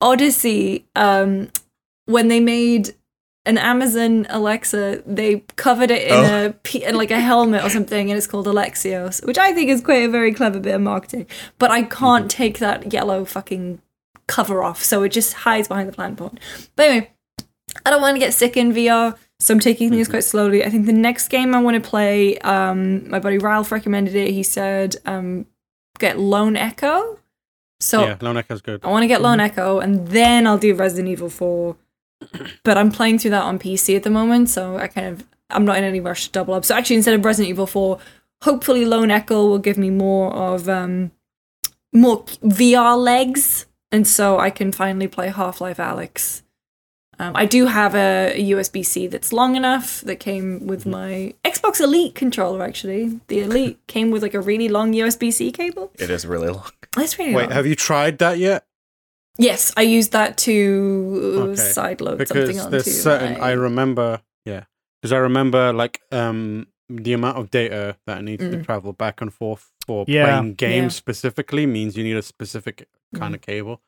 Odyssey. 0.00 0.86
Um, 0.94 1.50
when 2.06 2.28
they 2.28 2.40
made 2.40 2.94
an 3.44 3.58
Amazon 3.58 4.26
Alexa, 4.28 5.02
they 5.06 5.40
covered 5.56 5.90
it 5.90 6.02
in 6.08 6.12
Oh. 6.12 6.54
a 6.74 6.88
in 6.88 6.96
like 6.96 7.10
a 7.10 7.20
helmet 7.20 7.64
or 7.64 7.70
something, 7.70 8.10
and 8.10 8.18
it's 8.18 8.26
called 8.26 8.46
Alexios, 8.46 9.24
which 9.24 9.38
I 9.38 9.52
think 9.52 9.70
is 9.70 9.80
quite 9.80 10.04
a 10.04 10.08
very 10.08 10.32
clever 10.32 10.58
bit 10.60 10.74
of 10.74 10.80
marketing. 10.80 11.26
But 11.58 11.70
I 11.70 11.82
can't 11.84 12.30
take 12.30 12.58
that 12.58 12.92
yellow 12.92 13.24
fucking 13.24 13.80
cover 14.26 14.62
off, 14.64 14.82
so 14.82 15.02
it 15.04 15.10
just 15.10 15.32
hides 15.32 15.68
behind 15.68 15.88
the 15.88 15.92
plant 15.92 16.16
pot. 16.18 16.38
But 16.74 16.88
anyway, 16.88 17.10
I 17.84 17.90
don't 17.90 18.00
want 18.02 18.16
to 18.16 18.20
get 18.20 18.34
sick 18.34 18.56
in 18.56 18.72
VR, 18.72 19.16
so 19.38 19.54
I'm 19.54 19.60
taking 19.60 19.90
things 19.90 20.08
quite 20.08 20.24
slowly. 20.24 20.64
I 20.64 20.68
think 20.70 20.86
the 20.86 20.92
next 20.92 21.28
game 21.28 21.54
I 21.54 21.60
want 21.60 21.82
to 21.82 21.88
play, 21.88 22.38
um, 22.38 23.08
my 23.08 23.20
buddy 23.20 23.38
Ralph 23.38 23.70
recommended 23.70 24.16
it. 24.16 24.32
He 24.32 24.42
said, 24.42 24.96
um, 25.06 25.46
get 26.00 26.18
Lone 26.18 26.56
Echo. 26.56 27.20
So 27.80 28.02
yeah, 28.02 28.16
Lone 28.20 28.36
Echo's 28.38 28.62
good. 28.62 28.84
I 28.84 28.88
want 28.90 29.02
to 29.02 29.06
get 29.06 29.20
Lone 29.22 29.40
Echo, 29.40 29.80
and 29.80 30.08
then 30.08 30.46
I'll 30.46 30.58
do 30.58 30.74
Resident 30.74 31.08
Evil 31.08 31.28
4. 31.28 31.76
But 32.64 32.78
I'm 32.78 32.90
playing 32.90 33.18
through 33.18 33.32
that 33.32 33.42
on 33.44 33.58
PC 33.58 33.94
at 33.96 34.02
the 34.02 34.10
moment, 34.10 34.48
so 34.48 34.76
I 34.78 34.86
kind 34.86 35.06
of 35.08 35.26
I'm 35.50 35.64
not 35.64 35.76
in 35.78 35.84
any 35.84 36.00
rush 36.00 36.26
to 36.26 36.32
double 36.32 36.54
up. 36.54 36.64
So 36.64 36.74
actually, 36.74 36.96
instead 36.96 37.14
of 37.14 37.24
Resident 37.24 37.50
Evil 37.50 37.66
4, 37.66 37.98
hopefully 38.42 38.84
Lone 38.84 39.10
Echo 39.10 39.46
will 39.46 39.58
give 39.58 39.76
me 39.78 39.90
more 39.90 40.32
of 40.32 40.68
um 40.68 41.10
more 41.92 42.24
VR 42.42 42.96
legs, 43.02 43.66
and 43.92 44.06
so 44.06 44.38
I 44.38 44.50
can 44.50 44.72
finally 44.72 45.08
play 45.08 45.28
Half 45.28 45.60
Life 45.60 45.76
Alyx 45.78 46.42
Um, 47.18 47.32
I 47.34 47.46
do 47.46 47.66
have 47.66 47.94
a, 47.94 48.32
a 48.34 48.50
USB 48.52 48.84
C 48.84 49.06
that's 49.06 49.32
long 49.32 49.56
enough 49.56 50.00
that 50.02 50.16
came 50.16 50.66
with 50.66 50.84
my 50.86 51.34
Xbox 51.44 51.80
Elite 51.80 52.14
controller. 52.14 52.62
Actually, 52.62 53.20
the 53.28 53.40
Elite 53.40 53.78
came 53.86 54.10
with 54.10 54.22
like 54.22 54.34
a 54.34 54.40
really 54.40 54.68
long 54.68 54.92
USB 54.92 55.32
C 55.32 55.50
cable. 55.52 55.90
It 55.98 56.10
is 56.10 56.26
really 56.26 56.48
long. 56.48 56.70
That's 56.96 57.18
really 57.18 57.34
Wait, 57.34 57.42
long. 57.44 57.52
have 57.52 57.66
you 57.66 57.76
tried 57.76 58.18
that 58.18 58.38
yet? 58.38 58.64
yes, 59.38 59.72
I 59.76 59.82
used 59.82 60.12
that 60.12 60.38
to 60.38 60.52
Okay. 61.52 61.60
sideload 61.62 62.26
something 62.26 62.46
Because 62.46 62.58
onto. 62.58 62.70
there's 62.70 63.02
certain 63.02 63.38
my- 63.38 63.48
I 63.48 63.52
remember, 63.52 64.22
yeah, 64.46 64.64
because 65.02 65.12
I 65.12 65.18
remember 65.18 65.72
like 65.72 66.00
um 66.10 66.66
the 66.88 67.12
amount 67.12 67.36
of 67.36 67.50
data 67.50 67.96
that 68.06 68.22
needs 68.24 68.42
to 68.44 68.56
Mm. 68.58 68.64
travel 68.64 68.92
back 68.92 69.20
and 69.20 69.32
forth 69.34 69.70
for 69.86 70.04
Yeah. 70.08 70.24
playing 70.38 70.54
games 70.54 70.94
Yeah. 70.94 70.98
specifically 70.98 71.66
means 71.66 71.96
you 71.96 72.04
need 72.04 72.16
a 72.16 72.22
specific 72.22 72.88
kind 73.14 73.34
of 73.34 73.40
cable. 73.40 73.82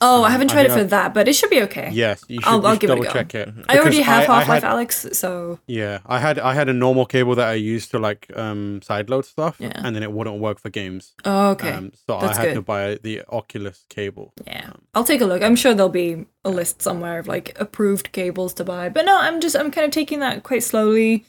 Oh, 0.00 0.22
I 0.22 0.26
Um, 0.26 0.32
haven't 0.32 0.50
I 0.50 0.54
tried 0.54 0.66
it 0.66 0.72
for 0.72 0.78
I- 0.80 0.82
that, 0.84 1.14
but 1.14 1.26
it 1.28 1.32
should 1.34 1.50
be 1.50 1.62
okay. 1.62 1.90
Yes, 1.92 2.24
you 2.28 2.40
should, 2.40 2.48
I'll- 2.48 2.60
you 2.60 2.66
I'll 2.66 2.72
should 2.74 2.80
give 2.80 2.90
it 2.90 2.98
a 2.98 3.02
go. 3.02 3.10
check 3.12 3.34
it. 3.34 3.48
I 3.68 3.78
already 3.78 4.00
have 4.00 4.28
I- 4.30 4.34
I 4.34 4.42
Half 4.44 4.48
Life 4.48 4.62
Alyx, 4.64 5.14
so 5.14 5.58
Yeah, 5.66 5.98
I 6.06 6.18
had 6.20 6.38
I 6.38 6.54
had 6.54 6.68
a 6.68 6.72
normal 6.72 7.04
cable 7.06 7.34
that 7.34 7.48
I 7.48 7.54
used 7.54 7.90
to 7.92 7.98
like 7.98 8.30
um 8.36 8.80
sideload 8.84 9.24
stuff, 9.24 9.56
Yeah. 9.58 9.72
and 9.74 9.94
then 9.96 10.02
it 10.02 10.12
wouldn't 10.12 10.38
work 10.40 10.60
for 10.60 10.70
games. 10.70 11.14
oh, 11.24 11.50
okay. 11.50 11.70
Um, 11.72 11.92
so 12.06 12.18
That's 12.20 12.38
I 12.38 12.42
had 12.46 12.54
to 12.54 12.62
buy 12.62 12.98
the 13.02 13.22
Oculus 13.28 13.84
cable. 13.88 14.32
Yeah, 14.46 14.66
Um, 14.68 14.82
I'll 14.94 15.04
take 15.04 15.20
a 15.20 15.26
look. 15.26 15.42
I'm 15.42 15.56
sure 15.56 15.74
there'll 15.74 15.88
be 15.88 16.26
a 16.44 16.50
list 16.50 16.80
somewhere 16.82 17.18
of 17.18 17.26
like 17.26 17.56
approved 17.58 18.12
cables 18.12 18.54
to 18.54 18.64
buy. 18.64 18.88
But 18.88 19.04
no, 19.04 19.16
I'm 19.18 19.40
just 19.40 19.56
I'm 19.56 19.70
kind 19.70 19.84
of 19.84 19.90
taking 19.90 20.20
that 20.20 20.42
quite 20.42 20.62
slowly. 20.62 21.24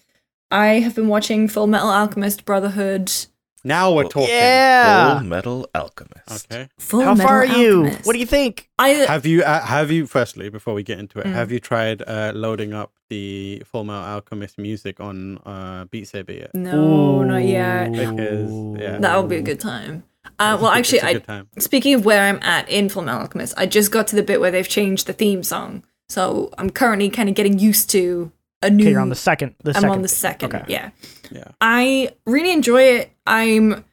I 0.52 0.80
have 0.80 0.96
been 0.96 1.08
watching 1.08 1.48
Full 1.48 1.68
Metal 1.68 1.90
Alchemist 1.90 2.44
Brotherhood. 2.46 3.12
Now 3.64 3.94
we're 3.94 4.06
talking. 4.08 4.30
Yeah. 4.30 5.20
Full 5.20 5.28
Metal 5.28 5.68
Alchemist. 5.76 6.46
Okay. 6.52 6.70
Full 6.78 7.02
How 7.02 7.14
Metal 7.14 7.28
far 7.28 7.40
are 7.42 7.46
you? 7.46 7.84
Alchemist. 7.86 8.06
What 8.06 8.14
do 8.14 8.20
you 8.20 8.26
think? 8.26 8.70
I 8.80 8.90
Have 8.90 9.26
you 9.26 9.44
uh, 9.44 9.62
have 9.62 9.92
you 9.92 10.06
firstly 10.08 10.50
before 10.50 10.74
we 10.74 10.84
get 10.84 11.00
into 11.00 11.20
it 11.20 11.26
Mm. 11.26 11.34
have 11.34 11.52
you 11.52 11.60
tried 11.60 12.02
uh, 12.08 12.32
loading 12.34 12.74
up 12.74 12.94
the 13.10 13.62
Full 13.66 13.84
Metal 13.84 14.02
Alchemist 14.04 14.58
music 14.58 15.00
on 15.00 15.38
uh, 15.46 15.86
Beat 15.86 16.08
Saber 16.08 16.34
yet? 16.34 16.52
no, 16.56 17.24
not 17.24 17.44
yet. 17.44 17.92
Because, 17.92 18.52
yeah. 18.80 18.98
That 19.00 19.18
would 19.20 19.30
be 19.30 19.38
a 19.38 19.42
good 19.42 19.60
time. 19.60 20.04
Uh, 20.38 20.58
well, 20.62 20.72
actually, 20.72 21.00
it's 21.00 21.06
a 21.06 21.10
I 21.10 21.14
good 21.14 21.24
time. 21.26 21.48
speaking 21.60 21.94
of 21.96 22.06
where 22.06 22.24
I'm 22.24 22.40
at 22.44 22.70
in 22.70 22.88
Full 22.90 23.02
Metal 23.04 23.22
Alchemist, 23.22 23.54
I 23.58 23.66
just 23.66 23.92
got 23.92 24.08
to 24.08 24.16
the 24.16 24.24
bit 24.24 24.40
where 24.40 24.52
they've 24.52 24.68
changed 24.68 25.08
the 25.08 25.14
theme 25.14 25.44
song. 25.44 25.84
So 26.08 26.50
I'm 26.58 26.70
currently 26.70 27.10
kind 27.10 27.30
of 27.30 27.36
getting 27.36 27.60
used 27.60 27.90
to 27.92 28.32
a 28.62 28.70
new. 28.70 28.84
Okay, 28.84 28.92
you're 28.92 29.02
on 29.02 29.10
the 29.10 29.16
second. 29.16 29.56
The 29.64 29.72
I'm 29.72 29.76
second. 29.76 29.90
on 29.90 30.02
the 30.02 30.08
second. 30.08 30.56
Okay. 30.56 30.66
Yeah. 30.68 30.90
Yeah. 31.32 31.52
I 31.62 32.12
really 32.26 32.52
enjoy 32.52 32.84
it. 32.84 33.12
I'm 33.26 33.84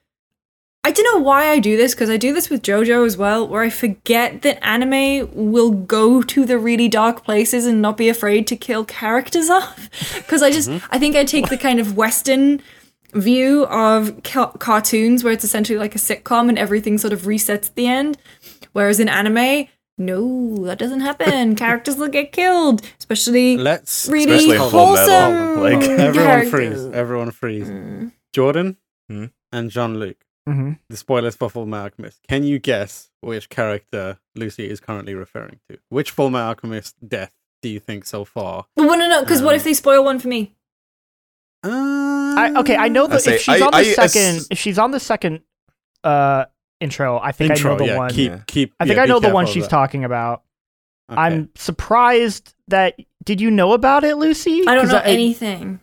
I 0.87 0.93
don't 0.93 1.17
know 1.17 1.21
why 1.21 1.49
I 1.49 1.59
do 1.59 1.77
this 1.77 1.97
because 1.97 2.11
I 2.11 2.17
do 2.17 2.33
this 2.33 2.49
with 2.49 2.63
JoJo 2.63 3.05
as 3.05 3.17
well, 3.17 3.49
where 3.49 3.63
I 3.63 3.71
forget 3.71 4.43
that 4.43 4.65
anime 4.65 5.29
will 5.35 5.73
go 5.73 6.23
to 6.23 6.45
the 6.45 6.61
really 6.61 6.89
dark 6.89 7.25
places 7.25 7.67
and 7.67 7.83
not 7.83 7.97
be 7.97 8.09
afraid 8.09 8.47
to 8.47 8.57
kill 8.57 8.85
characters 8.85 9.51
off. 9.51 9.91
Because 10.15 10.45
I 10.45 10.53
just, 10.53 10.69
mm-hmm. 10.69 10.87
I 10.91 11.01
think 11.01 11.17
I 11.17 11.25
take 11.25 11.49
the 11.49 11.59
kind 11.59 11.81
of 11.81 11.97
Western 11.97 12.63
view 13.15 13.65
of 13.67 14.23
ca- 14.23 14.53
cartoons 14.53 15.25
where 15.25 15.33
it's 15.33 15.43
essentially 15.43 15.77
like 15.77 15.97
a 15.97 15.99
sitcom 15.99 16.49
and 16.49 16.57
everything 16.57 16.99
sort 16.99 17.13
of 17.13 17.23
resets 17.23 17.67
at 17.67 17.75
the 17.75 17.89
end. 17.89 18.17
Whereas 18.73 19.01
in 19.01 19.09
anime, 19.09 19.67
no, 19.99 20.57
that 20.67 20.79
doesn't 20.79 21.01
happen. 21.01 21.55
characters 21.65 21.97
will 21.97 22.09
get 22.09 22.33
killed, 22.33 22.83
especially 22.99 23.57
Let's 23.57 24.09
really 24.09 24.25
Especially 24.33 24.51
in 24.57 24.59
Metal, 24.63 24.71
wholesome. 24.71 25.61
like- 25.63 25.83
everyone 25.99 26.15
characters. 26.15 26.51
freeze. 26.51 26.87
Everyone 26.95 27.31
freeze. 27.31 27.69
Mm. 27.69 28.13
Jordan 28.33 28.77
Hmm? 29.09 29.27
and 29.53 29.71
Jean 29.71 29.99
Luc. 29.99 30.17
hmm 30.47 30.73
The 30.91 30.97
spoilers 30.97 31.37
for 31.37 31.49
Full 31.49 31.67
Metal 31.67 31.85
Alchemist. 31.85 32.21
Can 32.29 32.43
you 32.45 32.59
guess 32.59 33.11
which 33.21 33.49
character 33.49 34.19
Lucy 34.35 34.69
is 34.69 34.81
currently 34.81 35.15
referring 35.15 35.61
to? 35.71 35.79
Which 35.89 36.11
Full 36.11 36.31
Metal 36.31 36.49
Alchemist 36.49 36.97
death 37.07 37.33
do 37.63 37.69
you 37.69 37.81
think 37.81 38.05
so 38.05 38.25
far? 38.25 38.67
Well, 38.77 38.99
no, 38.99 39.09
no, 39.09 39.21
because 39.23 39.41
what 39.43 39.55
Um, 39.55 39.57
if 39.57 39.65
they 39.65 39.75
spoil 39.75 40.05
one 40.05 40.19
for 40.19 40.29
me? 40.29 40.55
Uh, 41.65 41.71
I, 42.39 42.53
okay, 42.59 42.77
I 42.77 42.89
know 42.89 43.05
I 43.05 43.09
that 43.09 43.23
say- 43.23 43.35
if 43.37 43.41
she's 43.43 43.63
I- 43.63 43.65
on 43.65 43.71
the 43.73 43.79
I 43.79 43.83
second, 43.85 44.37
ass- 44.37 44.49
if 44.51 44.59
she's 44.59 44.79
on 44.79 44.91
the 44.91 45.01
second 45.01 45.41
uh 46.05 46.45
intro, 46.81 47.19
I 47.19 47.33
think 47.33 47.51
intro. 47.53 47.71
I 47.71 47.75
know 47.75 47.79
the 47.79 47.87
yeah, 47.87 47.97
one. 47.97 48.11
keep 48.11 48.47
keep. 48.47 48.75
I 48.81 48.85
think 48.87 48.97
yeah, 48.97 49.03
I 49.03 49.07
know 49.07 49.21
the 49.21 49.31
one 49.31 49.47
she's 49.47 49.65
that. 49.65 49.71
talking 49.71 50.05
about. 50.05 50.43
Okay. 51.11 51.21
I'm 51.21 51.51
surprised 51.55 52.55
that 52.69 52.97
did 53.25 53.41
you 53.41 53.51
know 53.51 53.73
about 53.73 54.05
it, 54.05 54.17
Lucy? 54.17 54.63
I 54.67 54.75
don't 54.75 54.89
know 54.89 54.99
anything. 55.05 55.81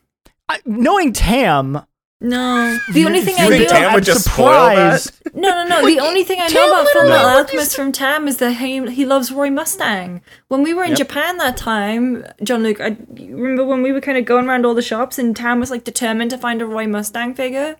I- 0.49 0.59
knowing 0.65 1.13
Tam, 1.13 1.85
No, 2.19 2.77
the 2.91 3.05
only 3.05 3.21
thing 3.21 3.37
You 3.37 3.43
I 3.45 3.47
think 3.47 3.61
knew. 3.63 3.67
Tam 3.69 3.87
I'm 3.89 3.93
would 3.95 4.03
just 4.03 4.25
spoil 4.25 4.67
that? 4.75 4.99
surprised. 5.01 5.35
No, 5.35 5.49
no, 5.49 5.65
no. 5.81 5.85
The 5.87 5.99
only 6.01 6.23
thing 6.25 6.39
I 6.41 6.47
Tam 6.47 6.55
know 6.55 6.67
about 6.81 6.87
Full 6.91 7.03
literally- 7.03 7.23
Metal 7.23 7.37
Alchemist 7.39 7.75
from 7.75 7.91
Tam 7.93 8.27
is 8.27 8.37
that 8.37 8.51
he, 8.53 8.85
he 8.91 9.05
loves 9.05 9.31
Roy 9.31 9.49
Mustang. 9.49 10.21
When 10.49 10.61
we 10.63 10.73
were 10.73 10.83
in 10.83 10.89
Yep. 10.91 10.97
Japan 10.99 11.37
that 11.37 11.55
time, 11.57 12.25
Jean 12.43 12.61
Luc, 12.63 12.79
I 12.81 12.97
remember 13.17 13.65
when 13.65 13.81
we 13.81 13.91
were 13.93 14.01
kind 14.01 14.17
of 14.17 14.25
going 14.25 14.47
around 14.47 14.65
all 14.65 14.73
the 14.73 14.81
shops 14.81 15.17
and 15.17 15.35
Tam 15.35 15.59
was 15.61 15.71
like 15.71 15.85
determined 15.85 16.31
to 16.31 16.37
find 16.37 16.61
a 16.61 16.65
Roy 16.65 16.85
Mustang 16.87 17.33
figure. 17.33 17.77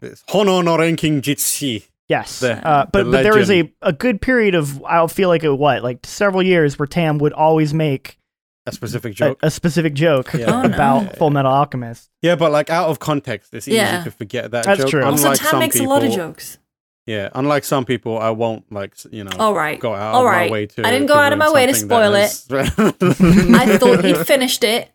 It's 0.00 0.22
Hono 0.30 0.64
no 0.64 0.76
Renkinjutsushi. 0.78 1.88
Yes, 2.10 2.40
The- 2.40 2.54
uh, 2.66 2.86
but 2.92 3.04
the 3.04 3.10
but 3.12 3.22
there 3.22 3.36
was 3.36 3.50
a, 3.52 3.72
a 3.82 3.92
good 3.92 4.20
period 4.20 4.56
of 4.56 4.82
I'll 4.84 5.06
feel 5.08 5.28
like 5.28 5.44
it 5.44 5.50
what 5.56 5.82
like 5.84 6.04
several 6.04 6.42
years 6.42 6.76
where 6.78 6.86
Tam 6.88 7.18
would 7.18 7.32
always 7.32 7.72
make 7.72 8.18
A 8.66 8.72
specific 8.72 9.14
joke. 9.14 9.38
a 9.44 9.50
specific 9.50 9.94
joke 9.94 10.32
Yeah. 10.34 10.46
Oh, 10.50 10.62
no. 10.62 10.74
about 10.74 11.16
Full 11.16 11.30
Metal 11.30 11.52
Alchemist. 11.52 12.10
yeah, 12.20 12.34
but 12.34 12.50
like 12.50 12.68
out 12.68 12.88
of 12.90 12.98
context, 12.98 13.54
it's 13.54 13.68
easy 13.68 13.76
Yeah. 13.76 14.02
to 14.02 14.10
forget 14.10 14.50
that 14.50 14.64
That's 14.64 14.80
joke. 14.80 14.90
true. 14.90 15.04
Also, 15.04 15.24
Unlike 15.28 15.38
Tam 15.40 15.58
makes 15.60 15.76
people, 15.76 15.92
a 15.92 15.94
lot 15.94 16.04
of 16.04 16.12
jokes. 16.12 16.58
Yeah, 17.06 17.28
unlike 17.34 17.62
some 17.64 17.84
people, 17.84 18.18
I 18.18 18.30
won't 18.30 18.70
like 18.72 18.94
you 19.12 19.22
know 19.24 19.30
All 19.38 19.54
right. 19.54 19.78
go 19.78 19.94
out 19.94 20.14
All 20.14 20.20
of 20.26 20.26
right. 20.26 20.48
my 20.50 20.52
way 20.52 20.66
to. 20.66 20.86
I 20.86 20.90
didn't 20.90 21.06
go 21.06 21.14
out 21.14 21.32
of 21.32 21.38
my 21.38 21.50
way 21.52 21.66
to 21.66 21.74
spoil 21.74 22.14
it. 22.14 22.44
I 22.50 23.78
thought 23.78 24.04
he'd 24.04 24.26
finished 24.26 24.64
it, 24.64 24.90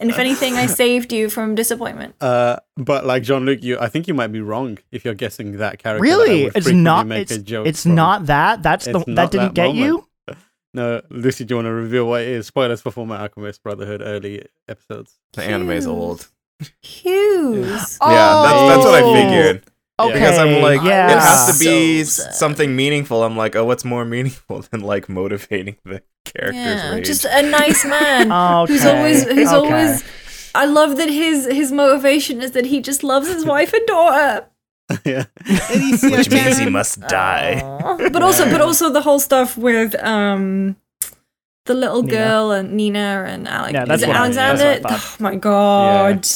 and 0.00 0.10
if 0.10 0.18
anything, 0.18 0.54
I 0.54 0.66
saved 0.66 1.12
you 1.12 1.28
from 1.30 1.54
disappointment. 1.54 2.14
Uh, 2.20 2.56
but 2.76 3.04
like 3.06 3.22
Jean 3.22 3.44
Luc, 3.44 3.62
you 3.62 3.78
I 3.78 3.88
think 3.88 4.08
you 4.08 4.14
might 4.14 4.32
be 4.32 4.40
wrong 4.40 4.78
if 4.92 5.04
you're 5.04 5.14
guessing 5.14 5.58
that 5.58 5.78
character. 5.78 6.02
Really, 6.02 6.44
would 6.44 6.56
it's 6.56 6.68
not. 6.70 7.06
Make 7.06 7.22
It's, 7.22 7.32
a 7.32 7.42
joke 7.42 7.66
it's 7.66 7.84
not 7.86 8.26
that. 8.26 8.62
That's 8.62 8.84
the 8.86 8.98
It's 9.00 9.04
that 9.14 9.30
didn't 9.30 9.54
that 9.54 9.54
get 9.54 9.74
you. 9.74 10.04
No, 10.74 11.00
Lucy, 11.08 11.44
do 11.46 11.52
you 11.52 11.56
want 11.56 11.66
to 11.66 11.72
reveal 11.72 12.06
what 12.06 12.20
it 12.20 12.28
is? 12.28 12.46
Spoilers 12.46 12.82
for 12.82 12.92
Fullmetal 12.92 13.18
Alchemist 13.20 13.62
Brotherhood 13.62 14.02
early 14.04 14.44
episodes. 14.68 15.18
The 15.32 15.42
anime's 15.42 15.86
old. 15.86 16.28
Hughes. 16.82 17.98
Yeah, 18.02 18.42
that's, 18.44 18.68
that's 18.68 18.84
what 18.84 18.94
I 18.94 19.02
Oh. 19.02 19.12
figured. 19.14 19.62
Okay, 20.00 20.12
Because 20.12 20.38
I'm 20.38 20.62
like, 20.62 20.82
yeah. 20.82 21.10
it 21.10 21.18
has 21.18 21.52
to 21.58 21.64
be 21.64 22.04
So 22.04 22.30
something 22.30 22.76
meaningful. 22.76 23.24
I'm 23.24 23.36
like, 23.36 23.56
oh, 23.56 23.64
what's 23.64 23.84
more 23.84 24.04
meaningful 24.04 24.62
than 24.70 24.80
like 24.80 25.08
motivating 25.08 25.76
the 25.84 26.02
character's 26.24 26.54
Yeah, 26.54 26.94
rage? 26.94 27.06
just 27.06 27.24
a 27.24 27.42
nice 27.42 27.84
man. 27.84 28.30
Okay. 28.62 28.72
who's 28.72 28.84
always 28.86 29.24
who's 29.24 29.48
okay. 29.48 29.56
always 29.56 30.04
I 30.54 30.64
love 30.66 30.96
that 30.96 31.10
his 31.10 31.46
his 31.46 31.72
motivation 31.72 32.40
is 32.42 32.52
that 32.52 32.64
he 32.66 32.80
just 32.80 33.02
loves 33.02 33.28
his 33.28 33.44
wife 33.44 33.72
and 33.72 33.86
daughter. 33.86 34.46
yeah, 35.04 35.24
Which 36.02 36.30
means 36.30 36.58
he 36.58 36.70
must 36.70 37.00
die. 37.02 37.60
Aw. 37.62 38.08
But 38.10 38.22
also 38.22 38.44
but 38.50 38.60
also 38.60 38.90
the 38.90 39.02
whole 39.02 39.18
stuff 39.20 39.56
with 39.58 39.94
um 40.02 40.76
the 41.66 41.74
little 41.74 42.02
Nina. 42.02 42.16
girl 42.16 42.50
and 42.52 42.72
Nina 42.72 43.24
and 43.28 43.46
Alex. 43.46 43.74
Yeah, 43.74 43.84
that's 43.84 44.02
is 44.02 44.04
it 44.04 44.08
what 44.08 44.16
I- 44.16 44.20
Alexander? 44.20 44.78
that's 44.80 45.20
what 45.20 45.26
I 45.26 45.28
oh 45.28 45.32
my 45.32 45.36
god. 45.36 46.26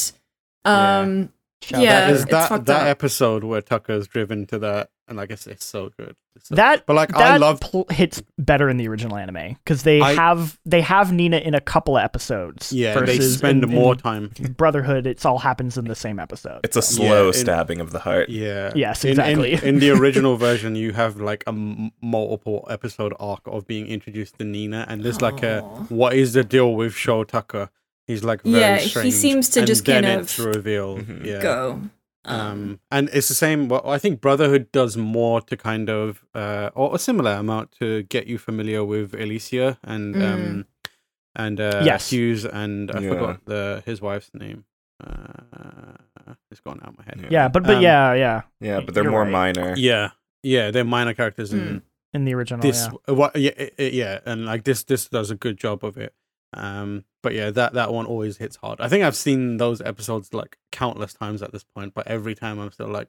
Um 0.65 1.33
Shout 1.63 1.81
Yeah, 1.83 1.89
out. 1.97 2.01
that 2.01 2.11
is 2.11 2.23
it's 2.23 2.31
that 2.31 2.67
that 2.67 2.83
up. 2.83 2.87
episode 2.89 3.45
where 3.45 3.63
Tucker's 3.63 4.09
driven 4.09 4.47
to 4.47 4.59
that, 4.61 4.91
and 5.07 5.17
like 5.17 5.25
I 5.25 5.27
guess 5.33 5.47
it's 5.47 5.65
so 5.65 5.91
good. 5.97 6.17
It's 6.35 6.49
so- 6.49 6.55
That 6.57 6.87
but 6.87 6.97
like 6.97 7.11
that 7.11 7.21
I 7.21 7.37
love 7.37 7.61
pl- 7.61 7.87
hits 7.91 8.21
better 8.39 8.69
in 8.69 8.79
the 8.79 8.89
original 8.89 9.17
anime 9.17 9.55
because 9.65 9.85
they 9.85 10.01
I- 10.01 10.15
have 10.15 10.59
they 10.67 10.81
have 10.81 11.13
Nina 11.13 11.37
in 11.39 11.55
a 11.55 11.61
couple 11.61 11.97
of 11.97 12.03
episodes. 12.03 12.73
yeah, 12.73 12.99
they 12.99 13.17
versus 13.19 13.37
spend 13.39 13.63
in- 13.63 13.71
more 13.71 13.93
in 13.93 13.99
time. 14.01 14.33
Brotherhood. 14.57 15.07
It's 15.07 15.25
all 15.25 15.39
happens 15.39 15.79
in 15.79 15.85
the 15.85 15.95
same 15.95 16.19
episode. 16.19 16.61
It's 16.65 16.77
a 16.77 16.83
slow 16.83 17.23
Yeah, 17.23 17.27
in- 17.29 17.33
stabbing 17.35 17.81
of 17.81 17.93
the 17.93 18.01
heart. 18.01 18.29
Yeah. 18.29 18.73
Yes, 18.75 19.05
In- 19.05 19.13
in- 19.13 19.19
exactly. 19.21 19.53
In, 19.69 19.79
the 19.79 19.91
original 19.99 20.37
version, 20.37 20.75
you 20.75 20.93
have 20.95 21.19
like 21.21 21.45
a 21.47 21.51
m- 21.51 21.93
multiple 22.03 22.67
episode 22.69 23.15
arc 23.21 23.43
of 23.47 23.67
being 23.69 23.87
introduced 23.87 24.39
to 24.39 24.45
Nina, 24.45 24.85
and 24.89 25.05
there's 25.05 25.21
like 25.23 25.43
a 25.45 25.61
what 25.91 26.15
is 26.15 26.33
the 26.33 26.43
deal 26.43 26.75
with 26.75 26.95
Show 26.95 27.23
Tucker? 27.25 27.71
He's 28.07 28.25
like 28.25 28.43
very 28.43 28.61
Yeah, 28.61 28.77
he 28.79 29.11
seems 29.11 29.49
to 29.51 29.61
and 29.61 29.67
just 29.67 29.85
then 29.85 30.05
kind 30.05 30.21
it's 30.23 30.39
of 30.39 30.45
revealed. 30.47 31.01
Mhm. 31.07 31.25
Yeah. 31.25 31.41
go. 31.43 31.81
Um, 32.25 32.79
and 32.91 33.09
it's 33.13 33.29
the 33.29 33.35
same. 33.35 33.69
Well, 33.69 33.83
I 33.85 33.99
think 33.99 34.21
Brotherhood 34.21 34.71
does 34.73 34.97
more 34.97 35.41
to 35.41 35.57
kind 35.57 35.89
of, 35.91 36.25
uh, 36.35 36.71
or 36.75 36.95
a 36.95 36.99
similar 36.99 37.33
amount 37.33 37.73
to 37.81 38.03
get 38.05 38.27
you 38.29 38.39
familiar 38.39 38.85
with 38.85 39.13
Alicia 39.15 39.79
and 39.83 40.15
Mm. 40.15 40.33
um, 40.33 40.67
and 41.35 41.61
uh, 41.61 41.83
Yes. 41.85 42.11
Hughes 42.11 42.45
and 42.45 42.91
I 42.93 43.01
Yeah. 43.01 43.09
forgot 43.09 43.45
the 43.47 43.83
his 43.87 44.01
wife's 44.01 44.31
name. 44.35 44.65
Uh, 45.03 45.95
it's 46.51 46.61
gone 46.61 46.79
out 46.83 46.91
of 46.91 46.99
my 46.99 47.05
head. 47.05 47.27
yeah, 47.31 47.49
but 47.49 47.65
but 47.65 47.77
Um, 47.77 47.83
yeah, 47.83 48.15
yeah. 48.15 48.43
Yeah, 48.61 48.81
but 48.81 48.95
they're 48.95 49.03
You're 49.05 49.11
more 49.11 49.23
right. 49.25 49.55
minor. 49.57 49.75
Yeah, 49.77 50.11
yeah, 50.43 50.71
they're 50.71 50.85
minor 50.85 51.15
characters 51.15 51.53
in 51.53 51.83
In 52.15 52.25
the 52.25 52.35
original, 52.35 52.61
this. 52.63 52.89
yeah. 53.09 53.15
What? 53.15 53.35
Yeah, 53.37 53.53
it- 53.57 53.75
it- 53.79 53.93
yeah, 53.95 54.21
and 54.27 54.45
like 54.45 54.63
this, 54.65 54.85
this 54.85 55.09
does 55.09 55.31
a 55.31 55.35
good 55.35 55.57
job 55.57 55.83
of 55.85 55.97
it. 55.97 56.13
Um, 56.55 57.05
but 57.23 57.35
yeah, 57.35 57.51
that 57.51 57.75
that 57.75 57.93
one 57.93 58.07
always 58.07 58.37
hits 58.37 58.57
hard. 58.57 58.81
I 58.81 58.89
think 58.89 59.05
I've 59.05 59.17
seen 59.17 59.57
those 59.57 59.81
episodes 59.81 60.35
like 60.35 60.59
countless 60.71 61.15
times 61.15 61.43
at 61.43 61.53
this 61.53 61.65
point, 61.65 61.95
but 61.95 62.07
every 62.09 62.35
time 62.35 62.59
I'm 62.59 62.71
still 62.73 62.89
like, 62.89 63.09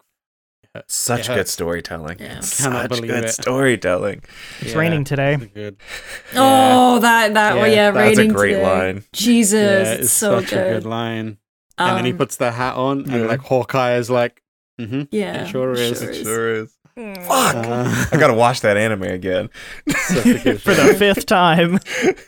Such 0.87 1.27
good 1.27 1.47
storytelling. 1.47 2.17
Yeah. 2.19 2.39
Such 2.39 2.89
believe 2.89 3.07
good 3.11 3.25
it. 3.25 3.29
storytelling. 3.29 4.21
It's 4.61 4.71
Yeah, 4.71 4.77
raining 4.79 5.03
today. 5.03 5.33
it's 5.35 5.45
good. 5.53 5.77
Oh, 6.35 6.99
that 6.99 7.33
that 7.35 7.55
well, 7.55 7.67
Yeah, 7.67 7.73
yeah, 7.75 7.91
That's 7.91 8.17
a 8.17 8.21
raining 8.21 8.33
great 8.33 8.53
today. 8.53 8.63
line. 8.63 9.03
Jesus, 9.13 9.87
Yeah, 9.87 9.93
it's, 9.93 10.01
it's 10.03 10.11
so 10.11 10.39
such 10.39 10.51
a 10.53 10.55
good. 10.55 10.73
good 10.83 10.85
line. 10.89 11.37
and 11.77 11.97
then 11.97 12.05
he 12.05 12.11
Um, 12.11 12.17
puts 12.17 12.37
the 12.37 12.51
hat 12.51 12.75
on, 12.75 13.05
yeah. 13.05 13.15
and 13.15 13.27
like 13.27 13.41
Hawkeye 13.41 13.95
is 13.97 14.09
like, 14.09 14.41
mm-hmm. 14.79 15.03
yeah, 15.11 15.43
it 15.43 15.47
sure 15.49 15.73
is. 15.73 16.01
It 16.01 16.23
sure 16.23 16.53
is. 16.63 16.73
Fuck. 16.95 17.55
Uh, 17.55 18.05
I 18.11 18.17
gotta 18.19 18.35
watch 18.35 18.61
that 18.61 18.77
anime 18.77 19.03
again. 19.03 19.49
such 19.89 20.25
a 20.27 20.39
good 20.39 20.61
For 20.65 20.73
the 20.75 20.93
fifth 20.93 21.25
time. 21.25 21.79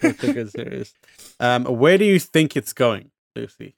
Such 0.02 0.24
a 0.24 0.34
good 0.34 0.52
series. 0.52 0.94
Um, 1.40 1.66
where 1.66 1.98
do 1.98 2.06
you 2.06 2.20
think 2.20 2.56
it's 2.56 2.74
going, 2.74 3.12
Lucy? 3.36 3.76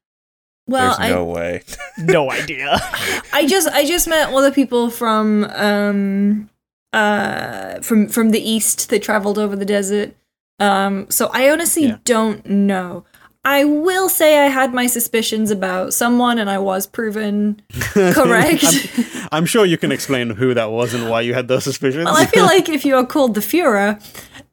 Well, 0.68 0.88
There's 0.98 1.00
I 1.00 1.10
no 1.10 1.24
way. 1.26 1.64
No 1.98 2.30
idea. 2.30 2.78
I 3.34 3.48
just 3.48 3.68
I 3.70 3.86
just 3.86 4.08
met 4.08 4.30
all 4.30 4.42
the 4.42 4.52
people 4.52 4.90
from 4.92 5.46
um 5.56 6.50
uh 6.94 7.80
from 7.82 8.08
from 8.08 8.30
the 8.32 8.40
east. 8.40 8.90
They 8.90 9.00
traveled 9.00 9.40
over 9.40 9.56
the 9.56 9.66
desert. 9.66 10.16
Um 10.60 11.08
so 11.10 11.30
I 11.34 11.50
honestly 11.50 11.86
Yeah. 11.88 11.98
don't 12.04 12.46
know. 12.46 13.06
I 13.46 13.64
will 13.64 14.10
say 14.10 14.40
I 14.46 14.48
had 14.50 14.74
my 14.74 14.88
suspicions 14.88 15.52
about 15.52 15.94
someone 15.94 16.38
and 16.38 16.50
I 16.50 16.58
was 16.60 16.86
proven 16.86 17.62
correct. 17.94 18.64
I'm, 18.66 19.28
I'm 19.32 19.46
sure 19.46 19.66
you 19.66 19.78
can 19.78 19.92
explain 19.92 20.32
who 20.32 20.54
that 20.54 20.70
was 20.70 20.94
and 20.94 21.10
why 21.10 21.22
you 21.22 21.34
had 21.34 21.48
those 21.48 21.64
suspicions. 21.64 22.06
well, 22.06 22.18
I 22.18 22.26
feel 22.26 22.46
like 22.46 22.68
if 22.68 22.84
you 22.84 22.96
are 22.98 23.06
called 23.06 23.36
the 23.36 23.42
Führer, 23.42 24.00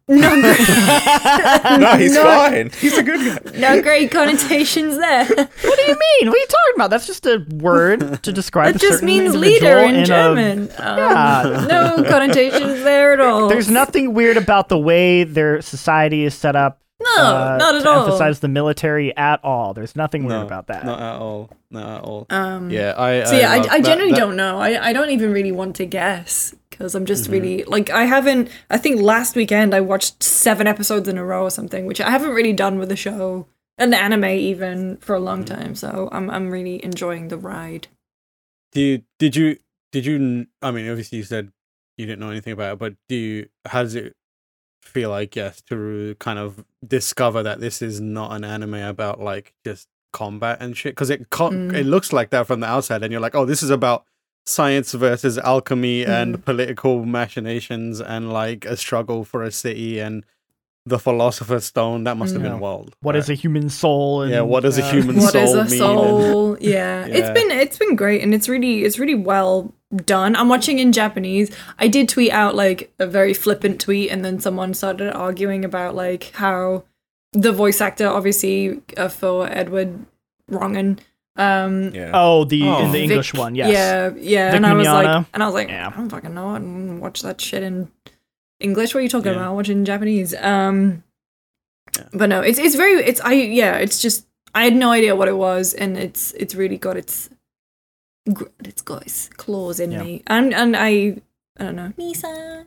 no 0.06 0.16
no, 0.36 1.96
he's 1.96 2.14
no, 2.14 2.22
fine. 2.22 2.70
He's 2.78 2.98
a 2.98 3.02
good 3.02 3.44
guy. 3.52 3.58
no 3.58 3.80
great 3.82 4.10
connotations 4.10 4.98
there. 4.98 5.24
What 5.24 5.48
do 5.78 5.82
you 5.82 5.96
mean? 6.20 6.28
What 6.28 6.36
are 6.36 6.38
you 6.38 6.46
talking 6.46 6.74
about? 6.74 6.90
That's 6.90 7.06
just 7.06 7.24
a 7.26 7.44
word 7.54 8.22
to 8.22 8.32
describe. 8.32 8.74
It 8.76 8.80
just 8.80 8.94
certain 9.00 9.06
means 9.06 9.34
leader 9.34 9.78
in, 9.78 9.96
a- 9.96 10.04
German. 10.04 10.70
Um, 10.76 10.98
Yeah. 10.98 11.66
No 11.68 12.04
connotations 12.06 12.82
there 12.82 13.14
at 13.14 13.20
all. 13.20 13.48
there's 13.48 13.70
nothing 13.70 14.12
weird 14.12 14.36
about 14.36 14.68
the 14.68 14.78
way 14.78 15.24
their 15.24 15.62
society 15.62 16.24
is 16.24 16.34
set 16.34 16.54
up. 16.54 16.80
No, 17.00 17.16
uh, 17.16 17.56
not 17.58 17.74
at 17.74 17.78
all. 17.78 17.82
to 17.82 17.90
all. 17.90 18.04
Emphasize 18.06 18.40
the 18.40 18.48
military 18.48 19.16
at 19.16 19.42
all. 19.44 19.74
There's 19.74 19.96
nothing 19.96 20.24
weird 20.24 20.40
no, 20.40 20.46
about 20.46 20.68
that. 20.68 20.84
Not 20.84 21.00
at 21.00 21.20
all. 21.20 21.50
Not 21.70 21.98
at 21.98 22.04
all. 22.04 22.26
Um, 22.30 22.70
yeah, 22.70 22.94
I. 22.96 23.24
So 23.24 23.36
yeah, 23.36 23.50
I, 23.52 23.56
love 23.58 23.66
I 23.70 23.80
generally 23.80 24.12
that- 24.12 24.18
don't 24.20 24.36
know. 24.36 24.58
I, 24.58 24.88
I 24.88 24.92
don't 24.92 25.10
even 25.10 25.32
really 25.32 25.52
want 25.52 25.76
to 25.76 25.86
guess 25.86 26.54
because 26.70 26.94
I'm 26.94 27.04
just 27.06 27.24
Mm-hmm. 27.24 27.32
really 27.32 27.64
like 27.64 27.90
I 27.90 28.04
haven't. 28.04 28.48
I 28.70 28.78
think 28.78 29.00
last 29.00 29.34
weekend 29.36 29.74
I 29.74 29.80
watched 29.80 30.22
seven 30.22 30.66
episodes 30.66 31.08
in 31.08 31.18
a 31.18 31.24
row 31.24 31.42
or 31.44 31.50
something, 31.50 31.86
which 31.86 32.00
I 32.00 32.10
haven't 32.10 32.30
really 32.30 32.52
done 32.52 32.78
with 32.78 32.88
the 32.88 32.96
show 32.96 33.46
and 33.76 33.92
the 33.92 33.96
anime 33.98 34.24
even 34.26 34.96
for 34.98 35.14
a 35.14 35.20
long 35.20 35.44
Mm-hmm. 35.44 35.54
time. 35.62 35.74
So 35.74 36.08
I'm 36.12 36.30
I'm 36.30 36.50
really 36.50 36.82
enjoying 36.84 37.28
the 37.28 37.38
ride. 37.38 37.88
Do 38.72 38.80
you, 38.80 39.02
did 39.18 39.36
you 39.36 39.58
did 39.92 40.06
you? 40.06 40.46
I 40.62 40.70
mean, 40.70 40.88
obviously 40.88 41.18
you 41.18 41.24
said 41.24 41.50
you 41.96 42.06
didn't 42.06 42.20
know 42.20 42.30
anything 42.30 42.52
about 42.52 42.72
it, 42.74 42.78
but 42.78 42.94
do 43.08 43.14
you? 43.16 43.48
How 43.66 43.82
does 43.82 43.94
it 43.94 44.14
feel? 44.84 45.12
I 45.12 45.24
guess 45.24 45.60
to 45.70 46.14
kind 46.18 46.38
of 46.38 46.64
discover 46.86 47.42
that 47.42 47.60
this 47.60 47.82
is 47.82 48.00
not 48.00 48.32
an 48.32 48.44
anime 48.44 48.74
about 48.74 49.20
like 49.20 49.54
just 49.64 49.88
combat 50.12 50.58
and 50.60 50.76
shit 50.76 50.92
because 50.94 51.10
it 51.10 51.28
Mm. 51.30 51.74
it 51.74 51.84
looks 51.86 52.12
like 52.12 52.30
that 52.30 52.46
from 52.46 52.60
the 52.60 52.66
outside, 52.66 53.02
and 53.02 53.10
you're 53.12 53.20
like, 53.20 53.34
oh, 53.34 53.44
this 53.44 53.62
is 53.62 53.70
about 53.70 54.04
science 54.46 54.92
versus 54.92 55.38
alchemy 55.38 56.04
and 56.04 56.36
Mm. 56.36 56.44
political 56.44 57.04
machinations 57.04 58.00
and 58.00 58.32
like 58.32 58.64
a 58.66 58.76
struggle 58.76 59.24
for 59.24 59.42
a 59.42 59.50
city 59.50 59.98
and 59.98 60.24
the 60.86 60.98
philosopher's 60.98 61.64
stone. 61.64 62.04
That 62.04 62.18
must 62.18 62.34
have 62.34 62.42
Yeah. 62.42 62.50
been 62.50 62.60
wild. 62.60 62.94
What 63.00 63.16
is 63.16 63.30
a 63.30 63.34
human 63.34 63.70
soul? 63.70 64.20
And, 64.22 64.30
Yeah, 64.30 64.42
what 64.42 64.66
is 64.66 64.76
a 64.78 64.84
uh, 64.84 64.90
human 64.92 65.16
What 65.24 65.34
is 65.34 65.50
soul 65.50 65.58
a 65.60 65.64
mean? 65.64 65.78
soul? 65.78 66.56
Yeah. 66.60 67.06
Yeah. 67.06 67.16
it's 67.16 67.30
been 67.30 67.50
it's 67.50 67.78
been 67.78 67.96
great 67.96 68.22
and 68.22 68.34
it's 68.34 68.48
really 68.50 68.84
it's 68.84 68.98
really 68.98 69.14
well 69.14 69.72
done. 69.96 70.34
I'm 70.36 70.48
watching 70.48 70.78
in 70.78 70.92
Japanese. 70.92 71.50
I 71.78 71.88
did 71.88 72.08
tweet 72.08 72.32
out 72.32 72.54
like 72.54 72.92
a 72.98 73.06
very 73.06 73.34
flippant 73.34 73.80
tweet, 73.80 74.10
and 74.10 74.24
then 74.24 74.40
someone 74.40 74.74
started 74.74 75.12
arguing 75.14 75.64
about 75.64 75.94
like 75.94 76.32
how 76.34 76.84
the 77.32 77.52
voice 77.52 77.80
actor, 77.80 78.06
obviously 78.08 78.80
uh, 78.96 79.08
for 79.08 79.48
Edward 79.50 80.06
Wrongen, 80.50 80.98
um, 81.36 81.92
Yeah. 81.94 82.10
Oh, 82.14 82.44
the 82.44 82.62
Oh. 82.62 82.78
in 82.84 82.92
the 82.92 82.98
Vic- 83.00 83.10
English 83.10 83.34
one. 83.34 83.54
Yes. 83.56 83.72
yeah, 83.72 84.10
yeah, 84.16 84.46
Vic 84.50 84.56
and 84.56 84.66
I 84.66 84.72
was 84.74 84.86
like, 84.86 85.26
and 85.34 85.42
I 85.42 85.46
was 85.46 85.54
like, 85.54 85.68
Yeah. 85.68 85.88
I 85.92 85.96
don't 85.96 86.08
fucking 86.10 86.34
know. 86.34 86.50
I 86.50 86.58
don't 86.58 87.00
watch 87.00 87.22
that 87.22 87.40
shit 87.40 87.62
in 87.62 87.88
English. 88.60 88.94
What 88.94 89.00
are 89.00 89.02
you 89.02 89.08
talking 89.08 89.32
Yeah. 89.32 89.38
about? 89.38 89.54
Watching 89.56 89.84
Japanese. 89.84 90.34
Um, 90.40 91.02
Yeah. 91.96 92.04
but 92.12 92.28
no, 92.28 92.40
it's 92.40 92.58
it's 92.58 92.76
very 92.76 93.02
it's 93.04 93.20
I 93.20 93.32
yeah, 93.34 93.76
it's 93.78 94.00
just 94.00 94.26
I 94.54 94.62
had 94.64 94.76
no 94.76 94.90
idea 94.92 95.16
what 95.16 95.26
it 95.28 95.36
was, 95.36 95.74
and 95.74 95.96
it's 95.98 96.32
it's 96.38 96.54
really 96.54 96.76
got 96.78 96.96
its 96.96 97.28
gr- 97.28 97.33
it's 98.26 98.82
got 98.82 99.02
its 99.02 99.28
claws 99.28 99.80
in 99.80 99.92
Yeah. 99.92 100.02
me, 100.02 100.22
and 100.26 100.54
and 100.54 100.76
I 100.76 101.20
I 101.58 101.64
don't 101.64 101.76
know, 101.76 101.92
Misa, 101.98 102.66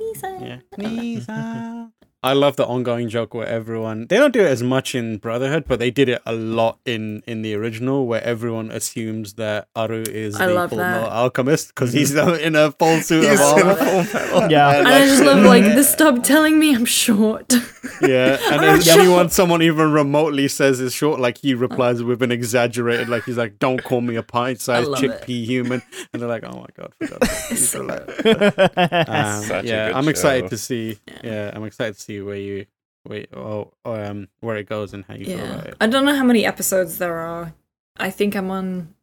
Misa. 0.00 0.40
Yeah. 0.40 0.60
I 0.78 0.82
don't 0.82 1.26
know. 1.28 1.92
I 2.22 2.34
love 2.34 2.56
the 2.56 2.66
ongoing 2.66 3.08
joke 3.08 3.32
where 3.32 3.46
everyone 3.46 4.06
they 4.08 4.18
don't 4.18 4.32
do 4.32 4.40
it 4.40 4.48
as 4.48 4.62
much 4.62 4.94
in 4.94 5.16
Brotherhood, 5.16 5.64
but 5.66 5.78
they 5.78 5.90
did 5.90 6.08
it 6.10 6.20
a 6.26 6.34
lot 6.34 6.78
in 6.84 7.22
in 7.26 7.40
the 7.40 7.54
original 7.54 8.06
where 8.06 8.22
everyone 8.22 8.70
assumes 8.70 9.34
that 9.34 9.68
Aru 9.74 10.02
is 10.06 10.36
I 10.38 10.46
the 10.46 10.68
full 10.68 10.78
metal 10.78 11.08
alchemist 11.08 11.68
because 11.68 11.92
he's 11.94 12.14
in 12.14 12.56
a 12.56 12.72
full 12.72 13.00
suit 13.00 13.24
of 13.24 13.40
armor. 13.40 14.48
Yeah. 14.50 14.78
And 14.78 14.88
I 14.88 15.06
just 15.06 15.22
love 15.22 15.44
like 15.44 15.64
the 15.74 15.82
stop 15.82 16.22
telling 16.22 16.58
me 16.58 16.74
I'm 16.74 16.84
short. 16.84 17.54
Yeah, 18.02 18.38
and 18.50 18.60
I'm 18.60 18.78
if 18.78 18.84
short. 18.84 18.98
anyone 18.98 19.30
someone 19.30 19.62
even 19.62 19.92
remotely 19.92 20.48
says 20.48 20.80
it's 20.80 20.94
short, 20.94 21.20
like 21.20 21.38
he 21.38 21.54
replies 21.54 22.02
with 22.02 22.22
an 22.22 22.32
exaggerated, 22.32 23.08
like 23.08 23.24
he's 23.24 23.38
like, 23.38 23.58
"Don't 23.58 23.82
call 23.82 24.00
me 24.00 24.16
a 24.16 24.22
pint-sized 24.22 24.88
love 24.88 25.02
it. 25.02 25.10
chickpea 25.22 25.44
human," 25.44 25.82
and 26.12 26.20
they're 26.20 26.28
like, 26.28 26.44
"Oh 26.44 26.56
my 26.56 26.66
god!" 26.76 26.92
For 26.98 27.06
God's 27.06 27.30
sake." 27.30 27.58
So 27.58 27.82
Like. 27.82 28.26
Um, 28.26 29.66
yeah, 29.66 29.92
I'm 29.94 30.08
excited 30.08 30.44
show. 30.44 30.48
to 30.48 30.58
see. 30.58 30.98
Yeah. 31.06 31.20
Yeah. 31.24 31.50
I'm 31.54 31.64
excited 31.64 31.94
to 31.94 32.00
see 32.00 32.09
where 32.18 32.36
you, 32.36 32.66
where 33.04 33.26
oh, 33.34 33.72
um, 33.84 34.28
where 34.40 34.56
it 34.56 34.68
goes 34.68 34.92
and 34.92 35.04
how 35.06 35.14
you 35.14 35.26
feel 35.26 35.38
about 35.38 35.64
yeah, 35.64 35.70
it. 35.70 35.76
I 35.80 35.86
don't 35.86 36.04
know 36.04 36.14
how 36.16 36.24
many 36.24 36.44
episodes 36.44 36.98
there 36.98 37.16
are. 37.16 37.54
I 37.96 38.10
think 38.10 38.34
I'm 38.34 38.50
on 38.50 38.94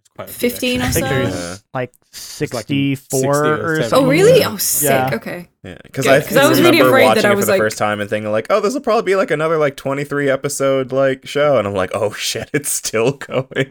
It's 0.00 0.08
quite 0.16 0.28
15 0.30 0.80
or 0.80 0.84
I 0.84 0.88
think 0.90 1.06
so? 1.06 1.10
there's 1.14 1.34
Yeah. 1.34 1.56
like 1.74 1.92
like 1.92 1.92
64 2.12 3.08
60 3.10 3.26
or 3.26 3.64
or 3.64 3.82
something. 3.82 3.98
Oh 3.98 4.08
really? 4.08 4.40
Yeah. 4.40 4.50
Oh 4.50 4.56
sick. 4.56 4.90
Yeah. 4.90 5.10
Okay. 5.14 5.48
Yeah, 5.64 5.78
because 5.84 6.04
Good, 6.04 6.12
I, 6.22 6.26
'cause 6.26 6.36
I 6.36 6.48
was 6.48 6.58
remember 6.58 6.78
really 6.78 6.88
afraid 6.90 7.02
that 7.04 7.08
watching 7.08 7.24
I 7.26 7.28
it 7.28 7.32
for 7.32 7.36
was 7.36 7.46
the 7.46 7.52
like- 7.52 7.60
first 7.60 7.78
time 7.78 8.00
and 8.00 8.10
thinking 8.10 8.30
like, 8.32 8.46
"Oh, 8.50 8.60
this 8.60 8.74
will 8.74 8.80
probably 8.80 9.12
be 9.12 9.16
like 9.16 9.30
another 9.30 9.56
like 9.58 9.76
23 9.76 10.28
episode 10.28 10.90
like 10.92 11.26
show," 11.26 11.56
and 11.58 11.66
I'm 11.68 11.74
like, 11.74 11.90
"Oh 11.94 12.12
shit, 12.12 12.50
it's 12.52 12.68
still 12.70 13.12
going." 13.28 13.70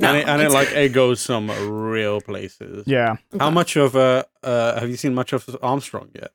No, 0.00 0.08
and 0.08 0.16
it, 0.18 0.28
and 0.28 0.42
it 0.42 0.50
like 0.50 0.72
it 0.72 0.92
goes 0.92 1.20
some 1.20 1.48
real 1.70 2.20
places. 2.20 2.84
Yeah. 2.86 3.16
How 3.38 3.46
Okay. 3.46 3.54
much 3.54 3.76
of 3.76 3.94
uh, 3.96 4.24
uh 4.42 4.80
have 4.80 4.90
you 4.90 4.96
seen 4.96 5.14
much 5.14 5.32
of 5.32 5.56
Armstrong 5.62 6.10
yet? 6.14 6.32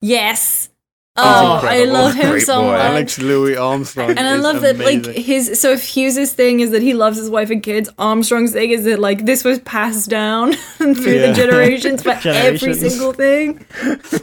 Yes. 0.00 0.68
Oh, 1.16 1.60
I 1.62 1.84
love 1.84 2.12
him 2.16 2.30
Great 2.32 2.42
so 2.42 2.60
boy. 2.60 2.72
much. 2.72 2.80
Alex 2.80 3.18
Louis 3.20 3.56
Armstrong, 3.56 4.10
and 4.10 4.18
I 4.26 4.34
is 4.34 4.42
love 4.42 4.62
that, 4.62 4.78
like 4.80 5.06
his. 5.06 5.60
So 5.60 5.70
if 5.70 5.84
Hughes's 5.84 6.32
thing 6.32 6.58
is 6.58 6.72
that 6.72 6.82
he 6.82 6.92
loves 6.92 7.16
his 7.16 7.30
wife 7.30 7.50
and 7.50 7.62
kids, 7.62 7.88
Armstrong's 7.98 8.50
thing 8.52 8.70
is 8.70 8.82
that 8.86 8.98
like 8.98 9.24
this 9.24 9.44
was 9.44 9.60
passed 9.60 10.10
down 10.10 10.52
through 10.76 10.94
Yeah. 11.14 11.28
the 11.28 11.32
generations 11.34 12.02
for 12.02 12.10
every 12.24 12.74
single 12.74 13.12
thing. 13.12 13.64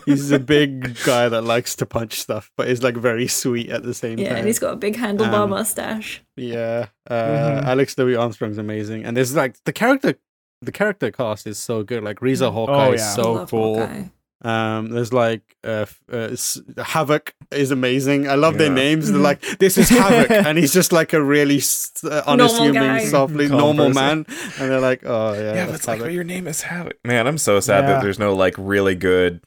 he's 0.06 0.32
a 0.32 0.40
big 0.40 1.02
guy 1.06 1.30
that 1.30 1.44
likes 1.44 1.78
to 1.78 1.86
punch 1.86 2.20
stuff, 2.20 2.52
but 2.58 2.68
is 2.68 2.84
like 2.84 2.98
very 2.98 3.26
sweet 3.28 3.70
at 3.70 3.84
the 3.84 3.94
same 3.94 4.20
Yeah, 4.20 4.28
time. 4.30 4.38
and 4.40 4.48
he's 4.48 4.60
got 4.60 4.74
a 4.74 4.76
big 4.78 4.98
handlebar 4.98 5.34
Um, 5.46 5.52
mustache. 5.52 6.22
Yeah, 6.36 6.88
uh, 7.10 7.14
Mhm. 7.14 7.64
Alex 7.68 7.98
Louis 7.98 8.18
Armstrong's 8.18 8.58
amazing, 8.58 9.06
and 9.06 9.16
there's 9.16 9.34
like 9.34 9.56
the 9.64 9.72
character, 9.72 10.16
the 10.62 10.74
character 10.74 11.10
cast 11.10 11.48
is 11.48 11.58
so 11.58 11.84
good. 11.84 12.04
Like 12.04 12.22
Riza 12.22 12.52
Hawkeye 12.52 12.88
Oh, 12.88 12.92
is 12.92 13.00
yeah. 13.00 13.14
so 13.16 13.32
Love 13.34 13.50
cool. 13.50 13.80
Hawkeye. 13.80 14.04
Um, 14.44 14.90
there's 14.90 15.14
like 15.14 15.56
uh, 15.64 15.86
uh, 16.12 16.36
Havoc 16.84 17.36
is 17.52 17.70
amazing. 17.70 18.28
I 18.28 18.34
love 18.36 18.58
their 18.58 18.72
names. 18.72 19.06
Mm-hmm. 19.06 19.14
They're 19.14 19.22
like 19.22 19.42
this 19.60 19.78
is 19.78 19.90
Havoc, 19.90 20.32
and 20.32 20.58
he's 20.58 20.74
just 20.80 20.92
like 20.92 21.14
a 21.14 21.22
really 21.24 21.62
uh, 22.04 22.24
unassuming, 22.26 22.74
guy. 22.74 23.06
softly 23.06 23.48
Calm 23.48 23.58
normal 23.60 23.88
person. 23.90 24.02
man, 24.02 24.26
and 24.60 24.72
they're 24.72 24.80
like, 24.80 25.04
oh 25.06 25.34
yeah, 25.34 25.40
yeah, 25.40 25.66
but 25.66 25.72
that's 25.74 25.76
it's 25.80 25.88
like, 25.88 25.98
Havoc. 25.98 26.08
but 26.08 26.14
your 26.14 26.24
name 26.24 26.48
is 26.48 26.62
Havoc. 26.62 26.98
Man, 27.06 27.28
I'm 27.28 27.38
so 27.38 27.60
sad 27.60 27.84
Yeah. 27.84 27.94
that 27.94 28.02
there's 28.02 28.18
no 28.18 28.34
like 28.34 28.56
really 28.58 28.96
good 28.96 29.42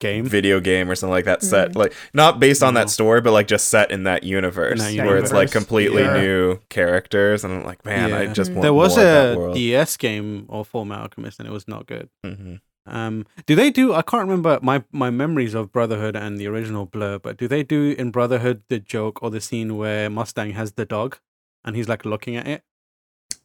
game. 0.00 0.24
video 0.24 0.60
game 0.60 0.90
or 0.90 0.94
something 0.94 1.12
like 1.12 1.26
that 1.26 1.42
set, 1.42 1.72
Mm. 1.72 1.76
like 1.76 1.92
not 2.14 2.40
based 2.40 2.62
on 2.62 2.72
No. 2.72 2.80
that 2.80 2.88
story, 2.88 3.20
but 3.20 3.32
like 3.32 3.46
just 3.48 3.68
set 3.68 3.90
in 3.90 4.04
that 4.04 4.22
universe, 4.24 4.80
In 4.80 4.96
that 4.96 5.06
where 5.06 5.18
it's 5.18 5.30
like 5.32 5.50
completely 5.50 6.00
Yeah. 6.04 6.18
new 6.22 6.58
characters, 6.70 7.44
and 7.44 7.52
I'm 7.52 7.64
like, 7.64 7.84
man, 7.84 8.14
I 8.14 8.26
just 8.32 8.50
Mm. 8.50 8.54
want 8.54 8.62
There 8.62 8.72
was 8.72 8.96
more 8.96 9.04
of 9.04 9.12
that 9.12 9.34
a 9.34 9.38
world. 9.38 9.54
DS 9.56 9.98
game 9.98 10.46
of 10.48 10.68
Full 10.68 10.90
Alchemist, 10.90 11.38
and 11.38 11.46
it 11.46 11.52
was 11.52 11.68
not 11.68 11.86
good. 11.86 12.08
hmm 12.24 12.54
Um, 12.86 13.26
do 13.46 13.54
they 13.54 13.70
do? 13.70 13.92
I 13.94 14.02
can't 14.02 14.22
remember 14.28 14.58
my 14.62 14.82
my 14.92 15.10
memories 15.10 15.54
of 15.54 15.70
Brotherhood 15.72 16.16
and 16.16 16.38
the 16.38 16.46
original 16.46 16.86
Blur, 16.86 17.18
but 17.18 17.36
do 17.36 17.46
they 17.46 17.62
do 17.62 17.94
in 17.98 18.10
Brotherhood 18.10 18.62
the 18.68 18.78
joke 18.78 19.22
or 19.22 19.30
the 19.30 19.40
scene 19.40 19.76
where 19.76 20.08
Mustang 20.10 20.52
has 20.52 20.72
the 20.72 20.84
dog 20.86 21.18
and 21.64 21.76
he's 21.76 21.88
like 21.88 22.04
looking 22.04 22.36
at 22.36 22.46
it? 22.48 22.62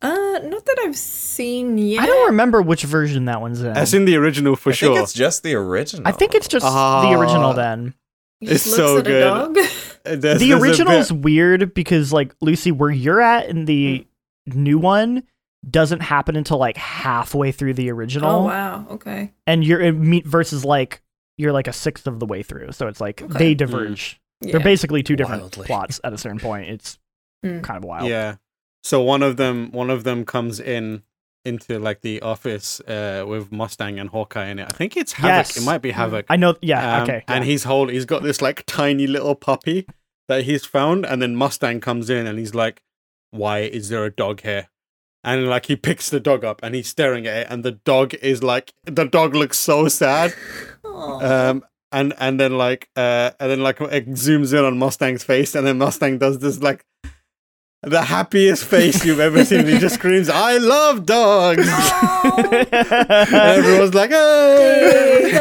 Uh, 0.02 0.40
not 0.44 0.66
that 0.66 0.78
I've 0.84 0.98
seen 0.98 1.78
yet. 1.78 2.04
I 2.04 2.06
don't 2.06 2.28
remember 2.28 2.62
which 2.62 2.84
version 2.84 3.26
that 3.26 3.42
one's 3.42 3.62
in. 3.62 3.76
As 3.76 3.94
in 3.94 4.06
the 4.06 4.16
original 4.18 4.56
for 4.56 4.70
I 4.70 4.74
sure. 4.74 4.90
think 4.94 5.04
it's 5.04 5.14
just 5.14 5.44
the 5.44 5.54
original. 5.56 6.08
I 6.08 6.12
think 6.12 6.34
it's 6.36 6.48
just 6.48 6.66
Ah. 6.66 7.02
the 7.10 7.18
original 7.18 7.54
then. 7.54 7.94
He 8.40 8.48
It's 8.48 8.64
just 8.66 8.76
so 8.76 8.98
at 9.00 9.06
good. 9.06 9.22
a 9.22 9.26
dog. 9.26 9.56
There's- 10.04 10.04
the 10.04 10.16
there's 10.18 10.42
a 10.44 10.58
original 10.58 10.92
bit- 10.94 11.00
is 11.00 11.14
weird 11.14 11.74
because 11.74 12.12
like 12.14 12.34
Lucy, 12.42 12.72
where 12.72 12.92
you're 12.92 13.22
at 13.22 13.48
in 13.50 13.66
the 13.66 14.06
new 14.48 14.78
one, 14.78 15.24
doesn't 15.70 16.02
happen 16.02 16.36
until 16.36 16.58
like 16.58 16.78
halfway 16.78 17.52
through 17.52 17.74
the 17.74 17.92
original, 17.92 18.30
Oh 18.30 18.44
wow. 18.46 18.86
Okay. 18.92 19.32
and 19.48 19.64
you're 19.64 19.82
it 19.82 19.94
meet 19.94 20.26
versus 20.26 20.64
like 20.66 21.02
you're 21.38 21.52
like 21.52 21.68
a 21.68 21.74
sixth 21.74 22.08
of 22.08 22.20
the 22.20 22.26
way 22.26 22.44
through. 22.44 22.72
So 22.72 22.88
it's 22.88 23.02
like 23.02 23.22
Okay. 23.22 23.38
they 23.40 23.54
diverge. 23.56 24.20
Yeah. 24.42 24.54
They're 24.54 24.62
basically 24.62 25.02
two 25.04 25.16
different 25.16 25.42
Wildly. 25.42 25.66
plots 25.66 26.00
at 26.04 26.14
a 26.14 26.18
certain 26.18 26.40
point. 26.40 26.70
It's 26.70 27.00
Mm. 27.46 27.62
kind 27.64 27.78
of 27.78 27.84
wild. 27.84 28.08
Yeah. 28.10 28.36
So 28.84 29.02
one 29.02 29.22
of 29.24 29.38
them, 29.38 29.72
one 29.72 29.90
of 29.90 30.04
them 30.04 30.26
comes 30.26 30.60
in 30.60 31.04
into 31.44 31.78
like 31.80 32.02
the 32.02 32.22
office 32.22 32.80
uh, 32.82 33.24
with 33.28 33.52
Mustang 33.52 34.00
and 34.00 34.10
Hawkeye 34.10 34.48
in 34.48 34.58
it. 34.60 34.68
I 34.68 34.74
think 34.74 34.98
it's 34.98 35.14
Havoc. 35.14 35.48
Yes. 35.48 35.58
It 35.58 35.64
might 35.64 35.82
be 35.82 35.92
Havoc. 35.92 36.26
I 36.30 36.38
know. 36.38 36.56
Yeah. 36.62 36.98
Um, 36.98 37.04
okay. 37.04 37.24
And 37.28 37.44
yeah. 37.44 37.52
he's 37.52 37.64
hold. 37.66 37.92
He's 37.92 38.06
got 38.06 38.24
this 38.24 38.42
like 38.42 38.64
tiny 38.66 39.06
little 39.08 39.36
puppy 39.36 39.86
that 40.28 40.46
he's 40.46 40.66
found, 40.66 41.06
and 41.06 41.22
then 41.22 41.36
Mustang 41.36 41.82
comes 41.82 42.10
in 42.10 42.26
and 42.26 42.40
he's 42.40 42.56
like, 42.56 42.82
"Why 43.32 43.60
is 43.60 43.90
there 43.90 44.06
a 44.06 44.12
dog 44.12 44.42
here?" 44.42 44.70
And 45.26 45.48
like 45.50 45.66
he 45.66 45.76
picks 45.76 46.10
the 46.12 46.20
dog 46.22 46.46
up 46.46 46.60
and 46.64 46.76
he's 46.76 46.88
staring 46.88 47.26
at 47.28 47.38
it, 47.38 47.48
and 47.50 47.64
the 47.66 47.72
dog 47.72 48.14
is 48.14 48.44
like, 48.44 48.74
the 48.86 49.06
dog 49.06 49.34
looks 49.36 49.58
so 49.58 49.88
sad. 49.88 50.34
Um, 50.86 51.64
and 51.92 52.14
and 52.20 52.40
then 52.40 52.58
like 52.58 52.90
uh, 52.96 53.32
and 53.40 53.50
then 53.52 53.62
like 53.64 53.82
it 53.82 54.08
zooms 54.12 54.58
in 54.58 54.64
on 54.64 54.78
Mustang's 54.78 55.24
face, 55.24 55.56
and 55.56 55.66
then 55.66 55.78
Mustang 55.80 56.20
does 56.20 56.40
this 56.40 56.62
like 56.62 56.86
the 57.82 58.02
happiest 58.04 58.66
face 58.66 59.04
you've 59.06 59.20
ever 59.20 59.44
seen. 59.46 59.66
He 59.66 59.78
just 59.80 59.96
screams, 59.96 60.30
"I 60.30 60.58
love 60.58 61.06
dogs!" 61.06 61.68
and 61.68 63.34
everyone's 63.34 63.94
like, 63.96 64.12
"Hey!" 64.12 65.32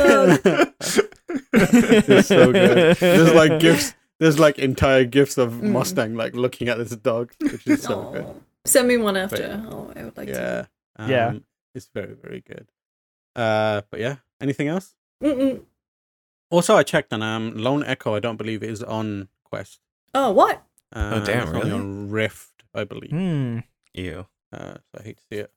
it's 1.52 2.28
so 2.28 2.52
good. 2.52 2.96
There's 2.96 3.32
like 3.34 3.60
gifs. 3.60 3.94
There's 4.20 4.38
like 4.38 4.58
entire 4.58 5.04
gifts 5.04 5.38
of 5.38 5.52
Mm. 5.54 5.72
Mustang 5.72 6.14
like 6.14 6.34
looking 6.34 6.68
at 6.68 6.78
this 6.78 6.94
dog, 6.96 7.32
which 7.40 7.66
is 7.66 7.82
so 7.82 8.10
good. 8.12 8.26
Aw. 8.66 8.68
Send 8.68 8.88
me 8.88 8.96
one 8.96 9.16
after. 9.16 9.42
yeah. 9.42 9.66
Oh, 9.70 9.92
I 9.94 10.04
would 10.04 10.16
like 10.16 10.28
to. 10.28 10.68
Yeah, 10.98 11.04
um, 11.04 11.10
Yeah. 11.10 11.32
It's 11.74 11.88
very 11.92 12.14
very 12.14 12.40
good. 12.40 12.70
Uh, 13.34 13.82
but 13.90 14.00
yeah, 14.00 14.16
anything 14.40 14.68
else? 14.68 14.94
Mm-mm. 15.22 15.62
Also, 16.50 16.76
I 16.76 16.82
checked 16.84 17.12
and 17.12 17.22
um, 17.22 17.56
Lone 17.56 17.84
Echo. 17.84 18.14
I 18.14 18.20
don't 18.20 18.36
believe 18.36 18.62
is 18.62 18.82
on 18.82 19.28
Quest. 19.44 19.80
Oh, 20.14 20.30
what? 20.30 20.62
Uh, 20.92 21.18
damn, 21.24 21.42
it's 21.48 21.50
really? 21.52 21.72
on 21.72 22.10
Rift, 22.10 22.62
I 22.72 22.84
believe. 22.84 23.10
Hmm. 23.10 23.58
Ew. 23.92 24.26
Uh, 24.52 24.74
so 24.74 25.00
I 25.00 25.02
hate 25.02 25.16
to 25.16 25.22
see 25.28 25.38
it. 25.40 25.52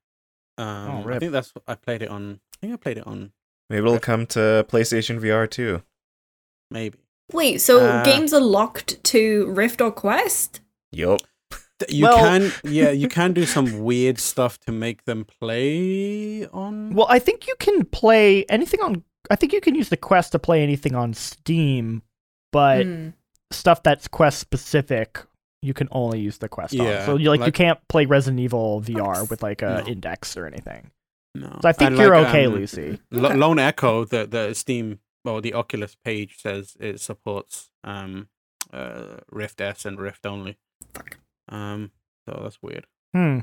Um, 0.58 1.06
I 1.08 1.20
think 1.20 1.32
that's 1.34 1.54
what 1.54 1.64
I 1.68 1.76
played 1.76 2.02
it 2.02 2.10
on. 2.10 2.40
I 2.56 2.58
think 2.62 2.74
I 2.74 2.78
played 2.78 2.98
it 2.98 3.06
on 3.06 3.32
Maybe 3.70 3.86
it'll 3.86 4.00
come 4.00 4.26
to 4.28 4.66
PlayStation 4.68 5.20
VR 5.20 5.48
too. 5.48 5.84
maybe. 6.72 6.98
Wait, 7.32 7.60
so 7.62 7.86
Uh, 7.86 8.04
games 8.04 8.34
are 8.34 8.42
locked 8.42 9.04
to 9.04 9.46
Rift 9.52 9.82
or 9.82 9.92
Quest? 9.92 10.62
Yup. 10.92 11.20
You 11.90 12.04
Well- 12.06 12.18
can, 12.18 12.52
yeah, 12.64 12.90
you 12.92 13.08
can 13.08 13.34
do 13.34 13.46
some 13.46 13.80
weird 13.84 14.20
stuff 14.20 14.60
to 14.62 14.72
make 14.72 15.06
them 15.06 15.26
play 15.26 16.46
on. 16.48 16.94
Well, 16.94 17.08
I 17.10 17.20
think 17.20 17.48
you 17.48 17.56
can 17.60 17.86
play 17.86 18.46
anything 18.50 18.82
on. 18.82 19.04
I 19.30 19.36
think 19.36 19.54
you 19.54 19.62
can 19.62 19.76
use 19.76 19.90
the 19.90 19.98
Quest 19.98 20.32
to 20.32 20.40
play 20.40 20.64
anything 20.64 20.96
on 20.96 21.14
Steam, 21.14 22.02
but 22.52 22.86
Hmm. 22.86 23.10
stuff 23.52 23.84
that's 23.84 24.08
Quest 24.08 24.40
specific, 24.40 25.20
you 25.62 25.74
can 25.74 25.88
only 25.92 26.20
use 26.20 26.38
the 26.38 26.48
Quest 26.50 26.74
Yeah, 26.74 27.00
on. 27.02 27.06
So 27.06 27.18
you 27.18 27.30
like, 27.30 27.46
you 27.46 27.52
can't 27.52 27.80
play 27.90 28.06
Resident 28.06 28.40
Evil 28.40 28.82
VR 28.82 29.24
with 29.30 29.44
like 29.44 29.62
a 29.62 29.84
No. 29.84 29.88
index 29.88 30.36
or 30.38 30.46
anything. 30.48 30.92
no. 31.36 31.60
So 31.62 31.70
I 31.70 31.74
think 31.74 31.90
And, 31.92 31.98
you're 32.00 32.16
like, 32.16 32.28
okay, 32.30 32.46
um, 32.46 32.54
Lucy. 32.54 33.00
Lo- 33.12 33.30
Okay. 33.30 33.38
Lone 33.38 33.60
Echo, 33.60 34.06
the 34.06 34.26
the 34.26 34.54
Steam 34.56 35.00
or 35.26 35.42
the 35.42 35.54
Oculus 35.54 35.94
page 36.04 36.38
says 36.42 36.76
it 36.80 37.00
supports 37.02 37.70
um 37.84 38.30
uh 38.74 39.18
Rift 39.30 39.62
S 39.62 39.86
and 39.86 40.00
Rift 40.00 40.26
only. 40.26 40.58
Fuck. 40.96 41.18
Um, 41.50 41.92
so 42.26 42.40
that's 42.44 42.62
weird. 42.62 42.86
Hmm. 43.14 43.40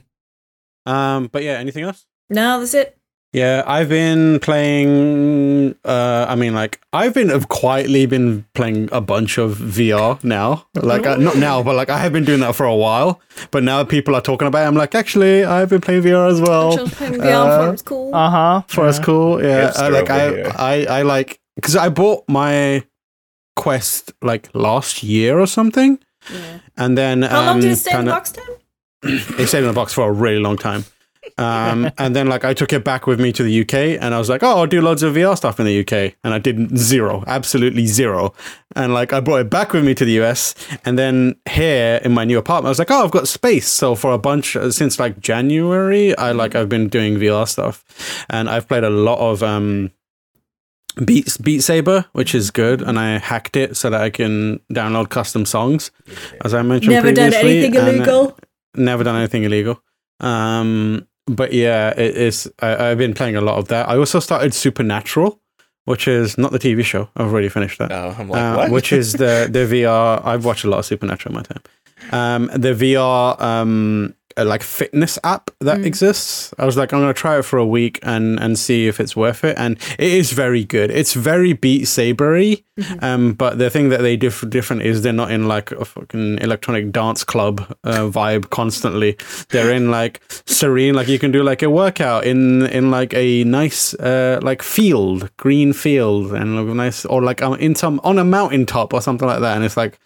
Um, 0.87 1.29
but 1.33 1.43
yeah, 1.43 1.53
anything 1.53 1.85
else? 1.85 2.07
No, 2.31 2.61
that's 2.61 2.75
it. 2.75 2.99
Yeah, 3.35 3.65
I've 3.67 3.89
been 3.89 4.39
playing. 4.39 5.75
Uh, 5.85 6.25
I 6.29 6.37
mean, 6.37 6.55
like 6.55 6.81
I've 6.93 7.15
been 7.15 7.31
have 7.31 7.49
quietly 7.49 8.07
been 8.07 8.47
playing 8.55 8.89
a 8.93 9.01
bunch 9.01 9.39
of 9.39 9.59
VR 9.59 10.23
now. 10.23 10.69
Like 10.75 11.05
uh, 11.05 11.17
not 11.17 11.37
now, 11.37 11.61
but 11.61 11.75
like 11.75 11.91
I 11.91 11.99
have 11.99 12.13
been 12.13 12.25
doing 12.25 12.39
that 12.41 12.55
for 12.55 12.65
a 12.65 12.77
while. 12.77 13.21
But 13.51 13.65
now 13.65 13.83
people 13.83 14.15
are 14.15 14.21
talking 14.21 14.47
about. 14.47 14.63
it. 14.63 14.69
I'm 14.69 14.77
like, 14.77 14.95
actually, 14.95 15.45
I've 15.45 15.69
been 15.69 15.81
playing 15.81 16.03
VR 16.05 16.31
as 16.31 16.41
well. 16.41 16.77
Just 16.77 16.95
playing 16.95 17.15
VR 17.15 17.35
uh, 17.35 17.67
for 17.67 17.73
it's 17.73 17.83
cool. 17.83 18.15
Uh 18.15 18.31
huh. 18.31 18.63
For 18.69 18.85
us, 18.87 19.01
cool. 19.01 19.43
Yeah, 19.43 19.71
Hipster 19.71 19.83
I, 19.83 19.89
like 19.89 20.11
over 20.11 20.53
I. 20.57 20.85
I, 20.85 20.99
I 20.99 21.03
like 21.03 21.41
because 21.57 21.75
I 21.75 21.89
bought 21.89 22.23
my 22.29 22.85
Quest 23.57 24.13
like 24.23 24.49
last 24.55 25.03
year 25.03 25.41
or 25.41 25.49
something, 25.49 25.99
yeah. 26.33 26.59
and 26.77 26.97
then 26.97 27.23
How 27.23 27.41
um, 27.41 27.47
long 27.47 27.61
did 27.61 27.73
it 27.73 27.77
stay 27.77 27.99
in 27.99 28.05
the 28.05 28.11
box 28.11 28.33
then? 28.33 28.47
it 29.39 29.47
stayed 29.49 29.59
in 29.59 29.69
the 29.69 29.73
box 29.73 29.93
for 29.93 30.09
a 30.09 30.13
really 30.13 30.41
long 30.41 30.57
time. 30.57 30.85
Um, 31.39 31.91
and 31.99 32.15
then 32.15 32.29
like 32.29 32.45
I 32.45 32.55
took 32.55 32.73
it 32.73 32.85
back 32.85 33.07
with 33.07 33.21
me 33.21 33.33
to 33.33 33.43
the 33.43 33.61
UK 33.63 34.01
and 34.01 34.15
I 34.15 34.19
was 34.19 34.29
like, 34.29 34.43
oh, 34.43 34.59
I'll 34.59 34.67
do 34.67 34.81
loads 34.81 35.03
of 35.03 35.15
VR 35.15 35.37
stuff 35.37 35.59
in 35.59 35.67
the 35.67 35.81
UK. 35.81 36.15
And 36.25 36.35
I 36.35 36.39
did 36.39 36.77
zero, 36.77 37.25
absolutely 37.27 37.87
zero. 37.87 38.35
And 38.77 38.95
like 38.95 39.13
I 39.13 39.21
brought 39.21 39.41
it 39.41 39.51
back 39.51 39.73
with 39.73 39.85
me 39.85 39.95
to 39.95 40.05
the 40.05 40.21
US. 40.23 40.55
And 40.85 40.99
then 40.99 41.37
here 41.49 42.01
in 42.05 42.13
my 42.13 42.25
new 42.25 42.39
apartment, 42.39 42.67
I 42.67 42.71
was 42.71 42.79
like, 42.79 42.91
oh, 42.91 43.05
I've 43.05 43.11
got 43.11 43.29
space. 43.29 43.69
So 43.69 43.95
for 43.95 44.13
a 44.13 44.19
bunch 44.19 44.57
uh, 44.57 44.71
since 44.71 44.99
like 44.99 45.21
January, 45.21 46.17
I 46.17 46.33
like 46.33 46.55
I've 46.55 46.69
been 46.69 46.89
doing 46.89 47.17
VR 47.17 47.49
stuff. 47.49 47.85
And 48.31 48.49
I've 48.49 48.69
played 48.69 48.85
a 48.85 48.91
lot 48.91 49.19
of 49.19 49.43
um 49.43 49.93
Beat 51.05 51.37
Beat 51.43 51.61
Saber, 51.63 52.05
which 52.13 52.35
is 52.35 52.51
good, 52.51 52.83
and 52.83 52.99
I 52.99 53.19
hacked 53.19 53.57
it 53.57 53.77
so 53.77 53.91
that 53.91 54.01
I 54.01 54.11
can 54.11 54.61
download 54.73 55.09
custom 55.11 55.45
songs, 55.47 55.91
as 56.45 56.55
I 56.55 56.63
mentioned 56.63 56.93
Never 56.93 57.13
done 57.13 57.33
anything 57.35 57.77
and, 57.77 57.89
illegal. 57.97 58.39
never 58.77 59.03
done 59.05 59.17
anything 59.17 59.45
illegal. 59.45 59.83
Um, 60.21 61.07
but 61.27 61.53
yeah, 61.53 61.91
it 61.99 62.17
is. 62.17 62.51
I, 62.61 62.91
I've 62.91 62.99
been 62.99 63.15
playing 63.15 63.37
a 63.37 63.41
lot 63.41 63.59
of 63.59 63.69
that. 63.69 63.89
I 63.89 63.97
also 63.97 64.21
started 64.21 64.55
Supernatural, 64.55 65.41
which 65.85 66.07
is 66.07 66.39
not 66.39 66.53
the 66.53 66.59
TV 66.59 66.85
show. 66.85 67.09
I've 67.17 67.33
already 67.33 67.49
finished 67.49 67.79
that. 67.79 67.91
Oh, 67.91 68.15
I'm 68.19 68.29
like, 68.29 68.41
Uh, 68.41 68.57
what? 68.57 68.71
which 68.71 68.93
is 68.93 69.15
the 69.15 69.49
the 69.51 69.61
VR. 69.83 70.25
I've 70.25 70.45
watched 70.45 70.65
a 70.65 70.71
lot 70.71 70.79
of 70.79 70.85
Supernatural 70.87 71.35
in 71.35 71.37
my 71.37 71.43
time. 71.43 71.63
Um, 72.13 72.51
the 72.61 72.75
VR 72.75 73.41
um 73.41 74.15
like 74.37 74.63
fitness 74.63 75.19
app 75.23 75.51
that 75.61 75.79
Mm. 75.79 75.87
exists. 75.87 76.53
I 76.59 76.65
was 76.67 76.77
like, 76.77 76.93
I'm 76.93 77.01
gonna 77.01 77.15
try 77.15 77.39
it 77.39 77.45
for 77.45 77.59
a 77.59 77.67
week 77.67 77.99
and 78.03 78.41
and 78.41 78.59
see 78.59 78.87
if 78.89 78.99
it's 79.01 79.15
worth 79.17 79.45
it. 79.45 79.57
And 79.59 79.77
it 79.99 80.13
is 80.13 80.33
very 80.33 80.65
good. 80.65 80.91
It's 80.91 81.15
very 81.15 81.53
Beat 81.53 81.85
Sabery. 81.87 82.65
Mhm. 82.81 83.03
Um, 83.03 83.33
but 83.35 83.59
the 83.59 83.71
thing 83.71 83.91
that 83.91 84.01
they 84.03 84.17
do 84.17 84.31
different 84.49 84.83
is 84.83 85.03
they're 85.03 85.13
not 85.13 85.31
in 85.31 85.47
like 85.47 85.71
a 85.73 85.85
fucking 85.85 86.39
electronic 86.41 86.91
dance 86.91 87.23
club 87.23 87.61
uh, 87.85 88.11
vibe 88.11 88.51
constantly. 88.51 89.17
They're 89.51 89.71
in 89.71 89.91
like 89.93 90.21
serene, 90.47 90.95
like 90.95 91.07
you 91.07 91.19
can 91.21 91.31
do 91.31 91.43
like 91.45 91.63
a 91.63 91.71
workout 91.71 92.25
in 92.25 92.67
in 92.67 92.91
like 92.91 93.15
a 93.15 93.45
nice 93.45 93.95
uh 94.01 94.41
like 94.43 94.63
field, 94.63 95.31
green 95.37 95.73
field, 95.73 96.33
and 96.33 96.57
look 96.57 96.75
nice, 96.75 97.05
or 97.05 97.23
like 97.23 97.43
um, 97.43 97.55
in 97.61 97.75
some 97.77 98.01
on 98.03 98.19
a 98.19 98.25
mountaintop 98.25 98.93
or 98.93 99.01
something 99.01 99.29
like 99.29 99.41
that, 99.41 99.55
and 99.57 99.65
it's 99.65 99.77
like 99.77 99.99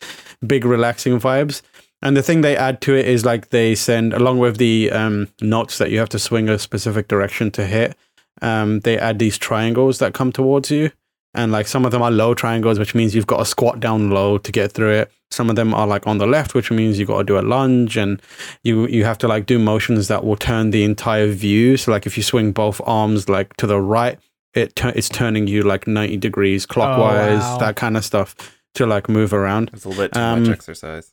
big 0.47 0.65
relaxing 0.67 1.19
vibes. 1.19 1.63
And 2.01 2.17
the 2.17 2.23
thing 2.23 2.43
they 2.43 2.57
add 2.57 2.81
to 2.83 2.95
it 2.95 3.07
is 3.07 3.25
like 3.25 3.51
they 3.51 3.75
send 3.75 4.13
along 4.13 4.39
with 4.39 4.57
the 4.59 4.91
um, 4.93 5.29
notes 5.41 5.79
that 5.79 5.91
you 5.91 5.99
have 5.99 6.09
to 6.11 6.19
swing 6.19 6.49
a 6.49 6.59
specific 6.59 7.09
direction 7.09 7.51
to 7.53 7.67
hit. 7.67 7.97
Um, 8.41 8.81
they 8.81 8.99
add 8.99 9.19
these 9.19 9.37
triangles 9.37 9.99
that 9.99 10.15
come 10.15 10.31
towards 10.31 10.71
you 10.71 10.93
and 11.35 11.53
like 11.53 11.67
some 11.67 11.85
of 11.85 11.93
them 11.93 12.03
are 12.03 12.11
low 12.11 12.35
triangles, 12.35 12.79
which 12.79 12.95
means 12.95 13.15
you've 13.15 13.27
got 13.27 13.39
to 13.39 13.45
squat 13.45 13.81
down 13.81 14.11
low 14.11 14.39
to 14.39 14.53
get 14.53 14.73
through 14.73 14.93
it. 14.93 15.13
Some 15.31 15.51
of 15.51 15.57
them 15.57 15.75
are 15.75 15.87
like 15.87 16.07
on 16.07 16.19
the 16.19 16.27
left, 16.27 16.55
which 16.55 16.71
means 16.71 16.99
you've 16.99 17.09
got 17.09 17.19
to 17.19 17.25
do 17.25 17.39
a 17.39 17.43
lunge, 17.43 17.97
and 17.97 18.21
you 18.65 18.87
you 18.89 19.05
have 19.05 19.19
to 19.19 19.29
like 19.29 19.47
do 19.47 19.59
motions 19.59 20.09
that 20.09 20.25
will 20.25 20.37
turn 20.37 20.71
the 20.71 20.85
entire 20.85 21.29
view. 21.29 21.77
So 21.77 21.93
like 21.93 22.07
if 22.07 22.17
you 22.17 22.23
swing 22.23 22.53
both 22.53 22.81
arms 22.87 23.29
like 23.29 23.55
to 23.59 23.67
the 23.67 23.81
right, 23.81 24.19
it 24.55 24.75
tu- 24.75 24.93
it's 24.95 25.09
turning 25.09 25.47
you 25.47 25.63
like 25.63 25.87
ninety 25.87 26.17
degrees 26.17 26.65
clockwise, 26.65 27.41
wow. 27.41 27.59
that 27.59 27.77
kind 27.77 27.97
of 27.97 28.05
stuff 28.05 28.35
to 28.75 28.87
like 28.87 29.09
move 29.09 29.35
around. 29.35 29.71
It's 29.75 29.85
a 29.85 29.89
little 29.91 30.05
bit 30.05 30.13
too 30.15 30.21
Um, 30.21 30.43
much 30.45 30.53
exercise. 30.53 31.13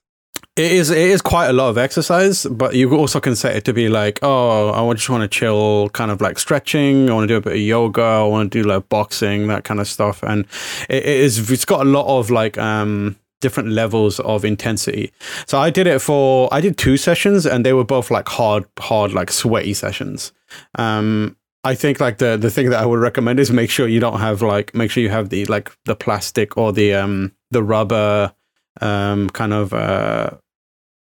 It 0.58 0.72
is 0.72 0.90
it 0.90 0.98
is 0.98 1.22
quite 1.22 1.48
a 1.48 1.54
lot 1.54 1.68
of 1.68 1.78
exercise, 1.78 2.46
but 2.46 2.76
you 2.76 2.96
also 2.96 3.20
can 3.20 3.36
set 3.36 3.58
it 3.58 3.66
to 3.66 3.74
be 3.74 3.90
like, 3.90 4.20
oh, 4.22 4.72
I 4.72 4.94
just 4.94 5.10
want 5.10 5.22
to 5.24 5.28
chill, 5.28 5.90
kind 5.90 6.12
of 6.12 6.22
like 6.22 6.40
stretching. 6.40 7.10
I 7.10 7.14
want 7.14 7.28
to 7.28 7.34
do 7.34 7.36
a 7.36 7.42
bit 7.42 7.54
of 7.54 7.60
yoga. 7.60 8.02
I 8.02 8.24
want 8.24 8.54
to 8.54 8.64
do 8.64 8.68
like 8.68 8.88
boxing, 8.88 9.48
that 9.48 9.66
kind 9.66 9.82
of 9.82 9.88
stuff. 9.88 10.24
And 10.24 10.46
it, 10.88 11.04
it 11.04 11.20
is 11.20 11.52
it's 11.52 11.66
got 11.66 11.82
a 11.82 11.90
lot 11.90 12.08
of 12.08 12.32
like 12.32 12.58
um 12.58 13.18
different 13.42 13.70
levels 13.70 14.22
of 14.22 14.46
intensity. 14.46 15.12
So 15.46 15.60
I 15.60 15.70
did 15.70 15.88
it 15.88 16.00
for 16.00 16.48
I 16.54 16.62
did 16.62 16.78
two 16.78 16.96
sessions, 16.96 17.46
and 17.46 17.66
they 17.66 17.74
were 17.74 17.84
both 17.84 18.10
like 18.10 18.30
hard, 18.30 18.64
hard, 18.80 19.12
like 19.12 19.32
sweaty 19.32 19.74
sessions. 19.74 20.32
Um, 20.76 21.36
I 21.66 21.76
think 21.76 22.00
like 22.00 22.20
the 22.20 22.38
the 22.38 22.50
thing 22.50 22.70
that 22.70 22.82
I 22.82 22.86
would 22.86 23.02
recommend 23.02 23.42
is 23.42 23.52
make 23.52 23.70
sure 23.70 23.90
you 23.90 24.00
don't 24.00 24.22
have 24.22 24.42
like 24.42 24.74
make 24.74 24.90
sure 24.90 25.04
you 25.04 25.10
have 25.10 25.30
the 25.30 25.44
like 25.46 25.76
the 25.84 25.98
plastic 25.98 26.56
or 26.56 26.72
the 26.72 26.94
um 26.94 27.34
the 27.52 27.62
rubber 27.62 28.34
um 28.82 29.30
kind 29.30 29.54
of 29.54 29.74
uh 29.74 30.32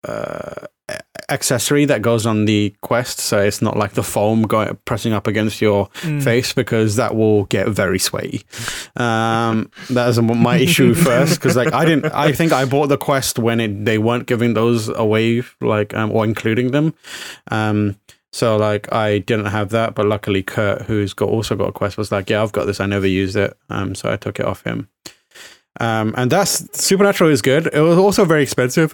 uh 0.08 0.66
accessory 1.30 1.86
that 1.86 2.02
goes 2.02 2.26
on 2.26 2.46
the 2.46 2.74
quest 2.82 3.20
so 3.20 3.38
it's 3.40 3.62
not 3.62 3.78
like 3.78 3.92
the 3.94 4.02
foam 4.02 4.42
going 4.44 4.76
pressing 4.86 5.14
up 5.14 5.28
against 5.28 5.62
your 5.62 5.88
Mm. 6.02 6.24
face 6.24 6.54
because 6.54 6.96
that 6.96 7.16
will 7.16 7.44
get 7.46 7.68
very 7.70 8.00
sweaty 8.00 8.44
um 8.96 9.70
that 9.92 10.10
is 10.10 10.20
my 10.20 10.58
issue 10.58 10.96
first 10.96 11.36
because 11.36 11.56
like 11.56 11.72
i 11.74 11.86
didn't 11.86 12.06
i 12.14 12.32
think 12.32 12.52
i 12.52 12.66
bought 12.66 12.88
the 12.88 12.98
quest 12.98 13.38
when 13.38 13.60
it 13.60 13.86
they 13.86 13.98
weren't 14.00 14.26
giving 14.26 14.56
those 14.56 14.90
away 14.90 15.44
like 15.62 15.94
um 15.94 16.12
or 16.12 16.26
including 16.26 16.72
them 16.72 16.94
um 17.52 17.96
So 18.32 18.58
like 18.58 18.86
I 18.94 19.20
didn't 19.26 19.48
have 19.50 19.70
that, 19.70 19.96
but 19.96 20.06
luckily 20.06 20.44
Kurt, 20.44 20.84
who's 20.84 21.14
got 21.16 21.30
also 21.30 21.56
got 21.56 21.70
a 21.70 21.72
Quest, 21.72 21.98
was 21.98 22.12
like, 22.12 22.30
"Yeah, 22.30 22.44
I've 22.44 22.52
got 22.52 22.66
this. 22.68 22.80
I 22.80 22.86
never 22.86 23.08
used 23.08 23.36
it." 23.36 23.58
Um, 23.72 23.96
so 23.96 24.14
I 24.14 24.18
took 24.18 24.40
it 24.40 24.46
off 24.46 24.62
him. 24.64 24.88
Um, 25.80 26.14
and 26.16 26.30
that's 26.32 26.62
Supernatural 26.80 27.32
is 27.32 27.42
good. 27.42 27.66
It 27.74 27.82
was 27.82 27.98
also 27.98 28.26
very 28.26 28.44
expensive 28.44 28.94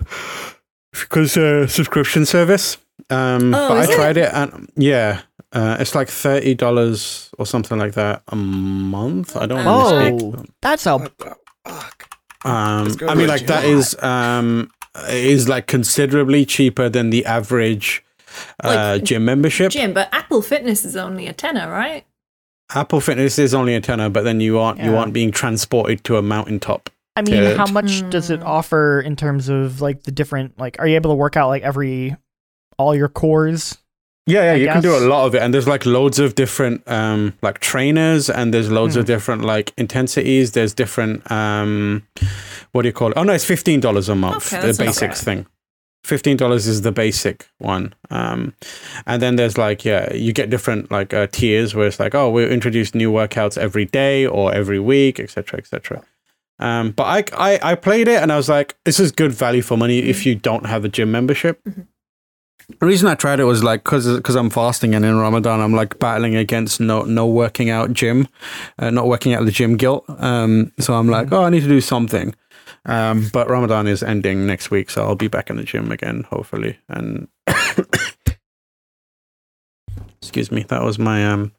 because 1.02 1.38
uh, 1.38 1.68
subscription 1.68 2.26
service. 2.26 2.78
Um, 3.10 3.54
Oh, 3.54 3.70
but 3.70 3.84
is 3.84 3.90
I 3.90 3.92
it? 3.92 3.96
tried 3.96 4.18
it, 4.18 4.30
and 4.34 4.70
yeah, 4.76 5.22
uh, 5.52 5.78
it's 5.80 5.94
like 5.96 6.08
thirty 6.10 6.56
dollars 6.56 7.30
or 7.38 7.46
something 7.46 7.78
like 7.78 7.94
that 7.94 8.24
a 8.30 8.36
month. 8.36 9.36
I 9.38 9.46
don't 9.46 9.64
want 9.66 9.88
to 9.88 9.96
Oh, 9.96 10.32
speak. 10.32 10.48
that's 10.62 10.86
a 10.88 10.94
Um, 12.46 12.86
Let's 12.86 13.02
I 13.04 13.16
mean, 13.16 13.28
like 13.28 13.42
a 13.44 13.46
that 13.48 13.64
gym. 13.64 13.78
is 13.78 14.02
um 14.04 14.70
is 15.10 15.50
like 15.50 15.68
considerably 15.68 16.46
cheaper 16.46 16.88
than 16.90 17.10
the 17.10 17.26
average 17.26 18.04
uh, 18.64 18.94
Like, 18.96 19.04
gym 19.04 19.26
membership. 19.26 19.72
Gym, 19.72 19.94
but 19.94 20.10
Apple 20.14 20.42
Fitness 20.42 20.86
is 20.86 20.96
only 20.96 21.28
a 21.28 21.34
tenner, 21.34 21.70
right? 21.70 22.06
Apple 22.74 23.02
Fitness 23.02 23.38
is 23.38 23.54
only 23.54 23.76
a 23.76 23.82
tenner, 23.82 24.10
but 24.10 24.24
then 24.24 24.40
you 24.40 24.58
aren't 24.60 24.80
you 24.80 24.96
aren't 24.96 25.14
being 25.14 25.32
transported 25.32 26.04
to 26.06 26.18
a 26.18 26.22
mountaintop. 26.22 26.90
I 27.16 27.22
mean, 27.22 27.36
Good. 27.36 27.58
how 27.58 27.68
much 27.68 28.08
does 28.10 28.30
it 28.30 28.42
Hmm. 28.42 28.48
offer 28.48 29.00
in 29.02 29.16
terms 29.16 29.48
of 29.50 29.80
like 29.82 30.04
the 30.04 30.12
different 30.12 30.60
like 30.60 30.76
are 30.80 30.88
you 30.88 30.96
able 30.96 31.12
to 31.12 31.16
work 31.16 31.38
out 31.38 31.48
like 31.50 31.64
every 31.64 32.16
all 32.78 32.94
your 32.96 33.08
cores? 33.10 33.78
Yeah, 34.28 34.42
yeah, 34.44 34.52
I 34.52 34.56
you 34.56 34.68
can 34.68 34.82
do 34.82 34.98
a 34.98 35.06
lot 35.08 35.28
of 35.28 35.36
it, 35.36 35.42
and 35.44 35.54
there's 35.54 35.68
like 35.68 35.86
loads 35.86 36.18
of 36.20 36.34
different 36.36 36.82
um 36.88 37.34
like 37.42 37.60
trainers, 37.60 38.30
and 38.30 38.54
there's 38.54 38.70
loads 38.72 38.96
of 38.96 39.04
Hmm. 39.06 39.14
different 39.14 39.42
like 39.44 39.72
intensities. 39.78 40.52
There's 40.54 40.74
different 40.74 41.30
um 41.32 42.02
what 42.72 42.82
do 42.82 42.88
you 42.90 42.94
call 42.94 43.12
it? 43.12 43.18
Oh 43.18 43.24
no, 43.24 43.34
it's 43.34 43.46
fifteen 43.46 43.80
dollars 43.80 44.10
a 44.10 44.16
month. 44.16 44.52
Okay, 44.54 44.72
the 44.72 44.74
basics 44.84 45.20
bad. 45.22 45.26
thing. 45.26 45.46
Fifteen 46.04 46.38
dollars 46.38 46.68
is 46.68 46.82
the 46.82 46.92
basic 46.92 47.48
one, 47.60 47.94
um, 48.12 48.54
and 49.08 49.22
then 49.22 49.38
there's 49.38 49.58
like 49.58 49.86
yeah, 49.86 50.14
you 50.14 50.34
get 50.34 50.50
different 50.50 50.92
like 50.92 51.14
uh, 51.14 51.28
tiers 51.32 51.74
where 51.74 51.88
it's 51.88 52.00
like 52.00 52.14
oh 52.14 52.30
we'll 52.30 52.52
introduce 52.52 52.94
new 52.94 53.12
workouts 53.12 53.58
every 53.58 53.86
day 53.86 54.26
or 54.28 54.54
every 54.54 54.80
week, 54.80 55.20
etc., 55.20 55.60
etc. 55.60 56.04
Um, 56.60 56.92
but 56.92 57.04
I, 57.04 57.54
I 57.56 57.72
I 57.72 57.76
played 57.76 58.08
it 58.08 58.22
and 58.22 58.32
I 58.32 58.38
was 58.38 58.48
like, 58.50 58.78
this 58.86 59.00
is 59.00 59.12
good 59.12 59.32
value 59.34 59.62
for 59.62 59.78
money 59.78 60.00
if 60.00 60.26
you 60.26 60.36
don't 60.36 60.66
have 60.66 60.86
a 60.86 60.90
gym 60.90 61.12
membership. 61.12 61.62
Mhm. 61.64 61.88
The 62.80 62.86
reason 62.88 63.08
I 63.08 63.14
tried 63.14 63.40
it 63.40 63.44
was 63.44 63.64
like 63.64 63.84
because 63.84 64.08
because 64.18 64.36
I'm 64.36 64.50
fasting 64.50 64.96
and 64.96 65.06
in 65.06 65.18
Ramadan 65.20 65.60
I'm 65.60 65.74
like 65.74 66.00
battling 66.00 66.36
against 66.36 66.80
no 66.80 67.04
no 67.04 67.28
working 67.28 67.70
out 67.70 67.94
gym, 67.94 68.28
uh, 68.80 68.90
not 68.90 69.08
working 69.08 69.34
out 69.34 69.46
the 69.46 69.52
gym 69.52 69.78
guilt. 69.78 70.04
Um, 70.18 70.72
so 70.80 70.96
I'm 70.96 71.08
like, 71.08 71.32
oh, 71.32 71.44
I 71.44 71.50
need 71.50 71.62
to 71.62 71.68
do 71.68 71.82
something. 71.82 72.34
Um, 72.88 73.30
but 73.34 73.50
Ramadan 73.50 73.88
is 73.88 74.02
ending 74.02 74.48
next 74.48 74.72
week, 74.72 74.90
so 74.90 75.04
I'll 75.04 75.16
be 75.16 75.28
back 75.28 75.50
in 75.50 75.58
the 75.58 75.64
gym 75.64 75.92
again, 75.92 76.26
hopefully. 76.30 76.78
And 76.90 77.28
excuse 80.22 80.52
me, 80.52 80.64
that 80.70 80.84
was 80.84 80.98
my 80.98 81.26
um 81.26 81.52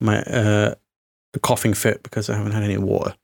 my 0.00 0.22
uh 0.22 0.74
coughing 1.42 1.74
fit 1.74 2.02
because 2.02 2.30
I 2.30 2.36
haven't 2.36 2.52
had 2.52 2.62
any 2.62 2.78
water. 2.78 3.14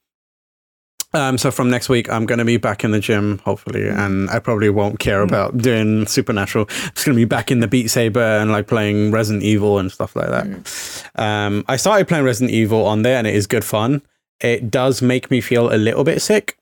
Um, 1.15 1.39
so 1.39 1.51
from 1.51 1.71
next 1.71 1.89
week, 1.89 2.11
I'm 2.11 2.27
going 2.27 2.39
to 2.39 2.45
be 2.45 2.59
back 2.59 2.85
in 2.85 2.91
the 2.91 3.01
gym, 3.01 3.39
hopefully, 3.39 3.89
and 3.89 4.29
I 4.29 4.39
probably 4.41 4.69
won't 4.69 4.99
care 4.99 5.23
about 5.23 5.57
doing 5.57 6.07
Supernatural. 6.07 6.67
I'm 6.69 6.91
just 6.95 7.07
going 7.07 7.17
to 7.17 7.21
be 7.21 7.25
back 7.25 7.51
in 7.51 7.61
the 7.61 7.67
Beat 7.67 7.89
Saber 7.89 8.21
and 8.21 8.53
like 8.53 8.67
playing 8.67 9.11
Resident 9.11 9.43
Evil 9.43 9.79
and 9.79 9.91
stuff 9.91 10.15
like 10.15 10.29
that. 10.29 11.05
Um, 11.15 11.65
I 11.67 11.77
started 11.77 12.09
playing 12.09 12.25
Resident 12.25 12.53
Evil 12.53 12.85
on 12.85 13.03
there, 13.03 13.17
and 13.17 13.27
it 13.27 13.35
is 13.35 13.47
good 13.47 13.65
fun. 13.65 14.03
It 14.41 14.71
does 14.71 15.01
make 15.01 15.31
me 15.31 15.41
feel 15.41 15.73
a 15.73 15.79
little 15.79 16.05
bit 16.05 16.21
sick, 16.21 16.59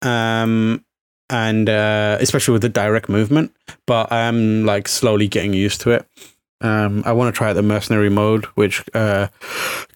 um, 0.00 0.82
and 1.28 1.68
uh, 1.68 2.16
especially 2.20 2.52
with 2.52 2.62
the 2.62 2.70
direct 2.70 3.10
movement. 3.10 3.54
But 3.86 4.10
I 4.10 4.22
am 4.22 4.64
like 4.64 4.88
slowly 4.88 5.28
getting 5.28 5.52
used 5.52 5.82
to 5.82 5.90
it. 5.90 6.06
Um, 6.60 7.02
I 7.06 7.12
want 7.12 7.32
to 7.32 7.36
try 7.36 7.50
out 7.50 7.52
the 7.52 7.62
mercenary 7.62 8.08
mode, 8.08 8.46
which 8.56 8.82
uh, 8.94 9.28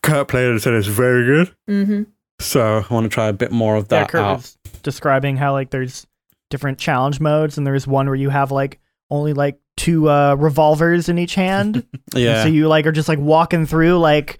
Kurt 0.02 0.28
played 0.28 0.48
and 0.48 0.60
said 0.60 0.74
is 0.74 0.86
very 0.86 1.24
good. 1.24 1.54
Mm-hmm. 1.68 2.02
So 2.42 2.84
I 2.88 2.94
want 2.94 3.04
to 3.04 3.08
try 3.10 3.26
a 3.28 3.32
bit 3.32 3.52
more 3.52 3.76
of 3.76 3.84
Yeah, 3.90 4.00
that 4.00 4.08
Kurt 4.10 4.20
out. 4.20 4.36
was 4.38 4.58
describing 4.82 5.36
how 5.36 5.52
like 5.52 5.70
there's 5.70 6.06
different 6.50 6.78
challenge 6.78 7.20
modes 7.20 7.56
and 7.58 7.66
there's 7.66 7.86
one 7.86 8.06
where 8.06 8.14
you 8.14 8.28
have 8.30 8.50
like 8.50 8.78
only 9.10 9.32
like 9.32 9.58
two 9.76 10.08
uh 10.10 10.34
revolvers 10.38 11.08
in 11.08 11.18
each 11.18 11.34
hand. 11.34 11.76
And 11.76 12.00
Yeah, 12.22 12.42
so 12.42 12.48
you 12.48 12.68
like 12.68 12.86
are 12.86 12.92
just 12.92 13.08
like 13.08 13.18
walking 13.18 13.66
through 13.66 13.98
like 13.98 14.38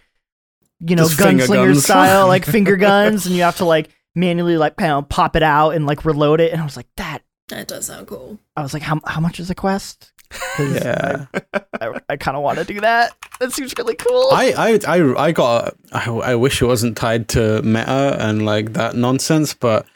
you 0.80 0.96
know 0.96 1.04
Just 1.08 1.18
gunslinger 1.18 1.48
guns. 1.72 1.84
style 1.84 2.26
like 2.26 2.44
finger 2.44 2.76
guns 2.76 3.26
and 3.26 3.34
you 3.34 3.42
have 3.42 3.56
to 3.58 3.64
like 3.64 3.88
manually 4.14 4.56
like 4.58 4.74
you 4.78 4.86
know, 4.86 5.02
pop 5.02 5.36
it 5.36 5.42
out 5.42 5.70
and 5.70 5.86
like 5.86 6.04
reload 6.04 6.40
it 6.40 6.52
and 6.52 6.60
I 6.60 6.64
was 6.64 6.76
like 6.76 6.88
that 6.96 7.20
That 7.48 7.68
does 7.68 7.86
sound 7.86 8.06
cool. 8.08 8.38
I 8.56 8.62
was 8.62 8.74
like 8.74 8.82
how 8.82 9.00
how 9.06 9.20
much 9.20 9.40
is 9.40 9.48
a 9.48 9.54
quest? 9.54 10.11
'Cause 10.56 10.74
yeah. 10.74 11.26
I, 11.44 11.60
I, 11.80 12.00
I 12.10 12.16
kind 12.16 12.36
of 12.36 12.42
want 12.42 12.58
to 12.58 12.64
do 12.64 12.80
that. 12.80 13.14
That 13.40 13.52
seems 13.52 13.74
really 13.78 13.94
cool. 13.94 14.28
I, 14.32 14.52
I, 14.86 14.96
I, 14.98 15.26
I 15.26 15.32
got. 15.32 15.74
I, 15.92 16.08
I 16.10 16.34
wish 16.34 16.62
it 16.62 16.66
wasn't 16.66 16.96
tied 16.96 17.28
to 17.30 17.62
meta 17.62 18.16
and 18.20 18.44
like 18.44 18.72
that 18.74 18.94
nonsense, 18.96 19.54
but 19.54 19.86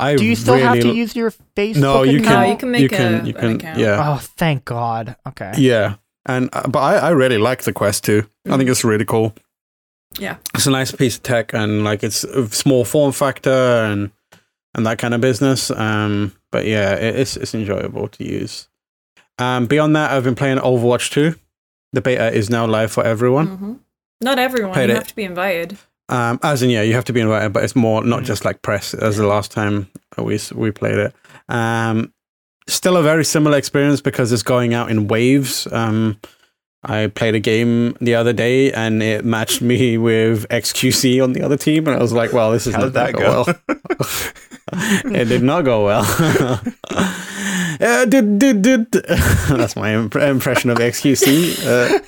I 0.00 0.16
do 0.16 0.24
you 0.24 0.36
still 0.36 0.54
really 0.54 0.66
have 0.66 0.80
to 0.80 0.92
use 0.94 1.14
your 1.16 1.32
Facebook? 1.56 1.76
No, 1.80 2.02
you 2.02 2.20
account? 2.20 2.34
No, 2.34 2.40
can. 2.42 2.50
you 2.50 2.56
can 2.56 2.70
make 2.70 2.82
you 2.82 2.88
can, 2.88 3.14
a- 3.14 3.24
you 3.26 3.34
can. 3.34 3.78
Yeah, 3.78 4.12
Oh, 4.14 4.18
thank 4.18 4.64
God. 4.64 5.16
Okay. 5.28 5.52
yeah. 5.58 5.96
And 6.26 6.48
uh, 6.52 6.66
but 6.68 6.78
I, 6.80 6.94
I 6.96 7.10
really 7.10 7.38
like 7.38 7.62
the 7.64 7.72
quest 7.72 8.04
too. 8.04 8.26
I 8.48 8.56
think 8.56 8.68
it's 8.70 8.82
really 8.84 9.04
cool. 9.04 9.34
Yeah. 10.18 10.36
It's 10.54 10.66
a 10.66 10.70
nice 10.70 10.90
piece 10.92 11.16
of 11.16 11.22
tech, 11.22 11.52
and 11.52 11.84
like 11.84 12.02
it's 12.02 12.24
a 12.24 12.48
small 12.50 12.84
form 12.84 13.12
factor 13.12 13.50
and 13.50 14.10
and 14.74 14.86
that 14.86 14.98
kind 14.98 15.12
of 15.14 15.20
business. 15.20 15.70
Um, 15.70 16.32
but 16.50 16.64
yeah, 16.66 16.94
it, 16.94 17.16
it's 17.16 17.36
it's 17.36 17.54
enjoyable 17.54 18.08
to 18.08 18.24
use. 18.24 18.68
Um, 19.38 19.66
beyond 19.66 19.96
that, 19.96 20.10
I've 20.12 20.24
been 20.24 20.34
playing 20.34 20.58
Overwatch 20.58 21.10
2. 21.10 21.34
The 21.92 22.00
beta 22.00 22.32
is 22.32 22.50
now 22.50 22.66
live 22.66 22.92
for 22.92 23.04
everyone. 23.04 23.46
hmm 23.46 23.72
Not 24.20 24.38
everyone. 24.38 24.72
Played 24.74 24.88
you 24.90 24.94
it. 24.94 24.98
have 24.98 25.08
to 25.08 25.16
be 25.16 25.24
invited. 25.24 25.76
Um, 26.08 26.38
as 26.42 26.62
in, 26.62 26.70
yeah, 26.70 26.82
you 26.82 26.92
have 26.94 27.04
to 27.06 27.12
be 27.12 27.20
invited, 27.20 27.52
but 27.52 27.64
it's 27.64 27.74
more 27.76 28.04
not 28.04 28.22
Mm. 28.22 28.26
just 28.26 28.44
like 28.44 28.62
press 28.62 28.92
as 28.94 29.16
the 29.16 29.26
last 29.26 29.50
time 29.50 29.88
we 30.18 30.38
we 30.54 30.70
played 30.70 30.98
it. 30.98 31.14
Um, 31.48 32.12
still 32.68 32.96
a 32.96 33.02
very 33.02 33.24
similar 33.24 33.56
experience 33.56 34.00
because 34.00 34.30
it's 34.32 34.42
going 34.42 34.74
out 34.74 34.90
in 34.90 35.08
waves. 35.08 35.66
Um, 35.72 36.20
I 36.82 37.06
played 37.06 37.34
a 37.34 37.40
game 37.40 37.96
the 38.00 38.14
other 38.14 38.34
day 38.34 38.70
and 38.72 39.02
it 39.02 39.24
matched 39.24 39.62
me 39.62 39.96
with 40.08 40.46
XQC 40.50 41.22
on 41.24 41.32
the 41.32 41.40
other 41.42 41.56
team, 41.56 41.86
and 41.88 41.96
I 41.96 42.00
was 42.02 42.12
like, 42.12 42.32
"Well, 42.34 42.52
this 42.52 42.66
is 42.66 42.74
How 42.74 42.80
not 42.80 42.86
did 42.92 42.94
that 42.94 43.12
gonna 43.14 43.24
go? 43.24 43.44
well." 43.46 45.12
it 45.20 45.24
did 45.28 45.42
not 45.42 45.64
go 45.64 45.84
well. 45.86 46.04
uh, 47.80 48.04
did, 48.06 48.38
did, 48.38 48.62
did. 48.62 48.90
That's 49.48 49.76
my 49.76 49.94
imp- 49.94 50.16
impression 50.16 50.70
of 50.70 50.78
XQC. 50.78 51.64
Uh, 51.66 52.00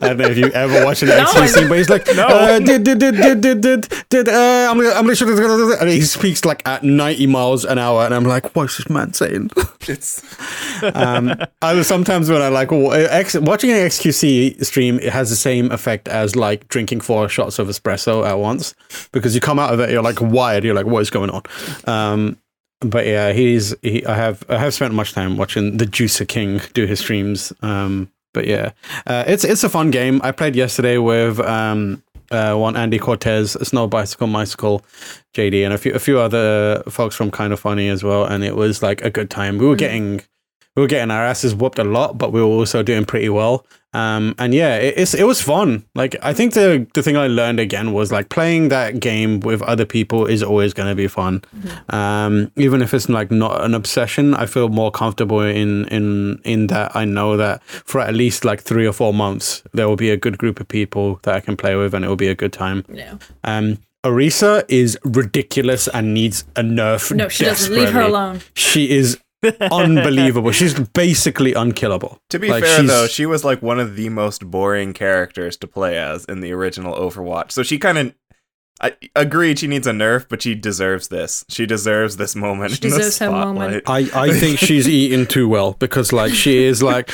I 0.00 0.08
don't 0.08 0.18
know 0.18 0.26
if 0.28 0.36
you 0.36 0.46
ever 0.48 0.84
watched 0.84 1.02
an 1.02 1.08
No, 1.08 1.24
XQC, 1.24 1.68
but 1.68 1.78
he's 1.78 1.88
like, 1.88 2.06
No. 2.14 2.26
uh, 2.26 2.58
did, 2.58 2.84
did, 2.84 2.98
did, 2.98 3.14
did, 3.16 3.40
did, 3.40 3.60
did, 3.60 3.88
did, 4.10 4.28
uh, 4.28 4.68
I'm 4.70 4.76
gonna, 4.76 4.90
I'm 4.90 5.04
gonna 5.04 5.14
show 5.14 5.24
this, 5.26 5.80
and 5.80 5.88
he 5.88 6.02
speaks 6.02 6.44
like 6.44 6.66
at 6.68 6.82
90 6.82 7.26
miles 7.28 7.64
an 7.64 7.78
hour, 7.78 8.04
and 8.04 8.14
I'm 8.14 8.24
like, 8.24 8.54
what's 8.54 8.76
this 8.78 8.88
man 8.90 9.12
saying? 9.12 9.50
It's 9.86 10.22
um, 10.94 11.34
I 11.60 11.74
was 11.74 11.86
sometimes 11.86 12.30
when 12.30 12.40
I 12.40 12.48
like 12.48 12.72
X, 12.72 13.34
watching 13.34 13.70
an 13.70 13.76
XQC 13.76 14.64
stream, 14.64 14.98
it 14.98 15.12
has 15.12 15.28
the 15.28 15.36
same 15.36 15.70
effect 15.70 16.08
as 16.08 16.34
like 16.34 16.66
drinking 16.68 17.02
four 17.02 17.28
shots 17.28 17.58
of 17.58 17.68
espresso 17.68 18.26
at 18.26 18.38
once 18.38 18.74
because 19.12 19.34
you 19.34 19.42
come 19.42 19.58
out 19.58 19.74
of 19.74 19.80
it, 19.80 19.90
you're 19.90 20.02
like 20.02 20.22
wired, 20.22 20.64
you're 20.64 20.74
like, 20.74 20.86
what 20.86 21.00
is 21.02 21.10
going 21.10 21.28
on? 21.28 21.42
Um, 21.86 22.38
but 22.84 23.06
yeah, 23.06 23.32
he's 23.32 23.74
he. 23.82 24.04
I 24.06 24.14
have 24.14 24.44
I 24.48 24.58
have 24.58 24.74
spent 24.74 24.94
much 24.94 25.12
time 25.12 25.36
watching 25.36 25.76
the 25.76 25.84
Juicer 25.86 26.26
King 26.26 26.60
do 26.72 26.86
his 26.86 27.00
streams. 27.00 27.52
Um, 27.62 28.10
but 28.32 28.46
yeah, 28.46 28.70
uh, 29.06 29.24
it's 29.26 29.44
it's 29.44 29.64
a 29.64 29.68
fun 29.68 29.90
game. 29.90 30.20
I 30.24 30.32
played 30.32 30.56
yesterday 30.56 30.98
with 30.98 31.38
um, 31.40 32.02
uh, 32.30 32.54
one 32.54 32.76
Andy 32.76 32.98
Cortez, 32.98 33.52
Snow 33.66 33.86
Bicycle, 33.86 34.26
Bicycle, 34.26 34.82
JD, 35.34 35.64
and 35.64 35.72
a 35.74 35.78
few 35.78 35.92
a 35.92 35.98
few 35.98 36.18
other 36.18 36.82
folks 36.88 37.14
from 37.14 37.30
Kind 37.30 37.52
of 37.52 37.60
Funny 37.60 37.88
as 37.88 38.02
well. 38.02 38.24
And 38.24 38.42
it 38.44 38.56
was 38.56 38.82
like 38.82 39.02
a 39.02 39.10
good 39.10 39.30
time. 39.30 39.58
We 39.58 39.66
were 39.66 39.74
Mhm. 39.76 39.78
getting 39.78 40.20
we 40.76 40.82
were 40.82 40.88
getting 40.88 41.10
our 41.12 41.24
asses 41.24 41.54
whooped 41.54 41.78
a 41.78 41.84
lot, 41.84 42.18
but 42.18 42.32
we 42.32 42.40
were 42.40 42.46
also 42.48 42.82
doing 42.82 43.04
pretty 43.04 43.28
well. 43.28 43.64
Um, 43.94 44.34
and 44.38 44.52
yeah, 44.52 44.76
it, 44.76 45.14
it 45.14 45.24
was 45.24 45.40
fun. 45.40 45.84
Like 45.94 46.16
I 46.20 46.34
think 46.34 46.52
the 46.54 46.86
the 46.94 47.02
thing 47.02 47.16
I 47.16 47.28
learned 47.28 47.60
again 47.60 47.92
was 47.92 48.10
like 48.10 48.28
playing 48.28 48.68
that 48.68 49.00
game 49.00 49.40
with 49.40 49.62
other 49.62 49.86
people 49.86 50.26
is 50.26 50.42
always 50.42 50.74
going 50.74 50.88
to 50.88 50.96
be 50.96 51.06
fun. 51.06 51.42
Um, 51.90 52.50
even 52.56 52.82
if 52.82 52.92
it's 52.92 53.08
like 53.08 53.30
not 53.30 53.64
an 53.64 53.72
obsession, 53.72 54.34
I 54.34 54.46
feel 54.46 54.68
more 54.68 54.90
comfortable 54.90 55.40
in 55.40 55.86
in 55.88 56.40
in 56.44 56.66
that 56.66 56.94
I 56.96 57.04
know 57.04 57.36
that 57.36 57.62
for 57.62 58.00
at 58.00 58.14
least 58.14 58.44
like 58.44 58.60
three 58.62 58.86
or 58.86 58.92
four 58.92 59.14
months 59.14 59.62
there 59.72 59.88
will 59.88 59.96
be 59.96 60.10
a 60.10 60.16
good 60.16 60.38
group 60.38 60.60
of 60.60 60.68
people 60.68 61.20
that 61.22 61.34
I 61.34 61.40
can 61.40 61.56
play 61.56 61.76
with, 61.76 61.94
and 61.94 62.04
it 62.04 62.08
will 62.08 62.16
be 62.16 62.28
a 62.28 62.34
good 62.34 62.52
time. 62.52 62.84
Yeah. 62.88 63.16
Um, 63.44 63.78
Orisa 64.04 64.64
is 64.68 64.98
ridiculous 65.02 65.88
and 65.88 66.12
needs 66.12 66.44
a 66.56 66.60
nerf. 66.60 67.14
No, 67.14 67.28
she 67.28 67.44
doesn't. 67.44 67.74
Leave 67.74 67.90
her 67.90 68.02
alone. 68.02 68.40
She 68.54 68.90
is 68.90 69.18
unbelievable. 69.60 70.50
She's 70.52 70.74
basically 70.78 71.52
unkillable. 71.54 72.18
to 72.30 72.38
be 72.38 72.48
Like, 72.48 72.64
fair 72.64 72.78
she's- 72.78 72.88
though, 72.90 73.06
she 73.06 73.26
was 73.26 73.44
like 73.44 73.62
one 73.62 73.78
of 73.80 73.96
the 73.96 74.08
most 74.08 74.50
boring 74.50 74.92
characters 74.92 75.56
to 75.58 75.66
play 75.66 75.96
as 75.98 76.24
in 76.24 76.40
the 76.40 76.52
original 76.52 76.94
Overwatch. 76.94 77.52
So 77.52 77.62
she 77.62 77.78
kind 77.78 77.98
of 77.98 78.14
I 78.80 78.96
agreed 79.14 79.60
she 79.60 79.68
needs 79.68 79.86
a 79.86 79.92
nerf, 79.92 80.26
but 80.28 80.42
she 80.42 80.56
deserves 80.56 81.06
this. 81.08 81.44
She 81.48 81.64
deserves 81.64 82.16
this 82.16 82.34
moment. 82.34 82.72
She 82.72 82.82
in 82.82 82.90
the 82.90 82.96
deserves 82.96 83.18
her 83.20 83.30
moment. 83.30 83.84
I, 83.86 84.10
I 84.12 84.32
think 84.32 84.58
she's 84.58 84.88
eating 85.00 85.26
too 85.26 85.48
well 85.48 85.74
because 85.78 86.12
like 86.12 86.32
she 86.34 86.64
is 86.64 86.82
like 86.82 87.08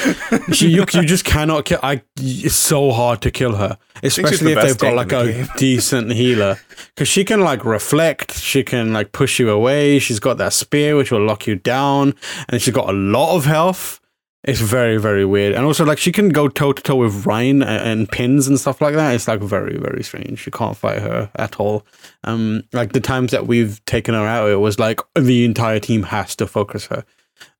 she 0.53 0.69
you, 0.69 0.87
you 0.95 1.05
just 1.05 1.25
cannot 1.25 1.67
kill 1.67 1.79
I 1.83 2.03
it's 2.17 2.55
so 2.55 2.93
hard 2.93 3.21
to 3.23 3.31
kill 3.31 3.57
her 3.57 3.77
especially 4.03 4.55
the 4.55 4.61
if 4.61 4.67
they've 4.67 4.79
got 4.79 4.95
like 4.95 5.13
in 5.13 5.19
a 5.19 5.33
game. 5.33 5.49
decent 5.59 6.13
healer 6.13 6.59
because 6.95 7.09
she 7.09 7.25
can 7.25 7.41
like 7.41 7.65
reflect 7.65 8.33
she 8.33 8.65
can 8.65 8.93
like 8.95 9.13
push 9.13 9.39
you 9.39 9.51
away 9.51 9.99
she's 9.99 10.19
got 10.21 10.39
that 10.39 10.55
spear 10.55 10.97
which 10.97 11.11
will 11.13 11.25
lock 11.25 11.47
you 11.47 11.57
down 11.57 12.15
and 12.49 12.63
she's 12.63 12.75
got 12.75 12.89
a 12.89 12.93
lot 12.93 13.37
of 13.37 13.45
health 13.45 14.00
it's 14.45 14.61
very 14.61 14.97
very 14.97 15.25
weird. 15.25 15.55
And 15.55 15.67
also 15.67 15.85
like 15.85 15.99
she 15.99 16.13
can 16.13 16.31
go 16.31 16.49
toe 16.49 16.73
to 16.73 16.83
toe 16.83 16.97
with 16.97 17.27
Ryan 17.27 17.63
and, 17.63 17.89
and 17.89 18.09
pins 18.09 18.49
and 18.49 18.59
stuff 18.59 18.81
like 18.81 18.95
that. 18.95 19.15
It's 19.15 19.29
like 19.29 19.41
very 19.41 19.77
very 19.77 20.03
strange. 20.03 20.47
You 20.47 20.53
can't 20.53 20.77
fight 20.77 21.01
her 21.01 21.31
at 21.37 21.61
all. 21.61 21.87
Um 22.25 22.63
like 22.73 22.93
the 22.93 23.01
times 23.01 23.33
that 23.33 23.47
we've 23.47 23.85
taken 23.85 24.15
her 24.15 24.27
out 24.27 24.51
it 24.51 24.57
was 24.57 24.79
like 24.79 25.01
the 25.15 25.45
entire 25.45 25.81
team 25.81 26.05
has 26.05 26.35
to 26.37 26.47
focus 26.47 26.87
her. 26.87 27.05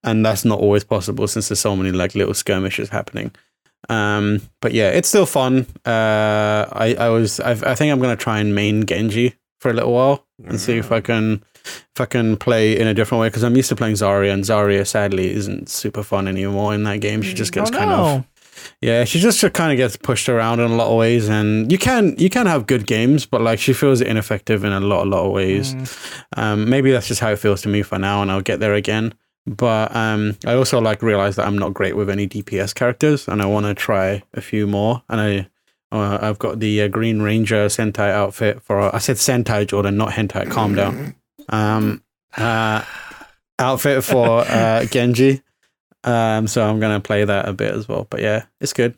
And 0.03 0.25
that's 0.25 0.45
not 0.45 0.59
always 0.59 0.85
possible 0.85 1.29
since 1.29 1.49
there's 1.49 1.61
so 1.61 1.77
many 1.77 1.93
like 1.93 2.15
little 2.15 2.35
skirmishes 2.35 2.89
happening. 2.89 3.33
Um 3.91 4.41
but 4.61 4.73
yeah 4.73 4.91
it's 4.91 5.09
still 5.09 5.27
fun. 5.27 5.67
Uh 5.85 6.67
i 6.73 6.97
i 6.99 7.09
was 7.09 7.41
I've, 7.41 7.63
i 7.65 7.75
think 7.75 7.93
i'm 7.93 8.01
gonna 8.01 8.17
try 8.17 8.39
and 8.39 8.55
main 8.55 8.87
genji 8.87 9.35
for 9.59 9.71
a 9.71 9.75
little 9.75 9.93
while 9.93 10.27
and 10.47 10.59
see 10.59 10.79
if 10.79 10.91
i 10.91 11.03
can 11.03 11.45
if 11.65 12.01
i 12.01 12.07
can 12.07 12.37
play 12.37 12.79
in 12.79 12.87
a 12.87 12.95
different 12.95 13.21
way 13.21 13.29
because 13.29 13.43
i'm 13.43 13.57
used 13.57 13.69
to 13.69 13.77
playing 13.77 13.95
zarya 13.95 14.33
and 14.33 14.45
zarya 14.45 14.87
sadly 14.87 15.33
isn't 15.33 15.69
super 15.69 16.03
fun 16.03 16.27
anymore 16.27 16.75
in 16.75 16.85
that 16.85 17.01
game 17.01 17.23
she 17.23 17.35
just 17.35 17.53
Oh 17.57 17.61
gets 17.61 17.71
kind 17.71 17.91
of 17.91 18.25
yeah, 18.81 19.05
she 19.05 19.21
just 19.21 19.41
kind 19.53 19.73
of 19.73 19.77
gets 19.77 19.97
pushed 19.97 20.29
around 20.29 20.61
in 20.61 20.71
a 20.71 20.75
lot 20.75 20.89
of 20.89 20.97
ways, 20.97 21.29
and 21.29 21.71
you 21.71 21.79
can 21.79 22.15
you 22.19 22.31
can 22.31 22.47
have 22.47 22.67
good 22.67 22.87
games, 22.87 23.27
but 23.27 23.41
like 23.41 23.59
she 23.59 23.73
feels 23.73 24.01
ineffective 24.01 24.65
in 24.65 24.73
a 24.73 24.81
lot 24.81 25.07
a 25.07 25.11
lot 25.11 25.25
of 25.25 25.33
ways. 25.33 25.75
Mm. 25.75 26.23
Um, 26.37 26.71
maybe 26.71 26.91
that's 26.91 27.09
just 27.09 27.21
how 27.21 27.31
it 27.31 27.39
feels 27.39 27.63
to 27.63 27.69
me 27.69 27.83
for 27.83 27.99
now, 27.99 28.23
and 28.23 28.31
I'll 28.31 28.41
get 28.41 28.61
there 28.61 28.75
again. 28.75 29.15
But 29.47 29.95
um, 29.95 30.37
I 30.47 30.55
also 30.55 30.81
like 30.81 31.03
realize 31.03 31.37
that 31.37 31.47
I'm 31.47 31.59
not 31.59 31.75
great 31.75 31.97
with 31.97 32.11
any 32.11 32.27
DPS 32.27 32.75
characters, 32.75 33.29
and 33.29 33.43
I 33.43 33.47
want 33.47 33.67
to 33.67 33.75
try 33.75 34.23
a 34.35 34.41
few 34.41 34.67
more. 34.67 35.03
And 35.09 35.21
I 35.21 35.49
uh, 35.93 36.19
I've 36.23 36.39
got 36.39 36.61
the 36.61 36.83
uh, 36.83 36.89
Green 36.89 37.21
Ranger 37.21 37.67
Sentai 37.67 38.11
outfit 38.11 38.63
for 38.63 38.95
I 38.95 38.99
said 38.99 39.17
Sentai 39.17 39.67
Jordan, 39.67 39.97
not 39.97 40.13
hentai. 40.13 40.51
Calm 40.51 40.75
down. 40.75 41.15
Um, 41.51 42.03
uh, 42.37 42.83
outfit 43.59 44.03
for 44.05 44.41
uh, 44.41 44.85
Genji. 44.91 45.43
Um, 46.03 46.47
so 46.49 46.67
I'm 46.67 46.81
gonna 46.81 47.01
play 47.01 47.25
that 47.25 47.49
a 47.49 47.53
bit 47.53 47.75
as 47.75 47.87
well. 47.89 48.07
But 48.09 48.21
yeah, 48.21 48.45
it's 48.61 48.73
good. 48.73 48.97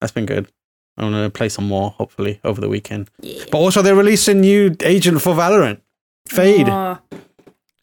That's 0.00 0.12
been 0.12 0.26
good. 0.26 0.50
I'm 0.96 1.10
gonna 1.10 1.30
play 1.30 1.48
some 1.48 1.66
more 1.68 1.90
hopefully 1.90 2.40
over 2.44 2.60
the 2.60 2.68
weekend. 2.68 3.10
Yeah. 3.20 3.44
But 3.50 3.58
also 3.58 3.82
they're 3.82 3.94
releasing 3.94 4.40
new 4.40 4.74
agent 4.82 5.20
for 5.20 5.34
Valorant, 5.34 5.80
Fade, 6.26 6.68
Aw. 6.68 6.98
She 7.10 7.16
looks 7.16 7.24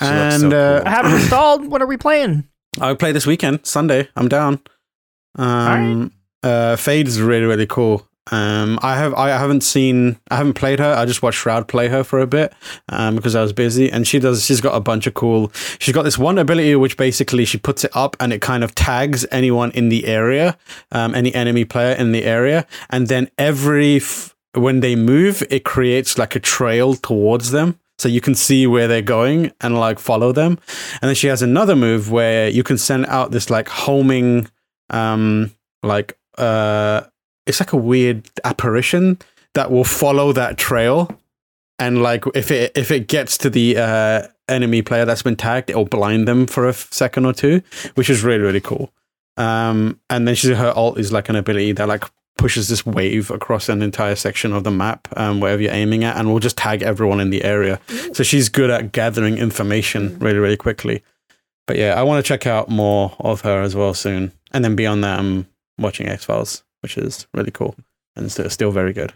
and 0.02 0.52
so 0.52 0.78
uh. 0.78 0.84
I 0.86 0.90
have 0.90 1.06
it 1.06 1.14
installed. 1.22 1.68
What 1.68 1.82
are 1.82 1.86
we 1.88 1.98
playing? 1.98 2.48
I'll 2.82 2.96
play 2.96 3.12
this 3.12 3.26
weekend, 3.26 3.66
Sunday. 3.66 4.10
I'm 4.16 4.28
down. 4.28 4.60
Um, 5.36 6.12
uh, 6.44 6.76
Fade 6.76 7.08
is 7.08 7.22
really 7.22 7.46
really 7.46 7.68
cool. 7.68 8.08
Um, 8.32 8.80
I 8.82 8.96
have 8.96 9.14
I 9.14 9.30
haven't 9.30 9.62
seen 9.62 10.18
I 10.32 10.38
haven't 10.38 10.56
played 10.56 10.80
her. 10.80 10.94
I 10.94 11.06
just 11.06 11.22
watched 11.22 11.38
Shroud 11.38 11.68
play 11.68 11.88
her 11.90 12.04
for 12.04 12.20
a 12.20 12.28
bit 12.28 12.54
um, 12.90 13.16
because 13.16 13.36
I 13.36 13.42
was 13.42 13.54
busy, 13.54 13.92
and 13.92 14.08
she 14.08 14.20
does. 14.20 14.46
She's 14.46 14.62
got 14.62 14.76
a 14.76 14.80
bunch 14.80 15.06
of 15.06 15.14
cool. 15.14 15.52
She's 15.80 15.94
got 15.94 16.04
this 16.04 16.18
one 16.18 16.38
ability 16.38 16.76
which 16.76 16.98
basically 16.98 17.46
she 17.46 17.58
puts 17.58 17.84
it 17.84 17.92
up 17.96 18.16
and 18.20 18.34
it 18.34 18.42
kind 18.42 18.64
of 18.64 18.74
tags 18.74 19.26
anyone 19.32 19.72
in 19.72 19.90
the 19.90 20.06
area, 20.06 20.58
um, 20.92 21.14
any 21.14 21.34
enemy 21.36 21.66
player 21.66 21.94
in 21.94 22.12
the 22.14 22.24
area, 22.24 22.66
and 22.90 23.08
then 23.08 23.30
every 23.38 23.98
f- 23.98 24.36
when 24.54 24.80
they 24.80 24.96
move, 24.96 25.44
it 25.50 25.64
creates 25.64 26.18
like 26.18 26.36
a 26.36 26.40
trail 26.40 26.96
towards 26.96 27.52
them. 27.52 27.80
So 27.98 28.10
you 28.10 28.20
can 28.22 28.36
see 28.36 28.68
where 28.68 28.88
they're 28.88 29.02
going 29.02 29.54
and 29.62 29.80
like 29.80 30.00
follow 30.00 30.32
them. 30.34 30.60
And 31.02 31.08
then 31.10 31.16
she 31.16 31.28
has 31.28 31.42
another 31.42 31.76
move 31.76 32.12
where 32.12 32.50
you 32.50 32.62
can 32.64 32.78
send 32.78 33.06
out 33.06 33.32
this 33.32 33.50
like 33.50 33.70
homing, 33.70 34.50
um, 34.90 35.52
like 35.82 36.18
uh, 36.38 37.04
it's 37.46 37.60
like 37.60 37.74
a 37.74 37.78
weird 37.78 38.30
apparition 38.44 39.20
that 39.54 39.72
will 39.72 39.84
follow 39.84 40.32
that 40.34 40.58
trail. 40.58 41.10
And 41.80 42.02
like 42.02 42.24
if 42.34 42.52
it 42.52 42.72
if 42.76 42.92
it 42.92 43.08
gets 43.08 43.38
to 43.40 43.50
the 43.50 43.78
uh, 43.78 44.28
enemy 44.48 44.82
player 44.82 45.06
that's 45.06 45.24
been 45.24 45.36
tagged, 45.36 45.70
it'll 45.70 45.86
blind 45.86 46.28
them 46.28 46.48
for 46.48 46.66
a 46.66 46.70
f- 46.70 46.88
second 46.92 47.26
or 47.26 47.34
two, 47.34 47.62
which 47.96 48.10
is 48.10 48.24
really 48.24 48.42
really 48.42 48.62
cool. 48.62 48.94
Um, 49.38 50.00
and 50.10 50.28
then 50.28 50.36
she 50.36 50.54
her 50.54 50.72
alt 50.72 50.98
is 50.98 51.12
like 51.12 51.28
an 51.30 51.36
ability 51.36 51.74
that 51.74 51.88
like 51.88 52.06
pushes 52.38 52.68
this 52.68 52.86
wave 52.86 53.32
across 53.32 53.70
an 53.70 53.82
entire 53.82 54.16
section 54.16 54.54
of 54.54 54.64
the 54.64 54.72
map, 54.72 55.08
um, 55.18 55.40
wherever 55.40 55.62
you're 55.62 55.72
aiming 55.72 56.04
at, 56.04 56.18
and 56.18 56.32
will 56.32 56.40
just 56.40 56.58
tag 56.58 56.82
everyone 56.82 57.20
in 57.20 57.30
the 57.30 57.44
area. 57.44 57.80
So 58.14 58.24
she's 58.24 58.50
good 58.50 58.70
at 58.70 58.92
gathering 58.92 59.38
information 59.38 60.18
really, 60.20 60.40
really 60.40 60.58
quickly. 60.58 61.04
But 61.68 61.78
yeah, 61.78 62.00
I 62.00 62.04
want 62.04 62.24
to 62.24 62.28
check 62.28 62.46
out 62.46 62.70
more 62.70 63.16
of 63.20 63.42
her 63.42 63.62
as 63.62 63.76
well 63.76 63.94
soon. 63.94 64.32
And 64.52 64.64
then 64.64 64.76
beyond 64.76 65.04
that, 65.04 65.20
I'm 65.20 65.48
watching 65.78 66.08
X 66.08 66.26
Files, 66.26 66.64
which 66.86 67.00
is 67.00 67.26
really 67.34 67.50
cool 67.50 67.74
and 68.16 68.32
still, 68.32 68.48
still 68.48 68.70
very 68.70 68.94
good. 68.94 69.12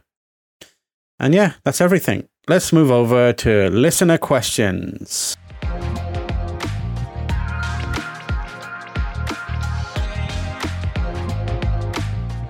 And 1.19 1.35
yeah, 1.35 1.53
that's 1.63 1.81
everything. 1.81 2.27
Let's 2.47 2.73
move 2.73 2.89
over 2.89 3.31
to 3.31 3.69
listener 3.69 4.17
questions. 4.17 5.37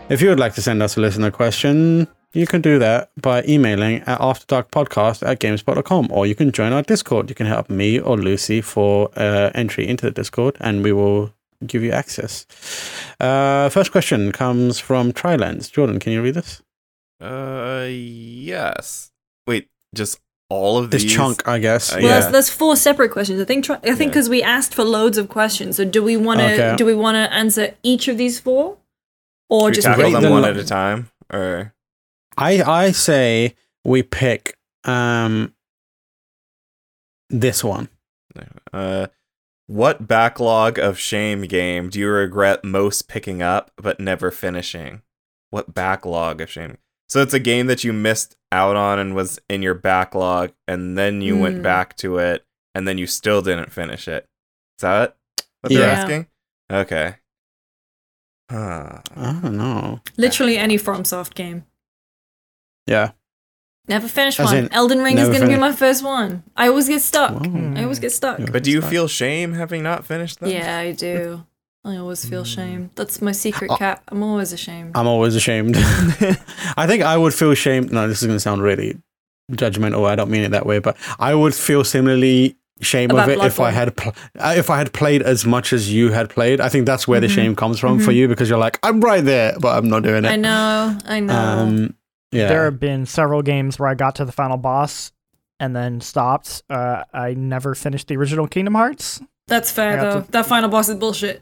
If 0.07 0.21
you 0.21 0.29
would 0.29 0.39
like 0.39 0.53
to 0.53 0.61
send 0.61 0.81
us 0.81 0.95
a 0.95 1.01
listener 1.01 1.31
question, 1.31 2.07
you 2.31 2.47
can 2.47 2.61
do 2.61 2.79
that 2.79 3.11
by 3.21 3.43
emailing 3.43 3.97
at 4.03 4.21
afterdarkpodcast 4.21 5.27
at 5.27 5.41
gamespot.com 5.41 6.07
or 6.11 6.25
you 6.25 6.33
can 6.33 6.53
join 6.53 6.71
our 6.71 6.81
Discord. 6.83 7.27
You 7.27 7.35
can 7.35 7.45
help 7.45 7.69
me 7.69 7.99
or 7.99 8.15
Lucy 8.15 8.61
for 8.61 9.09
uh, 9.17 9.51
entry 9.53 9.85
into 9.85 10.05
the 10.05 10.11
Discord 10.11 10.55
and 10.61 10.81
we 10.81 10.93
will 10.93 11.33
give 11.65 11.83
you 11.83 11.91
access. 11.91 12.45
Uh, 13.19 13.69
first 13.69 13.91
question 13.91 14.31
comes 14.31 14.79
from 14.79 15.11
Trilens. 15.11 15.71
Jordan, 15.71 15.99
can 15.99 16.13
you 16.13 16.21
read 16.21 16.35
this? 16.35 16.61
Uh, 17.21 17.87
yes. 17.89 19.11
Wait, 19.45 19.67
just 19.93 20.19
all 20.49 20.77
of 20.77 20.89
This 20.91 21.03
these? 21.03 21.13
chunk, 21.13 21.47
I 21.47 21.59
guess. 21.59 21.91
Uh, 21.91 21.97
Well, 22.01 22.05
yeah. 22.05 22.19
that's, 22.19 22.31
that's 22.31 22.49
four 22.49 22.75
separate 22.75 23.11
questions. 23.11 23.39
I 23.41 23.45
think. 23.45 23.65
Try, 23.65 23.75
I 23.77 23.79
think 23.93 23.99
Yeah. 23.99 24.05
because 24.07 24.29
we 24.29 24.41
asked 24.41 24.73
for 24.73 24.83
loads 24.83 25.17
of 25.17 25.27
questions. 25.29 25.75
So 25.77 25.85
do 25.85 26.01
we 26.01 26.17
want 26.17 26.39
to? 26.39 26.45
Okay. 26.53 26.75
Do 26.77 26.85
we 26.85 26.95
want 26.95 27.15
to 27.15 27.31
answer 27.33 27.75
each 27.83 28.07
of 28.07 28.17
these 28.17 28.39
four, 28.39 28.77
or 29.49 29.65
we 29.67 29.71
just 29.73 29.85
tackle 29.85 30.11
them 30.11 30.23
them 30.23 30.31
one 30.31 30.45
up. 30.45 30.51
at 30.51 30.57
a 30.57 30.63
time, 30.65 31.09
or 31.31 31.73
I 32.37 32.61
I 32.63 32.91
say 32.91 33.55
we 33.83 34.01
pick 34.01 34.55
um 34.85 35.53
this 37.29 37.63
one. 37.63 37.89
uh, 38.73 39.07
what 39.69 40.07
backlog 40.07 40.79
of 40.79 40.97
shame 40.97 41.43
game 41.43 41.89
do 41.89 41.99
you 41.99 42.09
regret 42.09 42.63
most 42.63 43.07
picking 43.07 43.43
up 43.43 43.69
but 43.77 43.99
never 43.99 44.31
finishing? 44.31 45.03
What 45.51 45.75
backlog 45.75 46.41
of 46.41 46.49
shame? 46.49 46.77
So 47.07 47.21
it's 47.21 47.33
a 47.35 47.39
game 47.39 47.67
that 47.67 47.83
you 47.83 47.93
missed 47.93 48.35
out 48.51 48.75
on 48.75 48.97
and 48.97 49.13
was 49.15 49.39
in 49.47 49.61
your 49.61 49.75
backlog, 49.75 50.53
and 50.67 50.97
then 50.97 51.21
you 51.21 51.37
went 51.37 51.57
Hmm. 51.57 51.61
back 51.61 51.95
to 51.97 52.17
it, 52.17 52.45
and 52.73 52.87
then 52.87 52.97
you 52.97 53.05
still 53.07 53.41
didn't 53.43 53.71
finish 53.71 54.07
it. 54.07 54.25
Is 54.77 54.81
that 54.81 55.15
what 55.61 55.71
they're 55.71 55.81
Yeah. 55.81 56.01
asking? 56.01 56.27
Okay. 56.71 57.15
Huh. 58.49 59.01
I 59.15 59.39
don't 59.41 59.55
know. 59.57 60.01
literally 60.17 60.57
any 60.57 60.77
FromSoft 60.77 61.35
game? 61.35 61.65
Yeah. 62.87 63.11
Never 63.89 64.07
finish 64.07 64.39
As 64.39 64.45
one. 64.45 64.57
in, 64.57 64.73
Elden 64.73 64.99
Ring 64.99 65.17
is 65.17 65.27
never 65.27 65.39
going 65.39 65.49
to 65.49 65.55
be 65.57 65.59
my 65.59 65.71
first 65.73 66.03
one. 66.03 66.43
I 66.55 66.67
always 66.67 66.87
get 66.87 67.01
stuck. 67.01 67.31
Whoa. 67.45 67.73
I 67.75 67.83
always 67.83 67.99
get 67.99 68.11
stuck. 68.11 68.39
But 68.51 68.63
do 68.63 68.69
you 68.71 68.81
feel 68.81 69.07
shame 69.07 69.53
having 69.53 69.81
not 69.83 70.05
finished 70.05 70.39
them? 70.39 70.49
Yeah, 70.49 70.77
I 70.77 70.91
do. 70.91 71.43
I 71.83 71.95
always 71.97 72.23
feel 72.23 72.43
shame. 72.43 72.91
That's 72.95 73.21
my 73.21 73.31
secret 73.31 73.71
Oh. 73.71 73.77
cap. 73.77 74.03
I'm 74.09 74.21
always 74.21 74.53
ashamed. 74.53 74.91
I'm 74.95 75.07
always 75.07 75.35
ashamed. 75.35 75.75
I 76.77 76.85
think 76.87 77.03
I 77.03 77.17
would 77.17 77.33
feel 77.33 77.53
shame. 77.55 77.87
No, 77.91 78.07
this 78.07 78.21
is 78.21 78.27
going 78.27 78.35
to 78.35 78.39
sound 78.39 78.61
really 78.61 78.97
judgmental. 79.51 80.05
I 80.07 80.15
don't 80.15 80.29
mean 80.29 80.43
it 80.43 80.51
that 80.51 80.65
way, 80.65 80.79
but 80.79 80.95
I 81.19 81.33
would 81.33 81.55
feel 81.55 81.83
similarly 81.83 82.57
shame 82.81 83.09
About 83.11 83.29
of 83.29 83.37
it 83.37 83.43
if 83.45 83.59
I 83.59 83.71
had 83.71 83.95
pl- 83.97 84.13
uh, 84.37 84.53
if 84.55 84.69
I 84.69 84.77
had 84.77 84.93
played 84.93 85.21
as 85.21 85.45
much 85.45 85.73
as 85.73 85.91
you 85.91 86.11
had 86.11 86.29
played. 86.29 86.61
I 86.61 86.69
think 86.69 86.85
that's 86.85 87.07
where 87.07 87.19
the 87.19 87.27
Mhm. 87.27 87.35
shame 87.35 87.55
comes 87.55 87.77
from 87.79 87.99
for 87.99 88.11
Mhm. 88.11 88.15
you 88.15 88.27
because 88.27 88.49
you're 88.49 88.59
like 88.59 88.79
I'm 88.83 89.01
right 89.01 89.23
there, 89.23 89.55
but 89.59 89.75
I'm 89.77 89.89
not 89.89 90.03
doing 90.03 90.23
it. 90.25 90.29
I 90.29 90.35
know. 90.37 90.97
I 91.05 91.19
know. 91.19 91.33
Um, 91.33 91.95
yeah. 92.31 92.47
There 92.47 92.65
have 92.65 92.79
been 92.79 93.05
several 93.05 93.41
games 93.41 93.79
where 93.79 93.89
I 93.89 93.95
got 93.95 94.15
to 94.15 94.25
the 94.25 94.31
final 94.31 94.57
boss 94.57 95.11
and 95.59 95.75
then 95.75 95.99
stopped. 96.01 96.63
Uh, 96.69 97.03
I 97.13 97.33
never 97.33 97.75
finished 97.75 98.07
the 98.07 98.17
original 98.17 98.47
Kingdom 98.47 98.75
Hearts. 98.75 99.21
That's 99.47 99.71
fair 99.71 99.97
though. 99.99 100.21
to- 100.21 100.31
That 100.31 100.45
final 100.45 100.69
boss 100.69 100.89
is 100.89 100.95
bullshit. 100.95 101.41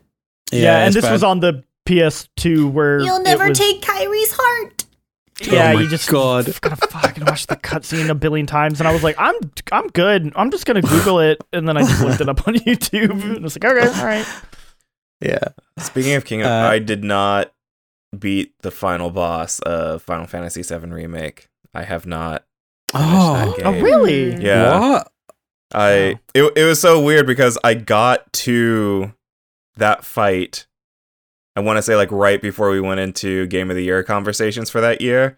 Yeah, 0.51 0.85
and 0.85 0.93
this 0.93 1.03
bad. 1.05 1.11
was 1.11 1.23
on 1.23 1.41
the 1.41 1.63
PS2 1.85 2.71
where 2.71 2.99
You'll 3.01 3.17
it 3.17 3.23
never 3.23 3.49
was- 3.49 3.57
take 3.57 3.81
Kairi's 3.81 4.31
heart. 4.39 4.85
Yeah, 5.41 5.73
Oh 5.75 5.79
you 5.79 5.87
just 5.87 6.09
God. 6.09 6.47
you've 6.47 6.59
gotta 6.61 6.75
fucking 6.87 7.23
watch 7.25 7.45
the 7.45 7.55
cutscene 7.57 8.09
a 8.09 8.15
billion 8.15 8.47
times, 8.47 8.79
and 8.81 8.87
I 8.87 8.91
was 8.93 9.03
like, 9.03 9.15
I'm 9.19 9.35
I'm 9.71 9.87
good. 9.89 10.33
I'm 10.35 10.49
just 10.49 10.65
gonna 10.65 10.81
Google 10.81 11.19
it, 11.19 11.37
and 11.53 11.67
then 11.67 11.77
I 11.77 11.81
just 11.81 12.01
looked 12.01 12.21
it 12.21 12.27
up 12.29 12.47
on 12.47 12.55
YouTube, 12.55 13.11
and 13.11 13.37
I 13.37 13.41
was 13.41 13.55
like, 13.61 13.71
okay, 13.71 13.87
all 13.99 14.05
right. 14.05 14.25
yeah. 15.21 15.37
Speaking 15.77 16.13
of 16.15 16.25
Kingdom, 16.25 16.49
Uh, 16.51 16.67
I 16.69 16.79
did 16.79 17.03
not 17.03 17.51
beat 18.17 18.53
the 18.61 18.71
final 18.71 19.09
boss 19.09 19.59
of 19.59 20.01
Final 20.01 20.27
Fantasy 20.27 20.61
VII 20.63 20.87
Remake. 20.87 21.49
I 21.73 21.83
have 21.83 22.05
not 22.05 22.43
Oh, 22.93 23.53
that 23.57 23.65
Oh, 23.65 23.71
really? 23.81 24.35
Yeah. 24.35 24.79
What? 24.79 25.11
I 25.73 26.19
it 26.33 26.53
it 26.55 26.63
was 26.63 26.79
so 26.79 27.01
weird 27.01 27.27
because 27.27 27.57
I 27.63 27.73
got 27.73 28.31
to 28.33 29.13
that 29.75 30.05
fight. 30.05 30.65
I 31.57 31.59
want 31.59 31.77
to 31.77 31.81
say 31.81 31.95
like 31.97 32.11
right 32.11 32.41
before 32.41 32.69
we 32.69 32.79
went 32.79 32.99
into 33.01 33.45
game 33.47 33.69
of 33.69 33.75
the 33.75 33.83
year 33.83 34.01
conversations 34.03 34.69
for 34.69 34.79
that 34.79 35.01
year, 35.01 35.37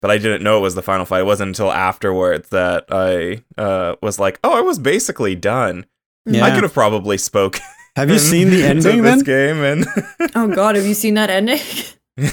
but 0.00 0.10
I 0.10 0.16
didn't 0.16 0.42
know 0.42 0.56
it 0.56 0.62
was 0.62 0.74
the 0.74 0.82
final 0.82 1.04
fight. 1.04 1.20
It 1.20 1.26
wasn't 1.26 1.48
until 1.48 1.70
afterwards 1.70 2.48
that 2.48 2.86
I 2.90 3.42
uh, 3.60 3.96
was 4.00 4.18
like, 4.18 4.40
"Oh, 4.42 4.56
I 4.56 4.62
was 4.62 4.78
basically 4.78 5.34
done. 5.34 5.84
Yeah. 6.24 6.44
I 6.44 6.54
could 6.54 6.62
have 6.62 6.72
probably 6.72 7.18
spoke." 7.18 7.58
Have 7.96 8.08
you 8.08 8.18
seen 8.20 8.48
the 8.48 8.64
ending 8.64 9.02
this 9.02 9.22
then? 9.22 9.24
game 9.24 9.62
and 9.64 9.86
Oh 10.34 10.48
god, 10.48 10.76
have 10.76 10.86
you 10.86 10.94
seen 10.94 11.14
that 11.14 11.28
ending? 11.28 11.60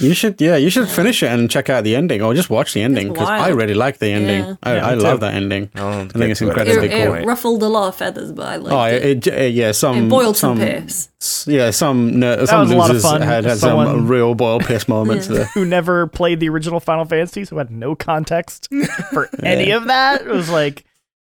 You 0.00 0.14
should, 0.14 0.40
yeah, 0.40 0.54
you 0.56 0.70
should 0.70 0.86
finish 0.88 1.22
it 1.24 1.26
and 1.32 1.50
check 1.50 1.70
out 1.70 1.82
the 1.82 1.96
ending, 1.96 2.22
or 2.22 2.32
just 2.32 2.50
watch 2.50 2.72
the 2.74 2.82
ending 2.82 3.08
because 3.12 3.28
I 3.28 3.48
really 3.48 3.74
like 3.74 3.98
the 3.98 4.10
ending. 4.12 4.44
Yeah. 4.44 4.54
I, 4.62 4.74
Yeah, 4.76 4.86
I 4.86 4.94
love 4.94 5.16
too. 5.16 5.20
that 5.26 5.34
ending. 5.34 5.70
I'll 5.74 6.06
think 6.06 6.30
it's 6.30 6.38
to 6.38 6.44
it 6.44 6.48
incredibly 6.48 6.88
it, 6.90 7.04
cool. 7.06 7.14
it 7.14 7.24
ruffled 7.26 7.62
a 7.64 7.68
lot 7.68 7.88
of 7.88 7.96
feathers, 7.96 8.30
but 8.30 8.46
I 8.46 8.56
liked 8.56 8.72
Oh, 8.74 8.84
it. 9.08 9.26
it, 9.26 9.32
it, 9.34 9.54
yeah, 9.54 9.72
some 9.72 9.96
It 10.06 10.08
boiled 10.10 10.36
some, 10.36 10.58
some 10.58 10.66
piss. 10.66 11.08
yeah, 11.48 11.70
some 11.70 12.20
no, 12.20 12.44
some 12.44 12.60
was 12.60 12.70
a 12.70 12.76
lot 12.76 12.90
of 12.90 12.96
losers 12.96 13.10
had, 13.24 13.44
had 13.44 13.58
Someone- 13.58 13.86
some 13.86 14.06
real 14.06 14.34
boil 14.36 14.60
piss 14.60 14.86
moments 14.86 15.26
Yeah. 15.26 15.38
there. 15.38 15.44
Who 15.54 15.64
never 15.64 16.06
played 16.06 16.38
the 16.38 16.48
original 16.50 16.78
Final 16.78 17.06
Fantasy, 17.06 17.44
who 17.46 17.56
had 17.58 17.70
no 17.70 17.96
context 17.96 18.68
for 19.10 19.28
any 19.42 19.70
of 19.72 19.86
that. 19.86 20.20
It 20.20 20.28
was 20.28 20.48
like, 20.50 20.84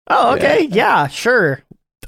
oh, 0.09 0.35
okay, 0.35 0.63
yeah, 0.63 1.07
sure. 1.07 1.61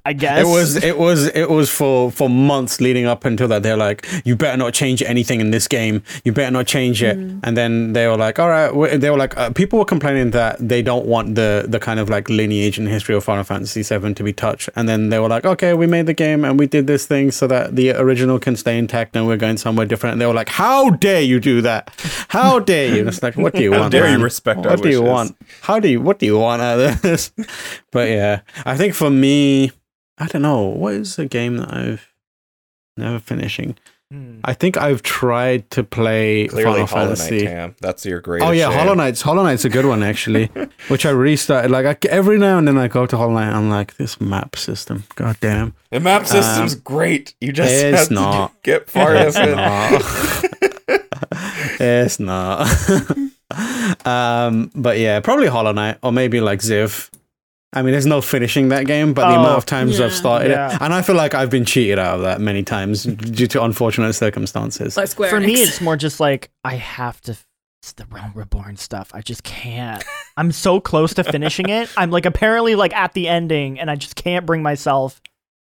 I 0.06 0.14
guess 0.14 0.41
It 0.41 0.47
was 0.47 0.76
it 0.84 0.97
was 1.06 1.28
it 1.28 1.50
was 1.50 1.70
for 1.70 2.12
for 2.12 2.30
months 2.30 2.82
leading 2.82 3.06
up 3.06 3.26
until 3.26 3.47
that. 3.50 3.64
They're 3.64 3.78
like, 3.78 4.08
you 4.26 4.36
better 4.36 4.58
not 4.58 4.74
change 4.74 5.02
anything 5.04 5.41
in 5.41 5.52
this 5.52 5.68
game. 5.68 6.04
You 6.24 6.32
better 6.32 6.52
not 6.52 6.68
change 6.68 7.04
it. 7.04 7.18
Mm. 7.18 7.39
And 7.43 7.58
then 7.58 7.93
they 7.93 8.08
were 8.08 8.18
like, 8.18 8.39
all 8.39 8.50
right. 8.50 9.00
They 9.00 9.10
were 9.10 9.18
like, 9.18 9.38
uh, 9.38 9.52
people 9.52 9.80
were 9.80 9.86
complaining 9.86 10.32
that 10.32 10.58
they 10.60 10.82
don't 10.82 11.06
want 11.06 11.36
the 11.36 11.66
the 11.68 11.80
kind 11.80 12.00
of 12.00 12.10
like 12.10 12.30
lineage 12.30 12.78
and 12.78 12.88
history 12.88 13.16
of 13.16 13.24
Final 13.24 13.43
Fantasy 13.43 13.84
VII 13.84 14.14
to 14.14 14.24
be 14.24 14.34
touched. 14.34 14.70
And 14.76 14.88
then 14.88 15.10
they 15.10 15.20
were 15.20 15.30
like, 15.30 15.45
okay, 15.45 15.74
we 15.74 15.88
made 15.88 16.06
the 16.06 16.14
game 16.14 16.45
and 16.45 16.58
we 16.58 16.68
did 16.68 16.88
this 16.88 17.06
thing 17.06 17.32
so 17.32 17.47
that 17.47 17.76
the 17.76 17.91
original 17.91 18.39
can 18.39 18.56
stay 18.56 18.78
intact 18.78 19.16
and 19.16 19.28
we're 19.28 19.38
going 19.38 19.58
somewhere 19.58 19.86
different. 19.86 20.14
And 20.14 20.22
they 20.22 20.26
were 20.26 20.34
like, 20.34 20.50
how 20.50 20.91
dare 20.91 21.22
you 21.22 21.39
do 21.39 21.62
that? 21.62 21.93
How 22.30 22.60
dare 22.72 22.93
you? 22.93 23.00
And 23.02 23.10
it's 23.10 23.24
like, 23.24 23.36
what 23.36 23.54
do 23.54 23.62
you 23.62 23.72
want? 23.72 23.78
How 23.78 23.84
want? 23.84 23.91
dare 23.91 24.06
you 24.06 24.18
man? 24.18 24.22
respect 24.22 24.66
our 24.66 24.72
What 24.72 24.84
do 24.84 24.89
you 24.89 25.02
want? 25.02 25.36
How 25.62 25.80
do 25.80 25.88
you? 25.88 26.02
What 26.02 26.20
do 26.20 26.26
you 26.26 26.38
want 26.38 26.62
out 26.62 26.80
of 26.80 27.02
this? 27.02 27.32
but 27.91 28.10
yeah, 28.10 28.41
I 28.66 28.78
think 28.78 28.93
for 28.93 29.10
me, 29.10 29.72
I 30.20 30.28
don't 30.28 30.42
know. 30.42 30.64
What 30.64 30.94
is 30.96 31.18
a 31.18 31.26
game 31.26 31.58
that 31.58 31.74
I've 31.74 32.10
never 32.98 33.20
finishing? 33.20 33.78
Hmm. 34.12 34.40
I 34.44 34.54
think 34.56 34.76
I've 34.76 35.04
tried 35.04 35.70
to 35.72 35.84
play 35.84 36.48
Clearly, 36.48 36.80
Final 36.82 36.86
Hollow 36.88 37.10
Knight, 37.10 37.18
Fantasy. 37.20 37.46
Cam. 37.46 37.76
That's 37.80 38.04
your 38.06 38.20
greatest. 38.22 38.48
Oh 38.48 38.52
yeah, 38.52 38.70
shame. 38.70 38.80
Hollow 38.80 38.94
Knight's 38.96 39.22
Hollow 39.22 39.44
Knight's 39.44 39.66
a 39.66 39.70
good 39.70 39.86
one 39.86 40.02
actually, 40.02 40.48
which 40.88 41.06
I 41.06 41.12
restarted. 41.12 41.70
Like 41.70 41.86
I, 41.86 42.10
every 42.10 42.40
now 42.40 42.58
and 42.58 42.68
then 42.68 42.76
I 42.78 42.88
go 42.88 43.06
to 43.06 43.16
Hollow 43.18 43.34
Knight, 43.36 43.54
I'm 43.54 43.70
like, 43.70 43.98
this 43.98 44.20
map 44.20 44.56
system, 44.56 45.04
god 45.16 45.38
damn. 45.42 45.76
The 45.92 46.00
map 46.00 46.26
system's 46.26 46.74
great. 46.74 47.36
You 47.40 47.52
just 47.54 47.72
Um, 47.72 47.90
it's 47.94 48.00
have 48.00 48.08
to 48.08 48.14
not. 48.16 48.64
get 48.64 48.90
far 48.90 49.14
It's 49.16 49.38
enough. 49.38 50.44
it's 51.80 52.20
not. 52.20 52.68
um, 54.08 54.72
but 54.76 54.98
yeah, 54.98 55.20
probably 55.20 55.48
Hollow 55.48 55.72
Knight 55.72 55.98
or 56.02 56.12
maybe 56.12 56.42
like 56.42 56.60
Ziv. 56.62 57.10
I 57.72 57.84
mean, 57.84 57.92
there's 57.92 58.06
no 58.08 58.20
finishing 58.22 58.70
that 58.70 58.88
game, 58.88 59.14
but 59.14 59.30
the 59.30 59.36
Oh, 59.36 59.40
amount 59.42 59.58
of 59.58 59.64
oh, 59.64 59.66
times 59.66 60.00
yeah. 60.00 60.06
I've 60.06 60.14
started 60.14 60.50
Yeah. 60.52 60.74
it, 60.76 60.82
and 60.82 60.92
I 60.94 61.02
feel 61.04 61.16
like 61.16 61.36
I've 61.36 61.52
been 61.52 61.66
cheated 61.66 62.00
out 62.00 62.16
of 62.16 62.22
that 62.24 62.42
many 62.42 62.64
times 62.64 63.04
due 63.04 63.46
to 63.48 63.64
unfortunate 63.64 64.14
circumstances. 64.14 64.98
Like 64.98 65.08
Square 65.10 65.30
For 65.30 65.40
me, 65.40 65.54
it's 65.54 65.80
more 65.80 65.96
just 65.96 66.20
like 66.20 66.50
I 66.64 66.76
have 66.76 67.22
to. 67.22 67.38
It's 67.82 67.94
the 67.94 68.06
Realm 68.12 68.32
Reborn 68.36 68.76
stuff. 68.76 69.12
I 69.14 69.22
just 69.22 69.44
can't. 69.44 70.04
I'm 70.36 70.52
so 70.52 70.80
close 70.82 71.14
to 71.14 71.24
finishing 71.24 71.70
it. 71.70 71.90
I'm 71.96 72.12
like 72.12 72.26
apparently 72.26 72.76
like 72.76 72.94
at 72.94 73.14
the 73.14 73.28
ending, 73.28 73.80
and 73.80 73.90
I 73.90 73.96
just 73.96 74.16
can't 74.16 74.46
bring 74.46 74.62
myself 74.64 75.22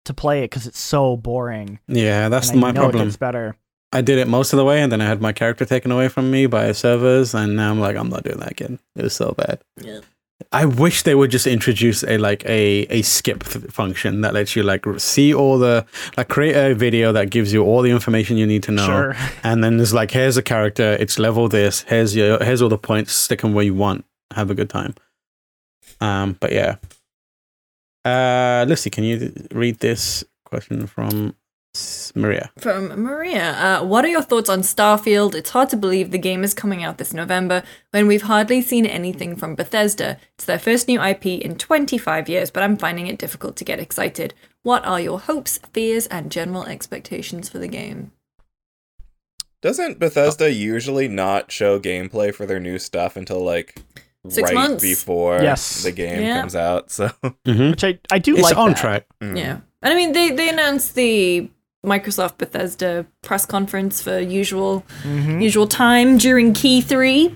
to 0.07 0.15
play 0.15 0.41
it 0.41 0.45
because 0.51 0.67
it's 0.67 0.79
so 0.81 1.17
boring. 1.19 1.79
yeah, 1.87 2.29
that's 2.31 2.49
and 2.49 2.59
I 2.59 2.61
my 2.63 2.71
know 2.73 2.81
problem. 2.83 3.03
It 3.03 3.05
gets 3.07 3.17
better. 3.19 3.57
I 3.93 4.01
did 4.01 4.19
it 4.19 4.27
most 4.27 4.53
of 4.53 4.57
the 4.57 4.65
way, 4.65 4.81
and 4.81 4.91
then 4.91 5.01
I 5.01 5.07
had 5.07 5.21
my 5.21 5.33
character 5.33 5.65
taken 5.67 5.93
away 5.93 6.09
from 6.09 6.31
me 6.31 6.47
by 6.47 6.73
servers, 6.73 7.35
and 7.35 7.57
now 7.57 7.71
I'm 7.71 7.79
like, 7.81 7.97
I'm 7.97 8.09
not 8.09 8.23
doing 8.25 8.39
that 8.39 8.53
again. 8.53 8.79
It 8.97 9.03
was 9.03 9.15
so 9.15 9.33
bad. 9.37 9.61
Yeah. 9.81 10.01
I 10.53 10.65
wish 10.65 11.03
they 11.03 11.15
would 11.15 11.31
just 11.31 11.47
introduce 11.47 12.03
a 12.03 12.19
like 12.19 12.45
a 12.47 12.87
a 12.91 13.03
skip 13.03 13.45
th- 13.45 13.67
function 13.67 14.23
that 14.23 14.35
lets 14.35 14.57
you 14.57 14.63
like 14.63 14.85
see 14.99 15.33
all 15.35 15.59
the 15.59 15.85
like 16.17 16.29
create 16.29 16.57
a 16.57 16.75
video 16.75 17.13
that 17.13 17.31
gives 17.31 17.53
you 17.53 17.63
all 17.63 17.83
the 17.83 17.91
information 17.91 18.37
you 18.37 18.47
need 18.47 18.63
to 18.65 18.73
know, 18.73 18.87
Sure. 18.87 19.17
and 19.45 19.63
then 19.63 19.77
there's 19.77 19.93
like 19.95 20.11
here's 20.11 20.37
a 20.37 20.43
character, 20.43 20.97
it's 20.99 21.19
level 21.19 21.49
this, 21.49 21.83
here's 21.83 22.17
your 22.17 22.43
here's 22.43 22.63
all 22.63 22.69
the 22.69 22.79
points, 22.79 23.13
stick 23.13 23.41
them 23.43 23.53
where 23.55 23.65
you 23.65 23.75
want, 23.75 24.05
have 24.35 24.51
a 24.51 24.55
good 24.55 24.71
time. 24.71 24.95
Um, 26.01 26.37
but 26.41 26.53
yeah. 26.53 26.77
Uh, 28.05 28.65
Lucy, 28.67 28.89
can 28.89 29.05
you 29.05 29.33
read 29.53 29.79
this 29.81 30.25
question 30.45 30.87
from 30.87 31.35
Maria? 32.17 32.51
From 32.59 33.01
Maria, 33.01 33.53
uh, 33.81 33.85
what 33.85 34.05
are 34.05 34.09
your 34.09 34.23
thoughts 34.23 34.49
on 34.51 34.61
Starfield? 34.63 35.35
It's 35.35 35.51
hard 35.51 35.71
to 35.71 35.77
believe 35.77 36.11
the 36.11 36.19
game 36.19 36.43
is 36.43 36.53
coming 36.55 36.83
out 36.83 36.99
this 36.99 37.15
November 37.15 37.63
when 37.93 38.07
we've 38.07 38.23
hardly 38.23 38.61
seen 38.61 38.85
anything 38.87 39.37
from 39.37 39.55
Bethesda. 39.55 40.19
It's 40.35 40.45
their 40.45 40.59
first 40.59 40.89
new 40.89 41.01
IP 41.01 41.27
in 41.27 41.57
25 41.57 42.29
years, 42.29 42.51
but 42.51 42.63
I'm 42.63 42.77
finding 42.77 43.07
it 43.07 43.19
difficult 43.19 43.57
to 43.57 43.65
get 43.65 43.79
excited. 43.79 44.35
What 44.63 44.85
are 44.85 45.01
your 45.01 45.21
hopes, 45.21 45.59
fears, 45.73 46.07
and 46.09 46.31
general 46.33 46.65
expectations 46.67 47.49
for 47.49 47.59
the 47.59 47.69
game? 47.69 48.13
Doesn't 49.63 49.99
Bethesda 49.99 50.53
usually 50.53 51.07
not 51.07 51.53
show 51.53 51.79
gameplay 51.79 52.35
for 52.35 52.47
their 52.47 52.61
new 52.61 52.79
stuff 52.79 53.17
until 53.17 53.45
like 53.45 53.77
Six 54.29 54.49
right 54.51 54.55
months. 54.55 54.83
before 54.83 55.41
Yes. 55.43 55.83
the 55.83 55.93
game 55.93 56.21
Yeah. 56.23 56.41
comes 56.41 56.57
out? 56.57 56.91
So 56.91 57.11
Mm-hmm. 57.47 57.71
Which 57.71 57.85
I 57.85 57.99
I 58.11 58.19
do 58.19 58.35
It's 58.35 58.43
like. 58.43 58.57
on 58.57 58.71
that. 58.71 58.77
track. 58.79 59.07
mm. 59.23 59.37
Yeah. 59.39 59.59
And 59.83 59.93
I 59.95 59.97
mean, 59.97 60.13
they, 60.13 60.31
they 60.31 60.49
announced 60.51 60.95
the 60.95 61.49
Microsoft 61.85 62.39
Bethesda 62.39 63.07
press 63.23 63.47
conference 63.47 64.03
for 64.03 64.19
usual 64.21 64.85
Mhm. 65.05 65.43
usual 65.43 65.67
time 65.67 66.19
during 66.19 66.53
Key 66.53 66.81
3. 66.81 67.35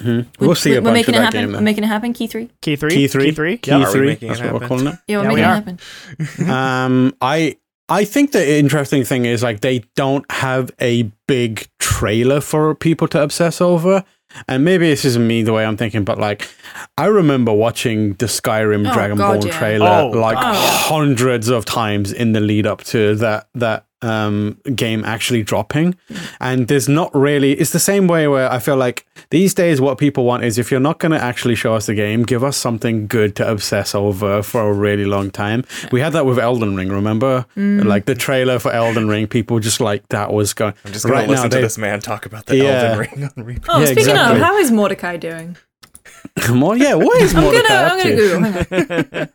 hmm 0.00 0.20
We'll 0.38 0.54
see 0.54 0.74
a 0.74 0.80
we're 0.80 0.92
making 0.92 1.14
of 1.16 1.20
it 1.20 1.24
happen. 1.24 1.40
game. 1.46 1.52
We're 1.52 1.60
making 1.60 1.84
it 1.84 1.88
happen, 1.88 2.12
Key 2.12 2.28
3. 2.28 2.48
Key 2.62 2.76
three. 2.76 2.90
Key 2.90 3.08
three. 3.08 3.24
Key 3.26 3.32
three. 3.32 3.56
Key 3.58 3.70
Yep. 3.72 3.80
Are 3.88 3.90
three. 3.92 4.06
making 4.06 4.28
That's 4.28 4.40
it 4.40 4.44
what 4.44 4.52
we're 4.54 4.60
happen? 4.60 4.68
calling 4.78 4.86
it. 4.94 4.98
Yeah, 5.08 5.18
we're 5.18 5.22
Yeah, 5.24 5.28
we 5.28 5.34
making 5.34 5.78
it 6.46 6.46
happen. 6.46 6.50
um, 6.50 7.14
I 7.20 7.56
I 7.90 8.04
think 8.04 8.32
the 8.32 8.58
interesting 8.58 9.02
thing 9.04 9.24
is 9.24 9.42
like 9.42 9.60
they 9.60 9.82
don't 9.96 10.24
have 10.30 10.70
a 10.80 11.10
big 11.26 11.66
trailer 11.78 12.40
for 12.40 12.74
people 12.74 13.08
to 13.08 13.22
obsess 13.22 13.60
over. 13.60 14.04
And 14.46 14.64
maybe 14.64 14.88
this 14.88 15.04
isn't 15.04 15.26
me 15.26 15.42
the 15.42 15.52
way 15.52 15.64
I'm 15.64 15.76
thinking, 15.76 16.04
but 16.04 16.18
like 16.18 16.48
I 16.96 17.06
remember 17.06 17.52
watching 17.52 18.12
the 18.14 18.26
Skyrim 18.26 18.88
Oh, 18.88 18.92
Dragon 18.92 19.16
God, 19.16 19.40
Ball 19.40 19.46
yeah. 19.50 19.58
trailer 19.58 19.88
Oh, 19.88 20.08
like 20.10 20.36
oh, 20.38 20.42
God. 20.42 20.80
hundreds 20.88 21.48
of 21.48 21.64
times 21.64 22.12
in 22.12 22.32
the 22.32 22.40
lead 22.40 22.66
up 22.66 22.84
to 22.84 23.14
that 23.16 23.48
that 23.54 23.86
um 24.02 24.56
game 24.74 25.04
actually 25.04 25.42
dropping. 25.42 25.96
And 26.40 26.68
there's 26.68 26.88
not 26.88 27.12
really 27.14 27.52
it's 27.52 27.70
the 27.72 27.80
same 27.80 28.06
way 28.06 28.28
where 28.28 28.50
I 28.52 28.58
feel 28.60 28.76
like 28.76 29.06
these 29.30 29.54
days 29.54 29.80
what 29.80 29.98
people 29.98 30.24
want 30.24 30.44
is 30.44 30.56
if 30.58 30.70
you're 30.70 30.78
not 30.80 30.98
gonna 31.00 31.16
actually 31.18 31.56
show 31.56 31.74
us 31.74 31.86
the 31.86 31.94
game, 31.94 32.22
give 32.22 32.44
us 32.44 32.56
something 32.56 33.06
good 33.08 33.34
to 33.36 33.50
obsess 33.50 33.94
over 33.94 34.42
for 34.42 34.68
a 34.70 34.72
really 34.72 35.04
long 35.04 35.30
time. 35.32 35.64
We 35.90 36.00
had 36.00 36.12
that 36.12 36.26
with 36.26 36.38
Elden 36.38 36.76
Ring, 36.76 36.90
remember? 36.90 37.44
Like 37.56 38.04
the 38.06 38.14
trailer 38.14 38.58
for 38.60 38.70
Elden 38.70 39.08
Ring, 39.08 39.26
people 39.26 39.58
just 39.58 39.80
like 39.80 40.06
that 40.08 40.32
was 40.32 40.54
going 40.54 40.74
I'm 40.84 40.92
just 40.92 41.04
gonna 41.06 41.26
listen 41.26 41.50
now. 41.50 41.56
to 41.56 41.60
this 41.62 41.76
man 41.78 42.00
talk 42.00 42.24
about 42.26 42.46
the 42.46 42.56
Yeah. 42.56 42.64
Elden 42.92 42.98
Ring 42.98 43.30
on 43.36 43.44
repeat. 43.44 43.64
Oh, 43.68 43.80
Yeah, 43.80 43.86
speaking 43.86 44.10
exactly. 44.10 44.36
of, 44.36 44.42
how 44.42 44.56
is 44.58 44.70
Mordecai 44.70 45.16
doing? 45.16 45.56
More, 46.52 46.76
yeah, 46.76 46.94
what 46.94 47.20
is 47.20 47.34
I'm 47.34 47.42
gonna, 47.42 47.52
Mordecai 47.52 47.84
I'm 47.84 47.98
gonna 47.98 48.16
to? 48.16 49.28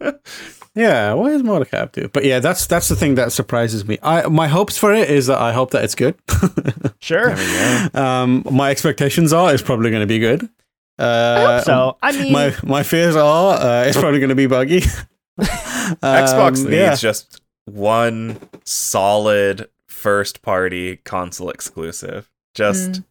Google. 0.00 0.12
Hang 0.74 0.84
on. 0.84 0.90
Yeah, 0.90 1.12
what 1.14 1.32
is 1.32 1.42
Mordecai 1.42 1.78
up 1.78 1.92
to? 1.92 2.08
But 2.08 2.24
yeah, 2.24 2.40
that's 2.40 2.66
that's 2.66 2.88
the 2.88 2.96
thing 2.96 3.14
that 3.16 3.32
surprises 3.32 3.86
me. 3.86 3.98
I 4.02 4.26
my 4.28 4.48
hopes 4.48 4.76
for 4.78 4.92
it 4.92 5.08
is 5.10 5.26
that 5.28 5.38
I 5.40 5.52
hope 5.52 5.70
that 5.72 5.84
it's 5.84 5.94
good. 5.94 6.14
Sure. 7.00 7.34
There 7.34 7.84
we 7.84 7.90
go. 7.92 8.02
um, 8.02 8.42
my 8.50 8.70
expectations 8.70 9.32
are 9.34 9.52
it's 9.52 9.62
probably 9.62 9.90
going 9.90 10.00
to 10.00 10.06
be 10.06 10.18
good. 10.18 10.48
Uh, 10.98 11.36
I 11.36 11.54
hope 11.56 11.64
so. 11.64 11.96
I 12.00 12.12
mean, 12.12 12.32
My 12.32 12.54
my 12.62 12.82
fears 12.82 13.14
are 13.14 13.54
uh, 13.60 13.84
it's 13.84 13.98
probably 13.98 14.20
going 14.20 14.30
to 14.30 14.34
be 14.34 14.46
buggy. 14.46 14.80
Xbox 15.40 16.58
Um, 16.64 16.70
needs 16.70 16.72
yeah. 16.72 16.94
just 16.94 17.42
one 17.66 18.38
solid 18.64 19.68
first 19.88 20.42
party 20.42 20.96
console 21.04 21.50
exclusive. 21.50 22.30
Just 22.54 22.90
Mm. 22.92 23.04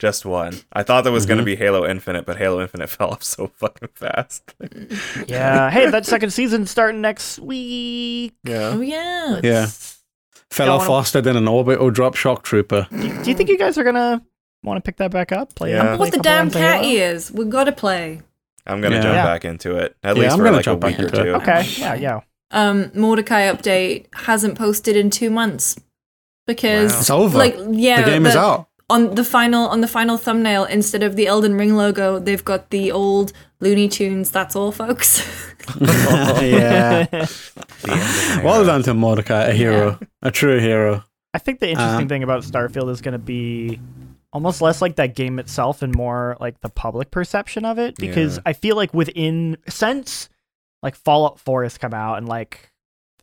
Just 0.00 0.24
one. 0.26 0.58
I 0.72 0.82
thought 0.82 1.02
there 1.04 1.12
was 1.12 1.24
Mm-hmm. 1.26 1.30
gonna 1.34 1.42
be 1.44 1.54
Halo 1.54 1.86
Infinite, 1.86 2.26
but 2.26 2.38
Halo 2.38 2.60
Infinite 2.60 2.88
fell 2.90 3.10
off 3.10 3.22
so 3.22 3.46
fucking 3.46 3.90
fast. 3.94 4.54
yeah. 5.28 5.70
Hey, 5.70 5.88
that 5.90 6.06
second 6.06 6.30
season's 6.30 6.70
starting 6.72 7.00
next 7.00 7.38
week. 7.38 8.34
Yeah. 8.42 8.70
Oh, 8.74 8.80
yeah. 8.80 9.40
Yeah. 9.44 9.66
Fell 10.50 10.70
off 10.72 10.88
wanna- 10.88 11.02
faster 11.02 11.20
than 11.20 11.36
an 11.36 11.46
orbital 11.46 11.90
drop 11.90 12.16
shock 12.16 12.42
trooper. 12.42 12.88
Do 12.90 13.06
you 13.30 13.34
think 13.36 13.48
you 13.48 13.58
guys 13.58 13.78
are 13.78 13.84
gonna 13.84 14.20
want 14.64 14.78
to 14.78 14.80
pick 14.88 14.96
that 14.96 15.10
back 15.12 15.30
up? 15.30 15.54
Play 15.54 15.70
it? 15.72 15.74
Yeah. 15.76 15.88
play 15.96 15.96
What 15.98 16.12
the 16.12 16.18
damn 16.18 16.50
cat 16.50 16.80
Halo? 16.80 16.92
ears? 16.92 17.30
We've 17.30 17.50
gotta 17.50 17.72
play. 17.72 18.22
I'm 18.66 18.80
gonna 18.80 18.96
Yeah. 18.96 19.02
jump 19.02 19.14
Yeah. 19.14 19.24
back 19.24 19.44
into 19.44 19.76
it. 19.76 19.96
At 20.02 20.16
Yeah, 20.16 20.22
least 20.22 20.32
I'm 20.32 20.38
for 20.38 20.44
gonna 20.44 20.56
like 20.56 20.62
a 20.62 20.64
jump 20.64 20.80
back 20.80 20.90
week 20.98 21.00
or 21.00 21.04
into 21.08 21.28
it. 21.30 21.34
Okay. 21.36 21.62
Yeah. 21.78 21.94
Yeah. 21.94 22.20
Um, 22.50 22.90
Mordecai 22.94 23.42
update 23.52 24.06
hasn't 24.12 24.58
posted 24.58 24.96
in 24.96 25.10
two 25.10 25.30
months 25.30 25.76
because 26.46 26.92
Wow. 26.92 26.98
It's 27.00 27.10
over. 27.10 27.38
like 27.38 27.56
yeah, 27.70 28.02
the 28.02 28.10
game 28.10 28.26
is 28.26 28.34
out. 28.34 28.66
On 28.90 29.14
the 29.14 29.24
final 29.24 29.68
on 29.68 29.80
the 29.80 29.88
final 29.88 30.18
thumbnail 30.18 30.64
instead 30.64 31.02
of 31.02 31.16
the 31.16 31.26
Elden 31.26 31.54
Ring 31.56 31.74
logo, 31.76 32.18
they've 32.18 32.44
got 32.44 32.70
the 32.70 32.90
old 32.92 33.32
Looney 33.60 33.88
Tunes. 33.88 34.30
That's 34.30 34.54
all, 34.56 34.72
folks. 34.72 35.20
yeah. 35.80 37.06
The 37.10 37.28
ending 37.88 38.44
Well 38.44 38.64
done 38.64 38.82
to 38.84 38.94
Mordecai, 38.94 39.44
a 39.44 39.52
hero, 39.52 39.98
a 40.22 40.30
true 40.30 40.58
hero. 40.58 41.04
I 41.32 41.38
think 41.38 41.60
the 41.60 41.68
interesting 41.70 42.02
Um, 42.02 42.08
thing 42.08 42.22
about 42.22 42.42
Starfield 42.42 42.90
is 42.90 43.00
going 43.00 43.12
to 43.12 43.18
be 43.18 43.80
almost 44.32 44.60
less 44.62 44.80
like 44.82 44.96
that 44.96 45.14
game 45.14 45.38
itself 45.38 45.82
and 45.82 45.94
more 45.94 46.36
like 46.40 46.60
the 46.60 46.68
public 46.68 47.10
perception 47.10 47.64
of 47.64 47.78
it 47.78 47.96
because 47.96 48.36
Yeah. 48.36 48.42
I 48.46 48.52
feel 48.52 48.76
like 48.76 48.92
within 48.94 49.56
since 49.68 50.28
like 50.82 50.94
Fallout 50.96 51.38
4 51.40 51.62
has 51.64 51.78
come 51.78 51.94
out 51.94 52.16
and 52.18 52.28
like 52.28 52.70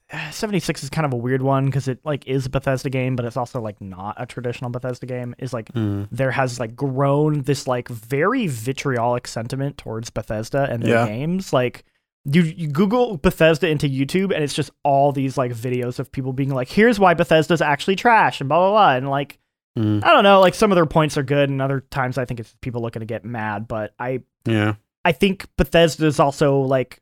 76 0.31 0.83
is 0.83 0.89
kind 0.89 1.05
of 1.05 1.13
a 1.13 1.17
weird 1.17 1.41
one 1.41 1.65
because 1.65 1.87
it 1.87 1.99
like 2.05 2.25
is 2.27 2.45
a 2.45 2.49
Bethesda 2.49 2.89
game 2.89 3.15
but 3.15 3.25
it's 3.25 3.37
also 3.37 3.59
like 3.61 3.79
not 3.81 4.15
a 4.17 4.25
traditional 4.25 4.69
Bethesda 4.69 5.05
game 5.05 5.35
is 5.37 5.53
like 5.53 5.71
Mm. 5.73 6.07
there 6.11 6.31
has 6.31 6.59
like 6.59 6.75
grown 6.75 7.41
this 7.43 7.67
like 7.67 7.89
very 7.89 8.47
vitriolic 8.47 9.27
sentiment 9.27 9.77
towards 9.77 10.09
Bethesda 10.09 10.67
and 10.69 10.81
their 10.83 10.93
Yeah. 10.95 11.07
games. 11.07 11.51
Like 11.53 11.83
you, 12.29 12.41
you 12.41 12.67
Google 12.67 13.17
Bethesda 13.17 13.67
into 13.69 13.87
YouTube 13.87 14.33
and 14.33 14.43
it's 14.43 14.53
just 14.53 14.71
all 14.83 15.11
these 15.11 15.37
like 15.37 15.53
videos 15.53 15.97
of 15.99 16.11
people 16.11 16.33
being 16.33 16.49
like, 16.49 16.69
here's 16.69 16.99
why 16.99 17.13
Bethesda's 17.13 17.61
actually 17.61 17.95
trash 17.95 18.39
and 18.41 18.47
blah 18.49 18.59
blah 18.59 18.71
blah. 18.71 18.95
And 18.95 19.09
like 19.09 19.39
Mm. 19.77 20.03
I 20.03 20.11
don't 20.11 20.23
know, 20.23 20.39
like 20.39 20.55
some 20.55 20.71
of 20.71 20.75
their 20.75 20.87
points 20.87 21.17
are 21.19 21.23
good 21.23 21.51
and 21.51 21.61
other 21.61 21.81
times 21.81 22.17
I 22.17 22.25
think 22.25 22.39
it's 22.39 22.55
people 22.61 22.81
looking 22.81 23.01
to 23.01 23.05
get 23.05 23.23
mad. 23.23 23.67
But 23.67 23.93
I 23.99 24.21
Yeah. 24.45 24.73
I 25.05 25.11
think 25.11 25.45
Bethesda 25.55 26.05
is 26.07 26.19
also 26.19 26.61
like 26.61 26.99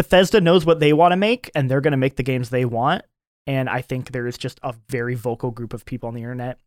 Bethesda 0.00 0.40
knows 0.40 0.64
what 0.64 0.80
they 0.80 0.94
want 0.94 1.12
to 1.12 1.16
make 1.16 1.50
and 1.54 1.70
they're 1.70 1.82
going 1.82 1.90
to 1.92 1.98
make 1.98 2.16
the 2.16 2.22
games 2.22 2.48
they 2.48 2.64
want. 2.64 3.02
And 3.46 3.68
I 3.68 3.82
think 3.82 4.12
there 4.12 4.26
is 4.26 4.38
just 4.38 4.58
a 4.62 4.74
very 4.88 5.14
vocal 5.14 5.50
group 5.50 5.74
of 5.74 5.84
people 5.84 6.06
on 6.08 6.14
the 6.14 6.22
internet 6.22 6.58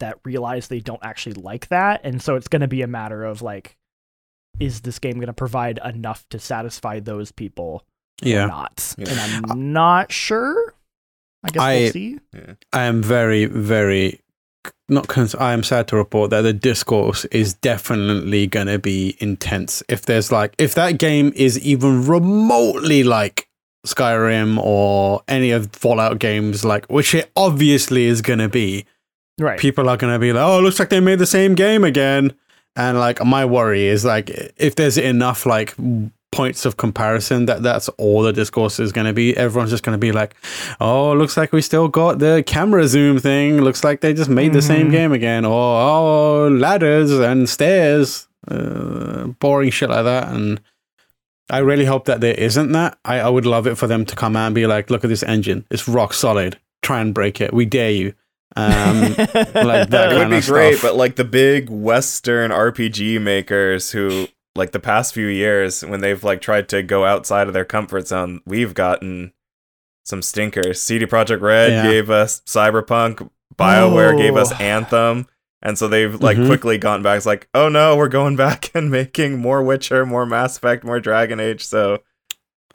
that 0.00 0.18
realize 0.22 0.68
they 0.68 0.80
don't 0.80 1.02
actually 1.02 1.32
like 1.32 1.68
that. 1.68 2.02
And 2.04 2.20
so 2.20 2.36
it's 2.36 2.46
going 2.48 2.60
to 2.60 2.68
be 2.68 2.82
a 2.82 2.86
matter 2.86 3.24
of 3.24 3.40
like, 3.40 3.78
is 4.60 4.82
this 4.82 4.98
game 4.98 5.14
going 5.14 5.28
to 5.28 5.32
provide 5.32 5.80
enough 5.82 6.28
to 6.28 6.38
satisfy 6.38 7.00
those 7.00 7.32
people 7.32 7.84
or 8.22 8.28
Yeah. 8.28 8.44
not? 8.44 8.94
Yeah. 8.98 9.12
And 9.12 9.46
I'm 9.50 9.72
not 9.72 10.12
sure. 10.12 10.74
I 11.44 11.48
guess 11.48 11.62
I- 11.62 11.74
we'll 11.76 11.92
see. 11.92 12.18
I 12.74 12.82
am 12.82 13.02
very, 13.02 13.46
very 13.46 14.20
not. 14.88 15.08
Cons- 15.08 15.34
I 15.34 15.52
am 15.52 15.62
sad 15.62 15.88
to 15.88 15.96
report 15.96 16.30
that 16.30 16.42
the 16.42 16.52
discourse 16.52 17.24
is 17.26 17.54
definitely 17.54 18.46
going 18.46 18.66
to 18.68 18.78
be 18.78 19.16
intense. 19.20 19.82
If 19.88 20.02
there's 20.02 20.30
like, 20.32 20.54
if 20.58 20.74
that 20.74 20.98
game 20.98 21.32
is 21.36 21.58
even 21.60 22.06
remotely 22.06 23.04
like 23.04 23.48
Skyrim 23.86 24.58
or 24.58 25.22
any 25.28 25.50
of 25.50 25.70
Fallout 25.72 26.18
games, 26.18 26.64
like 26.64 26.86
which 26.86 27.14
it 27.14 27.30
obviously 27.36 28.04
is 28.06 28.22
going 28.22 28.40
to 28.40 28.48
be, 28.48 28.84
Right. 29.38 29.58
people 29.58 29.88
are 29.88 29.96
going 29.96 30.12
to 30.12 30.18
be 30.18 30.32
like, 30.32 30.42
"Oh, 30.44 30.60
looks 30.60 30.78
like 30.80 30.88
they 30.88 31.00
made 31.00 31.18
the 31.20 31.26
same 31.26 31.54
game 31.54 31.84
again." 31.84 32.34
And 32.74 32.98
like, 32.98 33.24
my 33.24 33.44
worry 33.44 33.86
is 33.86 34.04
like, 34.04 34.30
if 34.56 34.74
there's 34.76 34.98
enough 34.98 35.46
like 35.46 35.74
points 36.38 36.64
of 36.68 36.76
comparison 36.76 37.46
that 37.46 37.60
that's 37.62 37.88
all 38.04 38.22
the 38.22 38.32
discourse 38.32 38.78
is 38.84 38.92
going 38.92 39.06
to 39.06 39.12
be, 39.22 39.36
everyone's 39.36 39.70
just 39.76 39.82
going 39.86 39.98
to 40.00 40.06
be 40.08 40.12
like, 40.20 40.32
"Oh, 40.80 41.12
looks 41.20 41.36
like 41.36 41.52
we 41.52 41.62
still 41.62 41.88
got 41.88 42.18
the 42.20 42.42
camera 42.46 42.86
zoom 42.86 43.18
thing. 43.18 43.60
Looks 43.68 43.82
like 43.82 44.00
they 44.00 44.14
just 44.14 44.30
made 44.30 44.52
the 44.52 44.62
same 44.62 44.86
Mhm. 44.88 44.96
game 44.98 45.12
again." 45.12 45.44
Or 45.44 45.62
oh, 45.90 46.48
ladders 46.48 47.10
and 47.30 47.48
stairs, 47.48 48.28
uh, 48.50 49.26
boring 49.42 49.70
shit 49.72 49.90
like 49.90 50.04
that. 50.04 50.28
And 50.34 50.60
I 51.50 51.58
really 51.70 51.86
hope 51.86 52.04
that 52.06 52.20
there 52.20 52.34
isn't 52.48 52.70
that. 52.72 52.98
I, 53.04 53.20
I 53.20 53.28
would 53.28 53.46
love 53.46 53.66
it 53.66 53.76
for 53.78 53.86
them 53.88 54.04
to 54.04 54.14
come 54.16 54.36
out 54.36 54.46
and 54.46 54.54
be 54.54 54.66
like, 54.66 54.90
"Look 54.90 55.04
at 55.04 55.10
this 55.10 55.22
engine. 55.24 55.64
It's 55.70 55.88
rock 55.88 56.12
solid. 56.14 56.58
Try 56.82 57.00
and 57.00 57.12
break 57.14 57.40
it. 57.40 57.52
We 57.52 57.64
dare 57.66 57.90
you." 58.02 58.12
Um, 58.56 59.00
like 59.72 59.90
that 59.90 60.12
It 60.12 60.18
would 60.18 60.30
be 60.30 60.40
great, 60.40 60.76
stuff. 60.78 60.82
but 60.90 60.96
like 60.96 61.16
the 61.16 61.24
big 61.24 61.68
Western 61.70 62.50
RPG 62.50 63.20
makers 63.20 63.92
who, 63.92 64.26
like 64.58 64.72
the 64.72 64.80
past 64.80 65.14
few 65.14 65.26
years, 65.28 65.82
when 65.84 66.00
they've 66.00 66.22
like 66.22 66.40
tried 66.40 66.68
to 66.70 66.82
go 66.82 67.04
outside 67.06 67.46
of 67.46 67.54
their 67.54 67.64
comfort 67.64 68.08
zone, 68.08 68.40
we've 68.44 68.74
gotten 68.74 69.32
some 70.04 70.20
stinkers. 70.22 70.80
CD 70.82 71.06
Projekt 71.06 71.40
Red 71.40 71.70
Yeah. 71.70 71.82
gave 71.84 72.10
us 72.10 72.40
Cyberpunk, 72.46 73.28
BioWare 73.56 74.16
gave 74.18 74.36
us 74.36 74.52
Oh. 74.52 74.56
Anthem, 74.62 75.26
and 75.62 75.78
so 75.78 75.88
they've 75.88 76.14
like 76.20 76.36
Mhm. 76.36 76.46
quickly 76.46 76.78
gone 76.78 77.02
back. 77.02 77.16
It's 77.16 77.26
like, 77.26 77.48
oh 77.54 77.68
no, 77.68 77.96
we're 77.96 78.08
going 78.08 78.36
back 78.46 78.70
and 78.74 78.90
making 78.90 79.38
more 79.38 79.62
Witcher, 79.62 80.04
more 80.04 80.26
Mass 80.26 80.56
Effect, 80.58 80.84
more 80.84 81.00
Dragon 81.00 81.40
Age. 81.40 81.64
So, 81.64 81.98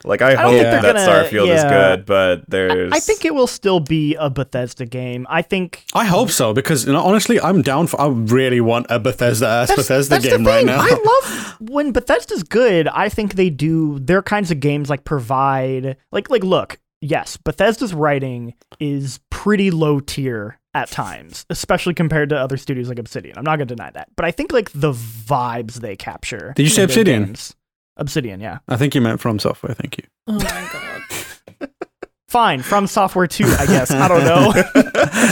like, 0.04 0.20
I, 0.22 0.34
don't 0.34 0.42
hope 0.42 0.50
think 0.52 0.62
that 0.64 0.82
they're 0.82 0.92
gonna- 0.92 1.28
Starfield 1.28 1.54
is 1.54 1.62
good, 1.64 2.04
but 2.06 2.42
there's. 2.48 2.92
I 2.92 3.00
think 3.00 3.24
it 3.24 3.34
will 3.34 3.46
still 3.46 3.80
be 3.80 4.14
a 4.16 4.28
Bethesda 4.28 4.84
game. 4.86 5.26
I 5.30 5.42
think 5.42 5.84
I 5.94 6.04
hope 6.04 6.30
so 6.30 6.52
because 6.52 6.86
you 6.86 6.92
know, 6.92 7.02
honestly, 7.02 7.40
I'm 7.40 7.62
down 7.62 7.86
for. 7.86 8.00
I 8.00 8.08
really 8.08 8.60
want 8.60 8.86
a 8.90 8.98
Bethesda 8.98 9.46
ass 9.46 9.74
Bethesda 9.74 10.10
that's 10.10 10.24
the 10.24 10.30
game 10.30 10.44
right 10.46 10.66
now. 10.66 10.78
I 10.80 10.90
love 11.24 11.70
when 11.70 11.92
Bethesda's 11.92 12.42
good. 12.42 12.88
I 12.88 13.08
think 13.08 13.34
they 13.34 13.50
do 13.50 13.98
their 14.00 14.20
kinds 14.22 14.50
of 14.50 14.60
games 14.60 14.90
like 14.90 15.04
provide 15.04 15.96
like 16.12 16.28
like 16.30 16.44
look. 16.44 16.78
Yes, 17.00 17.36
Bethesda's 17.36 17.92
writing 17.92 18.54
is 18.80 19.20
pretty 19.30 19.70
low 19.70 20.00
tier 20.00 20.58
at 20.72 20.90
times, 20.90 21.44
especially 21.50 21.92
compared 21.92 22.30
to 22.30 22.36
other 22.36 22.56
studios 22.56 22.88
like 22.88 22.98
Obsidian. 22.98 23.36
I'm 23.36 23.44
not 23.44 23.56
gonna 23.56 23.66
deny 23.66 23.90
that, 23.90 24.08
but 24.16 24.24
I 24.24 24.30
think 24.30 24.52
like 24.52 24.70
the 24.72 24.92
vibes 24.92 25.74
they 25.74 25.96
capture. 25.96 26.52
Did 26.56 26.62
you 26.64 26.70
say 26.70 26.82
in 26.82 26.88
Obsidian? 26.88 27.24
games- 27.26 27.54
Obsidian, 27.96 28.40
yeah. 28.40 28.58
I 28.68 28.76
think 28.76 28.94
you 28.94 29.00
meant 29.00 29.20
From 29.20 29.38
Software. 29.38 29.74
Thank 29.74 29.98
you. 29.98 30.04
oh 30.26 30.34
my 30.34 30.68
god. 30.72 31.70
Fine, 32.28 32.62
from 32.62 32.88
software 32.88 33.28
too, 33.28 33.44
I 33.44 33.64
guess. 33.66 33.92
I 33.92 34.08
don't 34.08 34.24
know. 34.24 34.52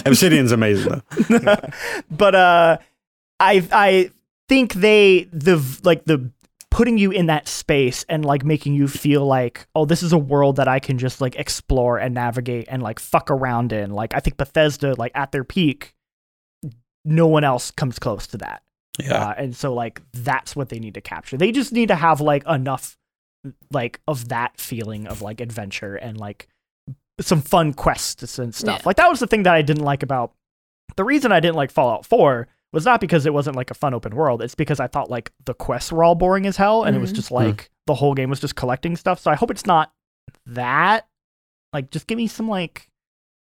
Obsidian's 0.07 0.53
amazing 0.53 1.03
though. 1.19 1.57
but 2.13 2.35
uh 2.37 2.79
i 3.41 3.67
i 3.73 4.11
think 4.49 4.75
they 4.75 5.25
the 5.33 5.57
like 5.83 6.05
the 6.05 6.31
putting 6.71 6.99
you 6.99 7.11
in 7.11 7.27
that 7.27 7.49
space 7.49 8.05
and 8.09 8.25
like 8.25 8.45
making 8.45 8.75
you 8.75 8.87
feel 8.87 9.27
like 9.27 9.67
oh 9.75 9.85
this 9.85 10.01
is 10.03 10.13
a 10.13 10.19
world 10.19 10.57
that 10.57 10.69
i 10.69 10.79
can 10.79 10.97
just 10.97 11.21
like 11.21 11.35
explore 11.37 11.99
and 11.99 12.15
navigate 12.15 12.67
and 12.71 12.83
like 12.85 13.01
fuck 13.01 13.31
around 13.33 13.73
in 13.73 13.91
like 13.91 14.15
i 14.15 14.21
think 14.21 14.37
bethesda 14.37 14.95
like 14.97 15.13
at 15.17 15.33
their 15.33 15.45
peak 15.45 15.95
no 17.05 17.27
one 17.27 17.43
else 17.43 17.73
comes 17.73 17.99
close 17.99 18.29
to 18.29 18.37
that 18.39 18.63
Yeah. 18.99 19.14
uh, 19.28 19.34
and 19.38 19.57
so 19.57 19.72
like 19.72 20.03
that's 20.12 20.55
what 20.55 20.68
they 20.68 20.78
need 20.78 20.95
to 20.95 21.01
capture 21.01 21.36
they 21.38 21.51
just 21.51 21.72
need 21.72 21.88
to 21.88 21.95
have 21.95 22.20
like 22.20 22.47
enough 22.47 22.99
like 23.72 24.01
of 24.07 24.28
that 24.28 24.61
feeling 24.61 25.07
of 25.07 25.22
like 25.22 25.40
adventure 25.40 25.97
and 25.97 26.18
like 26.18 26.47
some 27.20 27.40
fun 27.40 27.72
quests 27.72 28.38
and 28.38 28.55
stuff 28.55 28.80
Yeah. 28.80 28.82
like 28.86 28.97
that 28.97 29.09
was 29.09 29.20
the 29.20 29.26
thing 29.26 29.45
that 29.45 29.55
i 29.55 29.62
didn't 29.62 29.84
like 29.84 30.03
about 30.03 30.32
the 30.97 31.05
reason 31.05 31.32
i 31.32 31.40
didn't 31.40 31.57
like 31.57 31.70
fallout 31.70 32.05
4 32.05 32.47
was 32.74 32.84
not 32.84 33.01
because 33.01 33.24
it 33.26 33.32
wasn't 33.34 33.57
like 33.57 33.70
a 33.70 33.74
fun 33.74 33.95
open 33.95 34.14
world 34.14 34.43
it's 34.43 34.55
because 34.55 34.78
i 34.78 34.86
thought 34.86 35.11
like 35.11 35.32
the 35.47 35.55
quests 35.55 35.90
were 35.90 36.05
all 36.05 36.14
boring 36.14 36.47
as 36.47 36.57
hell 36.59 36.84
and 36.84 36.95
it 36.95 37.01
was 37.01 37.12
Mhm. 37.12 37.16
just 37.16 37.30
like 37.30 37.70
the 37.86 37.95
whole 37.95 38.14
game 38.14 38.28
was 38.30 38.40
just 38.40 38.57
collecting 38.57 38.95
stuff 38.97 39.18
so 39.20 39.30
i 39.30 39.34
hope 39.34 39.51
it's 39.51 39.66
not 39.66 39.90
that 40.47 41.07
like 41.72 41.90
just 41.90 42.07
give 42.07 42.18
me 42.18 42.26
some 42.26 42.47
like 42.49 42.88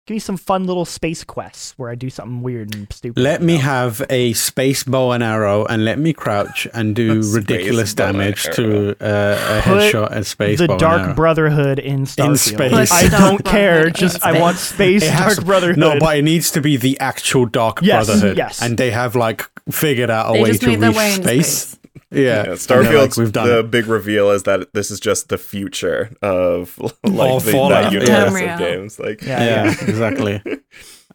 give 0.06 0.14
me 0.16 0.18
some 0.18 0.36
fun 0.36 0.66
little 0.66 0.84
space 0.84 1.22
quests 1.24 1.74
where 1.78 1.88
i 1.88 1.94
do 1.94 2.10
something 2.10 2.42
weird 2.42 2.74
and 2.74 2.92
stupid 2.92 3.20
Let 3.22 3.40
me 3.40 3.54
know? 3.54 3.62
have 3.62 4.02
a 4.10 4.32
space 4.32 4.82
bow 4.82 5.12
and 5.12 5.22
arrow 5.22 5.64
and 5.66 5.84
let 5.84 5.98
me 5.98 6.12
crouch 6.12 6.66
and 6.74 6.94
do 6.96 7.22
ridiculous 7.32 7.94
damage 7.94 8.42
to 8.54 8.90
uh, 9.00 9.58
a 9.58 9.62
Put 9.62 9.78
headshot 9.92 10.10
and 10.10 10.26
space 10.26 10.58
the 10.58 10.66
bow 10.66 10.78
Dark 10.78 11.02
arrow. 11.02 11.14
Brotherhood 11.14 11.78
in 11.78 12.04
Starfield. 12.04 12.38
space. 12.38 12.92
I 12.92 13.08
don't 13.08 13.44
care. 13.44 13.90
Just 13.90 14.24
I 14.24 14.40
want 14.40 14.56
space 14.56 15.06
has 15.06 15.20
Dark 15.20 15.38
to- 15.38 15.44
Brotherhood. 15.44 15.78
No, 15.78 15.98
but 16.00 16.18
it 16.18 16.22
needs 16.22 16.50
to 16.52 16.60
be 16.60 16.76
the 16.76 16.98
actual 16.98 17.46
Dark 17.46 17.78
Yes, 17.82 18.06
Brotherhood. 18.06 18.36
yes. 18.36 18.60
And 18.60 18.76
they 18.76 18.90
have 18.90 19.14
like 19.14 19.48
figured 19.70 20.10
out 20.10 20.30
a 20.30 20.32
They 20.34 20.42
way 20.42 20.52
to 20.56 20.66
made 20.66 20.80
their 20.80 20.90
reach 20.90 20.98
in 21.18 21.22
space. 21.22 21.56
space. 21.58 21.78
Yeah. 22.10 22.20
Yeah, 22.20 22.40
And 22.42 22.52
Starfield's 22.52 23.16
like, 23.16 23.24
we've 23.24 23.32
done 23.32 23.48
the 23.48 23.58
it. 23.60 23.70
big 23.70 23.86
reveal 23.86 24.30
is 24.30 24.42
that 24.44 24.72
this 24.74 24.90
is 24.90 25.00
just 25.00 25.28
the 25.28 25.38
future 25.38 26.10
of 26.22 26.78
like 27.04 27.30
Of 27.32 27.44
the, 27.44 27.52
Fallout, 27.52 27.84
that 27.84 27.92
universe 27.92 28.10
Tamriel. 28.32 28.52
of 28.54 28.58
games. 28.58 28.98
Like, 28.98 29.22
Yeah, 29.22 29.44
Yeah, 29.44 29.64
yeah. 29.64 29.70
exactly. 29.88 30.42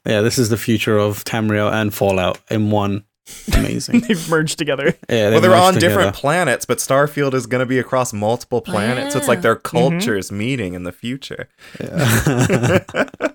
Yeah, 0.06 0.22
this 0.22 0.38
is 0.38 0.50
the 0.50 0.58
future 0.58 0.98
of 0.98 1.24
Tamriel 1.24 1.72
and 1.72 1.94
Fallout 1.94 2.40
in 2.50 2.72
one. 2.72 3.04
Amazing. 3.54 4.00
They've 4.08 4.30
merged 4.30 4.58
together. 4.58 4.94
Yeah, 5.10 5.32
well, 5.32 5.42
they 5.42 5.48
they're 5.50 5.56
on 5.58 5.74
merged 5.74 5.80
different 5.82 6.16
planets, 6.16 6.66
but 6.66 6.78
Starfield 6.78 7.34
is 7.34 7.46
going 7.46 7.60
to 7.60 7.66
be 7.66 7.78
across 7.78 8.14
multiple 8.14 8.62
planets. 8.62 9.12
So 9.14 9.20
it's 9.20 9.28
like 9.28 9.38
yeah. 9.40 9.42
their 9.42 9.56
Mm-hmm. 9.58 9.78
cultures 10.00 10.32
meeting 10.32 10.76
in 10.76 10.84
the 10.84 10.94
future. 10.94 11.50
Yeah. 11.80 12.84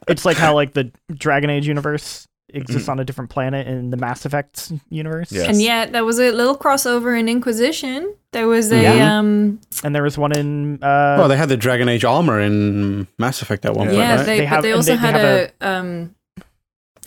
It's 0.09 0.25
like 0.25 0.37
how 0.39 0.55
like 0.55 0.73
the 0.73 0.91
Dragon 1.13 1.51
Age 1.51 1.67
universe 1.67 2.27
exists 2.55 2.83
Mm-hmm. 2.83 2.91
on 2.93 3.01
a 3.01 3.05
different 3.05 3.31
planet 3.31 3.67
in 3.67 3.91
the 3.91 3.97
Mass 3.97 4.25
Effect 4.25 4.73
universe. 4.91 5.31
Yes. 5.33 5.49
And 5.49 5.61
yet 5.61 5.93
there 5.93 6.05
was 6.05 6.19
a 6.19 6.31
little 6.33 6.57
crossover 6.57 7.19
in 7.19 7.29
Inquisition. 7.29 8.15
There 8.33 8.47
was 8.49 8.71
a 8.73 8.81
Yeah. 8.83 9.19
um 9.19 9.61
And 9.85 9.95
there 9.95 10.03
was 10.03 10.17
one 10.19 10.33
in 10.33 10.83
uh 10.83 11.17
well, 11.19 11.29
they 11.29 11.37
had 11.37 11.49
the 11.49 11.57
Dragon 11.57 11.89
Age 11.89 12.05
armor 12.05 12.41
in 12.41 13.07
Mass 13.19 13.43
Effect 13.43 13.65
at 13.65 13.75
one 13.75 13.87
point, 13.89 13.99
yeah, 13.99 14.17
right? 14.17 14.25
they, 14.27 14.41
They 14.41 14.47
but 14.49 14.61
they 14.63 14.73
also 14.73 14.93
they- 14.93 14.97
they 14.97 15.01
had 15.07 15.17
a, 15.61 15.67
um 15.69 16.15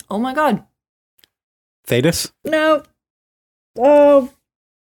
Oh 0.10 0.20
my 0.20 0.34
god. 0.34 0.64
Thetis? 1.88 2.32
No. 2.44 2.84
Oh 3.78 4.30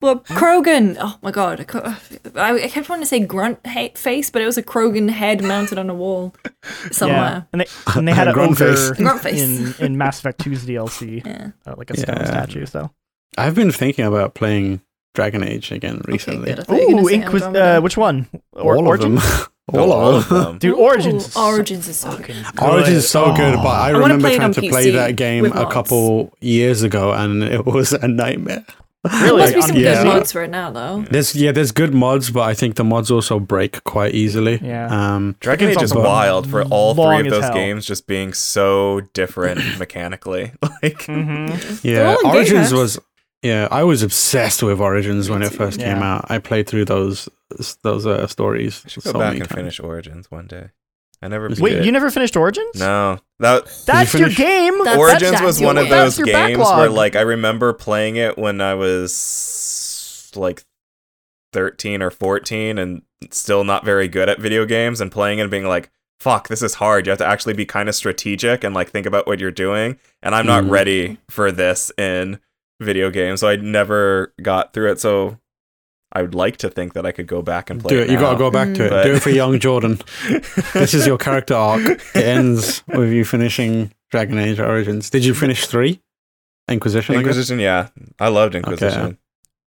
well, 0.01 0.19
Krogan. 0.21 0.97
Oh 0.99 1.17
my 1.21 1.31
god. 1.31 1.65
I, 1.73 1.97
I, 2.35 2.53
I 2.63 2.67
kept 2.67 2.89
wanting 2.89 3.03
to 3.03 3.07
say 3.07 3.19
grunt 3.19 3.65
hate 3.65 3.97
face, 3.97 4.29
but 4.29 4.41
it 4.41 4.45
was 4.45 4.57
a 4.57 4.63
Krogan 4.63 5.09
head 5.09 5.43
mounted 5.43 5.77
on 5.77 5.89
a 5.89 5.93
wall. 5.95 6.33
somewhere. 6.91 7.47
and 7.53 7.61
they 7.61 7.65
and 7.95 8.07
they 8.07 8.11
had 8.13 8.27
an 8.29 8.33
Grunt 8.33 8.57
face. 8.57 8.91
Grunt 8.91 9.21
face. 9.21 9.41
in 9.41 9.73
in 9.85 9.97
Mass 9.97 10.19
Effect 10.19 10.39
2's 10.43 10.65
DLC, 10.65 11.25
Yeah. 11.25 11.51
uh, 11.65 11.75
like 11.77 11.89
a 11.89 11.97
stone 11.97 12.17
Yeah. 12.17 12.25
statue. 12.25 12.65
So, 12.65 12.91
I've 13.37 13.55
been 13.55 13.71
thinking 13.71 14.05
about 14.05 14.33
playing 14.33 14.81
Dragon 15.13 15.43
Age 15.43 15.71
again 15.71 16.01
recently. 16.05 16.51
Okay, 16.51 16.55
good. 16.55 16.59
I 16.59 16.63
thought 16.63 16.75
you 16.81 16.87
were 16.87 16.91
gonna 16.93 17.03
ooh, 17.03 17.09
say 17.09 17.15
Inquis- 17.21 17.41
uh, 17.77 17.81
which 17.81 17.97
one? 17.97 18.27
Or, 18.53 18.77
all 18.77 18.87
Origin? 18.87 19.17
of 19.17 19.21
them. 19.23 19.47
Oh, 19.73 19.89
all 19.91 20.15
of 20.15 20.27
them. 20.27 20.57
Dude, 20.57 20.75
Origins. 20.75 21.27
is 21.27 21.33
so 21.33 21.45
Origins 21.45 21.87
is 21.87 21.95
so 21.95 22.17
good. 22.17 22.35
fucking 22.35 22.67
Origin 22.69 22.93
is 22.95 23.07
so 23.09 23.33
good, 23.33 23.55
but 23.57 23.67
I, 23.67 23.87
I 23.87 23.89
remember 23.91 24.29
trying 24.35 24.51
to 24.53 24.61
PC 24.61 24.69
play 24.69 24.89
that 24.91 25.15
game 25.15 25.45
a 25.45 25.71
couple 25.71 26.33
years 26.41 26.83
ago, 26.83 27.13
and 27.13 27.41
it 27.43 27.65
was 27.65 27.93
a 27.93 28.07
nightmare. 28.07 28.65
There 29.03 29.23
Really? 29.23 29.41
must 29.41 29.55
be 29.55 29.61
some 29.63 29.75
Yeah. 29.77 30.03
good 30.03 30.07
mods 30.07 30.31
for 30.31 30.43
it 30.43 30.49
now, 30.51 30.69
though. 30.69 31.03
There's 31.09 31.35
yeah, 31.35 31.51
there's 31.51 31.71
good 31.71 31.91
mods, 31.93 32.29
but 32.29 32.41
I 32.41 32.53
think 32.53 32.75
the 32.75 32.83
mods 32.83 33.09
also 33.09 33.39
break 33.39 33.83
quite 33.83 34.13
easily. 34.13 34.59
Yeah. 34.61 34.87
Um, 35.15 35.35
Dragon 35.39 35.69
Age 35.69 35.81
is 35.81 35.93
wild 35.93 36.47
for 36.47 36.63
all 36.65 36.93
three 36.93 37.25
of 37.27 37.29
those 37.33 37.45
hell. 37.45 37.53
games 37.53 37.85
just 37.87 38.05
being 38.05 38.31
so 38.33 39.01
different 39.13 39.59
mechanically. 39.79 40.51
Like, 40.83 40.99
Mhm. 41.07 41.83
Yeah, 41.83 42.09
all 42.09 42.15
in 42.17 42.21
Game 42.21 42.35
Origins 42.35 42.59
Pass. 42.69 42.71
was 42.73 42.99
yeah, 43.41 43.67
I 43.71 43.83
was 43.83 44.03
obsessed 44.03 44.61
with 44.61 44.79
Origins 44.79 45.31
when 45.31 45.41
it 45.41 45.49
too. 45.49 45.55
first 45.57 45.79
came 45.79 46.03
out. 46.03 46.25
I 46.29 46.37
played 46.37 46.67
through 46.67 46.85
those 46.85 47.27
those 47.81 48.05
uh, 48.05 48.27
stories 48.27 48.83
I 48.85 48.89
should 48.89 49.03
so 49.03 49.13
go 49.13 49.19
back 49.19 49.29
many 49.29 49.39
and 49.41 49.49
times. 49.49 49.57
finish 49.57 49.79
Origins 49.79 50.29
one 50.29 50.45
day. 50.45 50.69
I 51.21 51.27
never 51.27 51.49
beat 51.49 51.59
Wait, 51.59 51.73
it. 51.77 51.85
you 51.85 51.91
never 51.91 52.09
finished 52.09 52.35
Origins? 52.35 52.79
No, 52.79 53.19
that 53.39 53.65
That's 53.85 54.13
you 54.13 54.21
your 54.21 54.29
game. 54.29 54.77
That's- 54.79 54.97
Origins 54.97 55.31
that's 55.31 55.41
was 55.43 55.59
your 55.61 55.67
one 55.67 55.77
of 55.77 55.87
those 55.89 56.17
games 56.17 56.57
backlog. 56.57 56.79
where, 56.79 56.89
like, 56.89 57.15
I 57.15 57.21
remember 57.21 57.73
playing 57.73 58.15
it 58.15 58.37
when 58.37 58.59
I 58.61 58.73
was 58.73 60.31
like 60.35 60.63
thirteen 61.53 62.01
or 62.01 62.09
fourteen, 62.09 62.77
and 62.77 63.01
still 63.29 63.63
not 63.63 63.85
very 63.85 64.07
good 64.07 64.29
at 64.29 64.39
video 64.39 64.65
games, 64.65 65.01
and 65.01 65.11
playing 65.11 65.39
it 65.39 65.43
and 65.43 65.51
being 65.51 65.67
like, 65.67 65.91
"Fuck, 66.19 66.47
this 66.47 66.61
is 66.61 66.75
hard." 66.75 67.05
You 67.05 67.11
have 67.11 67.19
to 67.19 67.27
actually 67.27 67.53
be 67.53 67.65
kind 67.65 67.89
of 67.89 67.95
strategic 67.95 68.63
and 68.63 68.73
like 68.73 68.89
think 68.89 69.05
about 69.05 69.27
what 69.27 69.39
you're 69.39 69.51
doing, 69.51 69.99
and 70.23 70.33
I'm 70.33 70.45
not 70.47 70.63
Mhm. 70.63 70.69
ready 70.71 71.17
for 71.29 71.51
this 71.51 71.91
in 71.97 72.39
video 72.79 73.09
games, 73.11 73.41
so 73.41 73.47
I 73.47 73.57
never 73.57 74.33
got 74.41 74.73
through 74.73 74.91
it. 74.93 74.99
So 74.99 75.37
I 76.13 76.21
would 76.21 76.35
like 76.35 76.57
to 76.57 76.69
think 76.69 76.93
that 76.93 77.05
I 77.05 77.11
could 77.11 77.27
go 77.27 77.41
back 77.41 77.69
and 77.69 77.81
play 77.81 77.89
Do 77.89 77.99
it. 78.01 78.09
it. 78.09 78.11
You 78.11 78.19
got 78.19 78.33
to 78.33 78.37
go 78.37 78.51
back 78.51 78.73
to 78.75 78.85
it. 78.85 78.89
But- 78.89 79.03
Do 79.03 79.13
it 79.13 79.21
for 79.21 79.29
young 79.29 79.59
Jordan. 79.59 79.99
this 80.73 80.93
is 80.93 81.07
your 81.07 81.17
character 81.17 81.53
arc. 81.55 81.81
It 81.83 82.15
ends 82.15 82.83
with 82.87 83.11
you 83.11 83.23
finishing 83.25 83.93
Dragon 84.09 84.37
Age 84.37 84.59
Origins. 84.59 85.09
Did 85.09 85.23
you 85.23 85.33
finish 85.33 85.67
three? 85.67 86.01
Inquisition. 86.69 87.15
I? 87.15 87.19
Inquisition. 87.19 87.59
Yeah, 87.59 87.89
I 88.19 88.27
loved 88.29 88.55
Inquisition. 88.55 89.17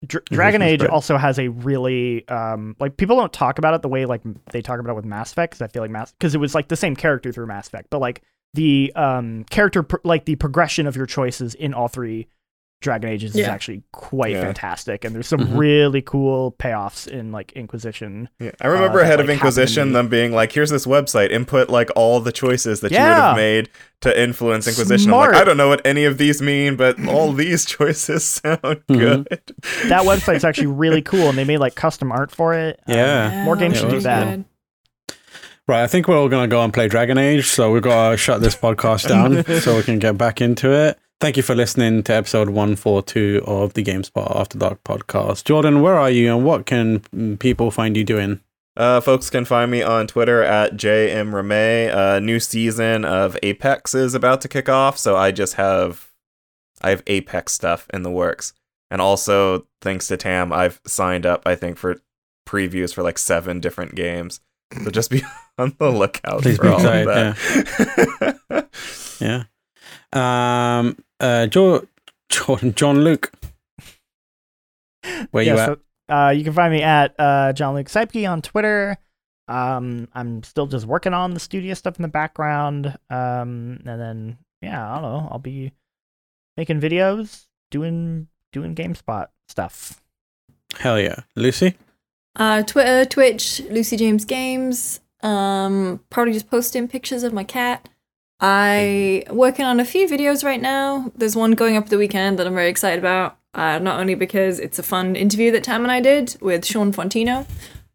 Dr- 0.06 0.24
Mhm, 0.26 0.36
Dragon 0.36 0.61
Age 0.61 0.80
great. 0.80 0.91
also 0.91 1.15
has 1.15 1.40
a 1.40 1.48
really 1.48 2.28
um 2.28 2.76
like 2.78 2.98
people 2.98 3.15
don't 3.15 3.32
talk 3.32 3.57
about 3.57 3.74
it 3.74 3.82
the 3.82 3.88
way 3.88 4.06
like 4.06 4.22
they 4.52 4.61
talk 4.61 4.80
about 4.82 4.91
it 4.91 4.95
with 4.95 5.06
Mass 5.06 5.32
Effect 5.32 5.53
because 5.53 5.61
I 5.61 5.68
feel 5.70 5.82
like 5.82 5.91
Mass 5.91 6.11
because 6.11 6.36
it 6.36 6.40
was 6.40 6.53
like 6.53 6.68
the 6.68 6.76
same 6.76 6.94
character 6.95 7.32
through 7.32 7.48
Mass 7.48 7.68
Effect, 7.68 7.88
but 7.90 7.99
like 7.99 8.22
the 8.53 8.91
um 8.98 9.45
character 9.49 9.82
pro- 9.82 10.02
like 10.03 10.26
the 10.26 10.36
progression 10.36 10.88
of 10.88 10.98
your 10.98 11.06
choices 11.06 11.56
in 11.56 11.74
all 11.74 11.88
three 11.88 12.28
Dragon 12.84 13.10
Ages 13.10 13.36
is 13.36 13.48
actually 13.48 13.82
quite 13.92 14.34
Yeah. 14.34 14.42
fantastic, 14.42 15.04
and 15.04 15.16
there's 15.16 15.28
some 15.28 15.40
Mhm. 15.40 15.58
really 15.58 16.02
cool 16.02 16.54
payoffs 16.60 17.08
in 17.08 17.32
like 17.32 17.52
Inquisition. 17.54 18.30
Yeah, 18.40 18.52
I 18.62 18.68
remember 18.68 19.00
Uh, 19.00 19.04
ahead 19.04 19.20
that, 19.20 19.24
of 19.24 19.28
like, 19.30 19.36
Inquisition 19.36 19.88
in- 19.88 19.94
them 19.94 20.08
being 20.10 20.32
like, 20.34 20.52
"Here's 20.52 20.70
this 20.70 20.86
website. 20.86 21.32
Input 21.32 21.70
like 21.70 21.90
all 21.96 22.20
the 22.20 22.32
choices 22.32 22.82
that 22.82 22.92
you 22.92 22.98
would 22.98 23.06
have 23.08 23.36
made 23.36 23.70
to 24.02 24.22
influence 24.22 24.68
Inquisition." 24.68 25.12
I'm 25.12 25.18
like, 25.20 25.34
I 25.36 25.44
don't 25.44 25.58
know 25.58 25.70
what 25.70 25.82
any 25.86 26.04
of 26.06 26.18
these 26.18 26.42
mean, 26.42 26.76
but 26.76 26.98
all 27.08 27.32
these 27.34 27.66
choices 27.66 28.24
sound 28.44 28.60
Mhm. 28.90 29.00
good. 29.00 29.28
That 29.88 30.04
website's 30.04 30.44
actually 30.44 30.68
really 30.68 31.02
cool, 31.02 31.30
and 31.30 31.38
they 31.38 31.46
made 31.46 31.58
like 31.60 31.76
custom 31.76 32.12
art 32.12 32.30
for 32.32 32.54
it. 32.54 32.80
Um, 32.88 32.96
Yeah. 32.96 33.44
more 33.46 33.56
games 33.56 33.80
should 33.80 33.90
do 33.90 34.00
that. 34.02 34.26
good. 34.30 34.46
Right, 35.66 35.82
I 35.84 35.88
think 35.88 36.10
we're 36.10 36.20
all 36.20 36.28
going 36.28 36.44
to 36.50 36.54
go 36.54 36.62
and 36.62 36.74
play 36.74 36.90
Dragon 36.90 37.18
Age, 37.18 37.46
so 37.48 37.72
we've 37.72 37.82
got 37.82 38.10
to 38.12 38.18
shut 38.18 38.42
this 38.42 38.54
podcast 38.54 39.08
down 39.08 39.46
so 39.62 39.78
we 39.78 39.84
can 39.84 39.98
get 39.98 40.18
back 40.18 40.42
into 40.42 40.74
it. 40.74 41.00
Thank 41.24 41.38
you 41.38 41.44
for 41.44 41.56
listening 41.56 42.04
to 42.04 42.14
episode 42.14 42.50
142 42.50 43.44
of 43.48 43.76
the 43.76 43.82
GameSpot 43.82 44.36
After 44.36 44.58
Dark 44.58 44.84
podcast. 44.84 45.45
Jordan, 45.45 45.82
where 45.82 45.95
are 45.95 46.10
you 46.10 46.36
and 46.36 46.44
what 46.44 46.66
can 46.66 47.00
people 47.38 47.72
find 47.72 47.95
you 47.95 48.04
doing? 48.04 48.41
Uh, 48.76 49.00
folks 49.00 49.30
can 49.30 49.45
find 49.45 49.72
me 49.72 49.82
on 49.82 50.06
Twitter 50.06 50.44
at 50.44 50.74
jmrame. 50.74 51.95
A 51.95 52.20
new 52.20 52.41
season 52.41 53.06
of 53.06 53.38
Apex 53.41 53.95
is 53.95 54.14
about 54.14 54.41
to 54.41 54.50
kick 54.50 54.68
off, 54.68 54.98
so 54.98 55.16
I 55.16 55.32
just 55.32 55.54
have 55.54 56.12
I 56.82 56.90
have 56.90 57.04
Apex 57.08 57.54
stuff 57.54 57.88
in 57.94 58.04
the 58.04 58.12
works, 58.12 58.52
and 58.91 59.00
also 59.00 59.66
thanks 59.82 60.10
to 60.10 60.18
Tam, 60.18 60.52
I've 60.52 60.82
signed 60.86 61.26
up. 61.26 61.44
I 61.45 61.56
think 61.56 61.78
for 61.78 62.02
previews 62.45 62.94
for 62.94 63.02
like 63.02 63.18
seven 63.18 63.62
different 63.62 63.95
games. 63.95 64.41
So 64.84 64.91
just 64.91 65.10
be 65.10 65.24
on 65.58 65.74
the 65.80 65.90
lookout 65.90 66.41
Please 66.41 66.58
for 66.58 66.68
all 66.68 66.76
excited, 66.76 67.08
of 67.08 68.40
that. 68.50 68.70
Yeah. 69.22 69.44
Um, 70.14 70.98
uh, 71.19 71.48
jo- 71.48 71.88
Jordan, 72.30 72.73
Jean 72.76 73.03
Luc. 73.03 73.31
Where 75.31 75.44
you 75.44 75.56
Yeah, 75.56 75.61
at? 75.72 75.80
so, 76.10 76.15
uh, 76.15 76.30
you 76.30 76.44
can 76.44 76.53
find 76.53 76.72
me 76.73 76.81
at 76.81 77.14
uh, 77.19 77.53
Jean 77.53 77.73
Luc 77.76 77.88
Seipke 77.88 78.30
on 78.30 78.41
Twitter. 78.41 78.98
Um, 79.48 80.07
I'm 80.14 80.41
still 80.44 80.68
just 80.68 80.85
working 80.85 81.14
on 81.14 81.34
the 81.34 81.40
studio 81.40 81.73
stuff 81.73 81.98
in 81.98 82.02
the 82.03 82.07
background. 82.07 82.98
Um, 83.10 83.80
and 83.85 83.99
then 83.99 84.38
yeah, 84.61 84.90
I 84.90 85.02
don't 85.02 85.11
know. 85.11 85.27
I'll 85.31 85.40
be 85.40 85.73
making 86.56 86.80
videos, 86.80 87.48
doing 87.72 88.27
doing 88.53 88.76
GameSpot 88.76 89.27
stuff. 89.49 90.02
Hell 90.77 90.99
yeah. 90.99 91.18
Lucy? 91.35 91.76
Uh, 92.35 92.64
Twitter, 92.64 93.06
Twitch, 93.06 93.61
Lucy 93.69 93.98
James 93.98 94.26
Games. 94.26 95.02
Um, 95.22 95.99
probably 96.10 96.34
just 96.34 96.49
posting 96.49 96.88
pictures 96.88 97.23
of 97.23 97.34
my 97.34 97.44
cat. 97.44 97.90
I 98.45 99.24
working 99.30 99.64
on 99.65 99.80
a 99.80 99.86
few 99.86 100.06
videos 100.07 100.44
right 100.44 100.61
now. 100.61 101.11
There's 101.15 101.36
one 101.36 101.52
going 101.53 101.78
up 101.78 101.88
the 101.88 101.98
weekend 101.98 102.38
that 102.38 102.45
I'm 102.45 102.53
very 102.53 102.70
excited 102.70 102.99
about. 102.99 103.38
Uh, 103.53 103.80
not 103.80 103.99
only 103.99 104.15
because 104.15 104.60
it's 104.60 104.80
a 104.80 104.84
fun 104.84 105.15
interview 105.15 105.49
that 105.52 105.64
Tam 105.64 105.84
and 105.84 105.91
I 105.91 106.02
did 106.02 106.36
with 106.41 106.65
Shawn 106.65 106.91
Fonteno, 106.91 107.48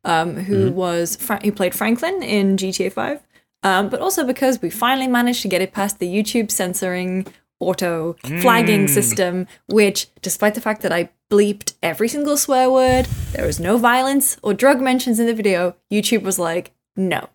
um, 0.04 0.36
who 0.36 0.70
was 0.72 1.16
Fra- 1.16 1.40
who 1.44 1.52
played 1.52 1.74
Franklin 1.74 2.22
in 2.22 2.56
GTA 2.56 2.90
5, 2.92 3.20
um, 3.64 3.88
but 3.90 4.00
also 4.00 4.24
because 4.24 4.62
we 4.62 4.70
finally 4.70 5.08
managed 5.08 5.42
to 5.42 5.48
get 5.48 5.60
it 5.60 5.72
past 5.72 5.98
the 5.98 6.06
YouTube 6.08 6.50
censoring 6.50 7.26
auto 7.60 8.14
flagging 8.40 8.86
Mm. 8.86 8.88
system, 8.88 9.46
which, 9.66 10.06
despite 10.22 10.54
the 10.54 10.60
fact 10.60 10.80
that 10.82 10.92
I 10.92 11.10
bleeped 11.28 11.74
every 11.82 12.08
single 12.08 12.36
swear 12.36 12.70
word, 12.70 13.06
there 13.32 13.44
was 13.44 13.58
no 13.60 13.76
violence 13.76 14.38
or 14.42 14.54
drug 14.54 14.80
mentions 14.80 15.18
in 15.18 15.26
the 15.26 15.34
video, 15.34 15.74
YouTube 15.92 16.22
was 16.22 16.38
like, 16.38 16.70
no. 16.96 17.28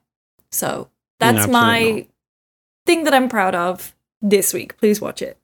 So 0.49 0.87
that's 1.19 1.47
my 1.47 1.89
not. 1.91 2.05
Thing 2.85 3.03
that 3.05 3.13
I'm 3.13 3.29
proud 3.29 3.55
of 3.55 3.95
this 4.21 4.53
week. 4.53 4.77
Please 4.77 4.99
watch 5.01 5.21
it. 5.21 5.37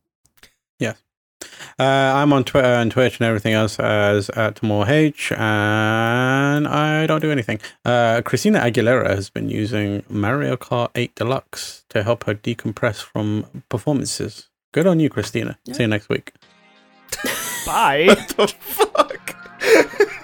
Uh, 1.79 1.83
I'm 2.15 2.33
on 2.33 2.43
Twitter 2.43 2.67
and 2.67 2.91
Twitch 2.91 3.19
and 3.19 3.27
everything 3.27 3.53
else 3.53 3.79
as 3.79 4.29
at 4.31 4.55
TamoorH, 4.55 5.31
and 5.37 6.67
I 6.67 7.07
don't 7.07 7.21
do 7.21 7.31
anything. 7.31 7.61
Uh, 7.85 8.21
Christina 8.23 8.59
Aguilera 8.59 9.09
has 9.09 9.29
been 9.29 9.49
using 9.49 10.03
Mario 10.09 10.57
Kart 10.57 10.89
8 10.95 11.15
Deluxe 11.15 11.85
to 11.89 12.03
help 12.03 12.25
her 12.25 12.35
decompress 12.35 13.01
from 13.01 13.63
performances. 13.69 14.49
Good 14.73 14.87
on 14.87 14.99
you, 14.99 15.09
Christina. 15.09 15.57
See 15.71 15.83
you 15.83 15.87
next 15.87 16.09
week. 16.09 16.33
Bye. 17.65 18.07
what 18.07 18.27
the 18.29 18.47
fuck? 18.47 19.35